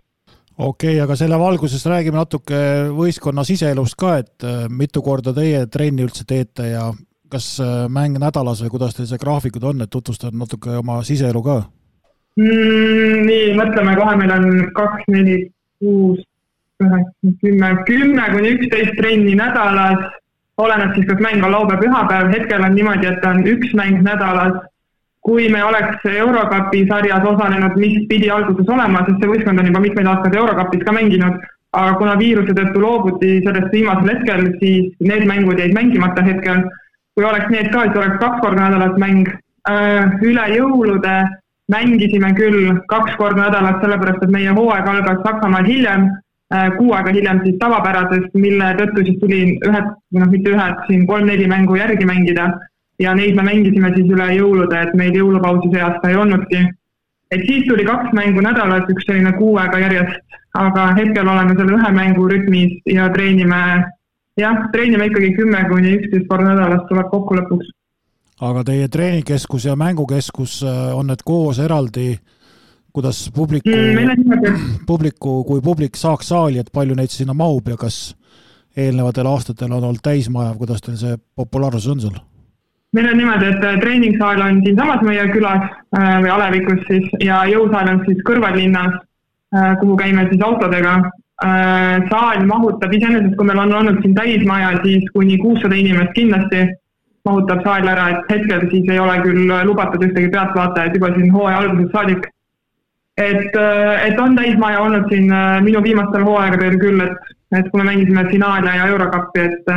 okei 0.59 0.95
okay,, 0.97 1.01
aga 1.05 1.17
selle 1.17 1.39
valguses 1.41 1.85
räägime 1.87 2.19
natuke 2.19 2.61
võistkonna 2.95 3.45
siseelust 3.47 3.99
ka, 3.99 4.17
et 4.23 4.47
äh, 4.47 4.65
mitu 4.69 5.03
korda 5.03 5.35
teie 5.37 5.67
trenni 5.67 6.07
üldse 6.07 6.27
teete 6.29 6.73
ja 6.73 6.89
kas 7.31 7.59
äh, 7.63 7.87
mäng 7.93 8.19
nädalas 8.21 8.63
või 8.65 8.75
kuidas 8.77 8.97
teil 8.97 9.09
see 9.11 9.21
graafikud 9.21 9.65
on, 9.71 9.85
et 9.85 9.93
tutvustada 9.93 10.37
natuke 10.37 10.79
oma 10.81 11.03
siseelu 11.07 11.43
ka 11.45 11.61
mm,? 12.41 13.27
nii, 13.29 13.53
mõtleme 13.59 13.99
kohe, 13.99 14.17
meil 14.21 14.35
on 14.35 14.49
kaks, 14.77 15.05
neli, 15.13 15.43
kuus, 15.83 16.25
üheksa, 16.83 17.35
kümme, 17.43 17.75
kümme 17.91 18.31
kuni 18.33 18.55
üksteist 18.57 18.97
trenni 18.99 19.37
nädalas, 19.39 20.09
oleneb 20.59 20.97
siis, 20.97 21.07
kas 21.11 21.23
mäng 21.23 21.45
on 21.45 21.55
laupäev-pühapäev, 21.55 22.33
hetkel 22.35 22.67
on 22.67 22.75
niimoodi, 22.75 23.11
et 23.11 23.27
on 23.29 23.45
üks 23.47 23.75
mäng 23.79 24.03
nädalas 24.07 24.59
kui 25.29 25.49
me 25.53 25.61
oleks 25.65 26.05
Eurokapi 26.09 26.87
sarjas 26.89 27.25
osalenud, 27.29 27.75
mis 27.77 28.05
pidi 28.09 28.31
alguses 28.33 28.69
olema, 28.73 29.03
sest 29.05 29.21
see 29.21 29.29
võistkond 29.29 29.61
on 29.61 29.67
juba 29.69 29.83
mitmeid 29.85 30.09
aastaid 30.09 30.37
Eurokapis 30.41 30.85
ka 30.87 30.95
mänginud, 30.97 31.43
aga 31.77 31.97
kuna 32.01 32.15
viiruse 32.21 32.55
tõttu 32.57 32.81
loobuti 32.81 33.33
sellest 33.45 33.75
viimasel 33.75 34.09
hetkel, 34.15 34.47
siis 34.63 34.95
need 35.11 35.27
mängud 35.29 35.61
jäid 35.61 35.75
mängimata 35.77 36.25
hetkel. 36.25 36.65
kui 37.19 37.27
oleks 37.27 37.51
need 37.51 37.69
ka, 37.75 37.83
siis 37.83 37.97
oleks 37.99 38.21
kaks 38.23 38.41
korda 38.45 38.69
nädalas 38.69 38.95
mäng. 39.03 39.29
Äh, 39.69 40.05
üle 40.23 40.45
jõulude 40.55 41.15
mängisime 41.69 42.31
küll 42.39 42.79
kaks 42.89 43.17
korda 43.19 43.49
nädalas, 43.49 43.81
sellepärast 43.83 44.23
et 44.23 44.31
meie 44.33 44.55
hooaeg 44.55 44.87
algas 44.87 45.19
Saksamaal 45.27 45.67
hiljem, 45.67 46.07
äh, 46.55 46.71
kuu 46.79 46.95
aega 46.95 47.13
hiljem 47.13 47.43
siis 47.43 47.59
tavapärasest, 47.61 48.31
mille 48.39 48.71
tõttu 48.79 49.05
siis 49.05 49.19
tuli 49.21 49.41
ühed, 49.67 49.91
noh, 50.15 50.31
mitte 50.31 50.55
ühed, 50.55 50.79
siin 50.87 51.05
kolm-neli 51.11 51.51
mängu 51.51 51.77
järgi 51.77 52.07
mängida 52.07 52.53
ja 52.99 53.15
neid 53.15 53.37
me 53.37 53.45
mängisime 53.47 53.93
siis 53.95 54.11
üle 54.11 54.29
jõulude, 54.37 54.83
et 54.83 54.95
meil 54.99 55.17
jõulupausi 55.17 55.71
see 55.73 55.83
aasta 55.83 56.11
ei 56.11 56.17
olnudki. 56.17 56.63
et 57.31 57.43
siis 57.47 57.67
tuli 57.69 57.85
kaks 57.85 58.13
mängu 58.17 58.41
nädalas, 58.41 58.89
üks 58.89 59.05
selline 59.07 59.33
kuu 59.37 59.57
aega 59.61 59.79
järjest, 59.79 60.39
aga 60.57 60.87
hetkel 60.97 61.29
oleme 61.29 61.57
selle 61.59 61.77
ühe 61.77 61.91
mängu 61.93 62.29
rütmis 62.33 62.79
ja 62.89 63.09
treenime, 63.13 63.61
jah, 64.41 64.63
treenime 64.73 65.11
ikkagi 65.11 65.35
kümme 65.37 65.65
kuni 65.69 65.99
üksteist 65.99 66.29
korda 66.31 66.55
nädalas, 66.55 66.87
tuleb 66.89 67.11
kokku 67.13 67.37
lõpuks. 67.37 67.75
aga 68.41 68.65
teie 68.65 68.89
treeningkeskus 68.89 69.69
ja 69.69 69.77
mängukeskus, 69.77 70.63
äh, 70.63 70.97
on 70.97 71.13
need 71.13 71.23
koos 71.25 71.59
eraldi 71.59 72.17
kuidas 72.93 73.31
publiku 73.35 73.69
mm,, 73.69 74.79
publiku, 74.87 75.45
kui 75.45 75.61
publik 75.61 75.97
saaks 75.97 76.33
saali, 76.33 76.59
et 76.59 76.73
palju 76.73 76.97
neid 76.99 77.13
sinna 77.13 77.35
mahub 77.37 77.69
ja 77.69 77.77
kas 77.77 78.17
eelnevatel 78.77 79.27
aastatel 79.27 79.73
on 79.73 79.85
olnud 79.85 80.03
täismaja, 80.03 80.55
kuidas 80.59 80.83
teil 80.83 80.97
see 80.99 81.19
populaarsus 81.37 81.93
on 81.93 82.01
seal? 82.03 82.19
Meil 82.93 83.11
on 83.11 83.19
niimoodi, 83.21 83.47
et 83.53 83.65
äh, 83.65 83.79
treeningsaal 83.83 84.41
on 84.43 84.63
siinsamas 84.65 85.05
meie 85.05 85.29
külas 85.33 85.65
äh, 85.69 86.17
või 86.23 86.33
alevikus 86.33 86.81
siis 86.89 87.09
ja 87.25 87.43
jõusaal 87.51 87.93
on 87.93 88.03
siis 88.07 88.21
kõrvallinnas, 88.29 88.97
äh, 89.55 89.75
kuhu 89.83 89.97
käime 90.01 90.29
siis 90.33 90.45
autodega. 90.45 91.01
saal 92.11 92.41
mahutab 92.51 92.91
iseenesest, 92.97 93.37
kui 93.39 93.47
meil 93.47 93.61
on 93.63 93.73
olnud 93.81 94.01
siin 94.03 94.15
täismaja, 94.17 94.73
siis 94.83 95.05
kuni 95.15 95.37
kuussada 95.39 95.77
inimest 95.79 96.11
kindlasti 96.17 96.65
mahutab 97.29 97.61
saal 97.63 97.87
ära, 97.87 98.09
et 98.11 98.33
hetkel 98.33 98.65
siis 98.73 98.91
ei 98.91 98.99
ole 98.99 99.15
küll 99.23 99.53
lubatud 99.69 100.03
ühtegi 100.03 100.33
pealtvaatajat 100.33 100.97
juba 100.99 101.13
siin 101.15 101.31
hooaja 101.31 101.61
algusest 101.61 101.95
saadik. 101.95 102.27
et, 103.23 103.55
et 104.09 104.19
on 104.19 104.35
täismaja 104.35 104.81
olnud 104.81 105.07
siin 105.13 105.31
minu 105.69 105.83
viimastel 105.87 106.27
hooaegadel 106.27 106.75
küll, 106.83 107.07
et, 107.07 107.31
et 107.61 107.71
kui 107.71 107.85
me 107.85 107.87
mängisime 107.93 108.27
finaalia 108.33 108.75
ja 108.81 108.91
eurokappi, 108.97 109.47
et 109.47 109.73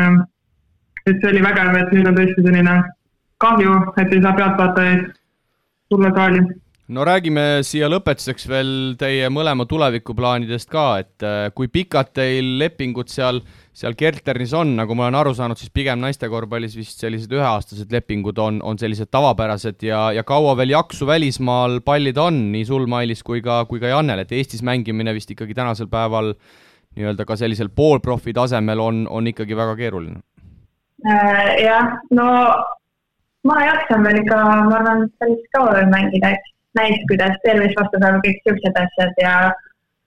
et 1.05 1.21
see 1.21 1.29
oli 1.29 1.45
vägev, 1.45 1.77
et 1.77 1.93
nüüd 1.93 2.09
on 2.09 2.17
tõesti 2.17 2.47
selline 2.47 2.79
kahju, 3.41 3.77
et 3.97 4.13
ei 4.13 4.21
saa 4.23 4.35
pealtvaatajaid 4.37 5.07
tulla 5.91 6.13
saali 6.15 6.43
no 6.91 7.05
räägime 7.07 7.61
siia 7.65 7.87
lõpetuseks 7.91 8.47
veel 8.51 8.71
teie 8.99 9.29
mõlema 9.31 9.65
tulevikuplaanidest 9.69 10.69
ka, 10.71 10.85
et 11.01 11.25
äh, 11.25 11.47
kui 11.55 11.69
pikad 11.71 12.11
teil 12.15 12.57
lepingud 12.59 13.11
seal, 13.11 13.39
seal 13.75 13.95
Kerternis 13.99 14.53
on, 14.57 14.73
nagu 14.79 14.95
ma 14.97 15.07
olen 15.07 15.19
aru 15.21 15.33
saanud, 15.37 15.59
siis 15.59 15.71
pigem 15.73 16.01
naistekorvpallis 16.03 16.75
vist 16.75 17.03
sellised 17.03 17.31
üheaastased 17.35 17.93
lepingud 17.95 18.39
on, 18.43 18.59
on 18.67 18.79
sellised 18.81 19.11
tavapärased 19.13 19.85
ja, 19.87 20.09
ja 20.15 20.25
kaua 20.27 20.57
veel 20.59 20.75
jaksu 20.75 21.07
välismaal 21.07 21.79
pallida 21.85 22.27
on, 22.27 22.43
nii 22.55 22.65
sul, 22.67 22.87
Mailis, 22.91 23.23
kui 23.27 23.43
ka, 23.45 23.63
kui 23.69 23.79
ka 23.83 23.93
Jannel, 23.93 24.25
et 24.25 24.35
Eestis 24.35 24.63
mängimine 24.65 25.15
vist 25.15 25.31
ikkagi 25.31 25.55
tänasel 25.57 25.87
päeval 25.91 26.33
nii-öelda 26.97 27.23
ka 27.27 27.39
sellisel 27.39 27.71
poolprofi 27.71 28.35
tasemel 28.35 28.83
on, 28.83 29.05
on 29.07 29.31
ikkagi 29.31 29.55
väga 29.55 29.79
keeruline? 29.79 30.19
Äh, 31.07 31.55
jah, 31.63 31.95
no 32.13 32.27
ma 33.47 33.57
jaksan 33.65 34.05
veel 34.05 34.21
ikka, 34.21 34.37
ma 34.69 34.77
arvan, 34.79 35.07
päris 35.19 35.43
kaua 35.55 35.75
veel 35.77 35.89
mängida, 35.93 36.33
eks 36.35 36.53
näis, 36.79 37.01
kuidas 37.09 37.37
tervis 37.45 37.75
vastu 37.79 38.01
saab, 38.01 38.21
kõik 38.25 38.39
siuksed 38.45 38.79
asjad 38.83 39.21
ja 39.21 39.33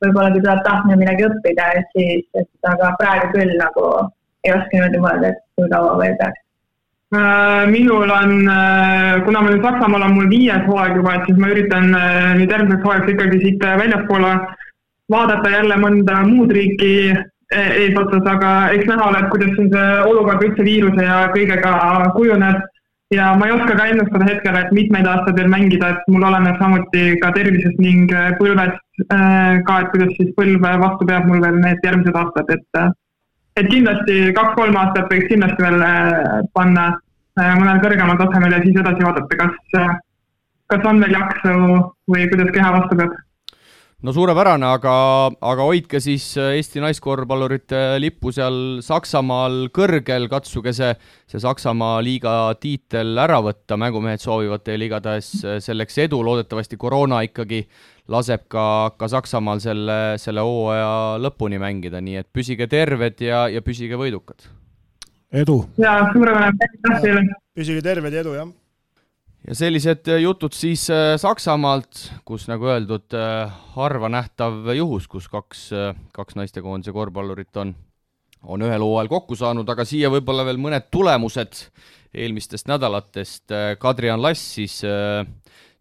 võib-olla 0.04 0.30
kui 0.34 0.44
tuleb 0.44 0.62
tahtmine 0.66 1.00
midagi 1.00 1.26
õppida, 1.28 1.68
siis, 1.92 2.24
et 2.38 2.70
aga 2.70 2.94
praegu 3.00 3.32
küll 3.34 3.54
nagu 3.60 3.90
ei 4.44 4.54
oska 4.54 4.72
niimoodi 4.72 5.02
mõelda, 5.02 5.32
et 5.32 5.44
kui 5.58 5.70
kaua 5.72 5.98
veel 6.00 6.16
peaks. 6.20 6.40
Äh, 7.14 7.66
minul 7.70 8.10
on, 8.10 8.48
äh, 8.50 9.20
kuna 9.24 9.44
ma 9.44 9.52
nüüd 9.52 9.62
Saksamaal 9.62 10.06
on 10.06 10.16
mul 10.16 10.30
viies 10.32 10.64
hooaeg 10.66 10.96
juba, 10.98 11.14
et 11.14 11.28
siis 11.28 11.38
ma 11.38 11.52
üritan 11.52 11.92
äh, 11.94 12.32
nüüd 12.40 12.50
järgmiseks 12.50 12.82
hooajaks 12.82 13.12
ikkagi 13.12 13.40
siit 13.42 13.66
väljapoole 13.82 14.32
vaadata 15.12 15.52
jälle 15.52 15.76
mõnda 15.78 16.22
muud 16.26 16.52
riiki 16.56 17.12
eesotsas, 17.54 18.24
aga 18.26 18.52
eks 18.74 18.88
näha 18.88 19.04
ole, 19.10 19.20
et 19.20 19.30
kuidas 19.30 19.52
siin 19.54 19.68
see 19.70 19.90
olukord 20.08 20.42
üldse 20.42 20.64
viiruse 20.66 21.04
ja 21.06 21.18
kõigega 21.36 21.74
kujuneb 22.16 22.64
ja 23.10 23.34
ma 23.36 23.46
ei 23.46 23.52
oska 23.52 23.76
ka 23.76 23.86
ennustada 23.90 24.28
hetkel, 24.28 24.56
et 24.56 24.72
mitmeid 24.72 25.06
aastaid 25.06 25.38
veel 25.38 25.50
mängida, 25.52 25.90
et 25.94 26.10
mul 26.12 26.24
oleneb 26.24 26.58
samuti 26.60 27.04
ka 27.22 27.32
tervisest 27.36 27.80
ning 27.82 28.12
äh, 28.12 28.32
põlvest 28.40 29.04
äh, 29.12 29.60
ka, 29.68 29.80
et 29.80 29.90
kuidas 29.92 30.14
siis 30.18 30.32
põlv 30.38 30.64
vastu 30.82 31.08
peab 31.10 31.28
mul 31.28 31.42
veel 31.44 31.60
need 31.60 31.84
järgmised 31.84 32.20
aastad, 32.20 32.54
et 32.56 32.80
äh, 32.80 32.90
et 33.60 33.68
kindlasti 33.70 34.32
kaks-kolm 34.34 34.76
aastat 34.80 35.12
võiks 35.12 35.28
kindlasti 35.30 35.62
veel 35.62 35.84
panna 36.56 36.88
mõnel 37.36 37.78
kõrgemal 37.82 38.18
tasemel 38.18 38.54
ja 38.54 38.58
siis 38.64 38.80
edasi 38.80 39.06
vaadata, 39.06 39.36
kas, 39.38 40.00
kas 40.72 40.88
on 40.90 40.98
veel 41.02 41.14
jaksu 41.14 41.54
või 42.10 42.26
kuidas 42.32 42.50
keha 42.56 42.72
vastu 42.74 42.98
peab 42.98 43.14
no 44.04 44.12
suurepärane, 44.12 44.66
aga, 44.68 44.94
aga 45.40 45.64
hoidke 45.64 46.00
siis 46.02 46.26
äh, 46.40 46.54
Eesti 46.58 46.82
naiskorvpallurite 46.84 47.80
lippu 48.02 48.32
seal 48.36 48.80
Saksamaal 48.84 49.70
kõrgel, 49.74 50.26
katsuge 50.32 50.74
see, 50.76 50.90
see 51.30 51.40
Saksamaa 51.40 52.02
liiga 52.04 52.34
tiitel 52.60 53.16
ära 53.20 53.40
võtta, 53.44 53.78
mängumehed 53.80 54.22
soovivad 54.22 54.64
teile 54.66 54.90
igatahes 54.90 55.30
äh, 55.44 55.60
selleks 55.64 56.02
edu, 56.04 56.20
loodetavasti 56.26 56.78
koroona 56.80 57.22
ikkagi 57.28 57.62
laseb 58.12 58.44
ka, 58.52 58.66
ka 59.00 59.08
Saksamaal 59.08 59.62
selle, 59.64 60.00
selle 60.20 60.44
hooaja 60.44 60.90
lõpuni 61.24 61.60
mängida, 61.62 62.02
nii 62.04 62.20
et 62.20 62.28
püsige 62.28 62.68
terved 62.68 63.24
ja, 63.24 63.46
ja 63.48 63.64
püsige 63.64 63.96
võidukad. 64.00 64.50
edu! 65.32 65.62
jaa, 65.80 66.10
suurepärane, 66.12 66.52
aitäh 66.52 67.00
teile! 67.06 67.24
püsige 67.56 67.80
terved 67.86 68.12
ja 68.12 68.26
edu, 68.26 68.36
jah! 68.36 68.52
Ja 69.48 69.56
sellised 69.56 70.08
äh, 70.08 70.22
jutud 70.24 70.54
siis 70.56 70.86
äh, 70.92 71.14
Saksamaalt, 71.20 72.06
kus 72.26 72.46
nagu 72.50 72.68
öeldud, 72.72 73.12
äh, 73.16 73.52
harva 73.76 74.10
nähtav 74.12 74.70
juhus, 74.76 75.08
kus 75.10 75.28
kaks, 75.32 75.66
kaks 76.16 76.38
naistekoondise 76.38 76.94
korvpallurit 76.96 77.60
on, 77.60 77.74
on 78.42 78.64
ühel 78.64 78.84
hooajal 78.84 79.10
kokku 79.12 79.36
saanud, 79.38 79.68
aga 79.68 79.86
siia 79.88 80.12
võib-olla 80.12 80.46
veel 80.48 80.60
mõned 80.60 80.88
tulemused 80.92 81.66
eelmistest 82.14 82.68
nädalatest. 82.70 83.50
Kadrian 83.82 84.22
Lass 84.22 84.52
siis, 84.54 84.76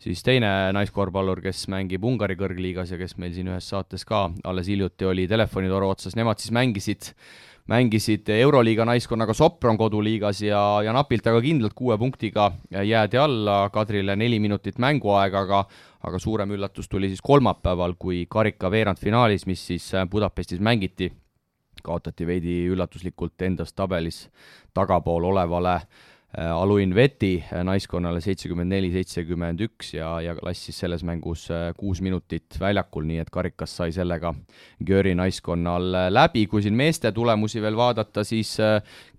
siis 0.02 0.24
teine 0.26 0.50
naiskorvpallur, 0.74 1.44
kes 1.46 1.68
mängib 1.70 2.08
Ungari 2.10 2.34
kõrgliigas 2.40 2.90
ja 2.90 2.98
kes 2.98 3.14
meil 3.22 3.36
siin 3.36 3.52
ühes 3.52 3.68
saates 3.70 4.02
ka 4.10 4.26
alles 4.50 4.72
hiljuti 4.72 5.06
oli 5.06 5.28
telefonitoru 5.30 5.92
otsas, 5.94 6.18
nemad 6.18 6.42
siis 6.42 6.56
mängisid 6.56 7.12
mängisid 7.68 8.30
Euroliiga 8.30 8.86
naiskonnaga 8.86 9.34
Sopron 9.34 9.78
koduliigas 9.78 10.42
ja, 10.42 10.82
ja 10.84 10.94
napilt 10.94 11.28
aga 11.28 11.42
kindlalt 11.42 11.74
kuue 11.76 11.98
punktiga 11.98 12.52
jäädi 12.72 13.18
alla, 13.18 13.70
Kadrile 13.74 14.16
neli 14.16 14.40
minutit 14.40 14.80
mänguaega, 14.80 15.46
aga 15.48 15.66
aga 16.04 16.20
suurem 16.20 16.52
üllatus 16.52 16.90
tuli 16.92 17.08
siis 17.08 17.22
kolmapäeval, 17.24 17.94
kui 18.00 18.26
karika 18.30 18.72
veerandfinaalis, 18.72 19.46
mis 19.48 19.68
siis 19.68 19.92
Budapestis 20.12 20.60
mängiti, 20.60 21.08
kaotati 21.84 22.28
veidi 22.28 22.58
üllatuslikult 22.68 23.42
endast 23.42 23.76
tabelis 23.76 24.26
tagapool 24.74 25.24
olevale 25.32 25.80
Äh, 25.80 26.13
Aluin 26.34 26.96
Veti 26.96 27.36
äh, 27.46 27.62
naiskonnale 27.62 28.18
seitsekümmend 28.22 28.74
neli, 28.74 28.88
seitsekümmend 28.90 29.60
üks 29.68 29.92
ja, 29.94 30.08
ja 30.26 30.34
lassis 30.42 30.80
selles 30.82 31.04
mängus 31.06 31.44
äh, 31.54 31.68
kuus 31.78 32.00
minutit 32.02 32.56
väljakul, 32.60 33.06
nii 33.06 33.20
et 33.22 33.30
karikas 33.34 33.76
sai 33.78 33.92
sellega 33.94 34.32
Göri 34.82 35.14
naiskonnal 35.14 35.92
läbi. 36.10 36.48
kui 36.50 36.64
siin 36.66 36.74
meeste 36.74 37.12
tulemusi 37.14 37.62
veel 37.62 37.78
vaadata, 37.78 38.24
siis 38.26 38.56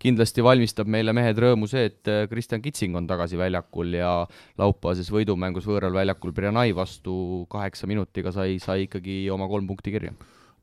kindlasti 0.03 0.43
valmistab 0.43 0.91
meile 0.91 1.15
mehed 1.15 1.39
rõõmu 1.39 1.69
see, 1.71 1.85
et 1.93 2.11
Kristjan 2.31 2.63
Kitsing 2.65 2.99
on 2.99 3.07
tagasi 3.07 3.39
väljakul 3.39 3.95
ja 3.95 4.11
laupäevases 4.59 5.13
võidumängus 5.15 5.69
võõral 5.71 5.95
väljakul 5.95 6.35
Brianai 6.35 6.75
vastu 6.75 7.47
kaheksa 7.51 7.87
minutiga 7.87 8.33
sai, 8.35 8.59
sai 8.59 8.89
ikkagi 8.89 9.29
oma 9.31 9.47
kolm 9.47 9.71
punkti 9.71 9.95
kirja. 9.95 10.17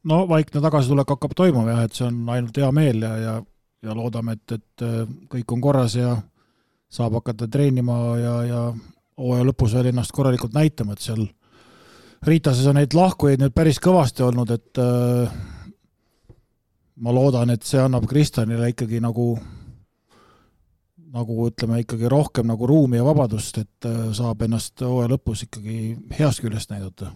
no 0.04 0.26
vaikne 0.28 0.60
tagasitulek 0.60 1.16
hakkab 1.16 1.38
toimuma 1.38 1.78
jah, 1.78 1.88
et 1.88 1.95
see 1.95 2.10
on 2.10 2.20
ainult 2.36 2.60
hea 2.60 2.74
meel 2.76 3.08
ja, 3.08 3.16
ja 3.24 3.38
ja 3.82 3.95
loodame, 3.97 4.36
et, 4.38 4.60
et 4.60 4.84
kõik 5.32 5.56
on 5.56 5.62
korras 5.64 5.95
ja 5.97 6.12
saab 6.92 7.16
hakata 7.20 7.48
treenima 7.52 8.00
ja, 8.20 8.34
ja 8.48 8.64
hooaja 9.22 9.46
lõpus 9.48 9.76
veel 9.78 9.92
ennast 9.92 10.14
korralikult 10.16 10.56
näitama, 10.58 10.98
et 10.98 11.06
seal 11.06 11.28
Riitases 12.22 12.68
on 12.70 12.78
neid 12.78 12.94
lahkujaid 12.94 13.42
nüüd 13.42 13.54
päris 13.58 13.80
kõvasti 13.82 14.22
olnud, 14.22 14.52
et 14.54 14.78
äh, 14.78 15.32
ma 17.02 17.14
loodan, 17.16 17.50
et 17.50 17.66
see 17.66 17.82
annab 17.82 18.06
Kristjanile 18.10 18.70
ikkagi 18.76 19.02
nagu 19.02 19.34
nagu 21.12 21.48
ütleme, 21.50 21.82
ikkagi 21.82 22.08
rohkem 22.08 22.46
nagu 22.48 22.68
ruumi 22.70 23.00
ja 23.00 23.08
vabadust, 23.08 23.58
et 23.64 23.89
äh, 23.89 24.12
saab 24.16 24.46
ennast 24.46 24.84
hooaja 24.86 25.10
lõpus 25.16 25.48
ikkagi 25.48 25.96
heast 26.20 26.44
küljest 26.46 26.70
näidata. 26.72 27.10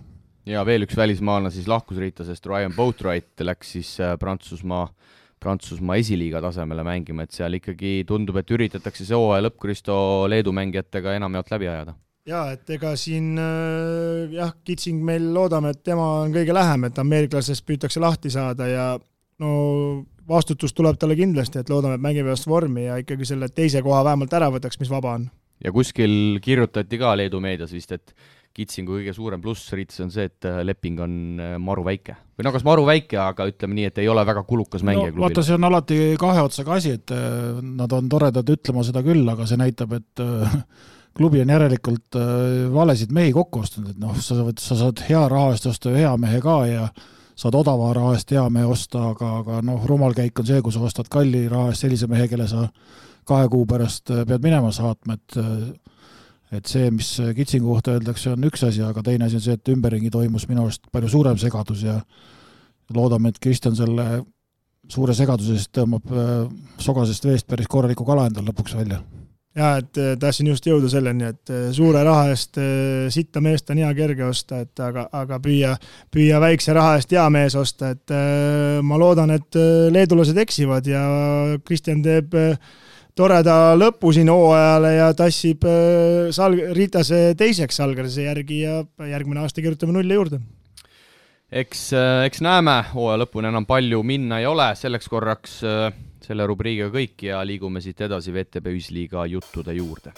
ja 0.46 0.66
veel 0.66 0.88
üks 0.88 0.98
välismaalane 0.98 1.54
siis 1.54 1.70
lahkus 1.70 2.02
Riitasest, 2.02 2.46
Ryan 2.50 2.74
Boatwright 2.76 3.46
läks 3.46 3.76
siis 3.78 3.94
äh, 4.00 4.18
Prantsusmaa 4.20 4.88
äh, 4.90 5.16
Prantsusmaa 5.46 6.00
esiliiga 6.02 6.42
tasemele 6.42 6.84
mängima, 6.86 7.26
et 7.26 7.36
seal 7.36 7.60
ikkagi 7.60 8.00
tundub, 8.10 8.40
et 8.42 8.50
üritatakse 8.58 9.06
see 9.06 9.18
hooaja 9.18 9.46
lõpp 9.46 9.60
Kristo 9.62 9.96
Leedu 10.32 10.54
mängijatega 10.56 11.14
enamjaolt 11.20 11.54
läbi 11.54 11.70
ajada. 11.70 11.94
jaa, 12.26 12.48
et 12.56 12.70
ega 12.74 12.96
siin 12.98 13.36
äh, 13.38 14.34
jah, 14.34 14.56
Kitsing 14.66 15.04
meil 15.06 15.28
loodame, 15.34 15.76
et 15.76 15.84
tema 15.86 16.08
on 16.24 16.34
kõige 16.34 16.56
lähem, 16.58 16.88
et 16.90 16.98
ameeriklasest 17.04 17.66
püütakse 17.68 18.02
lahti 18.02 18.34
saada 18.34 18.70
ja 18.72 18.88
no 19.44 19.52
vastutus 20.28 20.74
tuleb 20.74 20.98
talle 20.98 21.18
kindlasti, 21.20 21.62
et 21.62 21.70
loodame, 21.70 22.00
et 22.00 22.06
mängib 22.06 22.26
ennast 22.26 22.50
vormi 22.50 22.88
ja 22.88 22.98
ikkagi 23.02 23.28
selle 23.30 23.50
teise 23.54 23.84
koha 23.86 24.02
vähemalt 24.08 24.34
ära 24.34 24.50
võtaks, 24.54 24.80
mis 24.82 24.90
vaba 24.90 25.20
on. 25.20 25.30
ja 25.64 25.72
kuskil 25.72 26.40
kirjutati 26.42 26.98
ka 26.98 27.14
Leedu 27.18 27.40
meedias 27.44 27.74
vist, 27.76 27.94
et 27.94 28.16
Kitsingu 28.56 28.96
kõige 28.96 29.12
suurem 29.12 29.42
pluss 29.44 29.74
Riits 29.76 30.00
on 30.00 30.12
see, 30.14 30.30
et 30.30 30.48
äh, 30.48 30.62
leping 30.64 31.00
on 31.04 31.16
äh, 31.44 31.56
maru 31.60 31.84
väike. 31.84 32.16
või 32.38 32.48
no 32.48 32.52
kas 32.56 32.64
maru 32.68 32.86
väike, 32.88 33.18
aga 33.20 33.48
ütleme 33.50 33.76
nii, 33.76 33.88
et 33.90 33.98
ei 34.00 34.08
ole 34.12 34.24
väga 34.28 34.46
kulukas 34.48 34.84
mängija 34.84 35.10
no, 35.10 35.16
klubile. 35.16 35.24
vaata, 35.26 35.44
see 35.44 35.56
on 35.58 35.68
alati 35.68 35.98
kahe 36.20 36.44
otsaga 36.46 36.78
asi, 36.78 36.94
et 36.96 37.12
äh, 37.12 37.58
nad 37.82 37.96
on 37.96 38.08
toredad 38.12 38.52
ütlema 38.56 38.86
seda 38.88 39.04
küll, 39.04 39.26
aga 39.32 39.48
see 39.50 39.60
näitab, 39.60 39.98
et 40.00 40.24
klubi 41.16 41.42
on 41.44 41.52
järelikult 41.52 42.18
valesid 42.72 43.12
mehi 43.16 43.34
kokku 43.36 43.64
ostnud, 43.64 43.92
et 43.92 44.00
noh, 44.00 44.16
sa 44.20 44.40
saad, 44.40 44.64
sa 44.64 44.80
saad 44.80 45.04
hea 45.10 45.24
raha 45.32 45.52
eest 45.56 45.68
osta 45.72 45.92
hea 45.96 46.12
mehe 46.20 46.40
ka 46.44 46.58
ja 46.68 46.90
saad 47.36 47.56
odava 47.60 47.92
raha 47.96 48.14
eest 48.16 48.32
hea 48.32 48.44
mehe 48.52 48.68
osta, 48.72 49.10
aga, 49.12 49.34
aga 49.42 49.60
noh, 49.68 49.84
rumal 49.88 50.16
käik 50.16 50.40
on 50.40 50.48
see, 50.48 50.62
kui 50.64 50.76
sa 50.76 50.84
ostad 50.88 51.12
kalli 51.12 51.46
raha 51.52 51.74
eest 51.74 51.84
sellise 51.84 52.08
mehe, 52.12 52.28
kelle 52.32 52.48
sa 52.52 52.70
kahe 53.28 53.52
kuu 53.52 53.68
pärast 53.68 54.12
pead 54.12 54.44
minema 54.44 54.72
saatma, 54.76 55.20
et 55.20 55.40
et 56.54 56.70
see, 56.70 56.92
mis 56.94 57.10
Kitsingu 57.36 57.74
kohta 57.74 57.96
öeldakse, 57.96 58.36
on 58.36 58.46
üks 58.48 58.64
asi, 58.68 58.84
aga 58.86 59.02
teine 59.04 59.26
asi 59.26 59.40
on 59.40 59.46
see, 59.46 59.58
et 59.58 59.74
ümberringi 59.74 60.12
toimus 60.14 60.48
minu 60.50 60.66
arust 60.66 60.86
palju 60.94 61.10
suurem 61.12 61.38
segadus 61.42 61.82
ja 61.86 62.00
loodame, 62.94 63.32
et 63.34 63.42
Kristjan 63.42 63.76
selle 63.78 64.24
suure 64.92 65.16
segaduse 65.18 65.58
eest 65.58 65.74
tõmbab 65.76 66.14
äh, 66.14 66.32
sogasest 66.82 67.26
veest 67.26 67.48
päris 67.50 67.70
korraliku 67.72 68.06
kala 68.08 68.28
endal 68.30 68.46
lõpuks 68.50 68.76
välja. 68.78 69.02
Jaa, 69.56 69.78
et 69.80 69.98
äh, 70.02 70.14
tahtsin 70.20 70.50
just 70.52 70.66
jõuda 70.68 70.90
selleni, 70.92 71.30
et 71.32 71.52
äh, 71.54 71.68
suure 71.76 72.04
raha 72.06 72.30
eest 72.34 72.60
sitta 73.14 73.42
meest 73.44 73.72
on 73.72 73.82
hea 73.82 73.92
kerge 73.98 74.26
osta, 74.28 74.62
et 74.66 74.84
aga, 74.84 75.08
aga 75.16 75.40
püüa, 75.44 75.76
püüa 76.14 76.42
väikse 76.44 76.76
raha 76.76 76.98
eest 77.00 77.16
hea 77.16 77.26
mees 77.34 77.56
osta, 77.60 77.94
et 77.96 78.16
ma 78.86 79.00
loodan, 79.02 79.34
et 79.36 79.62
leedulased 79.92 80.38
eksivad 80.46 80.88
ja 80.90 81.06
Kristjan 81.66 82.04
teeb 82.06 82.36
toreda 83.16 83.76
lõpu 83.80 84.12
siin 84.12 84.30
hooajale 84.32 84.92
ja 84.98 85.08
tassib 85.16 85.64
äh, 85.70 86.28
Sal-, 86.36 86.60
Ritase 86.76 87.32
teiseks 87.40 87.80
Salgrise 87.80 88.28
järgi 88.28 88.60
ja 88.66 88.82
järgmine 89.08 89.40
aasta 89.46 89.64
kirjutame 89.64 89.96
nulli 89.96 90.18
juurde. 90.18 90.42
eks, 91.52 91.88
äh, 91.96 92.26
eks 92.28 92.44
näeme, 92.44 92.82
hooaja 92.94 93.24
lõpuni 93.24 93.48
enam 93.48 93.66
palju 93.66 94.04
minna 94.04 94.42
ei 94.44 94.50
ole, 94.50 94.68
selleks 94.76 95.08
korraks 95.08 95.62
äh, 95.64 95.94
selle 96.26 96.48
rubriigiga 96.48 96.92
kõik 96.92 97.24
ja 97.30 97.40
liigume 97.48 97.82
siit 97.82 98.02
edasi 98.04 98.34
VTB 98.36 98.74
Ühisliiga 98.76 99.24
juttude 99.32 99.78
juurde. 99.78 100.12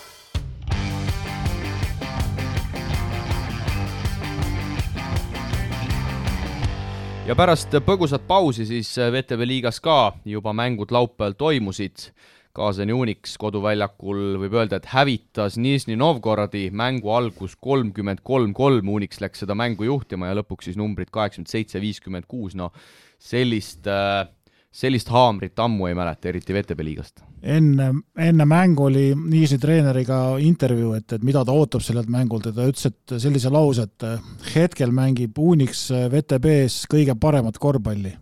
ja 7.28 7.36
pärast 7.36 7.76
põgusat 7.84 8.24
pausi 8.26 8.66
siis 8.66 8.90
VTB 8.98 9.46
liigas 9.46 9.82
ka 9.84 10.16
juba 10.26 10.54
mängud 10.56 10.94
laupäeval 10.96 11.36
toimusid 11.38 12.08
Kaasani 12.58 12.96
Unix 12.96 13.36
koduväljakul 13.38 14.38
võib 14.42 14.56
öelda, 14.58 14.80
et 14.80 14.88
hävitas 14.90 15.60
Nižni 15.62 15.98
Novgorodi, 16.00 16.68
mängu 16.74 17.12
algus 17.14 17.54
kolmkümmend 17.62 18.24
kolm, 18.26 18.56
kolm, 18.58 18.90
Unix 18.90 19.22
läks 19.22 19.44
seda 19.44 19.54
mängu 19.58 19.86
juhtima 19.86 20.32
ja 20.32 20.40
lõpuks 20.40 20.72
siis 20.72 20.80
numbrid 20.80 21.12
kaheksakümmend 21.14 21.52
seitse, 21.52 21.82
viiskümmend 21.84 22.26
kuus, 22.30 22.56
no 22.58 22.72
sellist, 23.22 23.86
äh, 23.86 24.24
sellist 24.74 25.12
haamrit 25.14 25.60
ammu 25.62 25.90
ei 25.90 25.98
mäleta, 25.98 26.32
eriti 26.32 26.56
VTB 26.56 26.88
liigast. 26.88 27.22
enne, 27.44 27.92
enne 28.18 28.50
mängu 28.50 28.88
oli 28.88 29.12
Nižni 29.14 29.60
treeneriga 29.62 30.20
intervjuu, 30.42 30.96
et, 30.98 31.14
et 31.14 31.24
mida 31.30 31.46
ta 31.46 31.54
ootab 31.54 31.86
sellelt 31.86 32.10
mängult 32.10 32.50
ja 32.50 32.56
ta 32.58 32.66
ütles, 32.66 32.90
et 32.90 33.18
sellise 33.22 33.54
lause, 33.54 33.86
et 33.86 34.08
äh, 34.08 34.34
hetkel 34.56 34.96
mängib 34.96 35.38
Unix 35.38 35.92
äh, 35.94 36.08
VTB-s 36.10 36.90
kõige 36.90 37.14
paremat 37.22 37.62
korvpalli. 37.62 38.18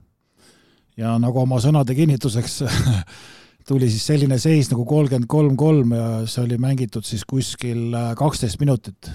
ja 0.99 1.15
nagu 1.19 1.39
oma 1.39 1.63
sõnade 1.63 1.95
kinnituseks 1.95 2.61
tuli 3.67 3.89
siis 3.89 4.05
selline 4.07 4.37
seis 4.41 4.69
nagu 4.71 4.85
kolmkümmend 4.85 5.27
kolm, 5.29 5.55
kolm 5.57 5.93
ja 5.97 6.07
see 6.29 6.43
oli 6.45 6.57
mängitud 6.61 7.05
siis 7.05 7.25
kuskil 7.27 7.93
äh, 7.93 8.11
kaksteist 8.17 8.59
minutit. 8.59 9.09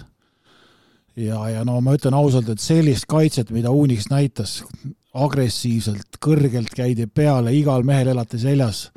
ja, 1.17 1.49
ja 1.49 1.65
no 1.65 1.81
ma 1.81 1.95
ütlen 1.95 2.15
ausalt, 2.17 2.49
et 2.49 2.63
sellist 2.63 3.07
kaitset, 3.11 3.51
mida 3.51 3.71
Unix 3.71 4.09
näitas, 4.11 4.61
agressiivselt, 5.15 6.19
kõrgelt 6.23 6.71
käidi 6.75 7.07
peale, 7.07 7.53
igal 7.55 7.83
mehel 7.87 8.13
elati 8.13 8.39
seljas, 8.39 8.89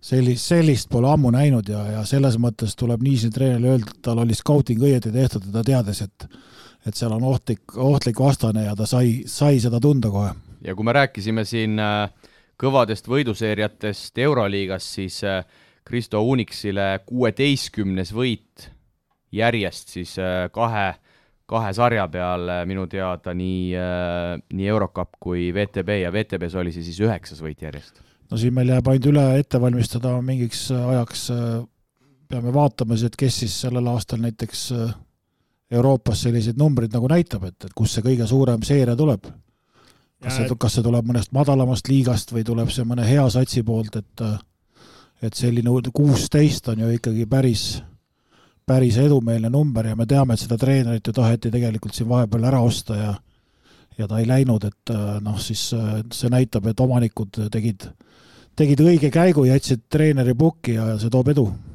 sellist, 0.00 0.46
sellist 0.46 0.88
pole 0.90 1.10
ammu 1.10 1.32
näinud 1.34 1.68
ja, 1.68 1.82
ja 1.98 2.04
selles 2.06 2.38
mõttes 2.38 2.76
tuleb 2.78 3.02
niiviisi 3.02 3.30
treenerile 3.34 3.74
öelda, 3.74 3.90
et 3.90 4.02
tal 4.02 4.22
oli 4.22 4.38
scouting 4.38 4.82
õieti 4.82 5.12
tehtud 5.14 5.50
ja 5.50 5.58
ta 5.58 5.66
teadis, 5.72 6.06
et 6.06 6.30
et 6.86 6.94
seal 6.96 7.10
on 7.12 7.24
ohtlik, 7.26 7.74
ohtlik 7.76 8.20
vastane 8.22 8.62
ja 8.64 8.72
ta 8.78 8.86
sai, 8.86 9.24
sai 9.26 9.58
seda 9.60 9.80
tunda 9.82 10.08
kohe. 10.14 10.30
ja 10.64 10.74
kui 10.74 10.86
me 10.86 10.94
rääkisime 10.94 11.44
siin 11.44 11.78
äh 11.78 12.08
kõvadest 12.58 13.06
võiduseeriatest 13.08 14.18
Euroliigas, 14.18 14.86
siis 14.98 15.20
äh, 15.26 15.44
Kristo 15.86 16.22
Unixile 16.26 16.98
kuueteistkümnes 17.06 18.12
võit 18.14 18.68
järjest 19.32 19.94
siis 19.94 20.16
äh, 20.20 20.48
kahe, 20.52 20.90
kahe 21.48 21.72
sarja 21.76 22.08
peal 22.12 22.48
äh, 22.50 22.62
minu 22.68 22.88
teada 22.90 23.34
nii, 23.36 23.72
nii 24.52 24.68
Eurocup 24.68 25.16
kui 25.22 25.48
VTB 25.54 26.02
ja 26.02 26.12
VTB-s 26.14 26.58
oli 26.58 26.74
see 26.74 26.86
siis 26.86 27.00
üheksas 27.06 27.42
võit 27.44 27.62
järjest. 27.62 28.02
no 28.30 28.40
siin 28.40 28.54
meil 28.54 28.74
jääb 28.74 28.90
ainult 28.90 29.10
üle 29.12 29.26
ette 29.38 29.60
valmistada 29.62 30.16
mingiks 30.22 30.68
ajaks, 30.74 31.28
peame 32.28 32.54
vaatama 32.54 32.96
siis, 32.96 33.12
et 33.12 33.20
kes 33.20 33.44
siis 33.44 33.60
sellel 33.66 33.86
aastal 33.94 34.24
näiteks 34.24 34.70
Euroopas 35.78 36.24
selliseid 36.24 36.56
numbreid 36.58 36.94
nagu 36.96 37.08
näitab, 37.12 37.44
et, 37.44 37.68
et 37.68 37.74
kust 37.76 37.94
see 37.94 38.04
kõige 38.04 38.26
suurem 38.26 38.64
seeria 38.64 38.96
tuleb 38.96 39.28
kas 40.22 40.36
see, 40.36 40.56
kas 40.58 40.78
see 40.78 40.86
tuleb 40.86 41.06
mõnest 41.08 41.32
madalamast 41.36 41.88
liigast 41.90 42.32
või 42.34 42.44
tuleb 42.46 42.72
see 42.74 42.86
mõne 42.88 43.06
hea 43.06 43.24
satsi 43.30 43.62
poolt, 43.62 43.96
et 43.96 44.24
et 45.22 45.34
selline 45.34 45.70
kuusteist 45.94 46.68
on 46.70 46.78
ju 46.84 46.88
ikkagi 46.94 47.24
päris, 47.26 47.82
päris 48.66 48.96
edumeelne 49.02 49.50
number 49.50 49.86
ja 49.86 49.96
me 49.98 50.06
teame, 50.06 50.34
et 50.34 50.44
seda 50.44 50.58
treenerit 50.58 51.06
ju 51.06 51.12
taheti 51.12 51.50
tegelikult 51.50 51.94
siin 51.94 52.08
vahepeal 52.08 52.44
ära 52.44 52.60
osta 52.62 52.96
ja 52.96 53.14
ja 53.98 54.06
ta 54.06 54.20
ei 54.22 54.28
läinud, 54.28 54.62
et 54.64 54.92
noh, 55.20 55.40
siis 55.42 55.72
see 56.14 56.28
näitab, 56.30 56.68
et 56.70 56.80
omanikud 56.80 57.34
tegid, 57.50 57.88
tegid 58.54 58.80
õige 58.84 59.10
käigu, 59.10 59.42
jätsid 59.48 59.88
treeneri 59.90 60.36
pukki 60.38 60.76
ja 60.76 60.92
see 61.02 61.10
toob 61.10 61.32
edu. 61.34 61.48
äh, 61.50 61.67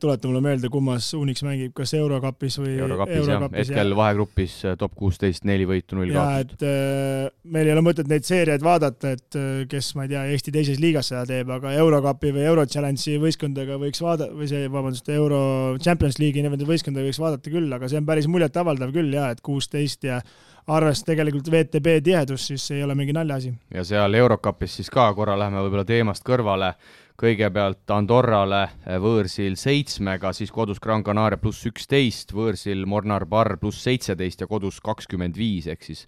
tuleta 0.00 0.28
mulle 0.28 0.40
meelde, 0.44 0.68
kummas 0.72 1.10
Unix 1.18 1.42
mängib, 1.46 1.72
kas 1.76 1.94
Eurocupis 1.98 2.58
või 2.60 2.74
Eurocupis, 2.76 3.16
Eurocupis 3.22 3.58
jah, 3.58 3.76
hetkel 3.78 3.94
vahegrupis 3.98 4.56
äh, 4.68 4.76
top 4.78 4.94
kuusteist, 4.98 5.46
neli 5.48 5.66
võitu, 5.68 5.98
null 5.98 6.12
kaotust. 6.14 6.62
et 6.62 6.66
äh, 6.68 7.30
meil 7.54 7.70
ei 7.70 7.74
ole 7.74 7.84
mõtet 7.86 8.10
neid 8.10 8.26
seeriaid 8.28 8.64
vaadata, 8.64 9.14
et 9.16 9.38
kes, 9.70 9.92
ma 9.98 10.06
ei 10.06 10.12
tea, 10.12 10.26
Eesti 10.34 10.54
teises 10.54 10.82
liigas 10.82 11.10
seda 11.12 11.24
teeb, 11.28 11.50
aga 11.56 11.72
Eurocupi 11.78 12.34
või 12.36 12.44
Euro 12.50 12.66
Challenge'i 12.68 13.18
võistkondadega 13.22 13.80
võiks 13.82 14.04
vaadata, 14.04 14.36
või 14.36 14.50
see, 14.50 14.68
vabandust, 14.72 15.10
Euro 15.14 15.40
Champions 15.82 16.20
League'i 16.22 16.44
nende 16.46 16.68
võistkondadega 16.68 17.10
võiks 17.10 17.22
vaadata 17.22 17.54
küll, 17.54 17.72
aga 17.74 17.90
see 17.90 18.00
on 18.00 18.06
päris 18.08 18.30
muljetavaldav 18.30 18.94
küll 18.94 19.18
jaa, 19.18 19.32
et 19.34 19.42
kuusteist 19.44 20.06
ja 20.06 20.20
arvestades 20.68 21.06
tegelikult 21.08 21.50
VTB 21.52 21.98
tihedust, 22.04 22.50
siis 22.50 22.70
ei 22.76 22.82
ole 22.84 22.94
mingi 22.98 23.14
naljaasi. 23.16 23.52
ja 23.74 23.84
seal 23.84 24.14
Eurocupis 24.14 24.78
siis 24.80 24.90
ka 24.92 25.08
korra 25.16 25.38
läheme 25.38 25.62
võib-olla 25.64 25.86
teemast 25.88 26.26
kõrvale 26.26 26.74
kõigepealt 27.18 27.90
Andorrale 27.90 28.62
võõrsil 29.02 29.56
seitsmega, 29.58 30.30
siis 30.36 30.52
kodus 30.54 30.78
Gran 30.82 31.02
Canaria 31.06 31.40
pluss 31.40 31.66
üksteist, 31.66 32.30
võõrsil 32.34 32.84
Mornar 32.86 33.26
Bar 33.26 33.56
pluss 33.58 33.82
seitseteist 33.82 34.44
ja 34.44 34.46
kodus 34.50 34.78
kakskümmend 34.84 35.38
viis, 35.38 35.66
ehk 35.66 35.82
siis 35.82 36.04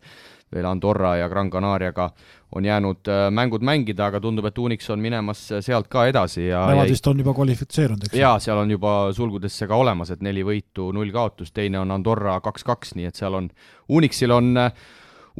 veel 0.54 0.66
Andorra 0.66 1.16
ja 1.18 1.26
Gran 1.30 1.50
Canariaga 1.50 2.10
on 2.54 2.64
jäänud 2.66 3.10
äh, 3.10 3.26
mängud 3.30 3.62
mängida, 3.66 4.06
aga 4.06 4.20
tundub, 4.22 4.46
et 4.46 4.58
Unix 4.58 4.90
on 4.90 5.02
minemas 5.02 5.42
sealt 5.62 5.90
ka 5.90 6.06
edasi 6.10 6.48
ja 6.48 6.64
Nemad 6.70 6.90
vist 6.90 7.06
on 7.10 7.18
juba 7.22 7.34
kvalifitseerunud, 7.34 8.06
eks? 8.06 8.18
jaa, 8.18 8.38
seal 8.42 8.62
on 8.62 8.70
juba 8.70 8.94
sulgudesse 9.14 9.66
ka 9.70 9.78
olemas, 9.78 10.10
et 10.14 10.22
neli 10.26 10.46
võitu, 10.46 10.92
null 10.94 11.10
kaotust, 11.14 11.54
teine 11.54 11.82
on 11.82 11.90
Andorra 11.94 12.38
kaks-kaks, 12.42 12.94
nii 12.98 13.10
et 13.10 13.18
seal 13.18 13.38
on, 13.38 13.50
Unixil 13.98 14.34
on 14.34 14.50
äh, 14.58 14.72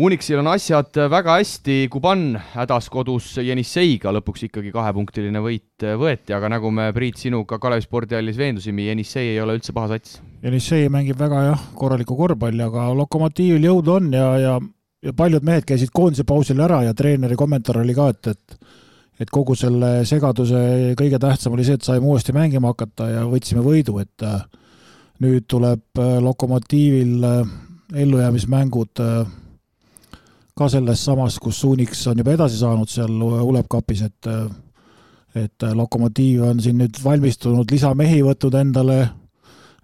Unixil 0.01 0.39
on 0.40 0.48
asjad 0.48 0.97
väga 1.12 1.35
hästi, 1.36 1.74
Kuban 1.93 2.31
hädas 2.55 2.86
kodus 2.89 3.35
Jenisseiga, 3.44 4.14
lõpuks 4.16 4.47
ikkagi 4.47 4.70
kahepunktiline 4.72 5.43
võit 5.44 5.85
võeti, 6.01 6.32
aga 6.32 6.48
nagu 6.55 6.70
me, 6.72 6.86
Priit, 6.97 7.18
sinuga 7.20 7.59
Kalevi 7.60 7.85
spordihallis 7.85 8.39
veendusime, 8.40 8.86
Jenissei 8.86 9.35
ei 9.35 9.40
ole 9.43 9.59
üldse 9.59 9.74
paha 9.77 9.90
sats. 9.93 10.22
Jenissei 10.40 10.89
mängib 10.89 11.20
väga 11.20 11.43
jah, 11.51 11.66
korralikku 11.77 12.16
korvpalli, 12.16 12.64
aga 12.64 12.86
Lokomotiivil 12.97 13.66
jõudu 13.68 13.98
on 13.98 14.09
ja, 14.16 14.28
ja 14.40 14.55
ja 15.05 15.12
paljud 15.16 15.44
mehed 15.44 15.64
käisid 15.68 15.93
koondise 15.97 16.24
pausil 16.28 16.60
ära 16.60 16.82
ja 16.85 16.94
treeneri 16.97 17.36
kommentaar 17.36 17.82
oli 17.82 17.97
ka, 17.97 18.09
et, 18.12 18.32
et 18.32 18.59
et 19.20 19.28
kogu 19.28 19.52
selle 19.52 20.06
segaduse 20.09 20.94
kõige 20.97 21.18
tähtsam 21.20 21.52
oli 21.52 21.64
see, 21.66 21.77
et 21.77 21.85
saime 21.85 22.09
uuesti 22.09 22.32
mängima 22.32 22.72
hakata 22.72 23.10
ja 23.10 23.27
võtsime 23.28 23.60
võidu, 23.60 23.98
et 24.01 24.24
äh, 24.24 24.40
nüüd 25.20 25.44
tuleb 25.44 26.01
äh, 26.01 26.16
Lokomotiivil 26.24 27.27
äh, 27.28 27.52
ellujäämismängud 28.01 29.05
ka 30.56 30.68
selles 30.68 31.05
samas, 31.05 31.39
kus 31.43 31.62
Unix 31.64 32.06
on 32.10 32.20
juba 32.20 32.35
edasi 32.36 32.60
saanud 32.60 32.90
seal 32.90 33.22
Ulepkapis, 33.22 34.02
et 34.09 34.31
et 35.39 35.62
Lokomotiiv 35.62 36.43
on 36.43 36.60
siin 36.62 36.81
nüüd 36.81 36.97
valmistunud 37.05 37.70
lisamehi 37.70 38.18
võtnud 38.27 38.56
endale, 38.59 38.97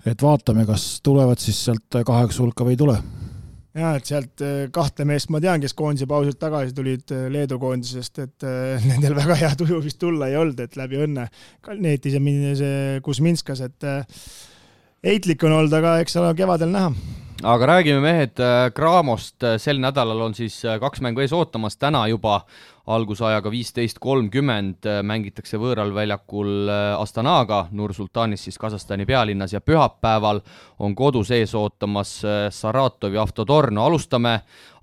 et 0.06 0.22
vaatame, 0.22 0.64
kas 0.66 0.96
tulevad 1.06 1.38
siis 1.38 1.60
sealt 1.68 2.00
kaheksa 2.06 2.42
hulka 2.42 2.66
või 2.66 2.74
ei 2.74 2.80
tule. 2.80 2.96
Jaa, 3.76 3.92
et 3.98 4.08
sealt 4.08 4.40
äh, 4.40 4.54
kahte 4.72 5.04
meest 5.04 5.28
ma 5.28 5.40
tean, 5.42 5.60
kes 5.60 5.74
koondise 5.76 6.06
pausilt 6.08 6.38
tagasi 6.40 6.72
tulid 6.76 7.12
äh, 7.12 7.26
Leedu 7.32 7.58
koondisest, 7.60 8.22
et 8.24 8.46
äh, 8.48 8.80
nendel 8.88 9.16
väga 9.18 9.36
hea 9.42 9.52
tuju 9.58 9.82
vist 9.84 10.00
tulla 10.00 10.30
ei 10.30 10.38
olnud, 10.40 10.62
et 10.64 10.78
läbi 10.80 11.02
õnne. 11.04 11.26
Neetis 11.82 12.16
ja 12.16 12.22
see 12.56 13.02
Kuzminskas, 13.04 13.60
et 13.66 13.88
heitlik 15.04 15.44
on 15.44 15.58
olnud, 15.58 15.76
aga 15.76 15.98
eks 16.00 16.16
ole 16.22 16.32
kevadel 16.38 16.72
näha 16.72 16.94
aga 17.42 17.66
räägime, 17.66 18.00
mehed, 18.00 18.40
Craamost, 18.74 19.42
äh, 19.42 19.58
sel 19.60 19.80
nädalal 19.82 20.20
on 20.28 20.34
siis 20.34 20.56
äh, 20.64 20.78
kaks 20.80 21.02
mängu 21.04 21.20
ees 21.20 21.34
ootamas, 21.36 21.76
täna 21.76 22.06
juba 22.08 22.40
algusajaga 22.86 23.50
viisteist 23.50 23.98
kolmkümmend 24.02 24.86
mängitakse 25.06 25.58
võõral 25.58 25.90
väljakul 25.94 26.68
Astanaga, 27.00 27.64
Nur-Sultanis 27.74 28.46
siis 28.46 28.58
Kasahstani 28.62 29.06
pealinnas 29.08 29.56
ja 29.56 29.60
pühapäeval 29.60 30.38
on 30.78 30.94
kodus 30.94 31.32
ees 31.34 31.54
ootamas 31.58 32.20
Saratovi 32.54 33.18
Avtodor, 33.18 33.72
no 33.74 33.88
alustame, 33.88 34.36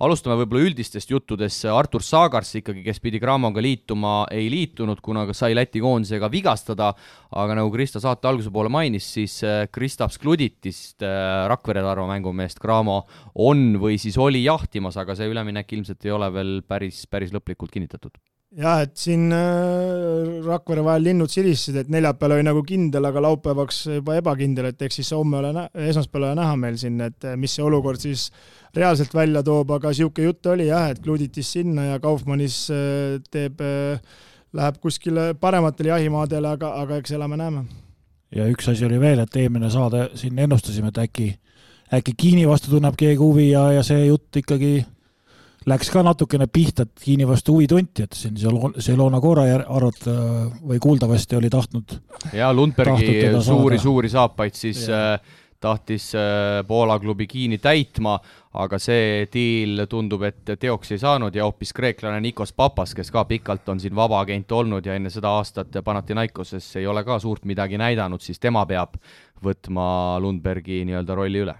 alustame 0.03 0.35
võib-olla 0.41 0.67
üldistest 0.67 1.13
juttudest, 1.13 1.63
Artur 1.71 2.03
Saagars 2.03 2.51
ikkagi, 2.59 2.83
kes 2.83 2.99
pidi 3.03 3.21
Gramoga 3.23 3.63
liituma, 3.63 4.25
ei 4.35 4.49
liitunud, 4.51 4.99
kuna 5.03 5.25
sai 5.31 5.55
Läti 5.55 5.79
koondisega 5.83 6.27
vigastada, 6.33 6.91
aga 7.31 7.55
nagu 7.61 7.71
Krista 7.71 8.03
saate 8.03 8.27
alguse 8.27 8.51
poole 8.51 8.71
mainis, 8.73 9.07
siis 9.15 9.39
Kristaps 9.71 10.19
Kluditist, 10.19 11.05
Rakvere 11.47 11.85
Tarva 11.85 12.09
mängumeest 12.11 12.59
Gramo 12.59 12.99
on 13.47 13.77
või 13.79 13.95
siis 14.01 14.19
oli 14.19 14.43
jahtimas, 14.43 14.99
aga 14.99 15.15
see 15.15 15.31
üleminek 15.31 15.71
ilmselt 15.77 16.03
ei 16.03 16.11
ole 16.11 16.29
veel 16.35 16.53
päris, 16.67 17.05
päris 17.07 17.31
lõplikult 17.31 17.71
kinnitatud 17.71 17.92
jah, 18.57 18.83
et 18.85 18.93
siin 18.99 19.31
äh, 19.33 20.41
Rakvere 20.45 20.83
vahel 20.85 21.07
linnud 21.07 21.31
silistasid, 21.31 21.79
et 21.81 21.91
neljapäeval 21.93 22.37
oli 22.37 22.45
nagu 22.45 22.63
kindel, 22.67 23.05
aga 23.09 23.23
laupäevaks 23.25 23.79
juba 23.97 24.17
ebakindel, 24.19 24.69
et 24.69 24.81
eks 24.85 24.99
siis 25.01 25.13
homme 25.15 25.39
ole, 25.39 25.67
esmaspäeval 25.89 26.29
ole 26.29 26.39
näha 26.41 26.57
meil 26.59 26.77
siin, 26.81 26.99
et 27.07 27.27
äh, 27.27 27.37
mis 27.39 27.55
see 27.57 27.65
olukord 27.65 28.01
siis 28.03 28.27
reaalselt 28.77 29.13
välja 29.15 29.43
toob, 29.45 29.73
aga 29.75 29.93
niisugune 29.93 30.29
jutt 30.29 30.51
oli 30.53 30.69
jah, 30.69 30.91
et 30.93 31.01
Kluditis 31.03 31.53
sinna 31.57 31.89
ja 31.91 32.01
Kaufmannis 32.03 32.65
äh, 32.73 33.17
teeb, 33.33 33.61
läheb 34.53 34.81
kuskile 34.81 35.31
parematele 35.39 35.93
jahimaadele, 35.95 36.53
aga, 36.57 36.75
aga 36.83 37.01
eks 37.01 37.15
elame-näeme. 37.17 37.65
ja 38.35 38.49
üks 38.49 38.69
asi 38.69 38.85
oli 38.85 38.99
veel, 39.01 39.23
et 39.23 39.41
eelmine 39.41 39.69
saade 39.73 40.11
siin 40.19 40.37
ennustasime, 40.45 40.93
et 40.93 41.05
äkki, 41.07 41.31
äkki 41.93 42.17
Kiini 42.17 42.47
vastu 42.49 42.73
tunneb 42.73 42.97
keegi 42.97 43.21
huvi 43.21 43.49
ja, 43.51 43.71
ja 43.79 43.85
see 43.85 44.05
jutt 44.05 44.43
ikkagi 44.43 44.83
läks 45.69 45.91
ka 45.93 46.03
natukene 46.05 46.47
pihta, 46.51 46.87
et 46.87 47.05
Hiini 47.07 47.27
vastu 47.27 47.57
huvi 47.57 47.67
tunti, 47.69 48.07
et 48.07 48.17
siin 48.17 48.37
Zelona 48.37 49.21
Cora 49.23 49.45
arvata 49.61 50.15
või 50.63 50.81
kuuldavasti 50.83 51.39
oli 51.39 51.51
tahtnud. 51.53 51.95
ja 52.33 52.51
Lundbergi 52.53 53.31
suuri-suuri 53.43 54.09
saapaid 54.09 54.59
siis 54.59 54.87
ja. 54.87 55.13
äh, 55.13 55.39
tahtis 55.63 56.11
äh, 56.15 56.65
Poola 56.67 56.99
klubi 56.99 57.27
Kiini 57.27 57.57
täitma, 57.57 58.17
aga 58.53 58.79
see 58.81 59.27
diil 59.33 59.85
tundub, 59.89 60.25
et 60.27 60.55
teoks 60.59 60.93
ei 60.93 61.01
saanud 61.01 61.35
ja 61.35 61.47
hoopis 61.47 61.73
kreeklane 61.73 62.19
Nikos 62.21 62.53
Papas, 62.53 62.93
kes 62.95 63.11
ka 63.11 63.25
pikalt 63.29 63.69
on 63.71 63.79
siin 63.79 63.95
vabaagent 63.95 64.51
olnud 64.51 64.85
ja 64.85 64.97
enne 64.99 65.11
seda 65.13 65.31
aastat 65.39 65.79
Panathinaikoses 65.83 66.75
ei 66.81 66.87
ole 66.87 67.05
ka 67.07 67.19
suurt 67.19 67.47
midagi 67.49 67.79
näidanud, 67.81 68.21
siis 68.21 68.39
tema 68.39 68.65
peab 68.69 68.99
võtma 69.43 70.19
Lundbergi 70.23 70.83
nii-öelda 70.87 71.15
rolli 71.15 71.47
üle 71.47 71.55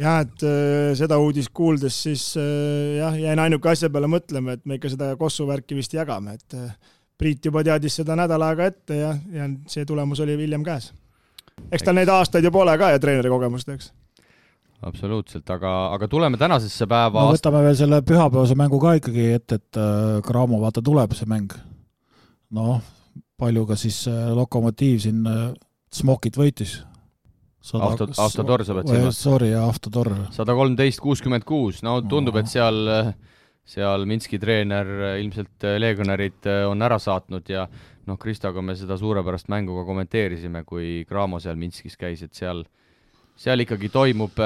jah, 0.00 0.22
et 0.24 0.46
äh, 0.46 0.92
seda 0.98 1.18
uudist 1.20 1.52
kuuldes 1.56 1.96
siis 2.06 2.30
äh, 2.40 2.96
jah, 3.00 3.18
jäin 3.20 3.42
ainuke 3.42 3.70
asja 3.72 3.90
peale 3.92 4.08
mõtlema, 4.10 4.56
et 4.56 4.64
me 4.64 4.80
ikka 4.80 4.94
seda 4.94 5.12
Kossu 5.20 5.46
värki 5.48 5.78
vist 5.78 5.94
jagame, 5.96 6.38
et 6.40 6.58
äh, 6.58 6.96
Priit 7.20 7.44
juba 7.44 7.60
teadis 7.60 7.98
seda 7.98 8.14
nädal 8.16 8.40
aega 8.46 8.70
ette 8.70 8.96
ja, 8.96 9.10
ja 9.34 9.46
see 9.68 9.84
tulemus 9.84 10.22
oli 10.24 10.38
hiljem 10.40 10.64
käes. 10.64 10.92
eks 11.68 11.84
tal 11.84 11.98
neid 11.98 12.08
aastaid 12.08 12.44
ju 12.44 12.52
pole 12.54 12.72
ka 12.80 12.94
ja 12.94 13.00
treeneri 13.02 13.28
kogemust, 13.28 13.68
eks 13.68 13.90
absoluutselt, 14.82 15.50
aga, 15.52 15.72
aga 15.94 16.08
tuleme 16.08 16.40
tänasesse 16.40 16.86
päeva. 16.88 17.26
no 17.26 17.34
võtame 17.34 17.64
veel 17.66 17.76
selle 17.76 18.00
pühapäevase 18.06 18.56
mängu 18.56 18.80
ka 18.80 18.94
ikkagi 19.00 19.26
ette, 19.36 19.60
et 19.60 19.80
äh, 19.80 20.20
Cramo 20.24 20.60
vaata 20.62 20.82
tuleb 20.84 21.12
see 21.16 21.28
mäng. 21.28 21.52
noh, 22.56 22.80
palju 23.36 23.66
ka 23.68 23.76
siis 23.76 24.06
äh, 24.08 24.30
Lokomotiiv 24.36 25.02
siin 25.04 25.26
äh, 25.28 25.50
Smokit 25.92 26.38
võitis 26.38 26.78
Auto, 27.60 28.08
Autotor 28.16 28.64
sa 28.64 28.74
pead 28.78 28.88
silmas? 28.88 29.20
Sorry, 29.20 29.52
Autotor. 29.54 30.14
sada 30.32 30.56
kolmteist, 30.56 31.02
kuuskümmend 31.04 31.44
kuus, 31.44 31.82
no 31.84 31.98
tundub, 32.00 32.38
et 32.40 32.48
seal, 32.48 32.88
seal 33.68 34.06
Minski 34.08 34.40
treener 34.40 34.88
ilmselt 35.20 35.68
legionärid 35.78 36.48
on 36.70 36.82
ära 36.88 36.98
saatnud 36.98 37.52
ja 37.52 37.66
noh, 38.08 38.18
Kristoga 38.18 38.64
me 38.64 38.74
seda 38.78 38.96
suurepärast 38.98 39.50
mängu 39.52 39.76
ka 39.76 39.86
kommenteerisime, 39.88 40.64
kui 40.64 41.04
Cramo 41.08 41.40
seal 41.42 41.60
Minskis 41.60 42.00
käis, 42.00 42.24
et 42.24 42.34
seal 42.34 42.64
seal 43.40 43.62
ikkagi 43.64 43.88
toimub, 43.92 44.36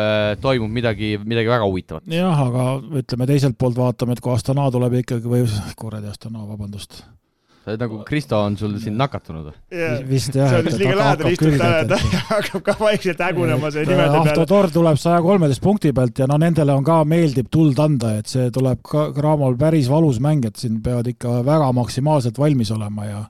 toimub 0.43 0.71
midagi, 0.71 1.17
midagi 1.19 1.51
väga 1.51 1.67
huvitavat. 1.67 2.07
jah, 2.11 2.47
aga 2.47 2.67
ütleme 3.01 3.27
teiselt 3.31 3.59
poolt 3.59 3.79
vaatame, 3.79 4.15
et 4.15 4.23
kui 4.23 4.35
Astana 4.35 4.69
tuleb 4.75 5.01
ikkagi 5.03 5.31
või 5.31 5.47
kuradi 5.81 6.11
Astana, 6.11 6.47
vabandust 6.47 7.03
sa 7.65 7.73
oled 7.73 7.81
nagu, 7.81 7.99
Kristo 8.05 8.39
on 8.45 8.57
sul 8.61 8.75
sind 8.83 8.99
nakatunud 9.01 9.47
või 9.49 9.55
yeah.? 9.73 10.01
vist 10.05 10.35
jah. 10.37 10.51
see 10.53 10.61
on 10.61 10.67
vist 10.69 10.81
liiga 10.83 10.97
lähedal 10.99 11.31
istunud 11.33 11.63
täna, 11.63 11.85
ta 11.89 11.99
hakkab 12.35 12.65
ka 12.67 12.75
vaikselt 12.81 13.23
hägunema 13.25 13.71
see 13.73 13.87
nimede 13.89 14.09
peale. 14.11 14.21
Avtotor 14.21 14.69
tuleb 14.75 15.01
saja 15.01 15.23
kolmeteist 15.25 15.65
punkti 15.65 15.95
pealt 15.97 16.21
ja 16.21 16.29
no 16.29 16.37
nendele 16.41 16.77
on 16.77 16.85
ka, 16.85 16.99
meeldib 17.09 17.49
tuld 17.55 17.81
anda, 17.81 18.19
et 18.21 18.29
see 18.29 18.51
tuleb 18.53 18.85
ka 18.85 19.07
Cramol 19.17 19.57
päris 19.61 19.89
valus 19.89 20.21
mäng, 20.25 20.45
et 20.45 20.61
siin 20.61 20.83
peavad 20.85 21.09
ikka 21.15 21.41
väga 21.47 21.73
maksimaalselt 21.81 22.41
valmis 22.41 22.75
olema 22.75 23.09
ja 23.09 23.25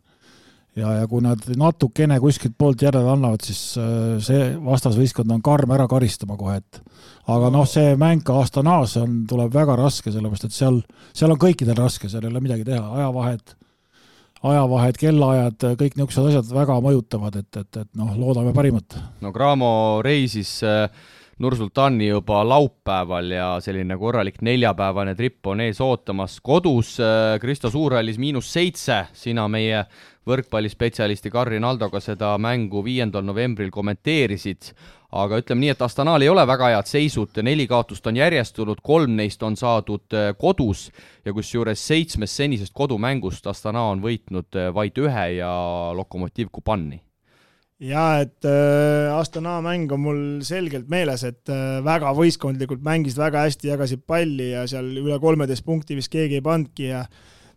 ja, 0.74 0.90
ja 0.98 1.06
kui 1.06 1.22
nad 1.22 1.38
natukene 1.54 2.18
kuskilt 2.18 2.56
poolt 2.58 2.82
järele 2.82 3.14
annavad, 3.14 3.46
siis 3.46 3.76
äh, 3.78 4.16
see 4.24 4.48
vastasvõistkond 4.64 5.30
on 5.30 5.42
karm 5.46 5.74
ära 5.76 5.86
karistama 5.90 6.34
kohe, 6.40 6.58
et 6.58 6.80
aga 7.30 7.54
noh, 7.54 7.68
see 7.70 7.94
mäng 8.00 8.26
ka 8.26 8.40
Astanas 8.42 8.96
on, 8.98 9.20
tuleb 9.30 9.54
väga 9.54 9.78
raske, 9.78 10.10
sellepärast 10.10 10.48
et 10.48 10.56
seal, 10.56 10.82
seal 11.14 11.34
on 11.34 11.38
kõikidel 11.38 11.78
raske, 11.78 12.10
seal 12.10 12.26
ei 12.26 12.34
ole 12.34 12.42
midagi 12.42 12.66
teha, 12.66 12.82
ajavahed 12.98 13.54
ajavahed, 14.44 14.98
kellaajad, 15.00 15.66
kõik 15.80 15.96
niisugused 15.96 16.30
asjad 16.30 16.52
väga 16.52 16.78
mõjutavad, 16.84 17.38
et, 17.40 17.50
et, 17.62 17.82
et 17.84 17.90
noh, 17.98 18.12
loodame 18.18 18.52
parimat. 18.56 18.98
no 19.24 19.32
Cramo 19.32 19.72
reisis 20.04 20.58
äh, 20.66 20.88
Nursultani 21.38 22.08
juba 22.08 22.44
laupäeval 22.48 23.30
ja 23.30 23.46
selline 23.60 23.96
korralik 23.98 24.36
neljapäevane 24.42 25.14
tripp 25.14 25.46
on 25.46 25.60
ees 25.60 25.80
ootamas. 25.80 26.40
kodus 26.40 27.00
äh, 27.00 27.40
Kristo 27.40 27.70
Suurhallis 27.70 28.18
miinus 28.18 28.52
seitse, 28.52 29.06
sina 29.12 29.48
meie 29.48 29.84
võrkpallispetsialisti 30.26 31.30
Karin 31.30 31.64
Aldoga 31.64 32.00
seda 32.00 32.36
mängu 32.38 32.84
viiendal 32.84 33.24
novembril 33.26 33.70
kommenteerisid. 33.70 34.70
Aga 35.14 35.38
ütleme 35.42 35.60
nii, 35.60 35.72
et 35.74 35.82
Astanal 35.82 36.22
ei 36.22 36.30
ole 36.30 36.46
väga 36.46 36.70
head 36.72 36.90
seisud, 36.90 37.42
neli 37.42 37.66
kaotust 37.70 38.06
on 38.06 38.16
järjest 38.18 38.54
tulnud, 38.56 38.82
kolm 38.82 39.16
neist 39.18 39.42
on 39.42 39.56
saadud 39.58 40.14
äh, 40.14 40.30
kodus. 40.38 40.90
Ja 41.24 41.34
kusjuures 41.34 41.82
seitsmest 41.86 42.38
senisest 42.42 42.74
kodumängust 42.74 43.46
Astana 43.46 43.88
on 43.90 44.02
võitnud 44.06 44.54
äh, 44.54 44.70
vaid 44.74 45.02
ühe 45.02 45.26
ja 45.40 45.50
Lokomotiv 45.98 46.52
Kubani 46.52 47.02
jaa, 47.82 48.20
et 48.22 48.46
äh, 48.46 49.10
Astana 49.14 49.58
mäng 49.64 49.90
on 49.92 50.02
mul 50.04 50.20
selgelt 50.46 50.88
meeles, 50.90 51.24
et 51.26 51.50
äh, 51.50 51.80
väga 51.84 52.12
võistkondlikult 52.16 52.84
mängisid 52.84 53.18
väga 53.18 53.46
hästi, 53.48 53.70
jagasid 53.72 54.04
palli 54.06 54.52
ja 54.52 54.66
seal 54.70 54.92
üle 55.02 55.18
kolmeteist 55.22 55.64
punkti 55.66 55.98
vist 55.98 56.12
keegi 56.12 56.38
ei 56.38 56.44
pannudki 56.44 56.90
ja 56.92 57.04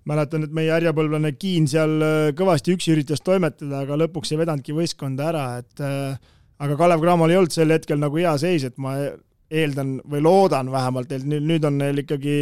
mäletan, 0.07 0.48
et 0.48 0.56
meie 0.56 0.72
härjapõlvlane 0.73 1.34
Kiin 1.38 1.68
seal 1.69 1.99
äh, 2.02 2.15
kõvasti 2.38 2.73
üksi 2.77 2.95
üritas 2.95 3.22
toimetada, 3.26 3.84
aga 3.84 3.99
lõpuks 4.03 4.34
ei 4.34 4.41
vedanudki 4.41 4.76
võistkonda 4.76 5.30
ära, 5.31 5.45
et 5.61 5.84
äh, 5.85 6.18
aga 6.64 6.80
Kalev 6.80 7.03
Cramol 7.03 7.34
ei 7.34 7.39
olnud 7.39 7.53
sel 7.53 7.76
hetkel 7.76 8.02
nagu 8.02 8.18
hea 8.18 8.34
seis, 8.41 8.65
et 8.68 8.77
ma 8.81 8.98
eeldan 9.48 9.99
või 10.10 10.23
loodan 10.26 10.72
vähemalt, 10.73 11.11
et 11.14 11.23
nüüd 11.27 11.64
on 11.68 11.77
neil 11.80 12.03
ikkagi 12.03 12.41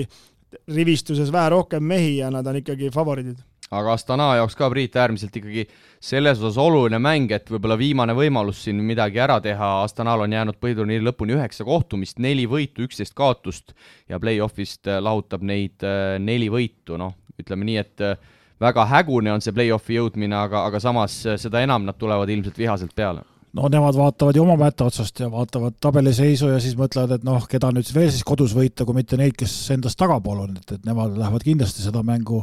rivistuses 0.71 1.29
vähe 1.33 1.51
rohkem 1.51 1.83
mehi 1.83 2.17
ja 2.21 2.31
nad 2.33 2.47
on 2.47 2.61
ikkagi 2.61 2.89
favoriidid. 2.93 3.37
Aga 3.73 3.95
Astana 3.95 4.29
jaoks 4.39 4.55
ka, 4.57 4.69
Priit, 4.69 4.95
äärmiselt 4.99 5.35
ikkagi 5.35 5.65
selles 6.03 6.39
osas 6.41 6.59
oluline 6.61 6.99
mäng, 7.01 7.31
et 7.33 7.49
võib-olla 7.49 7.77
viimane 7.79 8.13
võimalus 8.17 8.61
siin 8.65 8.81
midagi 8.85 9.21
ära 9.23 9.39
teha, 9.41 9.71
Astanal 9.83 10.25
on 10.25 10.33
jäänud 10.35 10.59
põhiturniiri 10.61 11.05
lõpuni 11.07 11.37
üheksa 11.37 11.65
kohtumist, 11.65 12.19
neli 12.21 12.45
võitu, 12.49 12.85
üksteist 12.85 13.15
kaotust 13.17 13.73
ja 14.09 14.19
play-off'ist 14.21 14.91
äh, 14.91 15.01
lahutab 15.01 15.45
neid 15.45 15.85
äh, 15.85 16.17
neli 16.21 16.49
võitu, 16.53 16.99
noh, 17.01 17.15
ütleme 17.41 17.67
nii, 17.67 17.77
et 17.81 18.03
äh, 18.05 18.19
väga 18.61 18.85
hägune 18.91 19.33
on 19.33 19.41
see 19.43 19.55
play-off'i 19.55 19.97
jõudmine, 19.97 20.35
aga, 20.45 20.67
aga 20.69 20.81
samas 20.83 21.17
seda 21.41 21.63
enam 21.65 21.87
nad 21.87 21.97
tulevad 21.97 22.29
ilmselt 22.29 22.61
vihaselt 22.61 22.93
peale. 22.95 23.25
No 23.55 23.69
nemad 23.71 23.95
vaatavad 23.95 24.35
ju 24.35 24.43
oma 24.43 24.57
mätta 24.59 24.83
otsast 24.83 25.19
ja 25.23 25.29
vaatavad 25.31 25.77
tabeliseisu 25.79 26.49
ja 26.51 26.57
siis 26.59 26.75
mõtlevad, 26.75 27.13
et 27.15 27.23
noh, 27.23 27.45
keda 27.47 27.69
nüüd 27.71 27.87
veel 27.95 28.09
siis 28.11 28.25
kodus 28.27 28.51
võita, 28.55 28.83
kui 28.83 28.97
mitte 28.97 29.15
neid, 29.15 29.37
kes 29.39 29.53
endast 29.71 29.95
tagapool 29.99 30.41
on, 30.43 30.57
et, 30.59 30.73
et 30.75 30.83
nemad 30.85 31.15
lähevad 31.15 31.45
kindlasti 31.47 31.85
seda 31.85 32.03
mängu 32.03 32.41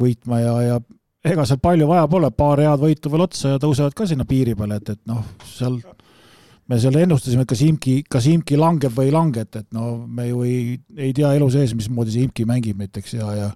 võitma 0.00 0.40
ja, 0.42 0.54
ja 0.64 0.80
ega 1.28 1.44
seal 1.48 1.60
palju 1.62 1.88
vaja 1.88 2.08
pole, 2.10 2.30
paar 2.34 2.62
head 2.62 2.82
võitu 2.82 3.12
veel 3.12 3.26
otsa 3.26 3.56
ja 3.56 3.62
tõusevad 3.62 3.96
ka 3.96 4.06
sinna 4.08 4.26
piiri 4.28 4.54
peale, 4.58 4.80
et, 4.80 4.94
et 4.94 5.02
noh, 5.10 5.24
seal 5.46 5.80
me 6.68 6.78
seal 6.80 6.96
ennustasime, 7.00 7.44
et 7.44 7.50
kas 7.50 7.64
Imki, 7.64 7.98
kas 8.10 8.28
Imki 8.28 8.58
langeb 8.60 8.94
või 8.94 9.08
ei 9.08 9.14
lange, 9.14 9.44
et, 9.46 9.60
et 9.62 9.68
no 9.74 9.96
me 10.04 10.28
ju 10.28 10.44
ei, 10.46 10.78
ei 11.00 11.14
tea 11.16 11.32
elu 11.36 11.48
sees, 11.52 11.74
mismoodi 11.76 12.14
see 12.14 12.28
Imki 12.28 12.48
mängib 12.48 12.80
näiteks 12.80 13.16
ja, 13.16 13.28
ja 13.36 13.50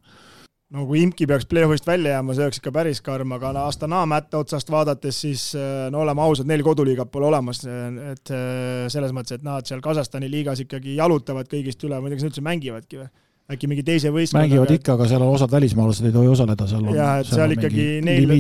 no 0.73 0.87
kui 0.89 1.03
Imki 1.05 1.27
peaks 1.29 1.47
play-off'ist 1.51 1.89
välja 1.89 2.17
jääma, 2.17 2.37
see 2.37 2.47
oleks 2.47 2.61
ikka 2.63 2.73
päris 2.75 3.03
karm, 3.05 3.35
aga 3.37 3.53
Astana 3.67 4.03
mätta 4.09 4.41
otsast 4.41 4.73
vaadates, 4.73 5.21
siis 5.27 5.51
äh, 5.59 5.91
no 5.93 6.01
oleme 6.07 6.25
ausad, 6.25 6.49
neil 6.49 6.65
koduliigat 6.65 7.13
pole 7.13 7.29
olemas, 7.29 7.61
et 7.67 8.33
äh, 8.33 8.87
selles 8.93 9.13
mõttes, 9.13 9.37
et 9.37 9.45
nad 9.47 9.69
seal 9.69 9.85
Kasahstani 9.85 10.31
liigas 10.33 10.65
ikkagi 10.65 10.97
jalutavad 10.97 11.51
kõigist 11.53 11.85
üle, 11.85 12.01
ma 12.01 12.09
ei 12.09 12.15
tea, 12.15 12.23
kas 12.23 12.27
nad 12.27 12.33
üldse 12.33 12.47
mängivadki 12.49 13.03
või? 13.03 13.13
Äkki 13.55 13.69
mingi 13.71 13.85
teise 13.87 14.11
võistkonna 14.13 14.45
mängivad 14.47 14.73
ikka, 14.75 14.97
aga 14.97 15.07
seal 15.11 15.23
on 15.25 15.37
osad 15.37 15.53
välismaalased 15.53 16.09
ei 16.09 16.15
tohi 16.15 16.31
osaleda, 16.33 16.67
seal 16.71 16.89
on 16.89 16.97
jah, 16.97 17.21
et 17.21 17.29
seal, 17.29 17.39
seal 17.41 17.55
ikkagi 17.57 17.87
neil, 18.07 18.35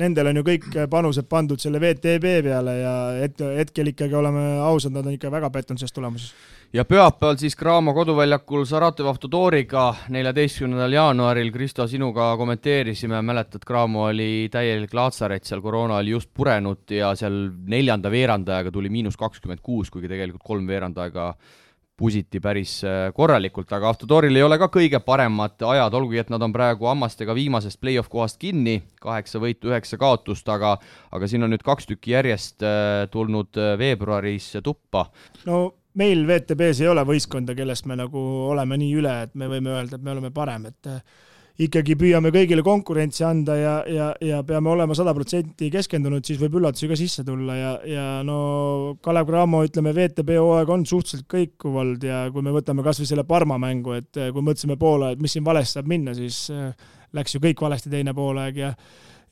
nendel 0.00 0.30
on 0.30 0.40
ju 0.40 0.44
kõik 0.48 0.66
panused 0.90 1.28
pandud 1.30 1.62
selle 1.62 1.80
VTB 1.82 2.34
peale 2.46 2.76
ja 2.80 2.94
et 3.24 3.40
hetkel 3.60 3.92
ikkagi 3.92 4.18
oleme 4.18 4.44
ausad, 4.64 4.94
nad 4.94 5.06
on 5.06 5.16
ikka 5.16 5.32
väga 5.32 5.50
pettunud 5.54 5.82
selles 5.82 5.96
tulemuses. 5.96 6.34
ja 6.72 6.84
pühapäeval 6.84 7.40
siis 7.40 7.56
Graamo 7.56 7.94
koduväljakul 7.94 8.64
Saratov 8.68 9.10
Avtodoriga 9.12 9.86
neljateistkümnendal 10.14 10.98
jaanuaril, 10.98 11.52
Kristo, 11.54 11.88
sinuga 11.88 12.32
kommenteerisime, 12.40 13.22
mäletad, 13.22 13.64
Graamo 13.66 14.08
oli 14.10 14.48
täielik 14.52 14.94
laatsaret, 14.94 15.44
seal 15.44 15.62
koroona 15.64 16.00
oli 16.02 16.16
just 16.16 16.30
purenud 16.34 16.90
ja 16.90 17.14
seal 17.18 17.50
neljanda 17.66 18.10
veerandajaga 18.10 18.72
tuli 18.74 18.90
miinus 18.90 19.16
kakskümmend 19.20 19.62
kuus, 19.62 19.90
kuigi 19.90 20.10
tegelikult 20.10 20.42
kolm 20.44 20.66
veerandajaga 20.66 21.34
pusiti 21.96 22.40
päris 22.42 22.78
äh, 22.84 23.12
korralikult, 23.14 23.70
aga 23.72 23.92
Avtodoril 23.92 24.34
ei 24.34 24.42
ole 24.42 24.58
ka 24.58 24.68
kõige 24.72 24.98
paremad 25.04 25.62
ajad, 25.62 25.94
olgugi 25.94 26.18
et 26.24 26.32
nad 26.32 26.42
on 26.42 26.54
praegu 26.54 26.88
hammastega 26.90 27.36
viimasest 27.36 27.78
play-off 27.82 28.10
kohast 28.10 28.40
kinni, 28.42 28.80
kaheksa 29.02 29.38
võitu, 29.42 29.70
üheksa 29.70 29.98
kaotust, 30.00 30.48
aga 30.50 30.74
aga 31.14 31.30
siin 31.30 31.46
on 31.46 31.54
nüüd 31.54 31.62
kaks 31.66 31.86
tükki 31.90 32.16
järjest 32.16 32.66
äh, 32.66 33.04
tulnud 33.14 33.54
äh, 33.60 33.76
veebruaris 33.78 34.56
tuppa. 34.64 35.06
no 35.46 35.62
meil 35.94 36.26
WTB-s 36.26 36.82
ei 36.82 36.90
ole 36.90 37.06
võistkonda, 37.06 37.54
kellest 37.54 37.86
me 37.86 37.98
nagu 38.00 38.24
oleme 38.50 38.80
nii 38.80 38.98
üle, 38.98 39.14
et 39.28 39.38
me 39.38 39.48
võime 39.52 39.76
öelda, 39.76 40.00
et 40.00 40.02
me 40.02 40.16
oleme 40.16 40.34
parem, 40.34 40.66
et 40.72 40.90
ikkagi 41.54 41.94
püüame 41.98 42.32
kõigile 42.34 42.64
konkurentsi 42.66 43.22
anda 43.26 43.54
ja, 43.54 43.74
ja, 43.86 44.08
ja 44.22 44.40
peame 44.46 44.72
olema 44.72 44.96
sada 44.98 45.12
protsenti 45.14 45.68
keskendunud, 45.70 46.24
siis 46.26 46.40
võib 46.40 46.58
üllatusi 46.58 46.88
ka 46.90 46.98
sisse 46.98 47.22
tulla 47.26 47.54
ja, 47.54 47.72
ja 47.86 48.06
no 48.26 48.38
Kalev 49.04 49.28
Cramo, 49.28 49.62
ütleme, 49.66 49.92
VTB 49.94 50.34
hooaeg 50.40 50.72
on 50.74 50.86
suhteliselt 50.88 51.28
kõikuv 51.30 51.78
olnud 51.84 52.06
ja 52.08 52.24
kui 52.34 52.42
me 52.42 52.54
võtame 52.54 52.82
kas 52.86 52.98
või 53.02 53.10
selle 53.10 53.26
Parma 53.28 53.58
mängu, 53.62 53.94
et 54.00 54.18
kui 54.18 54.42
mõtlesime 54.42 54.76
poole, 54.80 55.12
et 55.14 55.22
mis 55.22 55.36
siin 55.36 55.46
valesti 55.46 55.78
saab 55.78 55.90
minna, 55.94 56.16
siis 56.18 56.48
äh, 56.50 56.72
läks 57.14 57.36
ju 57.36 57.42
kõik 57.44 57.62
valesti 57.62 57.92
teine 57.92 58.16
poolaeg 58.16 58.58
ja 58.64 58.72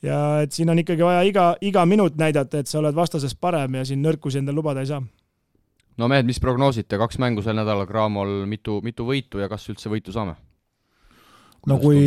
ja 0.03 0.19
et 0.43 0.51
siin 0.51 0.67
on 0.67 0.79
ikkagi 0.79 1.03
vaja 1.03 1.21
iga, 1.27 1.49
iga 1.63 1.85
minut 1.87 2.17
näidata, 2.19 2.59
et 2.59 2.71
sa 2.71 2.81
oled 2.81 2.95
vastasest 2.95 3.39
parem 3.39 3.79
ja 3.79 3.85
siin 3.87 4.01
nõrkusi 4.03 4.39
endale 4.39 4.59
lubada 4.59 4.83
ei 4.83 4.89
saa 4.89 5.03
no 5.97 6.09
mehed, 6.11 6.27
mis 6.27 6.39
prognoosite, 6.43 6.97
kaks 6.99 7.19
mängu 7.19 7.43
sel 7.43 7.55
nädalal 7.59 7.87
Cramol, 7.87 8.43
mitu, 8.49 8.79
mitu 8.83 9.07
võitu 9.07 9.43
ja 9.43 9.51
kas 9.51 9.67
üldse 9.71 9.91
võitu 9.91 10.15
saame? 10.15 10.35
No 11.69 11.77
kui, 11.81 11.99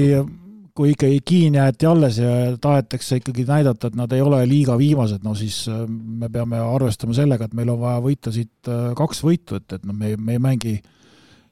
kui 0.76 0.92
ikkagi 0.92 1.20
Kiin 1.24 1.56
jäeti 1.58 1.88
alles 1.88 2.18
ja 2.20 2.56
tahetakse 2.60 3.20
ikkagi 3.20 3.46
näidata, 3.48 3.88
et 3.88 3.96
nad 3.98 4.12
ei 4.12 4.22
ole 4.24 4.42
liiga 4.48 4.76
viimased, 4.78 5.24
no 5.24 5.34
siis 5.38 5.62
äh, 5.72 5.84
me 5.88 6.28
peame 6.32 6.60
arvestama 6.60 7.16
sellega, 7.16 7.48
et 7.48 7.56
meil 7.56 7.72
on 7.72 7.80
vaja 7.80 8.02
võita 8.04 8.32
siit 8.34 8.70
äh, 8.70 8.90
kaks 8.98 9.22
võitu, 9.24 9.60
et, 9.60 9.78
et 9.78 9.86
noh, 9.86 9.96
me, 9.96 10.14
me 10.16 10.36
ei 10.36 10.42
mängi, 10.42 10.76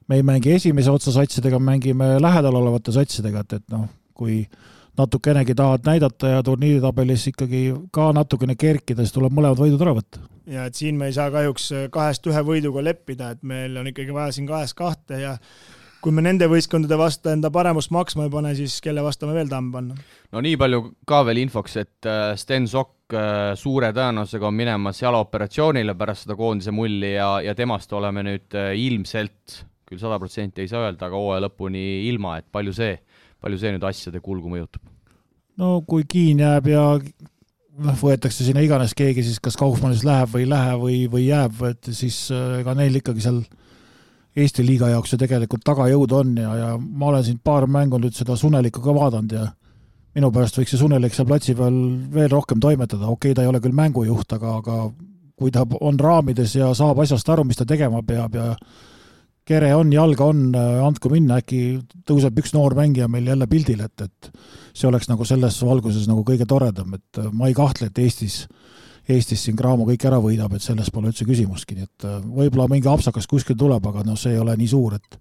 me 0.08 0.20
ei 0.20 0.26
mängi 0.26 0.54
esimese 0.58 0.92
otsa 0.92 1.14
satsidega, 1.14 1.60
mängime 1.62 2.14
lähedal 2.22 2.60
olevate 2.60 2.94
satsidega, 2.94 3.44
et, 3.46 3.60
et 3.60 3.74
noh, 3.74 3.88
kui 4.14 4.42
natukenegi 4.98 5.56
tahad 5.58 5.88
näidata 5.88 6.36
ja 6.36 6.42
turniiritabelis 6.46 7.24
ikkagi 7.32 7.64
ka 7.94 8.12
natukene 8.14 8.54
kerkida, 8.54 9.02
siis 9.02 9.14
tuleb 9.16 9.34
mõlemad 9.34 9.58
võidud 9.58 9.82
ära 9.82 9.96
võtta. 9.96 10.20
ja 10.46 10.68
et 10.68 10.76
siin 10.76 11.00
me 11.00 11.08
ei 11.08 11.16
saa 11.16 11.32
kahjuks 11.34 11.70
kahest 11.90 12.26
ühe 12.30 12.44
võiduga 12.46 12.84
leppida, 12.84 13.32
et 13.34 13.42
meil 13.42 13.76
on 13.80 13.88
ikkagi 13.90 14.14
vaja 14.14 14.36
siin 14.36 14.46
kahest 14.46 14.76
kahte 14.78 15.18
ja 15.22 15.38
kui 16.04 16.12
me 16.12 16.20
nende 16.24 16.46
võistkondade 16.50 16.98
vastu 17.00 17.30
enda 17.32 17.48
paremust 17.52 17.92
maksma 17.94 18.26
ei 18.26 18.32
pane, 18.32 18.52
siis 18.58 18.76
kelle 18.84 19.02
vastu 19.04 19.28
me 19.28 19.36
veel 19.36 19.48
tahame 19.48 19.72
panna? 19.72 19.96
no 20.34 20.42
nii 20.44 20.58
palju 20.60 20.80
ka 21.08 21.22
veel 21.28 21.40
infoks, 21.46 21.76
et 21.80 22.08
äh, 22.10 22.34
Sten 22.40 22.68
Sokk 22.70 23.14
äh, 23.16 23.54
suure 23.58 23.90
tõenäosusega 23.96 24.50
on 24.50 24.58
minemas 24.58 25.00
jalaoperatsioonile 25.00 25.96
pärast 25.98 26.26
seda 26.26 26.36
koondise 26.36 26.74
mulli 26.76 27.14
ja, 27.14 27.30
ja 27.44 27.56
temast 27.56 27.92
oleme 27.96 28.26
nüüd 28.26 28.58
äh, 28.58 28.74
ilmselt, 28.84 29.62
küll 29.88 30.02
sada 30.02 30.20
protsenti 30.20 30.64
ei 30.64 30.70
saa 30.70 30.84
öelda, 30.90 31.08
aga 31.08 31.20
hooaja 31.20 31.46
lõpuni 31.46 31.84
ilma, 32.10 32.36
et 32.42 32.50
palju 32.52 32.76
see, 32.76 32.98
palju 33.40 33.62
see 33.62 33.72
nüüd 33.76 33.88
asjade 33.88 34.20
kulgu 34.24 34.52
mõjutab? 34.52 34.84
no 35.60 35.78
kui 35.88 36.04
Kiin 36.10 36.44
jääb 36.44 36.68
ja 36.68 36.86
noh, 37.00 37.96
võetakse 37.96 38.44
sinna 38.44 38.60
iganes 38.64 38.92
keegi, 38.98 39.24
siis 39.24 39.40
kas 39.40 39.56
Kaufmannis 39.56 40.04
läheb 40.04 40.36
või 40.36 40.44
ei 40.44 40.52
lähe 40.52 40.80
või, 40.84 41.02
või 41.16 41.28
jääb, 41.30 41.64
et 41.72 41.94
siis 41.96 42.26
ega 42.34 42.76
neil 42.76 43.00
ikkagi 43.00 43.24
seal 43.24 43.40
äh, 43.40 43.60
Eesti 44.34 44.64
liiga 44.66 44.88
jaoks 44.90 45.12
ju 45.14 45.18
tegelikult 45.20 45.62
tagajõud 45.66 46.12
on 46.18 46.32
ja, 46.40 46.54
ja 46.58 46.70
ma 46.78 47.12
olen 47.12 47.22
siin 47.26 47.36
paar 47.44 47.68
mängu 47.70 48.00
nüüd 48.02 48.16
seda 48.16 48.34
Sunelikku 48.36 48.82
ka 48.82 48.94
vaadanud 48.96 49.34
ja 49.36 49.44
minu 50.14 50.30
pärast 50.34 50.58
võiks 50.58 50.74
see 50.74 50.80
Sunelik 50.80 51.14
seal 51.14 51.28
platsi 51.28 51.54
peal 51.58 51.76
veel 52.14 52.32
rohkem 52.32 52.62
toimetada, 52.62 53.06
okei 53.06 53.30
okay,, 53.30 53.36
ta 53.36 53.44
ei 53.44 53.50
ole 53.50 53.60
küll 53.62 53.76
mängujuht, 53.76 54.34
aga, 54.34 54.56
aga 54.58 54.78
kui 55.38 55.54
ta 55.54 55.62
on 55.80 56.00
raamides 56.00 56.56
ja 56.58 56.72
saab 56.74 57.02
asjast 57.02 57.30
aru, 57.30 57.46
mis 57.46 57.58
ta 57.58 57.66
tegema 57.66 58.02
peab 58.06 58.34
ja 58.38 58.48
kere 59.46 59.70
on, 59.76 59.90
jalga 59.92 60.26
on, 60.32 60.44
andku 60.86 61.10
minna, 61.12 61.38
äkki 61.42 61.62
tõuseb 62.08 62.38
üks 62.42 62.54
noor 62.56 62.74
mängija 62.78 63.06
meil 63.10 63.26
jälle 63.28 63.46
pildile, 63.50 63.90
et, 63.90 64.06
et 64.06 64.30
see 64.74 64.88
oleks 64.88 65.10
nagu 65.10 65.26
selles 65.28 65.60
valguses 65.62 66.08
nagu 66.10 66.24
kõige 66.26 66.46
toredam, 66.48 66.94
et 66.98 67.22
ma 67.30 67.50
ei 67.50 67.54
kahtle, 67.54 67.90
et 67.90 68.02
Eestis 68.02 68.44
äh, 68.46 68.74
Eestis 69.08 69.42
siin 69.44 69.56
Graamo 69.56 69.84
kõik 69.88 70.04
ära 70.08 70.18
võidab, 70.22 70.54
et 70.56 70.64
selles 70.64 70.88
pole 70.92 71.10
üldse 71.10 71.26
küsimustki, 71.28 71.76
nii 71.76 71.88
et 71.88 72.06
äh, 72.08 72.20
võib-olla 72.24 72.68
mingi 72.72 72.88
apsakas 72.88 73.28
kuskil 73.28 73.58
tuleb, 73.60 73.84
aga 73.90 74.04
noh, 74.06 74.16
see 74.16 74.32
ei 74.32 74.40
ole 74.40 74.56
nii 74.56 74.70
suur, 74.70 74.96
et 74.96 75.18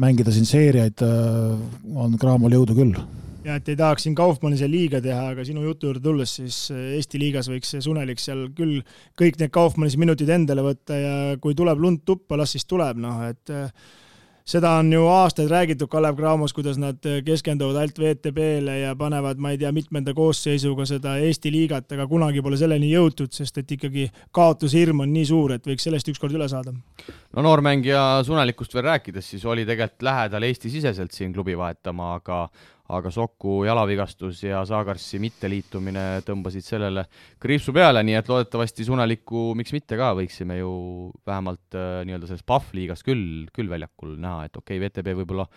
mängida 0.00 0.32
siin 0.32 0.48
seeriaid 0.48 1.04
äh, 1.04 1.58
on 1.92 2.16
Graamol 2.20 2.56
jõudu 2.56 2.78
küll. 2.78 2.96
Ja 3.42 3.56
et 3.58 3.68
ei 3.68 3.76
tahaks 3.76 4.06
siin 4.06 4.14
Kaufmannile 4.16 4.68
liiga 4.70 5.00
teha, 5.02 5.32
aga 5.32 5.44
sinu 5.44 5.64
jutu 5.66 5.90
juurde 5.90 6.04
tulles, 6.04 6.36
siis 6.38 6.62
äh, 6.72 6.94
Eesti 6.96 7.20
liigas 7.20 7.50
võiks 7.52 7.74
see 7.74 7.84
Sunelik 7.84 8.22
seal 8.22 8.46
küll 8.56 8.80
kõik 9.18 9.40
need 9.40 9.52
Kaufmannis 9.52 9.98
minutid 10.00 10.30
endale 10.32 10.64
võtta 10.64 10.96
ja 10.96 11.16
kui 11.42 11.58
tuleb 11.58 11.82
lund 11.82 12.06
tuppa, 12.08 12.38
las 12.40 12.54
siis 12.56 12.64
tuleb, 12.70 13.02
noh 13.02 13.26
et 13.28 13.56
seda 14.44 14.76
on 14.80 14.92
ju 14.92 15.06
aastaid 15.06 15.50
räägitud 15.50 15.88
Kalev 15.90 16.16
Cramos, 16.16 16.52
kuidas 16.52 16.78
nad 16.78 16.98
keskenduvad 17.24 17.76
ainult 17.76 17.98
WTB-le 17.98 18.78
ja 18.78 18.96
panevad, 18.98 19.38
ma 19.38 19.52
ei 19.52 19.58
tea, 19.58 19.72
mitmenda 19.72 20.14
koosseisuga 20.14 20.86
seda 20.88 21.16
Eesti 21.22 21.52
liigat, 21.52 21.92
aga 21.92 22.06
kunagi 22.10 22.42
pole 22.42 22.58
selleni 22.60 22.90
jõutud, 22.92 23.32
sest 23.34 23.62
et 23.62 23.76
ikkagi 23.78 24.08
kaotushirm 24.34 25.04
on 25.04 25.12
nii 25.12 25.24
suur, 25.28 25.56
et 25.56 25.66
võiks 25.66 25.86
sellest 25.86 26.08
ükskord 26.12 26.34
üle 26.36 26.48
saada. 26.50 26.74
no 27.36 27.42
noormängija 27.42 28.22
Sunelikust 28.26 28.74
veel 28.74 28.88
rääkides, 28.90 29.30
siis 29.34 29.44
oli 29.44 29.66
tegelikult 29.66 30.02
lähedal 30.02 30.42
Eesti-siseselt 30.42 31.12
siin 31.12 31.32
klubi 31.32 31.56
vahetama, 31.58 32.14
aga 32.14 32.48
aga 32.92 33.12
Soku 33.12 33.62
jalavigastus 33.66 34.42
ja 34.44 34.62
Saagarsi 34.68 35.20
mitteliitumine 35.22 36.06
tõmbasid 36.26 36.66
sellele 36.66 37.06
kriipsu 37.42 37.74
peale, 37.76 38.02
nii 38.06 38.18
et 38.20 38.30
loodetavasti 38.30 38.86
Sunelikku, 38.88 39.50
miks 39.58 39.74
mitte 39.76 39.98
ka, 40.00 40.12
võiksime 40.18 40.58
ju 40.60 40.72
vähemalt 41.28 41.78
äh, 41.78 42.02
nii-öelda 42.08 42.30
selles 42.30 42.46
Pahv-liigas 42.48 43.04
küll, 43.06 43.46
küll 43.54 43.70
väljakul 43.72 44.18
näha, 44.20 44.48
et 44.48 44.58
okei 44.58 44.78
okay,, 44.78 44.88
VTB 44.88 45.16
võib-olla 45.22 45.48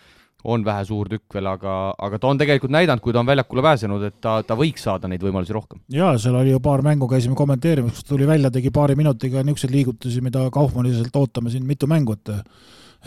on 0.46 0.62
vähe 0.64 0.84
suur 0.86 1.08
tükk 1.10 1.34
veel, 1.38 1.48
aga, 1.50 1.72
aga 2.06 2.18
ta 2.22 2.28
on 2.30 2.38
tegelikult 2.38 2.72
näidanud, 2.74 3.02
kui 3.02 3.14
ta 3.14 3.22
on 3.22 3.28
väljakule 3.28 3.64
pääsenud, 3.64 4.04
et 4.06 4.18
ta, 4.22 4.36
ta 4.46 4.56
võiks 4.58 4.84
saada 4.86 5.08
neid 5.10 5.24
võimalusi 5.24 5.54
rohkem. 5.56 5.80
jaa, 5.92 6.14
seal 6.22 6.36
oli 6.38 6.52
ju 6.52 6.62
paar 6.62 6.84
mängu, 6.86 7.08
käisime 7.10 7.38
kommenteerimas, 7.38 7.96
kus 7.98 8.08
tuli 8.10 8.28
välja, 8.28 8.52
tegi 8.54 8.70
paari 8.74 8.98
minutiga 8.98 9.42
niisuguseid 9.42 9.74
liigutusi, 9.74 10.22
mida 10.24 10.44
Kaufmanniselt 10.54 11.16
ootame 11.18 11.50
siin 11.52 11.66
mitu 11.66 11.88
mängu, 11.90 12.18
et 12.18 12.34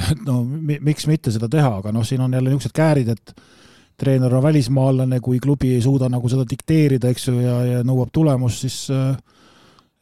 et 0.09 0.19
no 0.25 0.41
miks 0.45 1.07
mitte 1.09 1.31
seda 1.33 1.49
teha, 1.51 1.71
aga 1.81 1.93
noh, 1.95 2.05
siin 2.07 2.21
on 2.23 2.33
jälle 2.33 2.51
niisugused 2.51 2.75
käärid, 2.75 3.09
et 3.15 3.33
treener 3.99 4.33
on 4.35 4.43
välismaalane, 4.43 5.19
kui 5.23 5.39
klubi 5.43 5.73
ei 5.75 5.83
suuda 5.83 6.09
nagu 6.11 6.29
seda 6.31 6.45
dikteerida, 6.49 7.11
eks 7.11 7.27
ju, 7.29 7.35
ja, 7.43 7.57
ja 7.67 7.83
nõuab 7.87 8.13
tulemust, 8.15 8.63
siis 8.65 8.77
äh, 8.93 9.17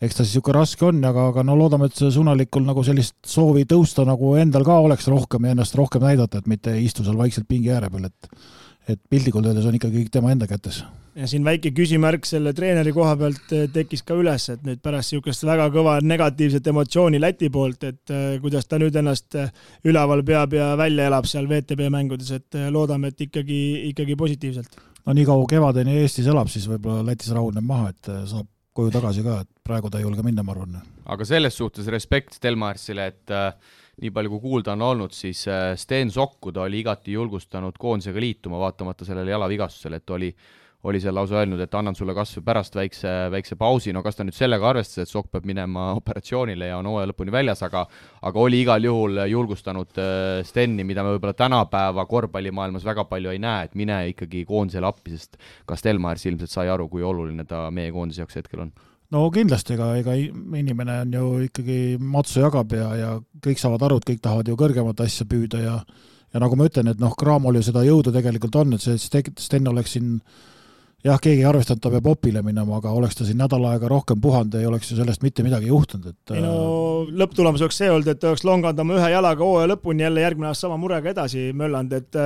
eks 0.01 0.19
ta 0.19 0.23
siis 0.23 0.37
niisugune 0.37 0.59
raske 0.59 0.85
on, 0.85 1.01
aga, 1.09 1.29
aga 1.31 1.43
no 1.47 1.57
loodame, 1.57 1.89
et 1.89 1.97
Sunalikul 1.97 2.65
nagu 2.67 2.83
sellist 2.85 3.17
soovi 3.25 3.65
tõusta 3.69 4.05
nagu 4.07 4.35
endal 4.37 4.65
ka 4.67 4.77
oleks 4.85 5.09
rohkem 5.09 5.47
ja 5.47 5.55
ennast 5.55 5.75
rohkem 5.77 6.05
näidata, 6.05 6.41
et 6.41 6.51
mitte 6.51 6.75
istu 6.81 7.05
seal 7.05 7.17
vaikselt 7.17 7.49
pingi 7.49 7.73
ääre 7.73 7.91
peal, 7.93 8.09
et 8.11 8.47
et 8.87 8.99
piltlikult 9.11 9.43
öeldes 9.49 9.65
on 9.67 9.75
ikkagi 9.75 9.99
kõik 9.99 10.11
tema 10.13 10.31
enda 10.31 10.47
kätes. 10.47 10.77
Ja 11.17 11.27
siin 11.27 11.45
väike 11.45 11.71
küsimärk 11.75 12.25
selle 12.29 12.53
treeneri 12.53 12.93
koha 12.95 13.15
pealt 13.19 13.53
eh, 13.55 13.67
tekkis 13.73 14.03
ka 14.07 14.17
üles, 14.19 14.49
et 14.53 14.65
nüüd 14.67 14.81
pärast 14.83 15.13
niisugust 15.13 15.45
väga 15.47 15.69
kõva 15.73 15.97
negatiivset 16.05 16.67
emotsiooni 16.73 17.21
Läti 17.21 17.49
poolt, 17.53 17.87
et 17.89 18.13
eh, 18.13 18.27
kuidas 18.43 18.69
ta 18.69 18.79
nüüd 18.81 18.95
ennast 19.01 19.37
eh, 19.39 19.49
üleval 19.87 20.23
peab 20.27 20.53
ja 20.57 20.73
välja 20.79 21.07
elab 21.11 21.29
seal 21.29 21.49
VTB 21.49 21.89
mängudes, 21.93 22.29
et 22.37 22.59
loodame, 22.73 23.13
et 23.13 23.25
ikkagi, 23.27 23.61
ikkagi 23.93 24.19
positiivselt. 24.19 24.77
no 25.05 25.17
nii 25.17 25.25
kaua 25.25 25.49
kevadeni 25.49 25.97
Eestis 26.03 26.29
elab, 26.29 26.51
siis 26.53 26.69
võib-olla 26.69 27.05
Lätis 27.07 27.33
rahuneb 27.33 27.65
maha, 27.65 27.89
et 27.95 28.13
saab 28.29 28.47
koju 28.77 28.93
tagasi 28.93 29.25
ka, 29.25 29.41
et 29.41 29.49
praegu 29.65 29.89
ta 29.89 29.99
ei 29.99 30.05
julge 30.05 30.23
minna, 30.25 30.45
ma 30.45 30.53
arvan. 30.53 30.77
aga 31.07 31.25
selles 31.25 31.57
suhtes 31.57 31.87
respekt 31.93 32.37
Stelmaersile, 32.37 33.07
et 33.09 33.33
äh, 33.33 33.49
nii 34.03 34.13
palju 34.13 34.35
kui 34.35 34.43
kuulda 34.43 34.75
on 34.75 34.85
olnud, 34.91 35.15
siis 35.17 35.45
äh, 35.49 35.71
Sten 35.79 36.11
Sokku 36.13 36.53
ta 36.53 36.65
oli 36.67 36.83
igati 36.83 37.15
julgustanud 37.15 37.79
koondisega 37.81 38.21
liituma, 38.21 38.59
vaatamata 38.61 39.07
sellele 39.07 39.33
jalavigastusele, 39.33 40.01
et 40.01 40.15
oli 40.17 40.31
oli 40.83 40.99
seal 41.01 41.15
lausa 41.17 41.39
öelnud, 41.41 41.59
et 41.63 41.73
annan 41.75 41.95
sulle 41.97 42.13
kas 42.15 42.35
või 42.37 42.43
pärast 42.47 42.75
väikse, 42.77 43.11
väikse 43.33 43.57
pausi, 43.57 43.93
no 43.95 44.03
kas 44.05 44.19
ta 44.19 44.25
nüüd 44.27 44.35
sellega 44.37 44.69
arvestas, 44.69 45.03
et 45.03 45.11
Sokk 45.11 45.31
peab 45.33 45.47
minema 45.49 45.89
operatsioonile 45.99 46.69
ja 46.69 46.77
on 46.77 46.89
hooaja 46.91 47.09
lõpuni 47.11 47.33
väljas, 47.33 47.63
aga 47.65 47.85
aga 48.27 48.43
oli 48.43 48.61
igal 48.61 48.83
juhul 48.85 49.23
julgustanud 49.31 50.01
äh, 50.01 50.41
Steni, 50.47 50.85
mida 50.87 51.05
me 51.05 51.15
võib-olla 51.15 51.33
tänapäeva 51.37 52.05
korvpallimaailmas 52.09 52.85
väga 52.85 53.07
palju 53.09 53.33
ei 53.33 53.41
näe, 53.41 53.69
et 53.69 53.79
mine 53.79 54.03
ikkagi 54.13 54.45
koondisele 54.47 54.89
appi, 54.89 55.15
sest 55.17 55.39
ka 55.65 55.77
Stelmaiers 55.79 56.27
ilmselt 56.29 56.53
sai 56.53 56.69
aru, 56.69 56.89
kui 56.91 57.05
oluline 57.05 57.47
ta 57.49 57.67
meie 57.73 57.91
koondise 57.95 58.21
jaoks 58.23 58.37
hetkel 58.41 58.67
on? 58.67 58.75
No 59.11 59.23
kindlasti, 59.31 59.77
ega, 59.77 59.93
ega 60.01 60.13
inimene 60.19 60.99
on 61.05 61.13
ju 61.15 61.27
ikkagi 61.45 61.79
matsu 62.03 62.41
jagab 62.43 62.73
ja, 62.75 62.89
ja 62.99 63.13
kõik 63.43 63.61
saavad 63.61 63.85
aru, 63.87 64.01
et 64.01 64.09
kõik 64.09 64.21
tahavad 64.23 64.51
ju 64.51 64.57
kõrgemat 64.59 65.03
asja 65.05 65.25
püüda 65.29 65.63
ja 65.63 65.79
ja 66.33 66.41
nagu 66.43 66.57
ma 66.59 66.67
ütlen, 66.67 66.91
et 66.91 66.99
noh, 66.99 67.13
Cramol 67.17 67.55
ju 67.55 67.63
seda 67.63 67.85
jõudu 67.87 68.11
tegelikult 68.11 68.55
on, 68.59 68.75
et 68.75 68.83
see 68.83 68.99
Sten 68.99 69.69
oleks 69.71 69.95
siin 69.95 70.17
jah, 71.07 71.19
keegi 71.23 71.41
ei 71.43 71.47
arvestanud, 71.49 71.81
ta 71.83 71.91
peab 71.93 72.09
opile 72.11 72.43
minema, 72.45 72.77
aga 72.79 72.91
oleks 72.95 73.17
ta 73.19 73.27
siin 73.27 73.39
nädal 73.41 73.65
aega 73.69 73.89
rohkem 73.91 74.21
puhanud, 74.21 74.57
ei 74.59 74.67
oleks 74.69 74.91
ju 74.91 74.99
sellest 74.99 75.23
mitte 75.25 75.45
midagi 75.45 75.71
juhtunud, 75.71 76.13
et 76.13 76.35
ei 76.35 76.43
no 76.43 76.53
lõpptulemus 77.07 77.63
oleks 77.65 77.81
see 77.81 77.89
olnud, 77.93 78.09
et 78.11 78.23
oleks 78.27 78.45
longanud 78.47 78.83
oma 78.83 78.97
ühe 78.99 79.09
jalaga 79.13 79.45
hooaja 79.45 79.71
lõpuni 79.73 80.05
jälle 80.05 80.23
järgmine 80.25 80.51
aasta 80.51 80.67
sama 80.67 80.79
murega 80.81 81.11
edasi 81.13 81.49
möllanud, 81.57 81.97
et 81.97 82.21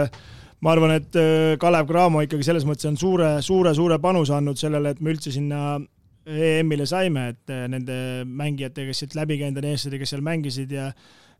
ma 0.62 0.76
arvan, 0.76 0.96
et 1.00 1.18
Kalev 1.62 1.90
Cramo 1.90 2.22
ikkagi 2.26 2.46
selles 2.48 2.68
mõttes 2.70 2.90
on 2.90 3.00
suure, 3.00 3.34
suure, 3.46 3.74
suure 3.78 3.98
panuse 4.02 4.36
andnud 4.38 4.60
sellele, 4.60 4.94
et 4.94 5.02
me 5.02 5.16
üldse 5.16 5.34
sinna 5.34 5.80
EM-ile 6.22 6.86
saime, 6.86 7.32
et 7.34 7.54
nende 7.72 7.96
mängijatega, 8.30 8.92
kes 8.92 9.06
siit 9.06 9.18
läbi 9.18 9.40
käinud 9.42 9.58
on, 9.64 9.72
eestlased, 9.72 9.98
kes 10.02 10.14
seal 10.14 10.26
mängisid 10.26 10.74
ja 10.76 10.92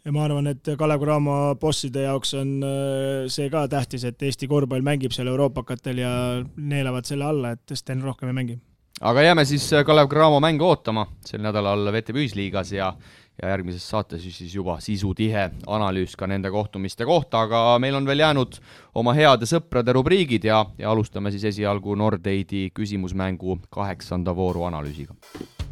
ja 0.06 0.14
ma 0.16 0.26
arvan, 0.26 0.50
et 0.52 0.72
Kalev 0.78 1.04
Cramo 1.04 1.38
bosside 1.62 2.06
jaoks 2.08 2.34
on 2.40 2.58
äh, 2.66 3.30
see 3.32 3.50
ka 3.54 3.68
tähtis, 3.72 4.06
et 4.08 4.22
Eesti 4.26 4.50
korvpall 4.50 4.86
mängib 4.86 5.14
seal 5.16 5.30
euroopakatel 5.32 6.04
ja 6.04 6.12
neelavad 6.58 7.08
selle 7.08 7.28
alla, 7.28 7.56
et 7.56 7.76
Sten 7.78 8.04
rohkem 8.06 8.32
ei 8.32 8.38
mängi. 8.38 8.60
aga 9.02 9.22
jääme 9.22 9.46
siis 9.46 9.72
äh, 9.74 9.86
Kalev 9.86 10.10
Cramo 10.10 10.40
mängu 10.40 10.66
ootama. 10.66 11.08
Sel 11.26 11.42
nädalal 11.42 11.92
VTB 11.94 12.26
Ühisliigas 12.26 12.74
ja 12.76 12.94
ja 13.42 13.50
järgmises 13.50 13.90
saates 13.90 14.22
siis 14.22 14.56
juba 14.56 14.76
sisutihe 14.84 15.48
analüüs 15.68 16.14
ka 16.20 16.28
nende 16.28 16.52
kohtumiste 16.52 17.08
kohta, 17.10 17.46
aga 17.48 17.80
meil 17.80 17.96
on 17.98 18.06
veel 18.06 18.22
jäänud 18.22 18.60
oma 18.96 19.16
heade 19.18 19.50
sõprade 19.50 19.96
rubriigid 19.98 20.46
ja, 20.46 20.66
ja 20.78 20.92
alustame 20.92 21.32
siis 21.32 21.48
esialgu 21.54 21.96
Nordeidi 21.96 22.70
küsimusmängu 22.76 23.58
kaheksanda 23.70 24.36
vooru 24.36 24.68
analüüsiga 24.70 25.16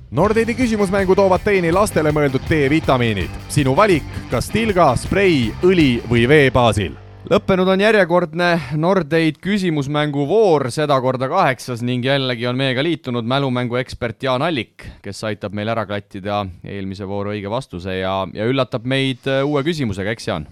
Nordeidi 0.10 0.56
küsimusmängu 0.58 1.14
toovad 1.14 1.44
teieni 1.46 1.70
lastele 1.70 2.10
mõeldud 2.10 2.42
D-vitamiinid. 2.50 3.30
sinu 3.48 3.76
valik, 3.78 4.04
kas 4.32 4.50
tilga, 4.50 4.96
sprei, 4.98 5.52
õli 5.62 6.02
või 6.10 6.26
vee 6.28 6.50
baasil 6.52 6.96
lõppenud 7.30 7.68
on 7.70 7.80
järjekordne 7.80 8.48
Nordeid 8.74 9.38
küsimusmängu 9.38 10.26
voor, 10.28 10.72
sedakorda 10.74 11.30
kaheksas 11.30 11.84
ning 11.86 12.06
jällegi 12.06 12.48
on 12.48 12.58
meiega 12.58 12.84
liitunud 12.84 13.26
mälumänguekspert 13.26 14.24
Jaan 14.24 14.42
Allik, 14.42 14.88
kes 15.02 15.24
aitab 15.24 15.54
meil 15.54 15.70
ära 15.70 15.86
klattida 15.86 16.46
eelmise 16.66 17.06
vooru 17.06 17.36
õige 17.36 17.50
vastuse 17.50 18.00
ja, 18.00 18.26
ja 18.34 18.50
üllatab 18.50 18.90
meid 18.90 19.30
äh, 19.30 19.46
uue 19.46 19.62
küsimusega, 19.64 20.10
eks 20.10 20.28
Jaan? 20.28 20.48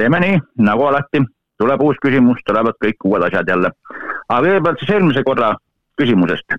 teeme 0.00 0.20
nii, 0.20 0.40
nagu 0.64 0.88
alati, 0.88 1.20
tuleb 1.60 1.82
uus 1.84 2.00
küsimus, 2.00 2.40
tulevad 2.46 2.80
kõik 2.80 3.04
uued 3.04 3.28
asjad 3.28 3.52
jälle. 3.52 3.70
aga 4.28 4.46
kõigepealt 4.46 4.80
siis 4.80 4.96
eelmise 4.96 5.22
korra 5.28 5.56
küsimusest. 6.00 6.56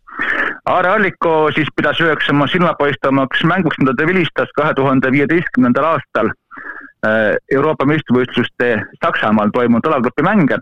Aare 0.69 0.89
Alliko 0.89 1.49
siis 1.55 1.69
pidas 1.75 1.99
üheks 2.03 2.27
oma 2.29 2.45
silmapaistvamaks 2.47 3.41
mänguks, 3.49 3.79
mida 3.81 3.95
ta 3.97 4.05
vilistas 4.05 4.51
kahe 4.57 4.73
tuhande 4.77 5.09
viieteistkümnendal 5.11 5.87
aastal 5.95 6.29
äh, 6.29 7.33
Euroopa 7.51 7.87
meistrivõistluste 7.89 8.75
Saksamaal 9.01 9.49
toimunud 9.55 9.89
alagrupi 9.89 10.25
mänge 10.27 10.59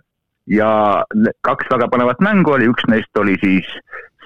ja 0.47 0.69
kaks 1.43 1.67
väga 1.71 1.89
põnevat 1.91 2.23
mängu 2.23 2.55
oli, 2.55 2.69
üks 2.71 2.87
neist 2.87 3.19
oli 3.19 3.35
siis 3.43 3.67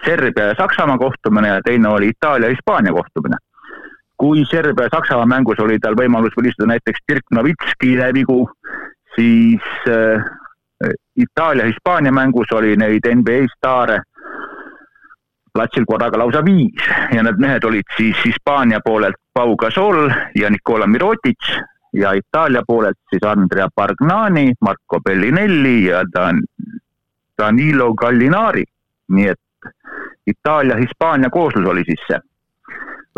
Serbia 0.06 0.52
ja 0.52 0.60
Saksamaa 0.60 0.98
kohtumine 0.98 1.56
ja 1.56 1.66
teine 1.66 1.90
oli 1.90 2.12
Itaalia-Hispaania 2.14 2.94
kohtumine. 2.94 3.38
kui 4.18 4.46
Serbia 4.46 4.86
ja 4.86 4.90
Saksamaa 4.94 5.26
mängus 5.26 5.60
oli 5.60 5.80
tal 5.80 5.98
võimalus 5.98 6.38
vilistada 6.38 6.70
näiteks 6.70 7.02
Dirk 7.10 7.26
Novitskile 7.32 8.14
vigu, 8.14 8.46
siis 9.16 9.66
äh, 9.90 10.22
Itaalia-Hispaania 11.18 12.12
mängus 12.12 12.52
oli 12.52 12.76
neid 12.78 13.10
NBA 13.16 13.48
staare 13.58 14.04
platsil 15.54 15.86
korraga 15.86 16.18
lausa 16.18 16.42
viis 16.46 16.88
ja 17.16 17.24
need 17.24 17.40
mehed 17.40 17.64
olid 17.64 17.86
siis 17.98 18.18
Hispaania 18.26 18.80
poolelt 18.86 19.20
Pau 19.34 19.56
Gasol 19.56 20.10
ja 20.36 20.50
Nicola 20.50 20.88
Mirotic 20.88 21.50
ja 21.94 22.14
Itaalia 22.18 22.64
poolelt 22.68 22.98
siis 23.10 23.24
Andrea 23.24 23.68
Bargnani, 23.76 24.54
Marco 24.62 25.00
Bellinelli 25.06 25.86
ja 25.86 26.04
Dan-, 26.18 26.46
Danilo 27.38 27.94
Gallinari. 27.94 28.64
nii 29.14 29.28
et 29.28 29.40
Itaalia-Hispaania 30.28 31.30
kooslus 31.30 31.70
oli 31.70 31.84
siis 31.86 32.00
see. 32.08 32.20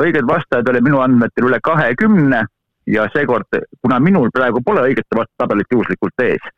õigeid 0.02 0.28
vastajaid 0.28 0.70
oli 0.70 0.82
minu 0.82 1.00
andmetel 1.00 1.46
üle 1.48 1.60
kahekümne 1.64 2.42
ja 2.88 3.06
seekord, 3.14 3.48
kuna 3.82 4.00
minul 4.00 4.30
praegu 4.34 4.62
pole 4.66 4.82
õigete 4.90 5.18
vastutabelit 5.18 5.72
juhuslikult 5.72 6.24
ees, 6.26 6.50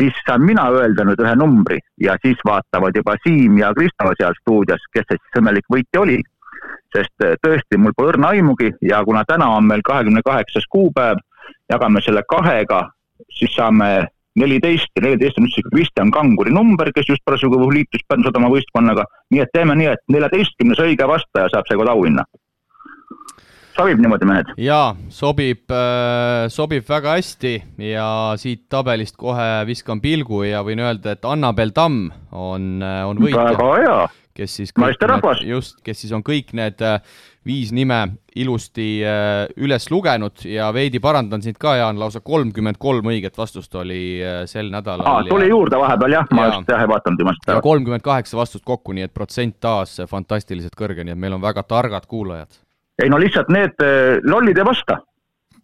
siis 0.00 0.14
saan 0.26 0.44
mina 0.46 0.68
öelda 0.70 1.04
nüüd 1.04 1.20
ühe 1.22 1.34
numbri 1.36 1.78
ja 2.00 2.16
siis 2.22 2.40
vaatavad 2.46 2.96
juba 2.96 3.16
Siim 3.24 3.58
ja 3.58 3.72
Kristo 3.74 4.12
seal 4.18 4.36
stuudios, 4.40 4.84
kes 4.92 5.06
see 5.08 5.18
siis 5.20 5.42
õnnelik 5.42 5.68
võitja 5.72 6.04
oli. 6.04 6.20
sest 6.92 7.24
äh, 7.24 7.36
tõesti, 7.40 7.78
mul 7.80 7.94
pole 7.96 8.12
õrna 8.12 8.32
aimugi 8.36 8.68
ja 8.84 9.00
kuna 9.04 9.24
täna 9.24 9.48
on 9.56 9.64
meil 9.66 9.80
kahekümne 9.84 10.20
kaheksas 10.24 10.66
kuupäev, 10.70 11.22
jagame 11.72 12.02
selle 12.04 12.22
kahega, 12.28 12.82
siis 13.32 13.54
saame 13.56 13.88
neliteist 14.36 14.92
ja 14.96 15.02
neliteist 15.06 15.38
on 15.40 15.48
üldse 15.48 15.64
Kristjan 15.70 16.12
Kanguri 16.12 16.52
number, 16.52 16.92
kes 16.92 17.08
just 17.08 17.24
parasjagu 17.24 17.70
liitus 17.72 18.04
Pärnu 18.08 18.28
Sadama 18.28 18.52
võistkonnaga. 18.52 19.04
nii 19.30 19.40
et 19.40 19.52
teeme 19.52 19.74
nii, 19.74 19.90
et 19.96 20.04
neljateistkümnes 20.08 20.84
õige 20.84 21.08
vastaja 21.08 21.48
saab 21.52 21.68
seekord 21.68 21.88
auhinna 21.88 22.24
sobib 23.76 24.00
niimoodi, 24.02 24.28
mehed? 24.28 24.52
jaa, 24.60 24.92
sobib, 25.12 25.64
äh, 25.72 26.46
sobib 26.52 26.86
väga 26.88 27.16
hästi 27.18 27.54
ja 27.88 28.06
siit 28.40 28.66
tabelist 28.72 29.16
kohe 29.20 29.64
viskan 29.68 30.02
pilgu 30.02 30.44
ja 30.48 30.62
võin 30.66 30.82
öelda, 30.82 31.16
et 31.16 31.28
Annabel 31.28 31.74
Tamm 31.76 32.10
on, 32.32 32.74
äh, 32.84 33.02
on 33.08 33.22
võitja. 33.22 33.52
väga 33.52 33.70
hea. 33.80 34.00
kes 34.32 34.56
siis 34.60 34.72
naisterahvas. 34.80 35.42
just, 35.44 35.80
kes 35.84 36.04
siis 36.04 36.12
on 36.16 36.24
kõik 36.24 36.52
need 36.56 36.80
äh, 36.84 37.00
viis 37.44 37.72
nime 37.74 37.98
ilusti 38.38 39.02
üles 39.60 39.88
lugenud 39.90 40.44
ja 40.46 40.68
veidi 40.72 41.00
parandan 41.02 41.42
sind 41.42 41.58
ka, 41.60 41.74
Jaan, 41.76 41.98
lausa 42.00 42.22
kolmkümmend 42.24 42.78
kolm 42.80 43.10
õiget 43.10 43.36
vastust 43.36 43.74
oli 43.74 44.22
sel 44.46 44.70
nädalal. 44.72 45.04
aa, 45.04 45.24
tuli 45.26 45.48
ja... 45.48 45.56
juurde 45.56 45.80
vahepeal 45.82 46.16
jah, 46.20 46.30
ma 46.30 46.46
ja. 46.46 46.54
just 46.54 46.70
jah 46.70 46.84
ei 46.86 46.92
vaadanud 46.92 47.18
viimast 47.24 47.44
päeva. 47.44 47.64
kolmkümmend 47.66 48.06
kaheksa 48.06 48.38
vastust 48.38 48.64
kokku, 48.64 48.94
nii 48.94 49.08
et 49.08 49.14
protsent 49.14 49.58
taas 49.60 49.98
fantastiliselt 50.08 50.78
kõrge, 50.78 51.02
nii 51.02 51.16
et 51.16 51.24
meil 51.26 51.34
on 51.34 51.42
väga 51.42 51.66
targad 51.66 52.06
kuulajad 52.06 52.62
ei 53.02 53.10
no 53.10 53.18
lihtsalt 53.22 53.50
need 53.52 53.82
äh, 53.82 54.20
lollid 54.24 54.58
ei 54.58 54.66
vasta. 54.66 54.98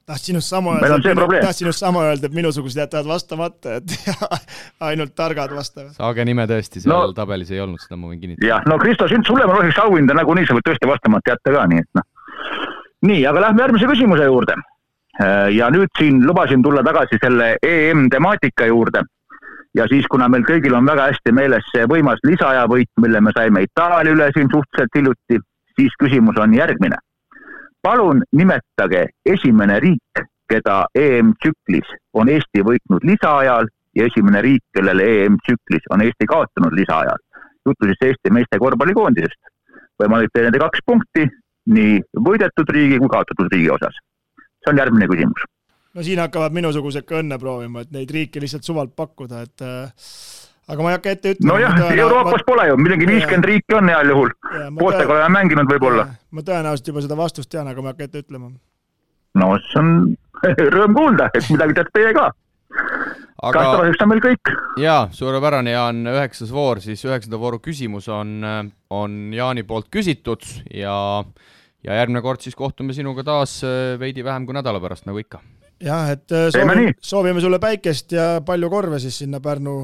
tahtsin 0.08 0.38
just 0.38 0.48
sama 0.48 0.78
öelda, 0.78 1.14
tahtsin 1.42 1.68
just 1.68 1.82
sama 1.84 2.02
öelda, 2.08 2.26
et 2.26 2.34
minusugused 2.34 2.80
jätavad 2.80 3.10
vastamata, 3.10 3.74
et 3.76 3.92
ainult 4.88 5.14
targad 5.14 5.52
vastavad. 5.54 5.92
sage 5.96 6.24
nime 6.24 6.46
tõesti, 6.48 6.82
seal 6.84 6.94
no, 6.94 7.12
tabelis 7.16 7.52
ei 7.52 7.60
olnud, 7.64 7.80
seda 7.82 8.00
ma 8.00 8.12
võin 8.12 8.22
kinnitada. 8.22 8.48
jah, 8.48 8.64
no 8.70 8.78
Kristo, 8.80 9.08
sind, 9.10 9.26
sulle 9.28 9.46
ma 9.46 9.58
rohiks 9.58 9.78
auhinda 9.84 10.16
nagunii, 10.16 10.48
sa 10.48 10.56
võid 10.56 10.66
tõesti 10.70 10.88
vastamata 10.88 11.34
jätta 11.34 11.54
ka, 11.54 11.66
nii 11.72 11.84
et 11.84 12.00
noh. 12.00 12.08
nii, 13.10 13.20
aga 13.30 13.44
lähme 13.48 13.64
järgmise 13.66 13.92
küsimuse 13.92 14.26
juurde. 14.30 14.56
Äh, 15.18 15.50
ja 15.56 15.68
nüüd 15.74 15.92
siin 15.98 16.22
lubasin 16.26 16.64
tulla 16.64 16.82
tagasi 16.86 17.20
selle 17.20 17.56
EM 17.66 18.08
temaatika 18.12 18.68
juurde 18.70 19.02
ja 19.76 19.84
siis, 19.90 20.06
kuna 20.10 20.28
meil 20.32 20.46
kõigil 20.46 20.74
on 20.78 20.86
väga 20.88 21.10
hästi 21.10 21.34
meeles 21.36 21.66
see 21.74 21.84
võimas 21.90 22.22
lisaajavõit, 22.24 22.90
mille 23.02 23.20
me 23.20 23.34
saime 23.36 23.66
Itaalia 23.66 24.14
üle 24.14 24.30
siin 24.32 24.48
suhteliselt 24.52 24.96
hiljuti, 24.96 25.42
siis 25.78 26.00
küsimus 26.00 26.38
on 26.40 26.54
järgmine 26.56 26.96
palun 27.88 28.22
nimetage 28.36 29.06
esimene 29.34 29.78
riik, 29.80 30.22
keda 30.52 30.78
EM-tsüklis 31.04 31.92
on 32.20 32.28
Eesti 32.32 32.64
võitnud 32.68 33.04
lisaajal 33.10 33.68
ja 33.96 34.08
esimene 34.10 34.42
riik, 34.44 34.64
kellele 34.76 35.06
EM-tsüklis 35.14 35.88
on 35.94 36.04
Eesti 36.04 36.28
kaotanud 36.32 36.76
lisaajal. 36.80 37.20
juttu 37.68 37.88
siis 37.88 38.04
Eesti 38.08 38.32
meeste 38.36 38.58
korvpallikoondisest. 38.64 39.40
võimalik 40.02 40.30
teenida 40.32 40.58
kaks 40.64 40.84
punkti 40.86 41.24
nii 41.76 42.00
võidetud 42.28 42.70
riigi 42.76 42.98
kui 42.98 43.10
kaotatud 43.14 43.52
riigi 43.52 43.70
osas. 43.76 43.96
see 44.36 44.72
on 44.72 44.82
järgmine 44.82 45.08
küsimus. 45.12 45.48
no 45.94 46.02
siin 46.02 46.20
hakkavad 46.24 46.52
minusugused 46.52 47.08
ka 47.08 47.22
õnne 47.22 47.38
proovima, 47.38 47.80
et 47.80 47.90
neid 47.96 48.10
riike 48.10 48.40
lihtsalt 48.40 48.68
suvalt 48.68 48.96
pakkuda, 48.96 49.42
et 49.48 49.66
äh 49.72 50.47
aga 50.68 50.84
ma 50.84 50.92
ei 50.92 50.98
hakka 50.98 51.14
ette 51.16 51.34
ütlema. 51.34 51.54
nojah, 51.54 51.92
Euroopas 51.96 52.40
ma... 52.42 52.46
pole 52.46 52.66
ju, 52.70 52.78
midagi 52.80 53.10
viiskümmend 53.10 53.50
riiki 53.50 53.78
on 53.78 53.92
heal 53.92 54.14
juhul. 54.14 54.34
pooltega 54.78 55.14
oleme 55.16 55.28
mänginud 55.38 55.70
võib-olla. 55.72 56.08
ma 56.30 56.44
tõenäoliselt 56.50 56.92
juba 56.92 57.04
seda 57.04 57.18
vastust 57.18 57.52
tean, 57.52 57.70
aga 57.70 57.84
ma 57.84 57.92
ei 57.92 57.96
hakka 57.96 58.10
ette 58.10 58.24
ütlema. 58.26 58.52
no 59.42 59.54
see 59.70 59.80
on 59.82 59.94
rõõm 60.76 60.98
kuulda, 60.98 61.30
et 61.34 61.48
midagi 61.52 61.80
teate 61.80 61.96
teie 61.98 62.12
ka 62.16 62.30
aga 63.42 63.54
kasvavaseks 63.54 64.02
on 64.04 64.10
meil 64.12 64.24
kõik. 64.24 64.54
jaa, 64.82 65.02
suurepärane, 65.14 65.74
Jaan, 65.74 66.02
üheksas 66.10 66.50
voor, 66.54 66.82
siis 66.84 67.04
üheksanda 67.06 67.40
vooru 67.40 67.60
küsimus 67.62 68.08
on, 68.12 68.40
on 68.90 69.20
Jaani 69.34 69.64
poolt 69.68 69.88
küsitud 69.94 70.44
ja 70.74 70.96
ja 71.86 72.00
järgmine 72.00 72.22
kord 72.24 72.42
siis 72.42 72.56
kohtume 72.58 72.96
sinuga 72.96 73.24
taas 73.26 73.60
äh, 73.66 73.94
veidi 74.00 74.24
vähem 74.26 74.46
kui 74.48 74.56
nädala 74.56 74.80
pärast, 74.82 75.06
nagu 75.08 75.20
ikka. 75.22 75.40
jah, 75.84 76.10
et 76.14 76.34
äh, 76.34 76.48
soovime, 76.54 76.94
soovime 77.00 77.42
sulle 77.44 77.60
päikest 77.62 78.12
ja 78.12 78.30
palju 78.44 78.70
korve 78.70 78.98
siis 79.02 79.20
sinna 79.22 79.40
Pärnu 79.40 79.78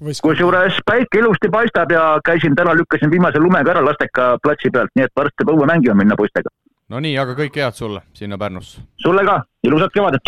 kusjuures 0.00 0.78
päike 0.86 1.18
ilusti 1.18 1.48
paistab 1.52 1.90
ja 1.92 2.20
käisin 2.24 2.54
täna, 2.56 2.74
lükkasin 2.74 3.10
viimase 3.10 3.38
lumega 3.38 3.70
ära 3.74 3.84
lasteka 3.84 4.38
platsi 4.42 4.70
pealt, 4.72 4.90
nii 4.96 5.04
et 5.04 5.12
varsti 5.16 5.44
saab 5.44 5.56
õue 5.56 5.66
mängima 5.68 5.94
minna 5.94 6.16
poistega. 6.16 6.48
no 6.88 7.00
nii, 7.00 7.18
aga 7.18 7.34
kõike 7.38 7.60
head 7.60 7.74
sulle 7.76 8.00
sinna 8.12 8.38
Pärnusse! 8.38 8.80
sulle 9.02 9.24
ka, 9.28 9.44
ilusat 9.64 9.92
kevadet! 9.92 10.22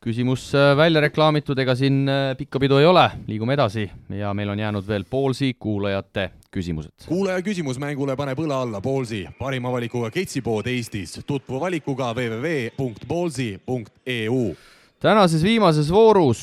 küsimus 0.00 0.54
äh, 0.54 0.76
välja 0.78 1.00
reklaamitud, 1.02 1.58
ega 1.58 1.74
siin 1.74 2.08
äh, 2.08 2.36
pikka 2.38 2.58
pidu 2.62 2.76
ei 2.78 2.86
ole, 2.86 3.10
liigume 3.26 3.54
edasi 3.58 3.90
ja 4.14 4.34
meil 4.34 4.48
on 4.54 4.58
jäänud 4.58 4.86
veel 4.86 5.04
Poolsi 5.10 5.54
kuulajate 5.58 6.30
küsimused. 6.54 6.92
kuulaja 7.08 7.42
küsimusmängule 7.42 8.16
paneb 8.16 8.38
õla 8.46 8.62
alla 8.62 8.80
Poolsi, 8.80 9.28
parima 9.38 9.72
valikuga 9.74 10.10
ketsipood 10.14 10.66
Eestis. 10.70 11.18
tutvu 11.26 11.60
valikuga 11.60 12.14
www.poolsi.eu 12.14 14.56
tänases 14.98 15.44
viimases 15.46 15.92
voorus 15.94 16.40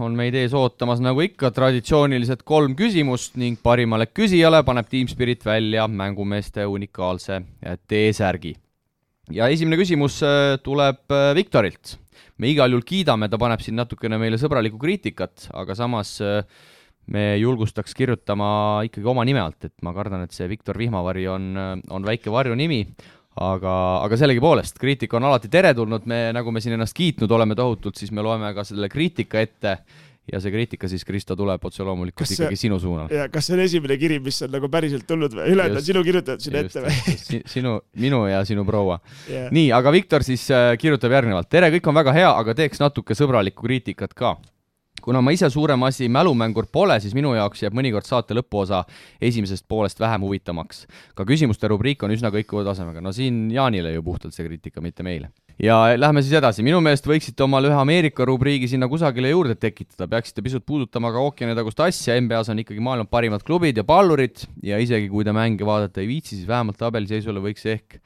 on 0.00 0.14
meid 0.16 0.36
ees 0.38 0.54
ootamas 0.56 1.00
nagu 1.04 1.20
ikka 1.20 1.50
traditsioonilised 1.52 2.40
kolm 2.48 2.72
küsimust 2.78 3.36
ning 3.40 3.58
parimale 3.60 4.06
küsijale 4.08 4.62
paneb 4.64 4.88
Team 4.88 5.10
Spirit 5.12 5.44
välja 5.44 5.84
mängumeeste 5.88 6.64
unikaalse 6.66 7.42
T-särgi. 7.88 8.54
ja 9.30 9.48
esimene 9.52 9.76
küsimus 9.76 10.22
äh, 10.24 10.56
tuleb 10.64 11.04
äh, 11.12 11.34
Viktorilt. 11.36 11.98
me 12.38 12.48
igal 12.48 12.72
juhul 12.72 12.86
kiidame, 12.86 13.28
ta 13.28 13.36
paneb 13.36 13.60
siin 13.60 13.76
natukene 13.76 14.16
meile 14.18 14.38
sõbralikku 14.40 14.78
kriitikat, 14.80 15.50
aga 15.52 15.74
samas 15.74 16.16
me 17.12 17.36
julgustaks 17.36 17.94
kirjutama 17.94 18.86
ikkagi 18.88 19.08
oma 19.08 19.24
nime 19.24 19.40
alt, 19.42 19.64
et 19.64 19.74
ma 19.82 19.92
kardan, 19.92 20.22
et 20.24 20.32
see 20.32 20.48
Viktor 20.48 20.78
Vihmavari 20.78 21.26
on, 21.28 21.56
on 21.90 22.04
väike 22.06 22.30
varjunimi, 22.30 22.84
aga, 23.40 23.72
aga 24.04 24.18
sellegipoolest, 24.18 24.78
kriitika 24.80 25.18
on 25.18 25.28
alati 25.28 25.50
teretulnud, 25.52 26.04
me, 26.10 26.28
nagu 26.36 26.52
me 26.54 26.62
siin 26.64 26.76
ennast 26.76 26.96
kiitnud 26.96 27.32
oleme 27.34 27.56
tohutult, 27.58 27.98
siis 28.00 28.12
me 28.14 28.24
loeme 28.24 28.52
ka 28.56 28.66
selle 28.68 28.90
kriitika 28.92 29.42
ette. 29.44 29.78
Ja 30.28 30.42
see 30.44 30.52
kriitika 30.52 30.84
siis, 30.92 31.06
Kristo, 31.08 31.32
tuleb 31.40 31.62
otse 31.64 31.80
loomulikult 31.88 32.20
kas 32.20 32.34
ikkagi 32.34 32.52
see, 32.52 32.66
sinu 32.66 32.76
suunal. 32.82 33.06
ja 33.08 33.30
kas 33.32 33.46
see 33.48 33.54
on 33.56 33.62
esimene 33.64 33.96
kiri, 33.96 34.18
mis 34.20 34.42
on 34.44 34.52
nagu 34.52 34.68
päriselt 34.68 35.06
tulnud 35.08 35.32
või? 35.32 35.46
Ülejäänud 35.54 35.80
on 35.80 35.86
sinu 35.86 36.02
kirjutatud 36.04 36.44
sinna 36.44 36.60
ette 36.66 36.82
või? 36.84 37.14
Sinu, 37.54 37.72
minu 37.96 38.20
ja 38.28 38.42
sinu 38.44 38.66
proua. 38.68 38.98
Yeah.. 39.24 39.48
nii, 39.56 39.70
aga 39.72 39.94
Viktor 39.94 40.26
siis 40.28 40.44
äh, 40.52 40.74
kirjutab 40.76 41.16
järgnevalt. 41.16 41.48
tere, 41.48 41.72
kõik 41.72 41.88
on 41.88 41.96
väga 42.02 42.12
hea, 42.18 42.28
aga 42.28 42.58
teeks 42.60 42.84
natuke 42.84 43.16
sõbralikku 43.16 43.64
kriitikat 43.64 44.12
ka 44.12 44.34
kuna 45.04 45.20
ma 45.24 45.32
ise 45.34 45.50
suurem 45.50 45.82
asi 45.88 46.08
mälumängur 46.12 46.68
pole, 46.72 46.98
siis 47.02 47.14
minu 47.16 47.34
jaoks 47.36 47.64
jääb 47.64 47.76
mõnikord 47.76 48.06
saate 48.08 48.36
lõpuosa 48.38 48.84
esimesest 49.20 49.66
poolest 49.68 50.00
vähem 50.00 50.24
huvitavamaks. 50.26 50.86
ka 51.14 51.26
küsimuste 51.28 51.68
rubriik 51.68 52.02
on 52.02 52.14
üsna 52.14 52.32
kõikuva 52.34 52.64
tasemega, 52.70 53.02
no 53.04 53.12
siin 53.12 53.50
Jaanile 53.52 53.92
ju 53.94 54.02
puhtalt 54.02 54.34
see 54.34 54.46
kriitika, 54.46 54.80
mitte 54.84 55.02
meile. 55.02 55.30
ja 55.62 55.94
lähme 55.96 56.22
siis 56.22 56.38
edasi, 56.38 56.62
minu 56.62 56.80
meelest 56.80 57.06
võiksite 57.06 57.44
omale 57.44 57.70
ühe 57.70 57.80
Ameerika 57.80 58.24
rubriigi 58.24 58.68
sinna 58.68 58.88
kusagile 58.88 59.30
juurde 59.30 59.54
tekitada, 59.54 60.08
peaksite 60.08 60.42
pisut 60.42 60.66
puudutama 60.66 61.12
ka 61.12 61.22
ookeanitagust 61.28 61.80
asja, 61.80 62.18
NBA-s 62.20 62.52
on 62.54 62.64
ikkagi 62.64 62.80
maailma 62.80 63.08
parimad 63.10 63.42
klubid 63.42 63.76
ja 63.76 63.84
pallurid. 63.84 64.46
Ja 64.62 64.78
isegi 64.78 65.08
kui 65.08 65.24
te 65.24 65.32
mänge 65.32 65.66
vaadata 65.66 66.00
ei 66.00 66.08
viitsi, 66.08 66.36
siis 66.36 66.48
vähemalt 66.48 66.78
tabeliseisule 66.78 67.42
võiks 67.42 67.66
ehk 67.66 68.00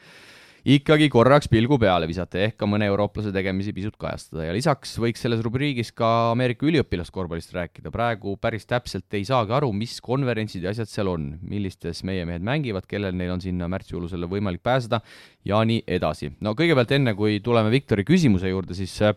ikkagi 0.62 1.08
korraks 1.10 1.48
pilgu 1.50 1.74
peale 1.82 2.06
visata, 2.06 2.38
ehk 2.38 2.54
ka 2.60 2.68
mõne 2.70 2.86
eurooplase 2.86 3.32
tegemisi 3.34 3.72
pisut 3.74 3.96
kajastada. 4.00 4.44
Ja 4.46 4.54
lisaks 4.54 4.94
võiks 5.02 5.22
selles 5.24 5.42
rubriigis 5.42 5.90
ka 5.96 6.30
Ameerika 6.30 6.68
üliõpilaskorvpallist 6.68 7.54
rääkida, 7.56 7.90
praegu 7.94 8.36
päris 8.38 8.68
täpselt 8.70 9.18
ei 9.18 9.26
saagi 9.26 9.56
aru, 9.58 9.72
mis 9.74 9.96
konverentsid 10.04 10.62
ja 10.62 10.70
asjad 10.70 10.90
seal 10.90 11.10
on, 11.10 11.32
millistes 11.42 12.04
meie 12.06 12.26
mehed 12.28 12.46
mängivad, 12.46 12.86
kellel 12.90 13.16
neil 13.18 13.34
on 13.34 13.42
sinna 13.42 13.66
märtsi-juulusele 13.72 14.30
võimalik 14.30 14.62
pääseda 14.62 15.02
ja 15.48 15.58
nii 15.66 15.82
edasi. 15.98 16.30
no 16.40 16.54
kõigepealt 16.58 16.94
enne, 16.94 17.16
kui 17.18 17.40
tuleme 17.42 17.72
Viktori 17.74 18.06
küsimuse 18.06 18.52
juurde, 18.52 18.78
siis 18.78 18.94
äh, 19.02 19.16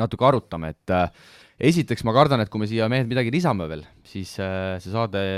natuke 0.00 0.24
arutame, 0.24 0.72
et 0.72 0.96
äh, 0.96 1.12
esiteks 1.60 2.08
ma 2.08 2.16
kardan, 2.16 2.40
et 2.40 2.48
kui 2.48 2.64
me 2.64 2.70
siia 2.70 2.88
mehed 2.88 3.10
midagi 3.10 3.34
lisame 3.34 3.68
veel, 3.68 3.84
siis 4.08 4.32
äh, 4.40 4.80
see 4.80 4.96
saade 4.96 5.28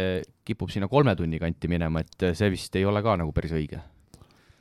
kipub 0.46 0.70
sinna 0.70 0.86
kolme 0.86 1.18
tunni 1.18 1.42
kanti 1.42 1.66
minema, 1.66 2.06
et 2.06 2.30
see 2.38 2.54
vist 2.54 2.78
ei 2.78 2.86
ole 2.86 3.02
ka 3.02 3.18
nagu 3.18 3.34
päris 3.34 3.58
õige 3.58 3.82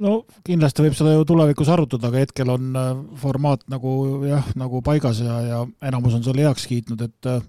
no 0.04 0.16
kindlasti 0.46 0.86
võib 0.86 0.98
seda 0.98 1.16
ju 1.16 1.26
tulevikus 1.28 1.72
arutada, 1.72 2.10
aga 2.10 2.24
hetkel 2.26 2.52
on 2.54 2.80
äh, 2.80 2.92
formaat 3.22 3.66
nagu 3.72 3.96
jah, 4.28 4.48
nagu 4.60 4.82
paigas 4.86 5.22
ja, 5.24 5.40
ja 5.46 5.62
enamus 5.88 6.18
on 6.18 6.26
selle 6.26 6.48
heaks 6.48 6.68
kiitnud, 6.72 7.02
et 7.06 7.30
äh, 7.32 7.44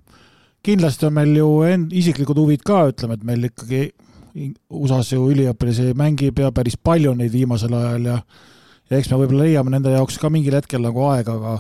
kindlasti 0.67 1.09
on 1.09 1.17
meil 1.19 1.33
ju 1.37 1.49
end-, 1.67 1.95
isiklikud 1.97 2.39
huvid 2.43 2.67
ka, 2.67 2.87
ütleme, 2.93 3.19
et 3.19 3.27
meil 3.27 3.49
ikkagi 3.51 3.89
USA-s 4.37 5.15
ju 5.15 5.31
üliõpilasi 5.33 5.95
mängib 5.97 6.39
ja 6.43 6.53
päris 6.55 6.77
palju 6.77 7.15
neid 7.17 7.33
viimasel 7.33 7.73
ajal 7.73 8.13
ja 8.13 8.21
ja 8.91 9.01
eks 9.01 9.11
me 9.11 9.19
võib-olla 9.23 9.47
leiame 9.47 9.73
nende 9.73 9.93
jaoks 9.95 10.19
ka 10.23 10.31
mingil 10.31 10.55
hetkel 10.55 10.85
nagu 10.85 11.07
aega, 11.09 11.35
aga 11.35 11.55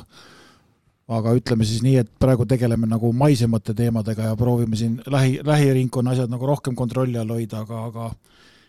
aga 1.17 1.37
ütleme 1.39 1.67
siis 1.67 1.85
nii, 1.87 2.01
et 2.03 2.09
praegu 2.19 2.47
tegeleme 2.51 2.89
nagu 2.91 3.13
maisemate 3.15 3.75
teemadega 3.79 4.33
ja 4.33 4.39
proovime 4.39 4.79
siin 4.79 4.97
lähi, 5.07 5.39
lähiringkonna 5.47 6.17
asjad 6.17 6.33
nagu 6.33 6.49
rohkem 6.51 6.75
kontrolli 6.79 7.19
all 7.21 7.31
hoida, 7.31 7.63
aga, 7.63 7.83
aga 7.91 8.09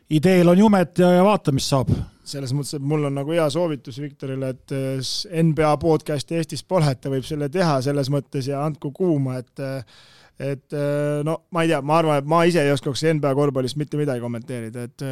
ideel 0.09 0.51
on 0.51 0.59
jumet 0.59 0.99
ja, 1.01 1.11
ja 1.17 1.23
vaata, 1.25 1.53
mis 1.55 1.67
saab. 1.69 1.91
selles 2.27 2.51
mõttes, 2.51 2.75
et 2.75 2.83
mul 2.83 3.07
on 3.07 3.15
nagu 3.15 3.31
hea 3.31 3.45
soovitus 3.51 4.01
Viktorile, 4.03 4.51
et 4.51 4.75
eh, 4.75 4.99
NBA 5.43 5.71
podcast'i 5.79 6.35
Eestis 6.35 6.63
pole, 6.67 6.89
et 6.91 6.99
ta 6.99 7.11
võib 7.11 7.23
selle 7.27 7.47
teha 7.51 7.77
selles 7.85 8.11
mõttes 8.11 8.49
ja 8.49 8.65
andku 8.65 8.91
kuuma, 8.95 9.37
et 9.39 9.63
eh, 9.63 9.99
et 10.37 10.75
eh, 10.75 11.23
no 11.25 11.37
ma 11.55 11.63
ei 11.63 11.71
tea, 11.71 11.79
ma 11.81 11.95
arvan, 12.01 12.19
et 12.19 12.27
ma 12.29 12.43
ise 12.45 12.61
ei 12.61 12.73
oskaks 12.73 13.05
NBA 13.15 13.31
korvpallist 13.39 13.79
mitte 13.79 13.97
midagi 13.97 14.21
kommenteerida, 14.21 14.83
et 14.85 15.05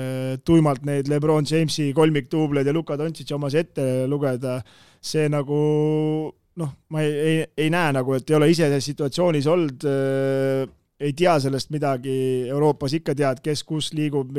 tuimalt 0.46 0.84
neid 0.86 1.10
Lebron 1.10 1.48
Jamesi 1.50 1.88
kolmikduubleid 1.98 2.68
ja 2.68 2.76
Luka 2.76 3.00
Dontšitši 3.00 3.38
omas 3.38 3.56
ette 3.58 3.88
lugeda, 4.12 4.60
see 5.02 5.26
nagu 5.32 5.60
noh, 6.56 6.76
ma 6.92 7.02
ei, 7.04 7.16
ei, 7.16 7.40
ei 7.66 7.72
näe 7.74 7.96
nagu, 7.96 8.14
et 8.16 8.30
ei 8.30 8.38
ole 8.38 8.52
ise 8.52 8.70
situatsioonis 8.86 9.48
olnud 9.56 9.88
ei 11.00 11.12
tea 11.14 11.34
sellest 11.44 11.72
midagi, 11.76 12.14
Euroopas 12.48 12.94
ikka 12.96 13.16
tead, 13.18 13.42
kes 13.44 13.66
kus 13.68 13.92
liigub, 13.96 14.32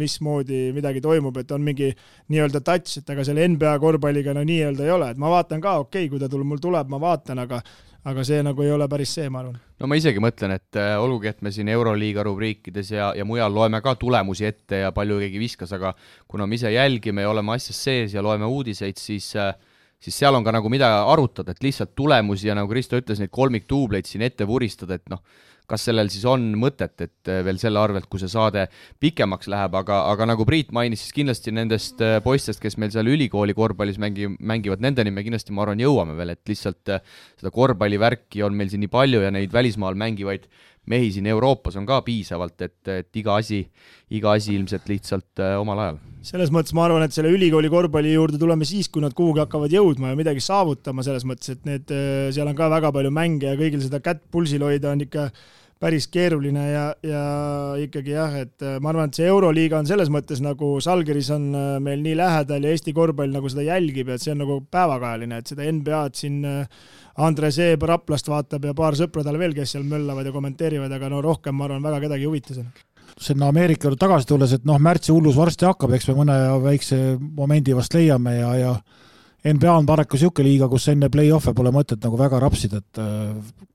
mismoodi 0.00 0.70
midagi 0.76 1.02
toimub, 1.04 1.36
et 1.42 1.52
on 1.52 1.60
mingi 1.64 1.90
nii-öelda 2.32 2.62
touch, 2.64 3.02
et 3.02 3.12
aga 3.12 3.26
selle 3.26 3.44
NBA 3.52 3.76
korvpalliga 3.82 4.34
no 4.36 4.44
nii-öelda 4.46 4.86
ei 4.86 4.94
ole, 4.96 5.12
et 5.12 5.20
ma 5.20 5.32
vaatan 5.32 5.60
ka, 5.60 5.76
okei 5.84 6.06
okay,, 6.06 6.12
kui 6.12 6.22
ta 6.22 6.30
tuleb, 6.32 6.48
mul 6.48 6.62
tuleb, 6.62 6.88
ma 6.92 7.00
vaatan, 7.02 7.44
aga 7.44 7.60
aga 8.08 8.22
see 8.24 8.40
nagu 8.40 8.64
ei 8.64 8.70
ole 8.72 8.86
päris 8.88 9.10
see, 9.12 9.28
ma 9.28 9.42
arvan. 9.42 9.58
no 9.76 9.88
ma 9.90 9.96
isegi 9.98 10.22
mõtlen, 10.24 10.54
et 10.56 10.78
äh, 10.80 10.94
olgugi, 10.96 11.28
et 11.28 11.42
me 11.44 11.52
siin 11.52 11.68
Euroliiga 11.68 12.24
rubriikides 12.24 12.94
ja, 12.94 13.10
ja 13.16 13.26
mujal 13.28 13.52
loeme 13.52 13.82
ka 13.84 13.92
tulemusi 14.00 14.46
ette 14.48 14.80
ja 14.86 14.92
palju 14.96 15.18
keegi 15.20 15.42
viskas, 15.42 15.74
aga 15.76 15.92
kuna 16.30 16.46
me 16.48 16.56
ise 16.56 16.72
jälgime 16.72 17.26
ja 17.26 17.34
oleme 17.34 17.52
asjas 17.58 17.82
sees 17.84 18.16
ja 18.16 18.24
loeme 18.24 18.48
uudiseid, 18.48 18.96
siis 18.96 19.34
äh, 19.36 19.52
siis 20.00 20.16
seal 20.16 20.36
on 20.36 20.44
ka 20.46 20.54
nagu 20.56 20.72
mida 20.72 20.88
arutada, 21.12 21.52
et 21.52 21.62
lihtsalt 21.64 21.92
tulemusi 21.98 22.48
ja 22.48 22.56
nagu 22.56 22.72
Kristo 22.72 22.96
ütles, 22.96 23.20
neid 23.20 23.32
kolmikduubleid 23.36 24.08
siin 24.08 24.24
ette 24.24 24.48
vuristada, 24.48 24.96
et 24.96 25.12
noh, 25.12 25.20
kas 25.70 25.86
sellel 25.86 26.10
siis 26.12 26.24
on 26.28 26.48
mõtet, 26.58 26.94
et 27.04 27.30
äh, 27.30 27.40
veel 27.46 27.60
selle 27.62 27.80
arvelt, 27.80 28.08
kui 28.10 28.20
see 28.22 28.30
saade 28.30 28.66
pikemaks 29.02 29.50
läheb, 29.52 29.76
aga, 29.80 30.02
aga 30.10 30.28
nagu 30.32 30.46
Priit 30.48 30.72
mainis, 30.76 31.04
siis 31.04 31.16
kindlasti 31.16 31.54
nendest 31.54 32.02
äh, 32.04 32.18
poistest, 32.24 32.62
kes 32.62 32.78
meil 32.80 32.92
seal 32.94 33.10
ülikooli 33.10 33.54
korvpallis 33.56 34.00
mängi-, 34.02 34.32
mängivad, 34.38 34.82
nendeni 34.84 35.14
me 35.14 35.24
kindlasti, 35.26 35.54
ma 35.56 35.64
arvan, 35.66 35.82
jõuame 35.82 36.16
veel, 36.18 36.34
et 36.34 36.52
lihtsalt 36.52 36.94
äh, 36.96 37.04
seda 37.40 37.54
korvpallivärki 37.54 38.44
on 38.46 38.58
meil 38.58 38.72
siin 38.72 38.84
nii 38.84 38.92
palju 38.92 39.24
ja 39.24 39.32
neid 39.34 39.54
välismaal 39.54 39.98
mängivaid 39.98 40.48
mehi 40.90 41.10
siin 41.14 41.28
Euroopas 41.30 41.76
on 41.78 41.86
ka 41.86 42.00
piisavalt, 42.02 42.56
et, 42.66 42.80
et 42.90 43.20
iga 43.22 43.36
asi, 43.38 43.62
iga 44.16 44.34
asi 44.34 44.56
ilmselt 44.58 44.88
lihtsalt 44.90 45.44
omal 45.60 45.84
ajal. 45.84 46.00
Selles 46.26 46.50
mõttes 46.52 46.74
ma 46.76 46.84
arvan, 46.86 47.04
et 47.06 47.14
selle 47.16 47.30
ülikooli 47.32 47.70
korvpalli 47.72 48.12
juurde 48.12 48.40
tuleme 48.40 48.66
siis, 48.68 48.90
kui 48.92 49.04
nad 49.04 49.14
kuhugi 49.16 49.40
hakkavad 49.40 49.72
jõudma 49.72 50.12
ja 50.12 50.18
midagi 50.18 50.42
saavutama, 50.44 51.04
selles 51.06 51.24
mõttes, 51.28 51.54
et 51.54 51.64
need, 51.68 51.94
seal 52.34 52.50
on 52.50 52.58
ka 52.58 52.68
väga 52.72 52.92
palju 52.92 53.14
mänge 53.14 53.48
ja 53.48 53.56
kõigil 53.58 53.80
seda 53.84 54.02
kätt 54.04 54.26
pulsil 54.32 54.66
hoida 54.66 54.92
on 54.92 55.06
ikka 55.06 55.30
päris 55.80 56.06
keeruline 56.12 56.64
ja, 56.68 56.82
ja 57.04 57.20
ikkagi 57.80 58.12
jah, 58.12 58.34
et 58.42 58.64
äh, 58.64 58.76
ma 58.84 58.92
arvan, 58.92 59.08
et 59.08 59.16
see 59.16 59.28
Euroliiga 59.30 59.78
on 59.80 59.88
selles 59.88 60.10
mõttes 60.12 60.42
nagu 60.44 60.74
Salgeris 60.84 61.30
on 61.32 61.46
äh, 61.56 61.68
meil 61.82 62.04
nii 62.04 62.18
lähedal 62.20 62.66
ja 62.66 62.74
Eesti 62.74 62.92
korvpall 62.96 63.32
nagu 63.32 63.48
seda 63.48 63.64
jälgib 63.64 64.12
ja 64.12 64.18
et 64.18 64.24
see 64.24 64.34
on 64.34 64.42
nagu 64.44 64.58
päevakajaline, 64.68 65.40
et 65.40 65.54
seda 65.54 65.64
NBA-d 65.72 66.20
siin 66.20 66.44
äh, 66.44 66.84
Andre 67.24 67.48
Seeb 67.54 67.88
Raplast 67.88 68.28
vaatab 68.28 68.68
ja 68.68 68.76
paar 68.76 68.96
sõpra 68.98 69.24
tal 69.24 69.40
veel, 69.40 69.56
kes 69.56 69.72
seal 69.72 69.88
möllavad 69.88 70.28
ja 70.28 70.36
kommenteerivad, 70.36 70.92
aga 70.92 71.08
no 71.12 71.24
rohkem 71.24 71.56
ma 71.56 71.68
arvan, 71.68 71.84
väga 71.88 72.04
kedagi 72.04 72.28
ei 72.28 72.32
huvita 72.32 72.58
see 72.58 72.68
sinna 73.20 73.50
Ameerika 73.52 73.88
juurde 73.88 74.00
tagasi 74.00 74.28
tulles, 74.30 74.54
et 74.56 74.64
noh, 74.68 74.80
märtsi 74.80 75.12
hullus 75.12 75.36
varsti 75.36 75.68
hakkab, 75.68 75.92
eks 75.96 76.08
me 76.10 76.16
mõne 76.22 76.36
väikse 76.64 77.00
momendi 77.20 77.76
vast 77.76 77.94
leiame 77.94 78.38
ja, 78.38 78.54
ja 78.58 78.74
NBA 79.44 79.72
on 79.72 79.86
paraku 79.88 80.18
niisugune 80.18 80.48
liiga, 80.50 80.68
kus 80.68 80.90
enne 80.92 81.08
play-off'e 81.12 81.54
pole 81.56 81.72
mõtet 81.72 82.02
nagu 82.04 82.18
väga 82.20 82.40
rapsida, 82.42 82.80
et 82.82 83.00
äh, 83.00 83.30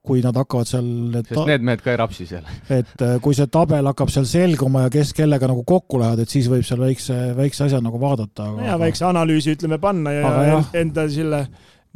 kui 0.06 0.22
nad 0.22 0.36
hakkavad 0.38 0.68
seal 0.70 0.86
need 0.86 1.26
sest 1.26 1.48
need 1.50 1.64
mehed 1.66 1.82
ka 1.82 1.90
ei 1.90 1.98
rapsi 1.98 2.26
seal. 2.28 2.46
et 2.70 3.02
äh, 3.02 3.16
kui 3.22 3.34
see 3.34 3.48
tabel 3.50 3.90
hakkab 3.90 4.12
seal 4.14 4.28
selguma 4.30 4.84
ja 4.84 4.92
kes 4.94 5.10
kellega 5.16 5.50
nagu 5.50 5.64
kokku 5.66 5.98
lähevad, 6.02 6.22
et 6.22 6.30
siis 6.30 6.46
võib 6.50 6.66
seal 6.66 6.82
väikse, 6.82 7.16
väikse 7.38 7.66
asja 7.66 7.82
nagu 7.82 7.98
vaadata. 8.02 8.52
ja 8.66 8.78
väikse 8.78 9.08
analüüsi 9.08 9.56
ütleme 9.56 9.80
panna 9.82 10.14
ja, 10.14 10.30
ja 10.50 10.60
enda 10.82 11.08
selle 11.10 11.46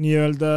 nii-öelda 0.01 0.51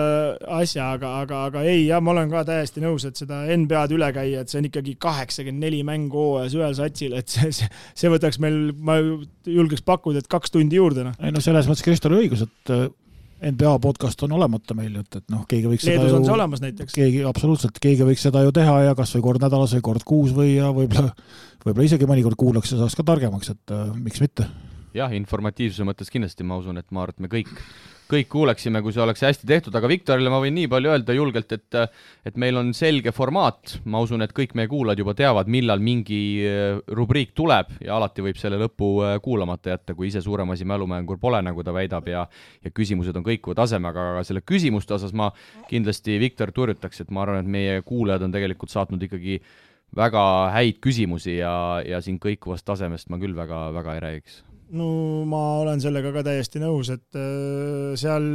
asja, 0.58 0.90
aga, 0.96 1.14
aga, 1.24 1.44
aga 1.50 1.64
ei, 1.68 1.86
jah, 1.90 2.02
ma 2.04 2.14
olen 2.14 2.32
ka 2.32 2.46
täiesti 2.48 2.84
nõus, 2.84 3.06
et 3.08 3.20
seda 3.20 3.44
NBA-d 3.52 3.98
üle 3.98 4.10
käia, 4.16 4.44
et 4.44 4.52
see 4.52 4.62
on 4.62 4.70
ikkagi 4.70 4.96
kaheksakümmend 5.04 5.68
neli 5.68 5.84
mängu 5.88 6.20
hooajas 6.20 6.58
ühel 6.60 6.76
satsil, 6.80 7.16
et 7.20 7.32
see, 7.32 7.52
see, 7.56 7.70
see 8.00 8.12
võtaks 8.14 8.40
meil, 8.44 8.60
ma 8.80 9.00
julgeks 9.02 9.86
pakkuda, 9.86 10.24
et 10.24 10.32
kaks 10.32 10.56
tundi 10.56 10.80
juurde, 10.80 11.08
noh. 11.10 11.18
ei 11.20 11.36
no 11.36 11.44
selles 11.44 11.70
mõttes 11.70 11.86
Kristel 11.86 12.16
on 12.16 12.24
õigus, 12.24 12.46
et 12.48 12.76
NBA 13.44 13.80
podcast 13.84 14.24
on 14.24 14.32
olemata 14.38 14.76
meil, 14.78 14.96
et, 15.02 15.18
et 15.20 15.32
noh, 15.32 15.44
keegi 15.50 15.68
võiks 15.68 15.86
Leedus 15.88 16.14
on 16.16 16.24
see 16.24 16.36
olemas 16.36 16.62
näiteks. 16.64 16.96
keegi, 16.96 17.24
absoluutselt, 17.28 17.80
keegi 17.84 18.06
võiks 18.08 18.24
seda 18.24 18.44
ju 18.46 18.54
teha 18.56 18.76
ja 18.88 18.94
kas 18.96 19.12
või 19.18 19.26
kord 19.26 19.44
nädalas 19.44 19.74
või 19.76 19.84
kord 19.90 20.06
kuus 20.08 20.36
või 20.36 20.54
ja 20.56 20.70
võib-olla, 20.76 21.12
võib-olla 21.66 21.88
isegi 21.90 22.08
mõnikord 22.08 22.40
kuulaks 22.40 22.72
ja 22.72 22.80
saaks 22.80 22.96
ka 23.00 23.06
targemaks, 23.12 23.52
et 23.52 23.76
äh, 23.76 23.90
miks 24.00 24.24
mitte. 24.24 24.48
jah, 24.96 25.12
informatiivsuse 25.18 25.88
mõttes 25.88 26.14
kindlasti 26.14 26.48
ma 26.48 26.62
usun, 26.62 26.80
et 26.80 26.88
ma 26.92 27.04
arvan, 27.04 27.18
et 27.18 27.26
me 27.26 27.32
kõik, 27.34 27.52
kõik 28.14 28.30
kuuleksime, 28.32 28.82
kui 28.84 28.94
see 28.94 29.02
oleks 29.04 29.24
hästi 29.26 29.48
tehtud, 29.50 29.76
aga 29.78 29.90
Viktorile 29.90 30.32
ma 30.32 30.40
võin 30.44 30.56
nii 30.58 30.70
palju 30.72 30.92
öelda 30.94 31.16
julgelt, 31.18 31.56
et 31.56 31.80
et 32.28 32.38
meil 32.40 32.58
on 32.60 32.70
selge 32.78 33.12
formaat, 33.16 33.78
ma 33.90 34.02
usun, 34.04 34.22
et 34.24 34.34
kõik 34.36 34.54
meie 34.58 34.70
kuulajad 34.72 35.02
juba 35.02 35.16
teavad, 35.18 35.50
millal 35.52 35.82
mingi 35.84 36.20
äh, 36.48 36.78
rubriik 36.96 37.34
tuleb 37.38 37.74
ja 37.84 37.98
alati 37.98 38.24
võib 38.26 38.40
selle 38.40 38.60
lõpu 38.62 38.92
äh, 39.04 39.18
kuulamata 39.24 39.74
jätta, 39.74 39.98
kui 39.98 40.08
ise 40.12 40.22
suurem 40.24 40.54
asi 40.54 40.68
mälumängur 40.70 41.20
pole, 41.22 41.42
nagu 41.46 41.66
ta 41.66 41.76
väidab, 41.76 42.08
ja 42.12 42.28
ja 42.64 42.72
küsimused 42.72 43.18
on 43.18 43.26
kõikuva 43.26 43.58
tasemega, 43.64 44.08
aga 44.14 44.24
selle 44.28 44.44
küsimuste 44.46 44.96
osas 44.96 45.14
ma 45.14 45.32
kindlasti 45.70 46.20
Viktor 46.22 46.54
turjutaks, 46.56 47.04
et 47.04 47.12
ma 47.12 47.26
arvan, 47.26 47.44
et 47.44 47.52
meie 47.58 47.82
kuulajad 47.86 48.28
on 48.28 48.34
tegelikult 48.36 48.74
saatnud 48.74 49.04
ikkagi 49.10 49.42
väga 49.98 50.24
häid 50.56 50.80
küsimusi 50.84 51.38
ja, 51.40 51.54
ja 51.86 52.02
siin 52.02 52.18
kõikuvast 52.22 52.66
tasemest 52.66 53.12
ma 53.14 53.22
küll 53.22 53.36
väga, 53.38 53.68
väga 53.76 53.98
ei 53.98 54.04
räägiks 54.08 54.42
no 54.78 54.88
ma 55.30 55.42
olen 55.62 55.82
sellega 55.84 56.14
ka 56.16 56.24
täiesti 56.26 56.62
nõus, 56.64 56.90
et 56.94 57.20
äh, 57.20 57.94
seal 58.00 58.26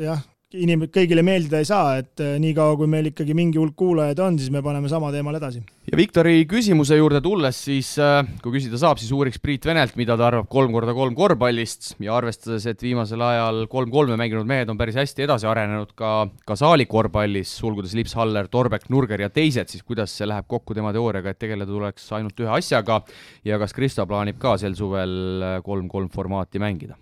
jah, 0.00 0.22
inim-, 0.54 0.86
kõigile 0.92 1.24
meeldida 1.26 1.58
ei 1.58 1.66
saa, 1.66 1.96
et 2.00 2.22
äh, 2.22 2.36
niikaua, 2.42 2.76
kui 2.78 2.86
meil 2.90 3.08
ikkagi 3.10 3.34
mingi 3.34 3.58
hulk 3.58 3.74
kuulajaid 3.78 4.20
on, 4.22 4.36
siis 4.38 4.52
me 4.54 4.62
paneme 4.62 4.88
sama 4.90 5.10
teemal 5.14 5.34
edasi. 5.38 5.62
ja 5.90 5.98
Viktori 5.98 6.44
küsimuse 6.46 6.98
juurde 6.98 7.20
tulles, 7.24 7.58
siis 7.66 7.92
äh, 7.98 8.20
kui 8.42 8.54
küsida 8.54 8.78
saab, 8.78 9.00
siis 9.02 9.10
uuriks 9.14 9.40
Priit 9.42 9.66
Venelt, 9.66 9.96
mida 9.98 10.14
ta 10.18 10.28
arvab 10.28 10.46
kolm 10.52 10.70
korda 10.74 10.94
kolm 10.94 11.16
korvpallist 11.18 11.96
ja 12.02 12.14
arvestades, 12.14 12.66
et 12.70 12.82
viimasel 12.82 13.22
ajal 13.26 13.64
kolm-kolme 13.72 14.18
mänginud 14.20 14.46
mehed 14.46 14.70
on 14.70 14.78
päris 14.78 14.98
hästi 15.00 15.26
edasi 15.26 15.48
arenenud 15.50 15.96
ka, 15.98 16.12
ka 16.46 16.58
saalikorvpallis, 16.58 17.56
sulgudes 17.58 17.96
Lips, 17.98 18.14
Haller, 18.18 18.46
Torbek, 18.52 18.86
Nurger 18.94 19.26
ja 19.26 19.30
teised, 19.32 19.72
siis 19.72 19.82
kuidas 19.82 20.14
see 20.14 20.28
läheb 20.30 20.46
kokku 20.46 20.76
tema 20.78 20.94
teooriaga, 20.94 21.34
et 21.34 21.42
tegeleda 21.42 21.72
tuleks 21.72 22.06
ainult 22.14 22.38
ühe 22.38 22.54
asjaga 22.60 23.00
ja 23.46 23.58
kas 23.58 23.74
Kristo 23.74 24.06
plaanib 24.06 24.38
ka 24.38 24.54
sel 24.62 24.78
suvel 24.78 25.42
kolm-kolm 25.66 26.12
formaati 26.14 26.62
mängida? 26.62 26.94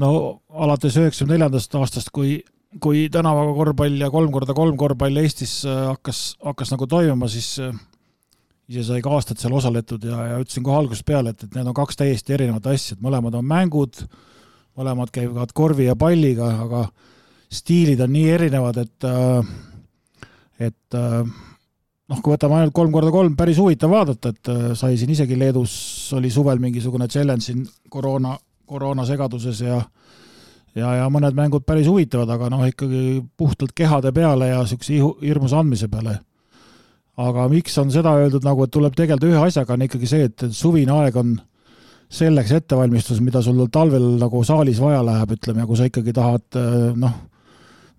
no 0.00 0.40
alates 0.50 0.96
üheksakümne 0.98 1.36
neljandast 1.36 1.74
aastast, 1.78 2.10
kui 2.10 2.40
kui 2.82 3.06
tänavaga 3.12 3.54
korvpall 3.56 4.00
ja 4.00 4.10
kolm 4.12 4.32
korda 4.34 4.54
kolm 4.56 4.76
korvpall 4.80 5.22
Eestis 5.22 5.60
äh, 5.68 5.84
hakkas, 5.92 6.34
hakkas 6.44 6.72
nagu 6.74 6.88
toimuma, 6.90 7.28
siis 7.30 7.56
äh, 7.62 7.74
ise 8.68 8.86
sai 8.88 9.02
ka 9.04 9.12
aastaid 9.14 9.40
seal 9.40 9.54
osaletud 9.56 10.04
ja, 10.08 10.20
ja 10.32 10.40
ütlesin 10.42 10.64
kohe 10.66 10.78
algusest 10.80 11.06
peale, 11.06 11.34
et, 11.34 11.44
et 11.46 11.58
need 11.58 11.68
on 11.70 11.76
kaks 11.76 12.00
täiesti 12.00 12.36
erinevat 12.36 12.66
asja, 12.72 12.96
et 12.96 13.04
mõlemad 13.04 13.36
on 13.38 13.46
mängud, 13.46 14.04
mõlemad 14.78 15.12
käivad 15.14 15.52
korvi 15.54 15.88
ja 15.90 15.96
palliga, 15.98 16.50
aga 16.64 16.86
stiilid 17.54 18.00
on 18.02 18.14
nii 18.14 18.30
erinevad, 18.38 18.80
et 18.82 19.08
äh, 19.10 19.54
et 20.64 20.94
noh, 20.94 22.18
kui 22.22 22.30
võtame 22.30 22.60
ainult 22.60 22.72
kolm 22.76 22.92
korda 22.94 23.10
kolm, 23.12 23.34
päris 23.36 23.58
huvitav 23.58 23.90
vaadata, 23.90 24.30
et 24.30 24.50
sai 24.78 24.94
siin 24.96 25.10
isegi 25.10 25.36
Leedus 25.36 25.74
oli 26.14 26.30
suvel 26.30 26.62
mingisugune 26.62 27.08
challenge 27.10 27.42
siin 27.48 27.64
koroona, 27.90 28.36
koroona 28.70 29.02
segaduses 29.08 29.64
ja 29.66 29.80
ja, 30.78 30.92
ja 31.00 31.08
mõned 31.12 31.36
mängud 31.38 31.64
päris 31.66 31.88
huvitavad, 31.90 32.30
aga 32.34 32.50
noh, 32.52 32.64
ikkagi 32.68 33.22
puhtalt 33.38 33.74
kehade 33.76 34.12
peale 34.14 34.50
ja 34.50 34.62
niisuguse 34.62 35.00
hirmus 35.22 35.54
andmise 35.56 35.88
peale. 35.92 36.18
aga 37.16 37.46
miks 37.48 37.76
on 37.78 37.92
seda 37.94 38.16
öeldud 38.18 38.42
nagu, 38.42 38.64
et 38.64 38.72
tuleb 38.74 38.94
tegeleda 38.98 39.28
ühe 39.28 39.42
asjaga, 39.46 39.76
on 39.76 39.84
ikkagi 39.86 40.08
see, 40.10 40.30
et 40.30 40.46
suvine 40.50 40.96
aeg 40.96 41.16
on 41.20 41.36
selleks 42.14 42.50
ettevalmistus, 42.58 43.20
mida 43.22 43.42
sul 43.42 43.66
talvel 43.72 44.16
nagu 44.18 44.42
saalis 44.44 44.80
vaja 44.82 45.02
läheb, 45.06 45.36
ütleme, 45.36 45.62
ja 45.62 45.68
kui 45.68 45.78
sa 45.78 45.86
ikkagi 45.88 46.14
tahad 46.14 46.58
noh, 46.98 47.14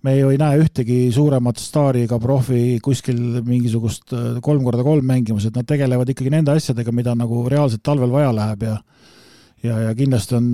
me 0.05 0.17
ju 0.17 0.33
ei 0.33 0.37
näe 0.37 0.59
ühtegi 0.61 0.97
suuremat 1.15 1.57
staari 1.57 2.03
ega 2.05 2.19
profi 2.21 2.77
kuskil 2.83 3.39
mingisugust 3.47 4.13
kolm 4.43 4.67
korda 4.67 4.83
kolm 4.85 5.07
mängimas, 5.07 5.47
et 5.47 5.55
nad 5.55 5.67
tegelevad 5.67 6.11
ikkagi 6.11 6.33
nende 6.33 6.53
asjadega, 6.53 6.93
mida 6.93 7.15
nagu 7.17 7.47
reaalselt 7.49 7.83
talvel 7.87 8.11
vaja 8.13 8.35
läheb 8.35 8.67
ja 8.67 8.75
ja, 9.63 9.79
ja 9.87 9.95
kindlasti 9.97 10.37
on 10.37 10.51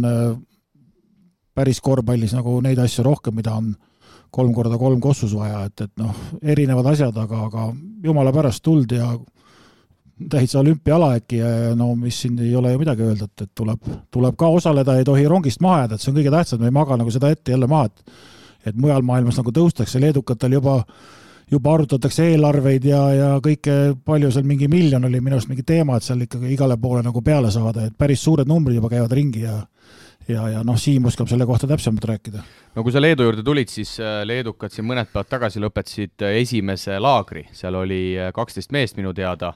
päris 1.62 1.82
korvpallis 1.84 2.36
nagu 2.38 2.58
neid 2.66 2.82
asju 2.82 3.06
rohkem, 3.06 3.38
mida 3.38 3.54
on 3.58 3.72
kolm 4.32 4.54
korda 4.56 4.80
kolm 4.80 5.02
kossus 5.04 5.36
vaja, 5.36 5.66
et, 5.68 5.86
et 5.86 5.94
noh, 6.00 6.16
erinevad 6.42 6.88
asjad, 6.94 7.18
aga, 7.20 7.46
aga 7.50 7.68
jumala 8.04 8.34
pärast 8.36 8.64
tuld 8.64 8.94
ja 8.96 9.12
täitsa 10.32 10.60
olümpiaala 10.62 11.16
äkki 11.18 11.42
ja, 11.42 11.50
ja 11.50 11.72
no 11.76 11.92
mis 11.96 12.22
siin 12.24 12.38
ei 12.40 12.54
ole 12.56 12.72
ju 12.72 12.82
midagi 12.82 13.06
öelda, 13.06 13.28
et, 13.28 13.48
et 13.48 13.52
tuleb, 13.58 13.90
tuleb 14.14 14.38
ka 14.40 14.52
osaleda, 14.58 14.98
ei 14.98 15.08
tohi 15.08 15.26
rongist 15.30 15.64
maha 15.66 15.84
jääda, 15.84 15.98
et 15.98 16.04
see 16.04 16.12
on 16.14 16.20
kõige 16.20 16.34
tähtsam, 16.34 16.62
me 16.62 16.70
ei 16.70 16.78
maga 16.78 16.98
nagu 17.00 17.14
seda 17.14 17.32
ette 17.34 17.56
jälle 17.56 17.70
maha, 17.72 17.90
et 17.90 18.30
et 18.70 18.78
mujal 18.78 19.02
maailmas 19.02 19.40
nagu 19.40 19.50
tõustakse, 19.50 19.98
leedukatel 19.98 20.54
juba 20.54 20.76
juba 21.52 21.74
arutatakse 21.76 22.30
eelarveid 22.32 22.86
ja, 22.88 23.00
ja 23.16 23.30
kõike, 23.44 23.74
palju 24.08 24.30
seal 24.32 24.46
mingi 24.48 24.70
miljon 24.72 25.04
oli 25.08 25.20
minu 25.20 25.36
arust 25.36 25.50
mingi 25.52 25.66
teema, 25.68 25.98
et 25.98 26.06
seal 26.06 26.22
ikkagi 26.24 26.54
igale 26.54 26.78
poole 26.80 27.02
nagu 27.04 27.24
peale 27.26 27.52
saada, 27.52 27.88
et 27.88 27.98
päris 27.98 28.24
suured 28.24 28.48
numbrid 28.48 28.78
juba 28.80 28.92
käivad 28.94 29.16
ringi 29.18 29.44
ja 29.44 29.58
ja, 30.32 30.48
ja 30.56 30.64
noh, 30.68 30.80
Siim 30.80 31.06
oskab 31.10 31.30
selle 31.32 31.46
kohta 31.50 31.70
täpsemalt 31.70 32.08
rääkida. 32.10 32.44
no 32.76 32.86
kui 32.86 32.94
sa 32.94 33.02
Leedu 33.02 33.28
juurde 33.28 33.46
tulid, 33.46 33.72
siis 33.72 33.94
äh, 34.02 34.22
leedukad 34.28 34.74
siin 34.74 34.88
mõned 34.90 35.12
päevad 35.12 35.30
tagasi 35.32 35.64
lõpetasid 35.64 36.26
äh, 36.28 36.40
esimese 36.42 36.98
laagri, 37.02 37.46
seal 37.56 37.78
oli 37.80 38.04
äh, 38.18 38.32
kaksteist 38.36 38.74
meest 38.76 39.00
minu 39.00 39.16
teada. 39.18 39.56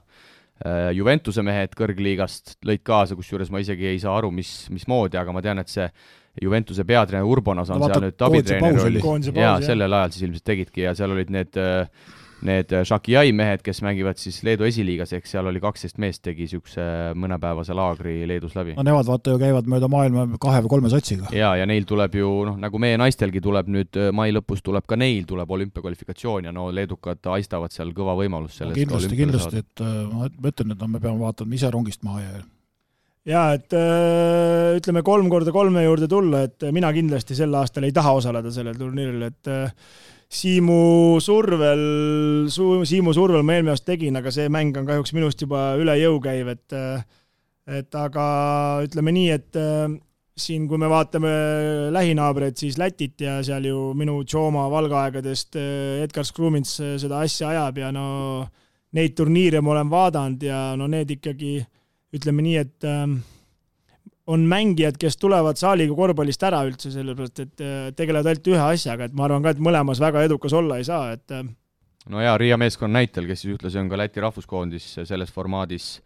Juventuse 0.96 1.44
mehed 1.44 1.74
kõrgliigast 1.76 2.54
lõid 2.64 2.80
kaasa, 2.88 3.18
kusjuures 3.20 3.50
ma 3.52 3.60
isegi 3.60 3.90
ei 3.90 3.98
saa 4.00 4.14
aru, 4.16 4.30
mis, 4.32 4.70
mismoodi, 4.72 5.18
aga 5.20 5.34
ma 5.36 5.42
tean, 5.44 5.60
et 5.60 5.68
see 5.68 5.84
Juventuse 6.42 6.84
peatreener 6.88 7.28
Urbonas 7.28 7.70
on 7.72 7.80
no, 7.80 7.90
seal 7.92 8.04
nüüd 8.04 8.24
abitreener 8.28 8.80
oli. 8.84 9.02
jaa, 9.36 9.58
sellel 9.64 9.98
ajal 10.00 10.14
siis 10.16 10.26
ilmselt 10.28 10.46
tegidki 10.48 10.84
ja 10.84 10.96
seal 10.98 11.12
olid 11.16 11.32
need 11.32 11.60
äh, 11.60 12.08
need 12.46 12.74
äh, 12.76 13.34
mehed, 13.36 13.64
kes 13.66 13.82
mängivad 13.86 14.20
siis 14.22 14.42
Leedu 14.44 14.66
esiliigas, 14.68 15.14
ehk 15.14 15.28
seal 15.30 15.48
oli 15.50 15.62
kaksteist 15.64 15.98
meest, 16.02 16.22
tegi 16.24 16.46
niisuguse 16.46 16.86
mõnepäevase 17.18 17.76
laagri 17.76 18.16
Leedus 18.28 18.56
läbi. 18.56 18.76
no 18.78 18.86
nemad 18.86 19.08
vaata 19.10 19.34
ju 19.34 19.42
käivad 19.42 19.70
mööda 19.72 19.90
maailma 19.92 20.26
kahe 20.42 20.62
või 20.66 20.74
kolme 20.76 20.92
satsiga. 20.94 21.30
jaa, 21.36 21.56
ja 21.60 21.68
neil 21.70 21.86
tuleb 21.90 22.16
ju 22.20 22.32
noh, 22.50 22.58
nagu 22.62 22.82
meie 22.82 22.98
naistelgi 23.02 23.42
tuleb 23.44 23.70
nüüd 23.72 24.00
äh, 24.00 24.12
mai 24.16 24.32
lõpus 24.36 24.64
tuleb 24.66 24.88
ka 24.88 24.98
neil 25.00 25.26
tuleb 25.30 25.52
olümpiakvalifikatsioon 25.58 26.50
ja 26.50 26.56
no 26.56 26.70
leedukad 26.74 27.24
haistavad 27.36 27.76
seal 27.76 27.94
kõva 27.98 28.18
võimalust 28.22 28.62
sellest 28.62 28.78
no, 28.78 28.82
kindlasti, 28.84 29.20
kindlasti, 29.20 29.64
et 29.66 29.86
äh, 29.86 29.96
ma 30.12 30.30
ütlen, 30.52 30.76
et 30.76 30.84
no 30.84 30.92
me 30.92 31.02
peame 31.04 31.22
vaatama 31.22 31.58
ise 31.58 31.72
rongist 31.74 32.06
maha 32.06 32.24
ja 32.24 32.44
jaa, 33.26 33.46
et 33.58 33.74
öö, 33.74 34.76
ütleme 34.78 35.02
kolm 35.06 35.30
korda 35.34 35.54
kolme 35.54 35.82
juurde 35.82 36.10
tulla, 36.10 36.44
et 36.46 36.68
mina 36.76 36.92
kindlasti 36.94 37.38
sel 37.38 37.56
aastal 37.58 37.88
ei 37.88 37.96
taha 37.96 38.12
osaleda 38.20 38.52
sellel 38.54 38.78
turniiril, 38.78 39.24
et 39.32 39.50
öö, 39.50 39.64
Siimu 40.36 41.20
survel, 41.24 41.84
Siimu 42.52 43.14
survel 43.16 43.46
ma 43.46 43.56
eelmine 43.56 43.72
aasta 43.76 43.94
tegin, 43.94 44.18
aga 44.20 44.34
see 44.34 44.50
mäng 44.52 44.76
on 44.76 44.88
kahjuks 44.88 45.14
minust 45.16 45.42
juba 45.46 45.76
üle 45.80 45.96
jõu 46.02 46.20
käiv, 46.24 46.52
et 46.56 46.76
et 47.66 47.98
aga 47.98 48.26
ütleme 48.86 49.14
nii, 49.16 49.30
et 49.34 49.58
siin, 50.36 50.68
kui 50.70 50.78
me 50.78 50.90
vaatame 50.92 51.32
lähinaabreid, 51.96 52.58
siis 52.60 52.78
Lätit 52.78 53.24
ja 53.24 53.40
seal 53.46 53.66
ju 53.70 53.80
minu 53.98 54.20
Tšooma 54.28 54.68
Valga 54.70 55.06
aegadest 55.06 55.56
Edgar 55.56 56.28
Skrumins 56.28 56.76
seda 57.02 57.24
asja 57.24 57.54
ajab 57.54 57.80
ja 57.80 57.94
no 57.96 58.08
neid 58.96 59.16
turniire 59.16 59.64
ma 59.64 59.74
olen 59.74 59.90
vaadanud 59.92 60.44
ja 60.44 60.60
no 60.78 60.90
need 60.92 61.16
ikkagi 61.16 61.58
ütleme 62.16 62.44
nii, 62.46 62.60
et 62.60 62.90
on 64.28 64.46
mängijad, 64.50 64.98
kes 65.00 65.18
tulevad 65.18 65.60
saaliga 65.60 65.96
korvpallist 65.96 66.44
ära 66.48 66.64
üldse, 66.66 66.90
sellepärast 66.94 67.44
et 67.44 67.62
äh, 67.64 67.76
tegelevad 67.98 68.32
ainult 68.32 68.50
ühe 68.50 68.64
asjaga, 68.64 69.10
et 69.10 69.18
ma 69.18 69.28
arvan 69.28 69.46
ka, 69.46 69.54
et 69.54 69.62
mõlemas 69.62 70.02
väga 70.02 70.26
edukas 70.26 70.56
olla 70.58 70.80
ei 70.82 70.88
saa, 70.88 71.12
et 71.14 71.36
äh, 71.36 71.46
no 72.10 72.24
jaa, 72.24 72.38
Riia 72.42 72.58
meeskonna 72.62 73.02
näitel, 73.02 73.30
kes 73.30 73.44
siis 73.44 73.54
ühtlasi 73.56 73.82
on 73.82 73.92
ka 73.92 74.00
Läti 74.02 74.24
rahvuskoondis 74.24 74.90
selles 75.04 75.34
formaadis, 75.34 76.00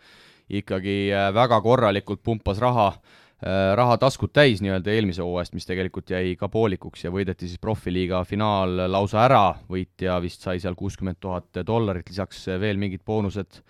ikkagi 0.62 1.00
äh, 1.16 1.30
väga 1.36 1.62
korralikult 1.64 2.24
pumpas 2.24 2.62
raha, 2.64 2.92
raha 3.40 3.94
taskud 3.96 4.34
täis 4.36 4.60
nii-öelda 4.60 4.92
eelmise 4.92 5.24
hooajast, 5.24 5.54
mis 5.56 5.64
tegelikult 5.64 6.10
jäi 6.12 6.34
ka 6.36 6.50
poolikuks 6.52 7.06
ja 7.06 7.12
võideti 7.14 7.48
siis 7.48 7.62
profiliiga 7.64 8.20
finaal 8.28 8.74
lausa 8.92 9.22
ära, 9.24 9.54
võitja 9.72 10.18
vist 10.20 10.44
sai 10.44 10.60
seal 10.60 10.76
kuuskümmend 10.76 11.22
tuhat 11.24 11.62
dollarit, 11.64 12.10
lisaks 12.12 12.42
veel 12.60 12.76
mingid 12.82 13.06
boonused 13.08 13.62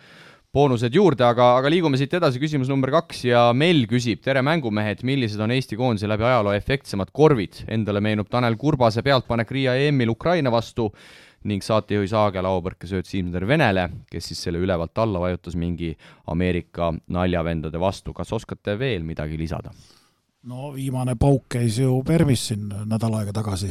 boonused 0.53 0.95
juurde, 0.95 1.21
aga, 1.27 1.51
aga 1.59 1.69
liigume 1.69 1.97
siit 1.99 2.13
edasi, 2.17 2.39
küsimus 2.41 2.69
number 2.71 2.89
kaks 2.95 3.21
ja 3.27 3.41
Mel 3.53 3.84
küsib, 3.89 4.23
tere 4.26 4.41
mängumehed, 4.45 5.03
millised 5.05 5.41
on 5.45 5.53
Eesti 5.53 5.77
koondise 5.77 6.09
läbi 6.09 6.26
ajaloo 6.26 6.55
efektsemad 6.57 7.11
korvid? 7.13 7.63
Endale 7.69 8.01
meenub 8.01 8.31
Tanel 8.34 8.57
Kurbase 8.57 9.03
pealtpanek 9.05 9.53
Riia 9.53 9.76
EM-il 9.77 10.09
Ukraina 10.15 10.49
vastu 10.53 10.89
ning 11.49 11.63
saatejuhi 11.63 12.09
Saage 12.09 12.41
lauapõrkesööt 12.43 13.07
Siim-Sander 13.07 13.45
Venele, 13.47 13.85
kes 14.09 14.31
siis 14.31 14.41
selle 14.47 14.59
ülevalt 14.59 14.97
alla 14.99 15.21
vajutas 15.21 15.55
mingi 15.55 15.93
Ameerika 16.34 16.89
naljavendade 17.13 17.80
vastu. 17.80 18.13
kas 18.13 18.34
oskate 18.34 18.80
veel 18.80 19.05
midagi 19.05 19.38
lisada? 19.38 19.71
no 20.49 20.73
viimane 20.73 21.15
pauk 21.19 21.45
käis 21.51 21.77
ju 21.77 22.01
Permis 22.07 22.47
siin 22.47 22.71
nädal 22.88 23.13
aega 23.19 23.34
tagasi 23.35 23.69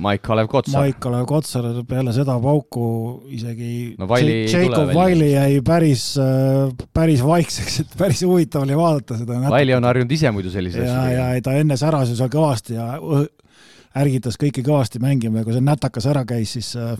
Maik-Kalev 0.00 0.46
Kotsar. 0.50 0.84
Maik-Kalev 0.84 1.24
Kotsar 1.28 1.66
peale 1.88 2.12
seda 2.14 2.36
pauku 2.42 2.84
isegi 3.34 3.96
no, 3.98 4.06
Jacob 4.14 4.92
Wiley 4.94 5.32
jäi 5.34 5.58
päris, 5.66 6.04
äh, 6.22 6.70
päris 6.94 7.24
vaikseks, 7.26 7.80
et 7.84 7.98
päris 7.98 8.22
huvitav 8.26 8.64
oli 8.64 8.78
vaadata 8.78 9.18
seda. 9.18 9.40
Wiley 9.50 9.74
on 9.76 9.88
harjunud 9.88 10.14
ise 10.14 10.30
muidu 10.34 10.52
selliseid 10.54 10.86
asju. 10.86 11.16
ja, 11.16 11.26
ja 11.34 11.44
ta 11.44 11.56
enne 11.58 11.76
säras 11.80 12.12
ju 12.12 12.16
seal 12.20 12.30
kõvasti 12.32 12.78
ja 12.78 12.94
ärgitas 14.00 14.38
kõiki 14.40 14.62
kõvasti 14.66 15.02
mängima 15.02 15.42
ja 15.42 15.48
kui 15.48 15.56
see 15.56 15.66
nätakas 15.66 16.06
ära 16.10 16.22
käis, 16.28 16.54
siis 16.54 16.72
äh, 16.78 16.94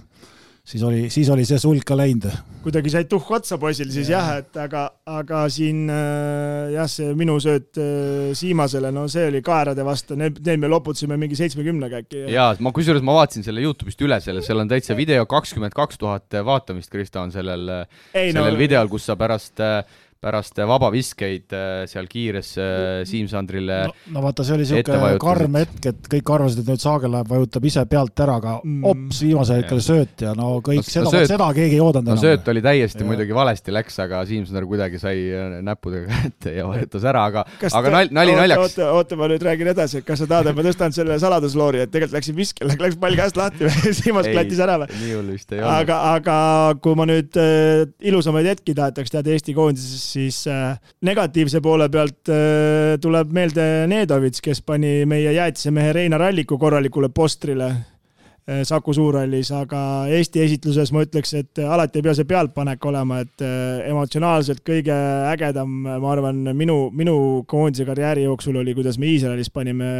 siis 0.65 0.83
oli, 0.87 1.09
siis 1.11 1.29
oli 1.33 1.45
see 1.49 1.59
sulg 1.61 1.85
ka 1.87 1.97
läinud. 1.99 2.27
kuidagi 2.61 2.93
said 2.93 3.09
tuhku 3.09 3.35
otsa 3.39 3.57
poisil 3.59 3.89
siis 3.93 4.11
jah, 4.13 4.27
jah, 4.35 4.43
et 4.43 4.59
aga, 4.61 4.83
aga 5.09 5.45
siin 5.53 5.87
äh, 5.89 6.75
jah, 6.75 6.89
see 6.91 7.15
minu 7.17 7.39
sööt 7.41 7.81
äh, 7.81 8.35
Siimasele, 8.37 8.93
no 8.93 9.07
see 9.09 9.27
oli 9.31 9.41
kaerade 9.45 9.85
vastu, 9.87 10.19
need, 10.21 10.43
need 10.47 10.61
me 10.61 10.71
loputasime 10.71 11.17
mingi 11.21 11.39
seitsmekümnega 11.39 12.03
äkki. 12.05 12.27
jaa, 12.35 12.53
ma 12.61 12.75
kusjuures 12.77 13.05
ma 13.07 13.17
vaatasin 13.21 13.47
selle 13.47 13.65
Youtube'ist 13.65 14.05
üle 14.05 14.21
selle, 14.25 14.45
seal 14.47 14.61
on 14.61 14.71
täitsa 14.71 14.97
video 14.99 15.25
kakskümmend 15.31 15.77
kaks 15.77 16.01
tuhat 16.01 16.41
vaatamist, 16.45 16.93
Krista, 16.93 17.25
on 17.25 17.33
sellel, 17.35 17.67
sellel 18.13 18.55
no, 18.55 18.61
videol, 18.61 18.93
kus 18.93 19.09
sa 19.09 19.17
pärast 19.21 19.65
äh, 19.65 19.81
pärast 20.21 20.59
vabaviskeid 20.69 21.55
äh, 21.57 21.69
seal 21.89 22.05
kiires 22.11 22.51
äh, 22.61 23.01
Siim-Sandrile 23.09 23.79
no, 23.89 23.95
no 24.13 24.23
vaata, 24.27 24.45
see 24.45 24.53
oli 24.53 24.67
niisugune 24.67 25.15
karm 25.23 25.55
hetk, 25.57 25.79
et 25.89 26.09
kõik 26.13 26.33
arvasid, 26.35 26.61
et 26.61 26.69
nüüd 26.69 26.83
Saagel 26.83 27.15
läheb, 27.15 27.31
vajutab 27.31 27.65
ise 27.71 27.85
pealt 27.89 28.21
ära, 28.21 28.35
aga 28.37 28.59
mm. 28.61 28.83
hops, 28.85 29.23
viimasel 29.25 29.63
hetkel 29.63 29.81
sööt 29.85 30.25
ja 30.27 30.35
no 30.37 30.51
kõik 30.67 30.83
no, 30.83 30.89
seda 30.93 31.07
no,, 31.07 31.23
seda 31.31 31.47
keegi 31.57 31.79
ei 31.79 31.81
oodanud 31.81 32.11
no, 32.11 32.17
enam. 32.19 32.21
sööt 32.21 32.51
oli 32.53 32.63
täiesti 32.67 33.01
ja. 33.01 33.07
muidugi 33.09 33.37
valesti 33.39 33.73
läks, 33.73 33.97
aga 34.05 34.21
Siim-Sandar 34.29 34.67
kuidagi 34.69 35.01
sai 35.01 35.23
äh, 35.33 35.55
näppudega 35.65 36.11
kätte 36.27 36.53
ja 36.59 36.69
vajutas 36.69 37.09
ära, 37.15 37.25
aga, 37.33 37.47
aga 37.81 37.95
nali, 37.97 38.13
nali 38.21 38.37
naljaks. 38.43 38.67
oota, 38.67 38.91
oota, 38.99 39.21
ma 39.23 39.31
nüüd 39.33 39.49
räägin 39.49 39.73
edasi, 39.73 40.03
et 40.03 40.09
kas 40.11 40.21
sa 40.21 40.29
tahad, 40.35 40.53
et 40.53 40.61
ma 40.61 40.67
tõstan 40.69 40.93
selle 40.99 41.17
saladusloori, 41.25 41.81
et 41.87 41.95
tegelikult 41.97 42.19
läksin 42.19 42.37
viskele, 42.37 42.77
läks 42.85 43.01
pall 43.01 43.17
käest 43.23 43.41
lahti 43.41 43.65
või 43.65 43.97
Siimas 44.03 44.29
klattis 44.29 44.61
ära 44.69 44.77
või? 44.85 44.93
nii 45.01 45.17
hull 45.17 45.33
vist 45.33 45.57
ei 45.57 45.65
olnud. 45.65 45.81
aga, 45.81 45.99
aga 46.13 46.39
kui 46.85 47.01
ma 47.01 47.09
nüüd 47.09 47.41
äh, 47.41 47.89
ilusamaid 48.13 48.53
hetki 48.53 48.77
tahetaks 48.77 49.17
teada 49.17 49.33
Eesti 49.33 49.57
koondises, 49.57 50.10
siis 50.13 50.43
äh, 50.51 50.75
negatiivse 51.07 51.61
poole 51.65 51.89
pealt 51.93 52.31
äh, 52.33 52.97
tuleb 53.03 53.33
meelde 53.37 53.87
Nedovits, 53.91 54.43
kes 54.45 54.63
pani 54.67 55.01
meie 55.09 55.33
jäätisemehe 55.37 55.95
Reinar 55.97 56.23
Alliku 56.29 56.59
korralikule 56.59 57.09
postrile 57.15 57.69
äh, 57.71 58.63
Saku 58.67 58.93
Suurhallis, 58.97 59.53
aga 59.55 59.83
Eesti 60.11 60.43
esitluses 60.45 60.93
ma 60.93 61.05
ütleks, 61.07 61.35
et 61.39 61.61
alati 61.63 62.01
ei 62.01 62.07
pea 62.07 62.15
see 62.19 62.29
pealtpanek 62.29 62.87
olema, 62.91 63.21
et 63.23 63.45
emotsionaalselt 63.87 64.65
kõige 64.67 64.97
ägedam, 65.31 65.77
ma 65.87 66.15
arvan, 66.15 66.43
minu, 66.59 66.79
minu 66.97 67.17
koondise 67.51 67.87
karjääri 67.87 68.27
jooksul 68.27 68.59
oli, 68.63 68.75
kuidas 68.75 68.99
me 68.99 69.13
Iisraelis 69.13 69.53
panime, 69.55 69.93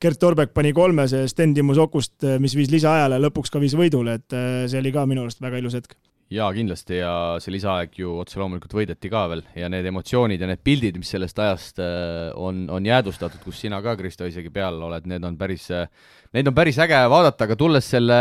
Gert 0.00 0.20
Torbek 0.22 0.54
pani 0.54 0.74
kolmese 0.76 1.26
Sten 1.28 1.56
Timo 1.56 1.74
Sokust, 1.74 2.20
mis 2.38 2.54
viis 2.56 2.70
lisaajale, 2.70 3.18
lõpuks 3.26 3.50
ka 3.50 3.62
viis 3.62 3.74
võidule, 3.78 4.20
et 4.20 4.38
see 4.70 4.78
oli 4.80 4.94
ka 4.94 5.08
minu 5.10 5.26
arust 5.26 5.42
väga 5.42 5.58
ilus 5.58 5.80
hetk 5.80 5.98
jaa, 6.30 6.48
kindlasti 6.54 7.00
ja 7.00 7.12
see 7.42 7.54
lisaaeg 7.54 7.96
ju 7.98 8.14
otse 8.22 8.38
loomulikult 8.40 8.74
võideti 8.78 9.10
ka 9.10 9.24
veel 9.32 9.42
ja 9.58 9.70
need 9.72 9.86
emotsioonid 9.90 10.40
ja 10.42 10.48
need 10.50 10.62
pildid, 10.66 11.00
mis 11.00 11.10
sellest 11.10 11.38
ajast 11.42 11.82
äh, 11.82 12.30
on, 12.38 12.64
on 12.70 12.86
jäädvustatud, 12.86 13.42
kus 13.42 13.58
sina 13.64 13.80
ka, 13.82 13.96
Kristo, 13.98 14.28
isegi 14.30 14.52
peal 14.54 14.78
oled, 14.86 15.08
need 15.10 15.26
on 15.26 15.38
päris, 15.40 15.66
äh, 15.74 15.90
neid 16.36 16.50
on 16.50 16.56
päris 16.56 16.78
äge 16.82 17.02
vaadata, 17.10 17.48
aga 17.48 17.58
tulles 17.58 17.90
selle, 17.96 18.20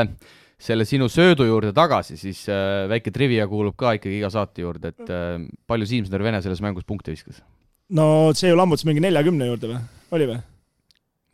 selle 0.59 0.87
sinu 0.89 1.09
söödu 1.11 1.45
juurde 1.45 1.73
tagasi, 1.77 2.17
siis 2.19 2.41
äh, 2.49 2.87
väike 2.89 3.13
trivia 3.13 3.47
kuulub 3.51 3.77
ka 3.79 3.93
ikkagi 3.99 4.17
iga 4.23 4.33
saate 4.33 4.65
juurde, 4.65 4.93
et 4.93 5.15
palju 5.69 5.89
Siim-Sõder 5.89 6.25
Vene 6.25 6.41
selles 6.45 6.63
mängus 6.65 6.87
punkte 6.89 7.13
viskas? 7.13 7.43
no 7.93 8.29
see 8.37 8.51
ju 8.51 8.57
lammutas 8.57 8.85
mingi 8.85 9.01
neljakümne 9.01 9.47
juurde 9.49 9.71
või, 9.71 9.83
oli 10.17 10.33
või? 10.33 10.41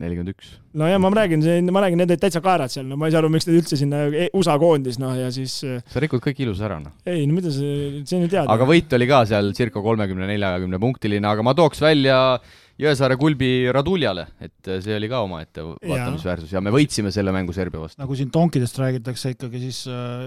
Nelikümmend 0.02 0.34
üks. 0.34 0.50
no 0.76 0.88
ja 0.88 0.98
ma 1.00 1.10
räägin, 1.14 1.44
ma 1.72 1.82
räägin, 1.84 2.02
need 2.02 2.12
olid 2.12 2.22
täitsa 2.26 2.42
kaerad 2.44 2.72
seal, 2.72 2.84
no 2.88 2.98
ma 3.00 3.08
ei 3.08 3.14
saa 3.14 3.22
aru, 3.22 3.30
miks 3.32 3.48
need 3.48 3.62
üldse 3.62 3.78
sinna 3.80 4.02
e-, 4.10 4.28
USA 4.36 4.58
koondis, 4.60 4.98
noh 5.00 5.14
ja 5.16 5.30
siis. 5.32 5.56
Äh, 5.64 5.80
sa 5.92 6.02
rikud 6.02 6.20
kõik 6.24 6.42
ilusa 6.44 6.66
ära, 6.68 6.78
noh. 6.82 6.92
ei, 7.08 7.24
no 7.28 7.36
mida 7.36 7.52
see, 7.54 8.02
see 8.04 8.18
on 8.18 8.26
ju 8.26 8.34
teada. 8.34 8.52
aga 8.52 8.68
võit 8.68 8.92
oli 8.98 9.08
ka 9.08 9.22
seal 9.30 9.50
circa 9.56 9.82
kolmekümne, 9.84 10.28
neljakümne 10.28 10.80
punktiline, 10.82 11.28
aga 11.32 11.46
ma 11.46 11.56
tooks 11.56 11.80
välja 11.84 12.18
Jõesaare 12.76 13.16
Kulbi 13.16 13.70
Raduljale, 13.72 14.26
et 14.44 14.68
see 14.84 14.92
oli 14.98 15.08
ka 15.08 15.22
omaette 15.24 15.62
vaatamisväärsus 15.64 16.50
ja 16.52 16.60
me 16.60 16.74
võitsime 16.74 17.08
selle 17.14 17.32
mängu 17.32 17.54
Serbia 17.56 17.80
vastu. 17.80 18.02
nagu 18.02 18.18
siin 18.18 18.28
tonkidest 18.34 18.76
räägitakse 18.82 19.32
ikkagi, 19.32 19.62
siis 19.62 19.86
äh, 19.88 20.26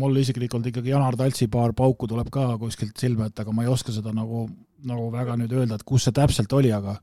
mul 0.00 0.16
isiklikult 0.22 0.64
ikkagi 0.70 0.94
Janar 0.94 1.18
Taltsi 1.20 1.50
paar 1.52 1.76
pauku 1.76 2.08
tuleb 2.08 2.32
ka 2.32 2.54
kuskilt 2.62 2.96
silme 2.96 3.28
ette, 3.28 3.44
aga 3.44 3.52
ma 3.52 3.66
ei 3.66 3.74
oska 3.74 3.92
seda 3.92 4.16
nagu, 4.16 4.46
nagu 4.88 5.10
väga 5.12 5.36
nüüd 5.42 5.52
öelda, 5.52 5.76
et 5.76 5.84
kus 5.84 6.08
see 6.08 6.16
täpselt 6.16 6.56
oli, 6.56 6.72
aga 6.72 6.96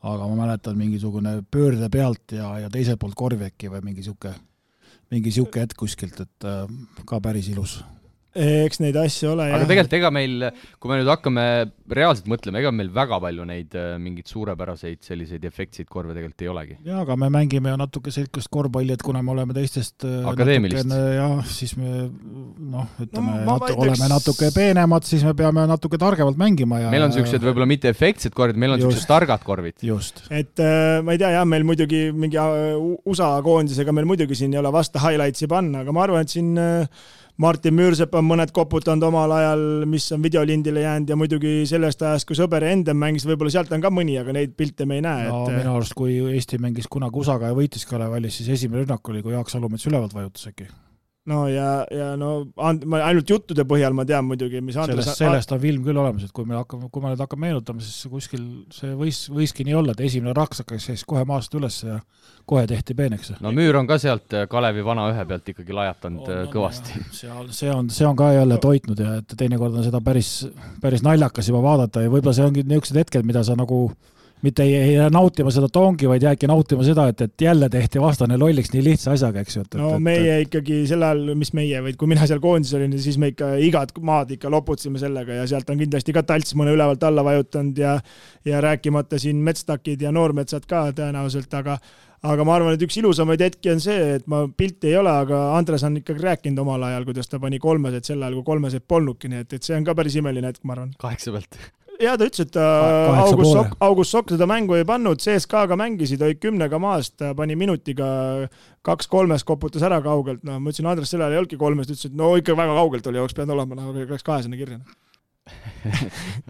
aga 0.00 0.26
ma 0.28 0.36
mäletan 0.44 0.78
mingisugune 0.78 1.40
pöörde 1.50 1.90
pealt 1.92 2.32
ja, 2.32 2.52
ja 2.64 2.70
teiselt 2.72 3.00
poolt 3.00 3.16
korvi 3.18 3.50
äkki 3.50 3.68
või 3.72 3.84
mingi 3.84 4.04
niisugune, 4.04 4.34
mingi 5.12 5.28
niisugune 5.28 5.66
hetk 5.66 5.76
kuskilt, 5.80 6.20
et 6.24 6.48
äh, 6.48 6.64
ka 7.04 7.20
päris 7.20 7.50
ilus 7.52 7.80
eks 8.36 8.78
neid 8.78 8.94
asju 9.00 9.32
ole, 9.32 9.48
jah. 9.50 9.56
aga 9.58 9.66
tegelikult 9.66 9.94
ega 9.98 10.10
meil, 10.14 10.44
kui 10.78 10.90
me 10.90 10.98
nüüd 11.00 11.08
hakkame 11.10 11.44
reaalselt 11.90 12.28
mõtlema, 12.30 12.60
ega 12.62 12.70
meil 12.74 12.90
väga 12.94 13.18
palju 13.22 13.46
neid 13.48 13.74
äh, 13.74 13.96
mingeid 13.98 14.30
suurepäraseid 14.30 15.00
selliseid 15.02 15.44
efektseid 15.48 15.88
korve 15.90 16.14
tegelikult 16.14 16.44
ei 16.44 16.50
olegi. 16.52 16.76
jaa, 16.86 17.02
aga 17.02 17.16
me 17.18 17.30
mängime 17.34 17.72
ju 17.72 17.80
natuke 17.80 18.14
sellist 18.14 18.50
korvpalli, 18.54 18.94
et 18.94 19.02
kuna 19.02 19.22
me 19.26 19.34
oleme 19.34 19.56
teistest 19.56 20.06
äh, 20.06 20.28
akadeemilist. 20.30 20.94
jah, 21.16 21.36
siis 21.50 21.74
me 21.80 22.06
noh, 22.06 22.86
ütleme 23.02 23.34
no, 23.34 23.44
natu, 23.50 23.66
vaidleks... 23.66 23.82
oleme 23.86 24.10
natuke 24.14 24.50
peenemad, 24.54 25.10
siis 25.10 25.26
me 25.26 25.34
peame 25.38 25.66
natuke 25.70 25.98
targemalt 25.98 26.38
mängima 26.38 26.84
ja 26.84 26.94
meil 26.94 27.08
on 27.08 27.14
niisugused 27.14 27.42
võib-olla 27.50 27.66
mitte 27.70 27.90
efektsed 27.90 28.36
korvid, 28.36 28.60
meil 28.62 28.76
on 28.76 28.82
niisugused 28.84 29.10
targad 29.10 29.42
korvid. 29.46 29.80
just. 29.82 30.22
et 30.30 30.62
äh, 30.62 31.00
ma 31.02 31.18
ei 31.18 31.22
tea, 31.22 31.34
jah, 31.34 31.48
meil 31.48 31.66
muidugi 31.66 32.06
mingi 32.14 32.38
USA 33.10 33.32
koondisega 33.42 33.94
meil 33.96 34.06
muidugi 34.06 34.38
siin 34.38 34.54
ei 34.54 34.62
ole 34.62 34.70
vasta 34.74 35.02
highlights'i 35.02 35.50
panna, 35.50 35.82
aga 35.82 35.96
ma 35.96 36.06
arvan, 36.06 36.22
et 36.22 36.38
siin 36.38 36.54
äh, 36.54 37.10
Martin 37.40 37.76
Müürsepp 37.76 38.14
on 38.18 38.26
mõned 38.26 38.52
koputanud 38.56 39.06
omal 39.10 39.32
ajal, 39.36 39.64
mis 39.90 40.10
on 40.16 40.22
videolindile 40.24 40.84
jäänud 40.84 41.12
ja 41.12 41.16
muidugi 41.16 41.54
sellest 41.68 42.02
ajast, 42.02 42.28
kui 42.28 42.38
sõber 42.38 42.66
Endem 42.70 42.98
mängis, 43.00 43.26
võib-olla 43.28 43.54
sealt 43.54 43.72
on 43.76 43.84
ka 43.84 43.92
mõni, 43.94 44.18
aga 44.20 44.34
neid 44.36 44.54
pilte 44.58 44.86
me 44.88 45.00
ei 45.00 45.06
näe. 45.06 45.30
no 45.30 45.46
et... 45.46 45.56
minu 45.60 45.74
arust, 45.78 45.96
kui 45.96 46.18
Eesti 46.34 46.60
mängis 46.62 46.90
kunagi 46.90 47.20
USA-ga 47.22 47.52
ja 47.52 47.56
võitis 47.56 47.86
Kalev-Allis, 47.88 48.40
siis 48.40 48.54
esimene 48.58 48.84
rünnak 48.84 49.12
oli, 49.12 49.24
kui 49.24 49.36
Jaak 49.36 49.52
Salumets 49.52 49.88
ülevalt 49.90 50.16
vajutas 50.16 50.50
äkki 50.52 50.68
no 51.28 51.40
ja, 51.48 51.84
ja 51.92 52.14
no 52.16 52.30
and-, 52.64 52.86
ma 52.88 53.02
ainult 53.04 53.28
juttude 53.28 53.64
põhjal 53.68 53.92
ma 53.96 54.06
tean 54.08 54.24
muidugi, 54.24 54.62
mis 54.64 54.78
Andres 54.80 55.04
sellest, 55.04 55.20
sellest 55.20 55.52
on 55.52 55.60
film 55.60 55.84
küll 55.84 56.00
olemas, 56.00 56.24
et 56.24 56.32
kui 56.36 56.48
me 56.48 56.56
hakkame, 56.56 56.88
kui 56.92 57.04
me 57.04 57.12
nüüd 57.12 57.20
hakkame 57.20 57.48
meenutama, 57.48 57.84
siis 57.84 58.08
kuskil 58.12 58.44
see 58.74 58.94
võis, 58.96 59.22
võiski 59.32 59.66
nii 59.68 59.76
olla, 59.76 59.94
et 59.96 60.00
esimene 60.06 60.32
raksakas 60.36 60.88
käis 60.90 61.04
kohe 61.08 61.24
maast 61.28 61.54
üles 61.58 61.82
ja 61.84 61.98
kohe 62.48 62.64
tehti 62.70 62.96
peeneks. 62.96 63.34
no 63.44 63.52
Müür 63.56 63.76
on 63.82 63.90
ka 63.90 63.98
sealt 64.00 64.32
äh, 64.36 64.46
Kalevi 64.50 64.84
vana 64.86 65.10
ühe 65.12 65.26
pealt 65.28 65.52
ikkagi 65.52 65.76
lajatanud 65.76 66.24
on, 66.24 66.32
äh, 66.32 66.44
on, 66.46 66.52
kõvasti. 66.54 67.04
seal, 67.20 67.50
see 67.56 67.74
on, 67.74 67.90
see 67.92 68.08
on 68.08 68.16
ka 68.18 68.32
jälle 68.34 68.56
toitnud 68.62 69.04
ja 69.04 69.18
et 69.20 69.36
teinekord 69.36 69.76
on 69.76 69.86
seda 69.86 70.00
päris, 70.04 70.32
päris 70.80 71.04
naljakas 71.06 71.52
juba 71.52 71.60
vaadata 71.68 72.06
ja 72.06 72.12
võib-olla 72.12 72.36
see 72.36 72.48
ongi 72.48 72.64
niisugused 72.64 73.02
hetked, 73.04 73.28
mida 73.28 73.44
sa 73.44 73.58
nagu 73.60 73.90
mitte 74.42 74.64
ei, 74.64 74.74
ei 74.74 74.92
jää 74.94 75.10
nautima 75.12 75.52
seda 75.54 75.68
tongi, 75.72 76.08
vaid 76.08 76.24
jäädki 76.24 76.48
nautima 76.50 76.84
seda, 76.86 77.06
et, 77.12 77.20
et 77.26 77.46
jälle 77.46 77.68
tehti 77.72 78.00
vastane 78.02 78.38
lolliks 78.40 78.72
nii 78.74 78.84
lihtsa 78.84 79.14
asjaga, 79.16 79.44
eks 79.44 79.56
ju. 79.56 79.64
no 79.80 79.94
et, 79.96 80.04
meie 80.04 80.36
et... 80.36 80.48
ikkagi 80.48 80.82
sel 80.90 81.04
ajal, 81.06 81.34
mis 81.38 81.52
meie, 81.56 81.82
vaid 81.84 81.98
kui 82.00 82.10
mina 82.10 82.26
seal 82.30 82.42
koondises 82.42 82.78
olin, 82.78 82.98
siis 83.02 83.18
me 83.20 83.32
ikka 83.34 83.54
igat 83.66 83.94
maad 84.04 84.34
ikka 84.36 84.52
loputasime 84.52 85.00
sellega 85.02 85.40
ja 85.40 85.48
sealt 85.50 85.70
on 85.70 85.80
kindlasti 85.80 86.16
ka 86.16 86.24
talts 86.26 86.56
mõne 86.58 86.74
ülevalt 86.76 87.02
alla 87.06 87.24
vajutanud 87.26 87.78
ja 87.78 87.96
ja 88.44 88.60
rääkimata 88.64 89.18
siin 89.20 89.42
metstakid 89.44 90.00
ja 90.00 90.12
noormetsad 90.12 90.64
ka 90.68 90.86
tõenäoliselt, 90.96 91.52
aga 91.58 91.76
aga 92.26 92.44
ma 92.44 92.56
arvan, 92.58 92.76
et 92.76 92.84
üks 92.84 92.98
ilusamaid 93.00 93.40
hetki 93.44 93.72
on 93.72 93.80
see, 93.82 94.16
et 94.18 94.26
ma 94.30 94.42
pilti 94.48 94.90
ei 94.90 94.98
ole, 95.00 95.12
aga 95.24 95.40
Andres 95.56 95.84
on 95.88 95.96
ikkagi 96.00 96.24
rääkinud 96.24 96.60
omal 96.64 96.84
ajal, 96.90 97.06
kuidas 97.08 97.30
ta 97.32 97.40
pani 97.42 97.60
kolmesed 97.62 98.06
sel 98.06 98.20
ajal, 98.20 98.40
kui 98.40 98.48
kolmeseid 98.52 98.84
polnudki, 98.88 99.30
nii 99.32 99.44
et, 99.46 99.56
et 99.56 99.68
see 99.68 99.78
on 99.78 99.86
ka 99.88 99.96
päris 99.96 100.18
imeline 100.20 100.52
hetk, 100.52 100.64
ma 100.68 100.76
arvan. 100.76 100.92
kaheksa 101.00 101.32
pealt 101.36 101.56
ja 102.00 102.16
ta 102.18 102.28
ütles, 102.28 102.46
et 102.46 102.52
ta 102.54 102.64
August 103.24 103.52
Sokk, 103.52 103.76
August 103.84 104.14
Sokk 104.14 104.32
seda 104.34 104.48
mängu 104.50 104.76
ei 104.78 104.86
pannud, 104.88 105.20
CSKA-ga 105.20 105.76
mängisid, 105.80 106.22
olid 106.24 106.40
kümnega 106.42 106.80
maas, 106.82 107.12
ta 107.12 107.34
pani 107.36 107.56
minutiga 107.58 108.08
kaks-kolmest 108.86 109.46
koputas 109.48 109.84
ära 109.86 110.00
kaugelt, 110.04 110.42
no 110.46 110.58
ma 110.58 110.72
ütlesin, 110.72 110.88
Andres 110.90 111.12
sel 111.12 111.22
ajal 111.24 111.36
ei 111.36 111.42
olnudki 111.42 111.60
kolmest, 111.60 111.92
ütles, 111.92 112.08
et 112.08 112.16
no 112.16 112.32
ikka 112.40 112.56
väga 112.58 112.78
kaugelt 112.78 113.10
oli, 113.10 113.22
oleks 113.22 113.36
pidanud 113.36 113.56
olema, 113.58 113.78
no 113.80 113.94
läks 114.00 114.26
kahesena 114.26 114.60
kirja 114.60 114.80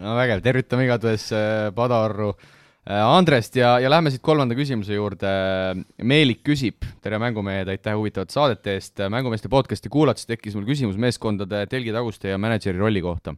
no 0.01 0.15
vägev, 0.17 0.41
tervitame 0.45 0.85
igatahes 0.85 1.29
äh, 1.33 1.69
Padarru 1.75 2.31
äh, 2.33 2.99
Andrest 3.01 3.55
ja, 3.57 3.75
ja 3.81 3.89
lähme 3.89 4.11
siit 4.13 4.21
kolmanda 4.25 4.55
küsimuse 4.57 4.97
juurde. 4.97 5.31
Meelik 6.05 6.43
küsib, 6.45 6.85
tere 7.01 7.17
mängumehed, 7.21 7.71
aitäh 7.71 7.95
huvitavate 7.97 8.35
saadete 8.35 8.75
eest. 8.77 9.01
mängumeeste 9.09 9.49
podcasti 9.49 9.89
kuulates 9.89 10.27
tekkis 10.29 10.57
mul 10.57 10.67
küsimus 10.69 10.99
meeskondade 11.01 11.63
telgitaguste 11.71 12.35
ja 12.35 12.41
mänedžeri 12.41 12.83
rolli 12.83 13.01
kohta 13.05 13.33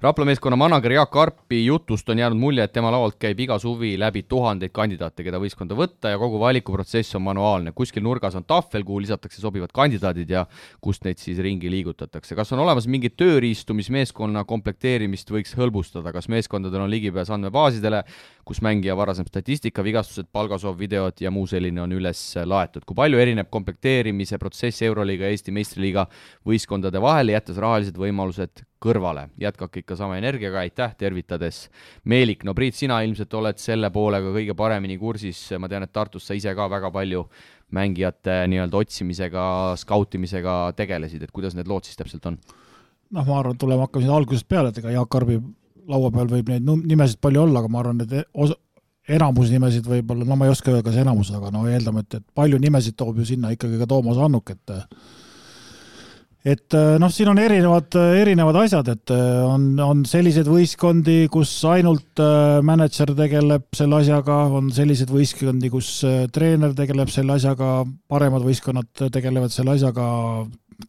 Rapla 0.00 0.24
meeskonna 0.28 0.56
manager 0.60 0.92
Jaak 0.92 1.16
Arpi 1.16 1.62
jutust 1.64 2.08
on 2.12 2.18
jäänud 2.18 2.38
mulje, 2.38 2.64
et 2.64 2.72
tema 2.72 2.90
laualt 2.92 3.16
käib 3.18 3.38
iga 3.40 3.56
suvi 3.58 3.94
läbi 3.98 4.22
tuhandeid 4.28 4.72
kandidaate, 4.76 5.24
keda 5.24 5.40
võistkonda 5.40 5.76
võtta 5.78 6.12
ja 6.12 6.18
kogu 6.20 6.40
valikuprotsess 6.40 7.16
on 7.16 7.22
manuaalne. 7.24 7.72
kuskil 7.72 8.02
nurgas 8.04 8.34
on 8.36 8.44
tahvel, 8.44 8.84
kuhu 8.84 9.00
lisatakse 9.00 9.40
sobivad 9.40 9.72
kandidaadid 9.72 10.30
ja 10.30 10.46
kust 10.80 11.04
neid 11.04 11.18
siis 11.18 11.38
ringi 11.38 11.70
liigutatakse. 11.70 12.34
kas 12.34 12.52
on 12.52 12.58
olemas 12.58 12.86
mingeid 12.86 13.16
tööriistu, 13.16 13.74
mis 13.74 13.90
meeskonna 13.90 14.44
komplekteerimist 14.44 15.30
võiks 15.30 15.56
hõlbustada, 15.56 16.12
kas 16.12 16.28
meeskondadel 16.28 16.80
on 16.80 16.90
ligipääs 16.90 17.30
andmebaasidele, 17.30 18.04
kus 18.44 18.60
mängija 18.62 18.96
varasem 18.96 19.26
statistika, 19.26 19.82
vigastused, 19.82 20.28
palgasoov, 20.32 20.78
videod 20.78 21.18
ja 21.20 21.30
muu 21.30 21.46
selline 21.46 21.80
on 21.82 21.92
üles 21.92 22.20
laetud. 22.44 22.84
kui 22.84 22.94
palju 22.94 23.18
erineb 23.18 23.50
komplekteerimise 23.50 24.38
protsess 24.38 24.82
Euroliiga 24.82 25.24
ja 25.24 25.30
Eesti 25.30 25.52
meistriliiga 25.52 26.06
võistkondade 26.46 27.00
vahel, 27.02 27.32
jättes 27.34 27.56
rahalised 27.56 27.96
võimalused 27.96 28.62
kõrvale? 28.82 29.28
Jätkake 29.56 29.82
ikka 29.82 29.96
sama 29.96 30.18
energiaga, 30.20 30.60
aitäh, 30.60 30.94
tervitades 30.96 31.70
Meelik. 32.04 32.44
no 32.44 32.54
Priit, 32.54 32.74
sina 32.74 33.00
ilmselt 33.02 33.34
oled 33.34 33.58
selle 33.58 33.90
poolega 33.90 34.30
kõige 34.34 34.54
paremini 34.54 34.98
kursis, 34.98 35.40
ma 35.58 35.68
tean, 35.68 35.82
et 35.82 35.92
Tartus 35.92 36.26
sa 36.26 36.36
ise 36.36 36.54
ka 36.54 36.68
väga 36.70 36.90
palju 36.92 37.26
mängijate 37.72 38.44
nii-öelda 38.52 38.76
otsimisega, 38.76 39.46
skautimisega 39.80 40.72
tegelesid, 40.76 41.22
et 41.22 41.32
kuidas 41.34 41.56
need 41.56 41.66
lood 41.66 41.84
siis 41.84 41.96
täpselt 41.96 42.26
on? 42.26 42.38
noh, 43.10 43.24
ma 43.24 43.40
arvan, 43.40 43.54
et 43.54 43.60
tuleme, 43.62 43.86
hakkame 43.86 44.04
siin 44.04 44.14
algusest 44.14 44.48
peale, 44.48 44.70
et 44.70 44.78
ega 44.82 44.90
Jaak 44.90 45.10
Karbi 45.10 45.40
laua 45.86 46.10
peal 46.10 46.30
võib 46.30 46.48
neid 46.50 46.64
nimesid 46.66 47.20
palju 47.22 47.44
olla, 47.44 47.62
aga 47.62 47.70
ma 47.70 47.82
arvan, 47.82 48.00
et 48.02 48.30
osa, 48.34 48.56
enamus 49.08 49.52
nimesid 49.54 49.86
võib-olla, 49.86 50.26
no 50.26 50.38
ma 50.38 50.48
ei 50.48 50.54
oska 50.54 50.72
öelda, 50.72 50.82
kas 50.88 50.98
enamus, 50.98 51.30
aga 51.34 51.52
no 51.54 51.66
eeldame, 51.70 52.02
et, 52.02 52.18
et 52.18 52.26
palju 52.34 52.58
nimesid 52.62 52.96
toob 52.98 53.20
ju 53.22 53.28
sinna 53.28 53.52
ikkagi 53.54 53.78
ka 53.78 53.86
Toomas 53.90 54.18
Annuk, 54.18 54.50
et 54.50 54.74
et 56.46 56.76
noh, 57.00 57.10
siin 57.10 57.30
on 57.32 57.40
erinevad, 57.42 57.96
erinevad 58.20 58.58
asjad, 58.60 58.88
et 58.92 59.12
on, 59.12 59.64
on 59.82 60.04
selliseid 60.06 60.46
võistkondi, 60.46 61.24
kus 61.32 61.50
ainult 61.66 62.22
äh, 62.22 62.58
mänedžer 62.66 63.10
tegeleb 63.18 63.66
selle 63.74 63.98
asjaga, 64.02 64.36
on 64.54 64.70
selliseid 64.74 65.10
võistkondi, 65.10 65.70
kus 65.72 65.90
äh, 66.06 66.26
treener 66.32 66.76
tegeleb 66.78 67.10
selle 67.12 67.34
asjaga, 67.34 67.80
paremad 68.10 68.46
võistkonnad 68.46 69.08
tegelevad 69.14 69.54
selle 69.54 69.74
asjaga, 69.74 70.06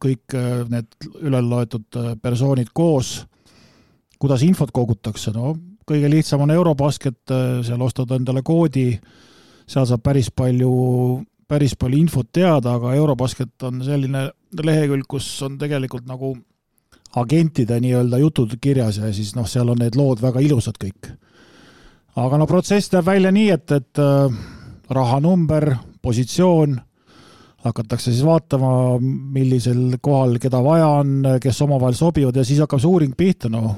kõik 0.03 0.37
äh, 0.37 0.61
need 0.69 1.09
üleloetud 1.25 2.01
persoonid 2.21 2.69
koos. 2.77 3.23
kuidas 4.17 4.41
infot 4.41 4.71
kogutakse, 4.73 5.31
no 5.33 5.55
kõige 5.87 6.09
lihtsam 6.11 6.41
on 6.43 6.51
Eurobasket, 6.51 7.31
seal 7.63 7.81
ostad 7.81 8.11
endale 8.11 8.41
koodi, 8.43 8.91
seal 9.69 9.85
saab 9.87 10.01
päris 10.03 10.27
palju, 10.35 10.71
päris 11.47 11.75
palju 11.79 12.01
infot 12.01 12.27
teada, 12.33 12.75
aga 12.75 12.93
Eurobasket 12.97 13.63
on 13.67 13.81
selline 13.85 14.27
lehekülg, 14.63 15.07
kus 15.07 15.29
on 15.47 15.57
tegelikult 15.59 16.07
nagu 16.07 16.33
agentide 17.17 17.79
nii-öelda 17.81 18.19
jutud 18.21 18.57
kirjas 18.61 18.99
ja 18.99 19.11
siis 19.15 19.33
noh, 19.37 19.47
seal 19.47 19.71
on 19.71 19.79
need 19.81 19.95
lood 19.95 20.21
väga 20.21 20.43
ilusad 20.43 20.75
kõik. 20.81 21.13
aga 22.17 22.37
no 22.37 22.47
protsess 22.49 22.91
näeb 22.91 23.05
välja 23.05 23.31
nii, 23.31 23.49
et, 23.53 23.71
et 23.71 24.01
äh, 24.01 24.37
rahanumber, 24.89 25.75
positsioon, 26.01 26.75
hakatakse 27.63 28.11
siis 28.11 28.25
vaatama, 28.25 28.99
millisel 28.99 29.97
kohal 30.01 30.37
keda 30.41 30.61
vaja 30.63 30.87
on, 30.99 31.21
kes 31.41 31.61
omavahel 31.61 31.95
sobivad 31.95 32.35
ja 32.35 32.43
siis 32.47 32.59
hakkab 32.63 32.81
see 32.83 32.91
uuring 32.91 33.15
pihta, 33.17 33.49
noh, 33.51 33.71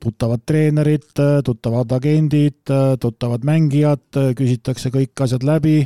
tuttavad 0.00 0.40
treenerid, 0.46 1.10
tuttavad 1.44 1.92
agendid, 1.92 2.70
tuttavad 3.00 3.44
mängijad, 3.44 4.20
küsitakse 4.38 4.92
kõik 4.94 5.26
asjad 5.26 5.44
läbi 5.44 5.82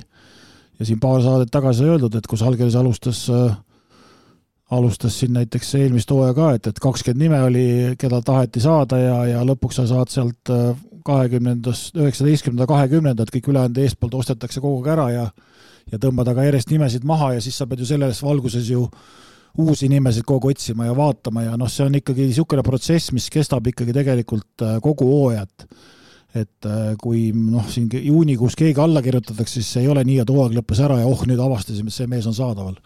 ja 0.78 0.86
siin 0.88 1.00
paar 1.00 1.22
saadet 1.22 1.52
tagasi 1.52 1.82
sai 1.82 1.92
öeldud, 1.94 2.14
et 2.18 2.26
kus 2.26 2.42
Algeris 2.42 2.76
alustas, 2.78 3.26
alustas 4.70 5.18
siin 5.20 5.34
näiteks 5.36 5.74
eelmist 5.80 6.10
hooaja 6.10 6.34
ka, 6.34 6.50
et, 6.56 6.66
et 6.72 6.80
kakskümmend 6.82 7.22
nime 7.22 7.42
oli, 7.44 7.66
keda 7.98 8.22
taheti 8.24 8.60
saada 8.64 8.98
ja, 8.98 9.18
ja 9.34 9.44
lõpuks 9.46 9.80
sa 9.80 9.86
saad 9.90 10.12
sealt 10.12 10.52
kahekümnendast, 11.04 11.96
üheksateistkümnenda, 11.98 12.66
kahekümnendat, 12.70 13.30
kõik 13.34 13.50
ülejäänud 13.52 13.82
eestpoolt 13.82 14.14
ostetakse 14.20 14.62
kogu 14.62 14.82
aeg 14.82 14.92
ära 14.96 15.08
ja 15.12 15.26
ja 15.90 15.98
tõmbada 15.98 16.34
ka 16.36 16.44
järjest 16.46 16.70
nimesid 16.70 17.06
maha 17.08 17.32
ja 17.36 17.42
siis 17.42 17.56
sa 17.58 17.66
pead 17.66 17.82
ju 17.82 17.88
selles 17.88 18.22
valguses 18.22 18.68
ju 18.70 18.86
uusi 19.62 19.88
nimesid 19.92 20.24
kogu 20.28 20.52
otsima 20.52 20.86
ja 20.86 20.96
vaatama 20.96 21.44
ja 21.44 21.56
noh, 21.60 21.70
see 21.70 21.84
on 21.86 21.98
ikkagi 21.98 22.28
niisugune 22.28 22.64
protsess, 22.64 23.12
mis 23.12 23.28
kestab 23.32 23.66
ikkagi 23.68 23.92
tegelikult 23.96 24.64
äh, 24.64 24.78
kogu 24.84 25.08
hooajat. 25.10 25.66
Et 26.34 26.66
äh, 26.68 26.94
kui 27.00 27.30
noh, 27.36 27.66
siin 27.68 27.90
juunikuus 27.92 28.56
keegi 28.56 28.80
alla 28.80 29.02
kirjutatakse, 29.04 29.60
siis 29.60 29.82
ei 29.82 29.88
ole 29.92 30.04
nii, 30.08 30.22
et 30.22 30.32
hooaeg 30.32 30.56
lõppes 30.56 30.80
ära 30.84 30.98
ja 31.02 31.08
oh, 31.08 31.26
nüüd 31.28 31.40
avastasime, 31.42 31.92
et 31.92 31.98
see 31.98 32.08
mees 32.10 32.28
on 32.30 32.36
saadaval. 32.36 32.76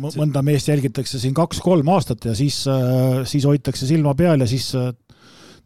mõnda 0.00 0.40
meest 0.42 0.68
jälgitakse 0.68 1.18
siin 1.20 1.34
kaks-kolm 1.36 1.88
aastat 1.92 2.24
ja 2.24 2.34
siis, 2.34 2.64
äh, 2.66 3.22
siis 3.28 3.44
hoitakse 3.44 3.86
silma 3.86 4.14
peal 4.14 4.40
ja 4.40 4.46
siis 4.50 4.72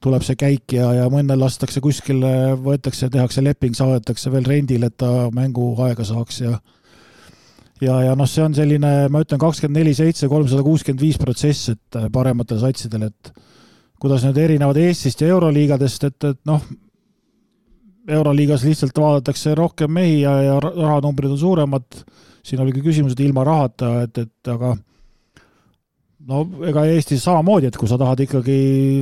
tuleb 0.00 0.22
see 0.22 0.38
käik 0.38 0.72
ja, 0.76 0.92
ja 0.94 1.06
mõnel 1.10 1.40
lastakse 1.40 1.80
kuskile, 1.82 2.54
võetakse, 2.62 3.08
tehakse 3.10 3.42
leping, 3.42 3.74
saadetakse 3.74 4.30
veel 4.30 4.46
rendile, 4.46 4.90
et 4.90 4.98
ta 4.98 5.28
mänguaega 5.34 6.06
saaks 6.06 6.42
ja 6.44 6.58
ja, 7.82 8.00
ja 8.06 8.14
noh, 8.18 8.28
see 8.28 8.44
on 8.44 8.56
selline, 8.56 8.92
ma 9.12 9.22
ütlen, 9.24 9.40
kakskümmend 9.42 9.80
neli, 9.80 9.94
seitse, 9.96 10.28
kolmsada 10.30 10.64
kuuskümmend 10.66 11.02
viis 11.02 11.18
protsess, 11.20 11.72
et 11.74 11.98
äh, 11.98 12.08
parematel 12.12 12.60
satsidel, 12.62 13.08
et 13.10 13.32
kuidas 14.02 14.24
need 14.26 14.38
erinevad 14.42 14.78
Eestist 14.82 15.22
ja 15.22 15.30
Euroliigadest, 15.34 16.08
et, 16.10 16.28
et 16.32 16.40
noh, 16.48 16.62
Euroliigas 18.08 18.64
lihtsalt 18.64 18.96
vaadatakse 18.96 19.54
rohkem 19.58 19.92
mehi 19.92 20.20
ja, 20.22 20.34
ja 20.42 20.58
rahanumbrid 20.64 21.34
on 21.34 21.40
suuremad, 21.40 22.02
siin 22.46 22.62
oligi 22.64 22.82
küsimus, 22.84 23.12
et 23.12 23.24
ilma 23.26 23.44
rahata, 23.44 23.90
et, 24.06 24.22
et 24.24 24.52
aga 24.52 24.74
no 26.28 26.42
ega 26.68 26.84
Eestis 26.88 27.22
samamoodi, 27.24 27.68
et 27.68 27.78
kui 27.78 27.88
sa 27.90 27.98
tahad 28.00 28.22
ikkagi, 28.24 28.58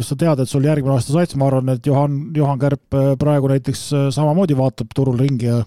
sa 0.07 0.19
tead, 0.19 0.43
et 0.43 0.51
sul 0.51 0.67
järgmine 0.67 0.97
aasta 0.97 1.15
sats, 1.15 1.39
ma 1.39 1.49
arvan, 1.51 1.75
et 1.75 1.87
Juhan, 1.87 2.21
Juhan 2.37 2.63
Kärp 2.63 2.99
äh, 2.99 3.11
praegu 3.21 3.51
näiteks 3.53 3.83
äh, 3.95 4.07
samamoodi 4.15 4.59
vaatab 4.59 4.95
turul 4.95 5.19
ringi 5.23 5.51
ja 5.51 5.61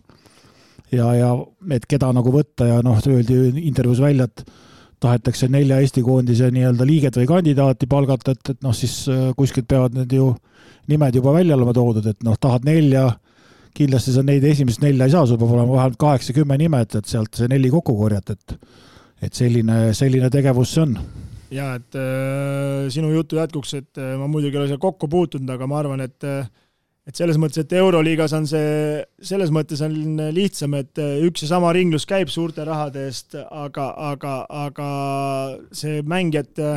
ja, 0.92 1.12
ja 1.14 1.30
et 1.76 1.86
keda 1.90 2.10
nagu 2.16 2.32
võtta 2.34 2.66
ja 2.66 2.80
noh, 2.86 2.98
öeldi 2.98 3.64
intervjuus 3.70 4.02
välja, 4.02 4.26
et 4.30 4.44
tahetakse 5.00 5.48
nelja 5.52 5.80
Eesti 5.80 6.04
koondise 6.04 6.50
nii-öelda 6.52 6.88
liiget 6.88 7.20
või 7.20 7.28
kandidaati 7.30 7.88
palgata, 7.90 8.36
et, 8.36 8.54
et 8.56 8.64
noh, 8.66 8.76
siis 8.76 9.02
äh, 9.12 9.30
kuskilt 9.38 9.70
peavad 9.70 9.96
need 9.96 10.16
ju 10.16 10.34
nimed 10.90 11.16
juba 11.16 11.36
välja 11.36 11.58
olema 11.58 11.76
toodud, 11.76 12.08
et 12.10 12.24
noh, 12.26 12.38
tahad 12.42 12.66
nelja, 12.68 13.12
kindlasti 13.78 14.14
sa 14.16 14.24
neid 14.26 14.44
esimest 14.48 14.84
nelja 14.84 15.08
ei 15.08 15.14
saa, 15.14 15.26
sul 15.30 15.40
peab 15.40 15.56
olema 15.56 15.76
vähemalt 15.78 16.00
kaheksa-kümme 16.02 16.58
nime, 16.60 16.84
et, 16.86 16.96
et 17.00 17.10
sealt 17.10 17.36
see 17.38 17.50
neli 17.52 17.72
kokku 17.74 17.96
korjata, 18.00 18.38
et 18.38 18.60
et 19.20 19.36
selline, 19.36 19.90
selline 19.98 20.30
tegevus 20.32 20.72
see 20.72 20.86
on. 20.86 20.94
Ja 21.52 21.74
et 21.80 21.98
äh, 21.98 22.88
sinu 22.94 23.10
jutu 23.12 23.40
jätkuks, 23.40 23.74
et 23.80 24.00
äh, 24.00 24.14
ma 24.20 24.30
muidugi 24.30 24.56
ei 24.56 24.62
ole 24.62 24.70
seal 24.70 24.82
kokku 24.82 25.10
puutunud, 25.12 25.50
aga 25.50 25.68
ma 25.68 25.80
arvan, 25.82 26.04
et 26.06 26.28
äh, 26.28 26.46
et 27.10 27.18
selles 27.18 27.40
mõttes, 27.42 27.64
et 27.64 27.74
Euroliigas 27.74 28.36
on 28.38 28.46
see, 28.46 29.00
selles 29.26 29.50
mõttes 29.50 29.82
on 29.82 29.96
lihtsam, 30.36 30.76
et 30.78 31.00
üks 31.26 31.42
ja 31.42 31.56
sama 31.56 31.72
ringlus 31.74 32.06
käib 32.06 32.30
suurte 32.30 32.62
rahade 32.68 33.08
eest, 33.08 33.34
aga, 33.34 33.88
aga, 34.12 34.34
aga 34.68 34.90
see 35.74 36.04
mängijate 36.06 36.76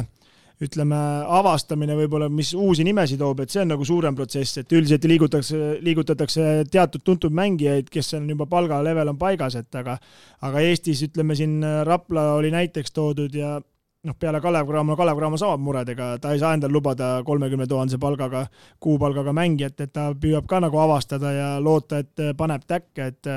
ütleme, 0.63 0.99
avastamine 1.41 1.97
võib-olla, 1.99 2.29
mis 2.31 2.53
uusi 2.55 2.85
nimesid 2.87 3.21
toob, 3.23 3.43
et 3.43 3.51
see 3.51 3.63
on 3.65 3.73
nagu 3.75 3.87
suurem 3.87 4.15
protsess, 4.19 4.61
et 4.61 4.73
üldiselt 4.73 5.07
liigutakse, 5.11 5.59
liigutatakse 5.83 6.47
teatud 6.71 7.03
tuntud 7.07 7.35
mängijaid, 7.35 7.91
kes 7.93 8.15
on 8.19 8.29
juba 8.31 8.47
palgalevel 8.51 9.11
on 9.13 9.19
paigas, 9.19 9.59
et 9.59 9.81
aga 9.81 9.99
aga 10.47 10.63
Eestis 10.69 11.03
ütleme 11.09 11.37
siin 11.39 11.61
Rapla 11.87 12.33
oli 12.39 12.53
näiteks 12.55 12.95
toodud 12.95 13.35
ja 13.35 13.57
noh, 14.03 14.17
peale 14.19 14.41
Kalev 14.43 14.67
Cramo, 14.67 14.97
Kalev 14.99 15.19
Cramo 15.19 15.39
saab 15.41 15.63
muredega, 15.63 16.17
ta 16.23 16.35
ei 16.35 16.41
saa 16.43 16.55
endale 16.57 16.75
lubada 16.75 17.15
kolmekümne 17.27 17.67
tuhandese 17.71 18.01
palgaga, 18.03 18.47
kuupalgaga 18.83 19.35
mängijat, 19.37 19.81
et 19.85 19.93
ta 19.95 20.11
püüab 20.19 20.49
ka 20.51 20.61
nagu 20.63 20.79
avastada 20.83 21.33
ja 21.37 21.51
loota, 21.63 22.03
et 22.03 22.25
paneb 22.39 22.67
täkke, 22.67 23.11
et 23.13 23.31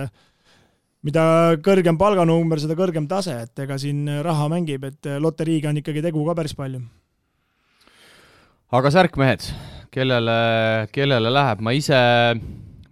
mida 1.06 1.26
kõrgem 1.66 2.00
palganumber, 2.02 2.62
seda 2.62 2.78
kõrgem 2.78 3.10
tase, 3.10 3.38
et 3.46 3.66
ega 3.66 3.78
siin 3.82 4.08
raha 4.26 4.50
mängib, 4.52 4.88
et 4.90 5.12
loteriiga 5.22 5.70
on 5.70 5.82
ikkagi 5.82 6.06
tegu 6.06 6.26
ka 6.26 6.38
päris 6.38 6.58
palju. 6.58 6.82
Aga 8.74 8.92
särkmehed, 8.94 9.46
kellele, 9.94 10.38
kellele 10.96 11.32
läheb, 11.34 11.62
ma 11.66 11.74
ise 11.76 12.00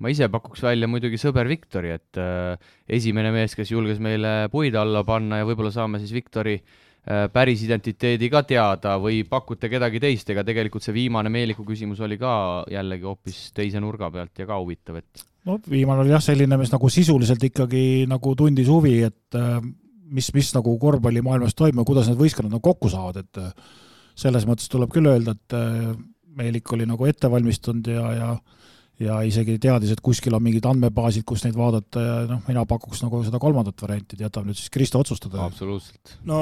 ma 0.03 0.11
ise 0.11 0.27
pakuks 0.31 0.63
välja 0.65 0.87
muidugi 0.91 1.17
sõber 1.21 1.47
Viktori, 1.47 1.93
et 1.95 2.19
äh, 2.19 2.71
esimene 2.91 3.31
mees, 3.33 3.55
kes 3.55 3.71
julges 3.71 4.01
meile 4.03 4.49
puid 4.51 4.75
alla 4.75 5.03
panna 5.07 5.39
ja 5.39 5.47
võib-olla 5.47 5.71
saame 5.73 6.01
siis 6.01 6.11
Viktori 6.15 6.57
äh, 6.59 7.29
päris 7.31 7.63
identiteedi 7.63 8.27
ka 8.31 8.43
teada 8.47 8.97
või 9.01 9.21
pakute 9.29 9.71
kedagi 9.71 10.01
teist, 10.03 10.29
ega 10.33 10.43
tegelikult 10.45 10.83
see 10.83 10.95
viimane 10.97 11.31
Meeliku 11.33 11.63
küsimus 11.67 12.03
oli 12.03 12.19
ka 12.21 12.33
jällegi 12.71 13.07
hoopis 13.07 13.45
teise 13.55 13.79
nurga 13.83 14.11
pealt 14.11 14.43
ja 14.43 14.49
ka 14.49 14.59
huvitav, 14.59 14.99
et 14.99 15.23
no 15.47 15.57
viimane 15.69 16.03
oli 16.03 16.11
jah, 16.11 16.25
selline, 16.25 16.59
mis 16.59 16.73
nagu 16.73 16.91
sisuliselt 16.91 17.47
ikkagi 17.49 18.03
nagu 18.11 18.35
tundis 18.39 18.67
huvi, 18.71 18.99
et 19.07 19.39
äh, 19.39 19.55
mis, 20.13 20.29
mis 20.35 20.51
nagu 20.57 20.75
korvpallimaailmas 20.83 21.55
toimub, 21.55 21.87
kuidas 21.87 22.11
need 22.11 22.19
võistkonnad 22.19 22.57
nagu 22.57 22.65
kokku 22.67 22.91
saavad, 22.91 23.23
et 23.23 23.43
selles 24.15 24.45
mõttes 24.49 24.69
tuleb 24.69 24.91
küll 24.93 25.09
öelda, 25.09 25.33
et 25.33 25.55
Meelik 26.33 26.71
oli 26.73 26.85
nagu 26.89 27.05
ette 27.05 27.29
valmistunud 27.29 27.87
ja, 27.93 28.05
ja 28.17 28.29
ja 29.01 29.15
isegi 29.25 29.55
teadis, 29.61 29.93
et 29.95 30.01
kuskil 30.05 30.35
on 30.37 30.43
mingid 30.45 30.65
andmebaasid, 30.69 31.25
kus 31.25 31.41
neid 31.47 31.55
vaadata 31.57 32.01
ja 32.03 32.17
noh, 32.29 32.43
mina 32.45 32.61
pakuks 32.69 33.01
nagu 33.01 33.23
seda 33.25 33.39
kolmandat 33.41 33.81
varianti, 33.81 34.17
et 34.17 34.25
jätame 34.27 34.51
nüüd 34.51 34.59
siis 34.59 34.69
Kristo 34.73 35.01
otsustada. 35.01 35.41
absoluutselt. 35.47 36.17
no 36.29 36.37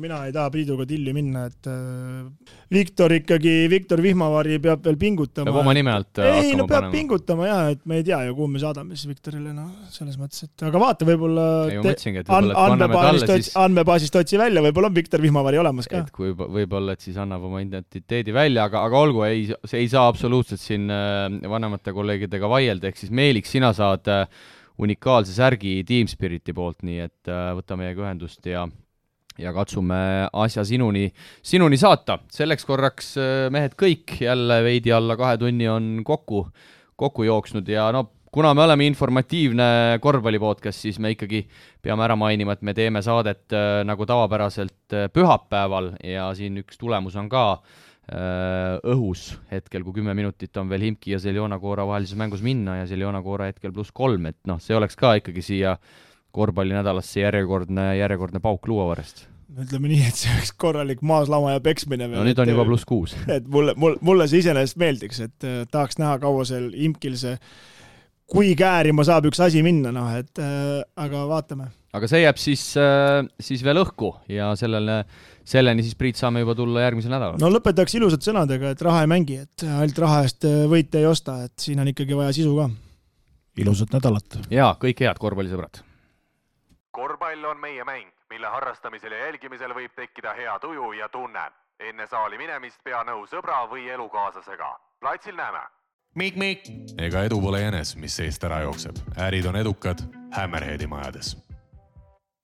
mina 0.00 0.22
ei 0.24 0.32
taha 0.32 0.48
Priiduga 0.54 0.86
tilli 0.88 1.12
minna, 1.12 1.44
et 1.50 1.68
äh, 1.68 2.54
Viktor 2.72 3.12
ikkagi, 3.18 3.52
Viktor 3.70 4.00
Vihmavari 4.00 4.56
peab 4.64 4.86
veel 4.88 4.96
pingutama. 5.00 5.50
peab 5.50 5.60
oma 5.60 5.74
nime 5.76 5.92
alt 5.92 6.22
äh, 6.24 6.38
ei, 6.40 6.54
no 6.56 6.64
peab 6.64 6.86
panema. 6.86 6.94
pingutama 6.94 7.50
jaa, 7.50 7.68
et 7.74 7.84
me 7.84 8.00
ei 8.00 8.06
tea 8.08 8.22
ju, 8.30 8.38
kuhu 8.38 8.48
me 8.54 8.64
saadame 8.64 8.96
siis 8.96 9.12
Viktorile, 9.12 9.52
noh, 9.52 9.68
selles 9.92 10.16
mõttes, 10.20 10.48
et 10.48 10.66
aga 10.70 10.82
vaata, 10.82 11.08
võib-olla 11.08 11.46
andmebaasist 12.40 13.34
otsi, 13.36 13.54
andmebaasist 13.60 14.18
otsi 14.22 14.40
välja, 14.40 14.64
võib-olla 14.64 14.88
on 14.88 14.96
Viktor 14.96 15.20
Vihmavari 15.20 15.60
olemas 15.60 15.90
ka. 15.90 16.00
et 16.06 16.16
kui 16.16 16.32
võib-olla, 16.32 16.96
et 16.96 17.04
siis 17.04 17.20
annab 17.20 17.44
oma 17.50 17.60
identiteedi 17.60 18.32
välja, 18.32 18.64
aga, 18.72 18.86
aga 18.88 19.04
olgu, 19.04 19.26
ei, 19.28 19.46
see 19.68 19.84
ei 19.84 19.92
saa 19.92 20.08
absoluutselt 20.08 20.64
siin 20.64 20.88
äh, 20.88 21.28
vanemate 21.90 21.96
kolleegidega 21.96 22.48
vaielda, 22.48 22.88
ehk 22.88 22.98
siis 22.98 23.10
Meelik, 23.10 23.46
sina 23.46 23.72
saad 23.72 24.06
äh, 24.08 24.28
unikaalse 24.80 25.34
särgi 25.34 25.82
Team 25.84 26.08
Spiriti 26.08 26.52
poolt, 26.52 26.82
nii 26.82 27.00
et 27.00 27.28
äh, 27.28 27.52
võta 27.56 27.76
meiega 27.76 28.06
ühendust 28.06 28.46
ja 28.46 28.68
ja 29.40 29.54
katsume 29.54 30.28
asja 30.32 30.64
sinuni, 30.64 31.10
sinuni 31.42 31.78
saata. 31.80 32.18
selleks 32.28 32.66
korraks 32.66 33.14
mehed 33.50 33.72
kõik 33.78 34.18
jälle 34.20 34.58
veidi 34.62 34.92
alla 34.92 35.16
kahe 35.16 35.38
tunni 35.38 35.68
on 35.68 36.02
kokku, 36.04 36.42
kokku 36.96 37.24
jooksnud 37.24 37.68
ja 37.68 37.86
no 37.92 38.10
kuna 38.30 38.52
me 38.54 38.66
oleme 38.66 38.86
informatiivne 38.86 39.98
korvpalli 40.00 40.38
podcast, 40.38 40.82
siis 40.82 40.98
me 40.98 41.14
ikkagi 41.14 41.46
peame 41.80 42.04
ära 42.04 42.18
mainima, 42.20 42.52
et 42.52 42.62
me 42.62 42.74
teeme 42.74 43.00
saadet 43.02 43.54
äh, 43.54 43.80
nagu 43.86 44.04
tavapäraselt 44.06 44.92
äh, 44.92 45.08
pühapäeval 45.08 45.94
ja 46.04 46.28
siin 46.36 46.60
üks 46.60 46.76
tulemus 46.76 47.16
on 47.16 47.30
ka 47.32 47.46
äh, 47.54 47.89
õhus 48.10 49.26
hetkel, 49.52 49.84
kui 49.86 50.00
kümme 50.00 50.14
minutit 50.18 50.56
on 50.58 50.70
veel 50.70 50.88
Himki 50.88 51.14
ja 51.14 51.20
Seljona 51.22 51.60
Koora 51.62 51.84
vahelises 51.86 52.18
mängus 52.18 52.42
minna 52.42 52.80
ja 52.80 52.86
Seljona 52.90 53.20
Koora 53.22 53.46
hetkel 53.50 53.74
pluss 53.74 53.94
kolm, 53.94 54.26
et 54.32 54.38
noh, 54.50 54.58
see 54.62 54.74
oleks 54.74 54.98
ka 54.98 55.14
ikkagi 55.20 55.44
siia 55.46 55.76
korvpallinädalasse 56.34 57.22
järjekordne, 57.22 57.92
järjekordne 58.00 58.42
pauk 58.42 58.66
luuavarrest 58.70 59.28
ütleme 59.50 59.90
nii, 59.90 60.04
et 60.06 60.14
see 60.14 60.30
oleks 60.30 60.52
korralik 60.62 61.00
maaslama 61.02 61.56
ja 61.56 61.62
peksmine 61.64 62.06
veel. 62.06 62.20
no 62.20 62.26
nüüd 62.26 62.38
on 62.38 62.52
juba 62.52 62.64
pluss 62.68 62.86
kuus. 62.86 63.16
et 63.26 63.46
mulle, 63.50 63.74
mulle, 63.78 63.98
mulle 64.06 64.28
see 64.30 64.44
iseenesest 64.44 64.78
meeldiks, 64.80 65.20
et 65.26 65.50
tahaks 65.70 65.98
näha, 65.98 66.20
kaua 66.22 66.44
seal 66.48 66.70
imkil 66.74 67.16
see 67.18 67.34
kui 68.30 68.54
käärima 68.58 69.04
saab 69.06 69.26
üks 69.30 69.42
asi 69.42 69.62
minna, 69.66 69.92
noh 69.94 70.10
et 70.14 70.38
äh, 70.42 70.80
aga 71.02 71.24
vaatame. 71.30 71.70
aga 71.96 72.10
see 72.10 72.22
jääb 72.22 72.38
siis 72.40 72.64
äh,, 72.78 73.26
siis 73.42 73.64
veel 73.66 73.82
õhku 73.82 74.12
ja 74.30 74.52
sellele, 74.58 75.02
selleni 75.44 75.82
siis, 75.82 75.96
Priit, 75.98 76.18
saame 76.20 76.42
juba 76.44 76.54
tulla 76.54 76.84
järgmisel 76.84 77.12
nädalal. 77.12 77.40
no 77.40 77.50
lõpetaks 77.52 77.96
ilusate 77.98 78.30
sõnadega, 78.30 78.74
et 78.74 78.82
raha 78.82 79.04
ei 79.04 79.10
mängi, 79.10 79.40
et 79.46 79.66
ainult 79.66 79.98
raha 80.04 80.22
eest 80.26 80.46
võite 80.70 81.00
ei 81.00 81.06
osta, 81.06 81.40
et 81.48 81.56
siin 81.58 81.80
on 81.80 81.90
ikkagi 81.92 82.16
vaja 82.16 82.32
sisu 82.36 82.54
ka. 82.56 82.68
ilusat 83.62 83.96
nädalat! 83.96 84.38
jaa, 84.50 84.74
kõike 84.80 85.08
head, 85.08 85.18
korvpallisõbrad! 85.22 85.82
korvpall 86.90 87.50
on 87.50 87.60
meie 87.60 87.84
mäng, 87.84 88.12
mille 88.30 88.46
harrastamisel 88.46 89.12
ja 89.12 89.26
jälgimisel 89.26 89.74
võib 89.74 89.94
tekkida 89.96 90.34
hea 90.38 90.58
tuju 90.62 90.92
ja 90.98 91.08
tunne. 91.08 91.50
enne 91.80 92.06
saali 92.06 92.38
minemist 92.38 92.82
pea 92.84 93.04
nõu 93.04 93.26
sõbra 93.26 93.66
või 93.70 93.88
elukaaslasega. 93.88 94.72
platsil 95.00 95.36
näeme 95.36 95.66
Mikk-Mikk. 96.14 96.98
ega 96.98 97.22
edu 97.22 97.40
pole 97.40 97.60
jänes, 97.62 97.96
mis 97.96 98.16
seest 98.16 98.44
ära 98.44 98.60
jookseb. 98.66 98.96
ärid 99.16 99.46
on 99.46 99.56
edukad 99.56 100.02
Hammerheadi 100.34 100.86
majades 100.86 101.36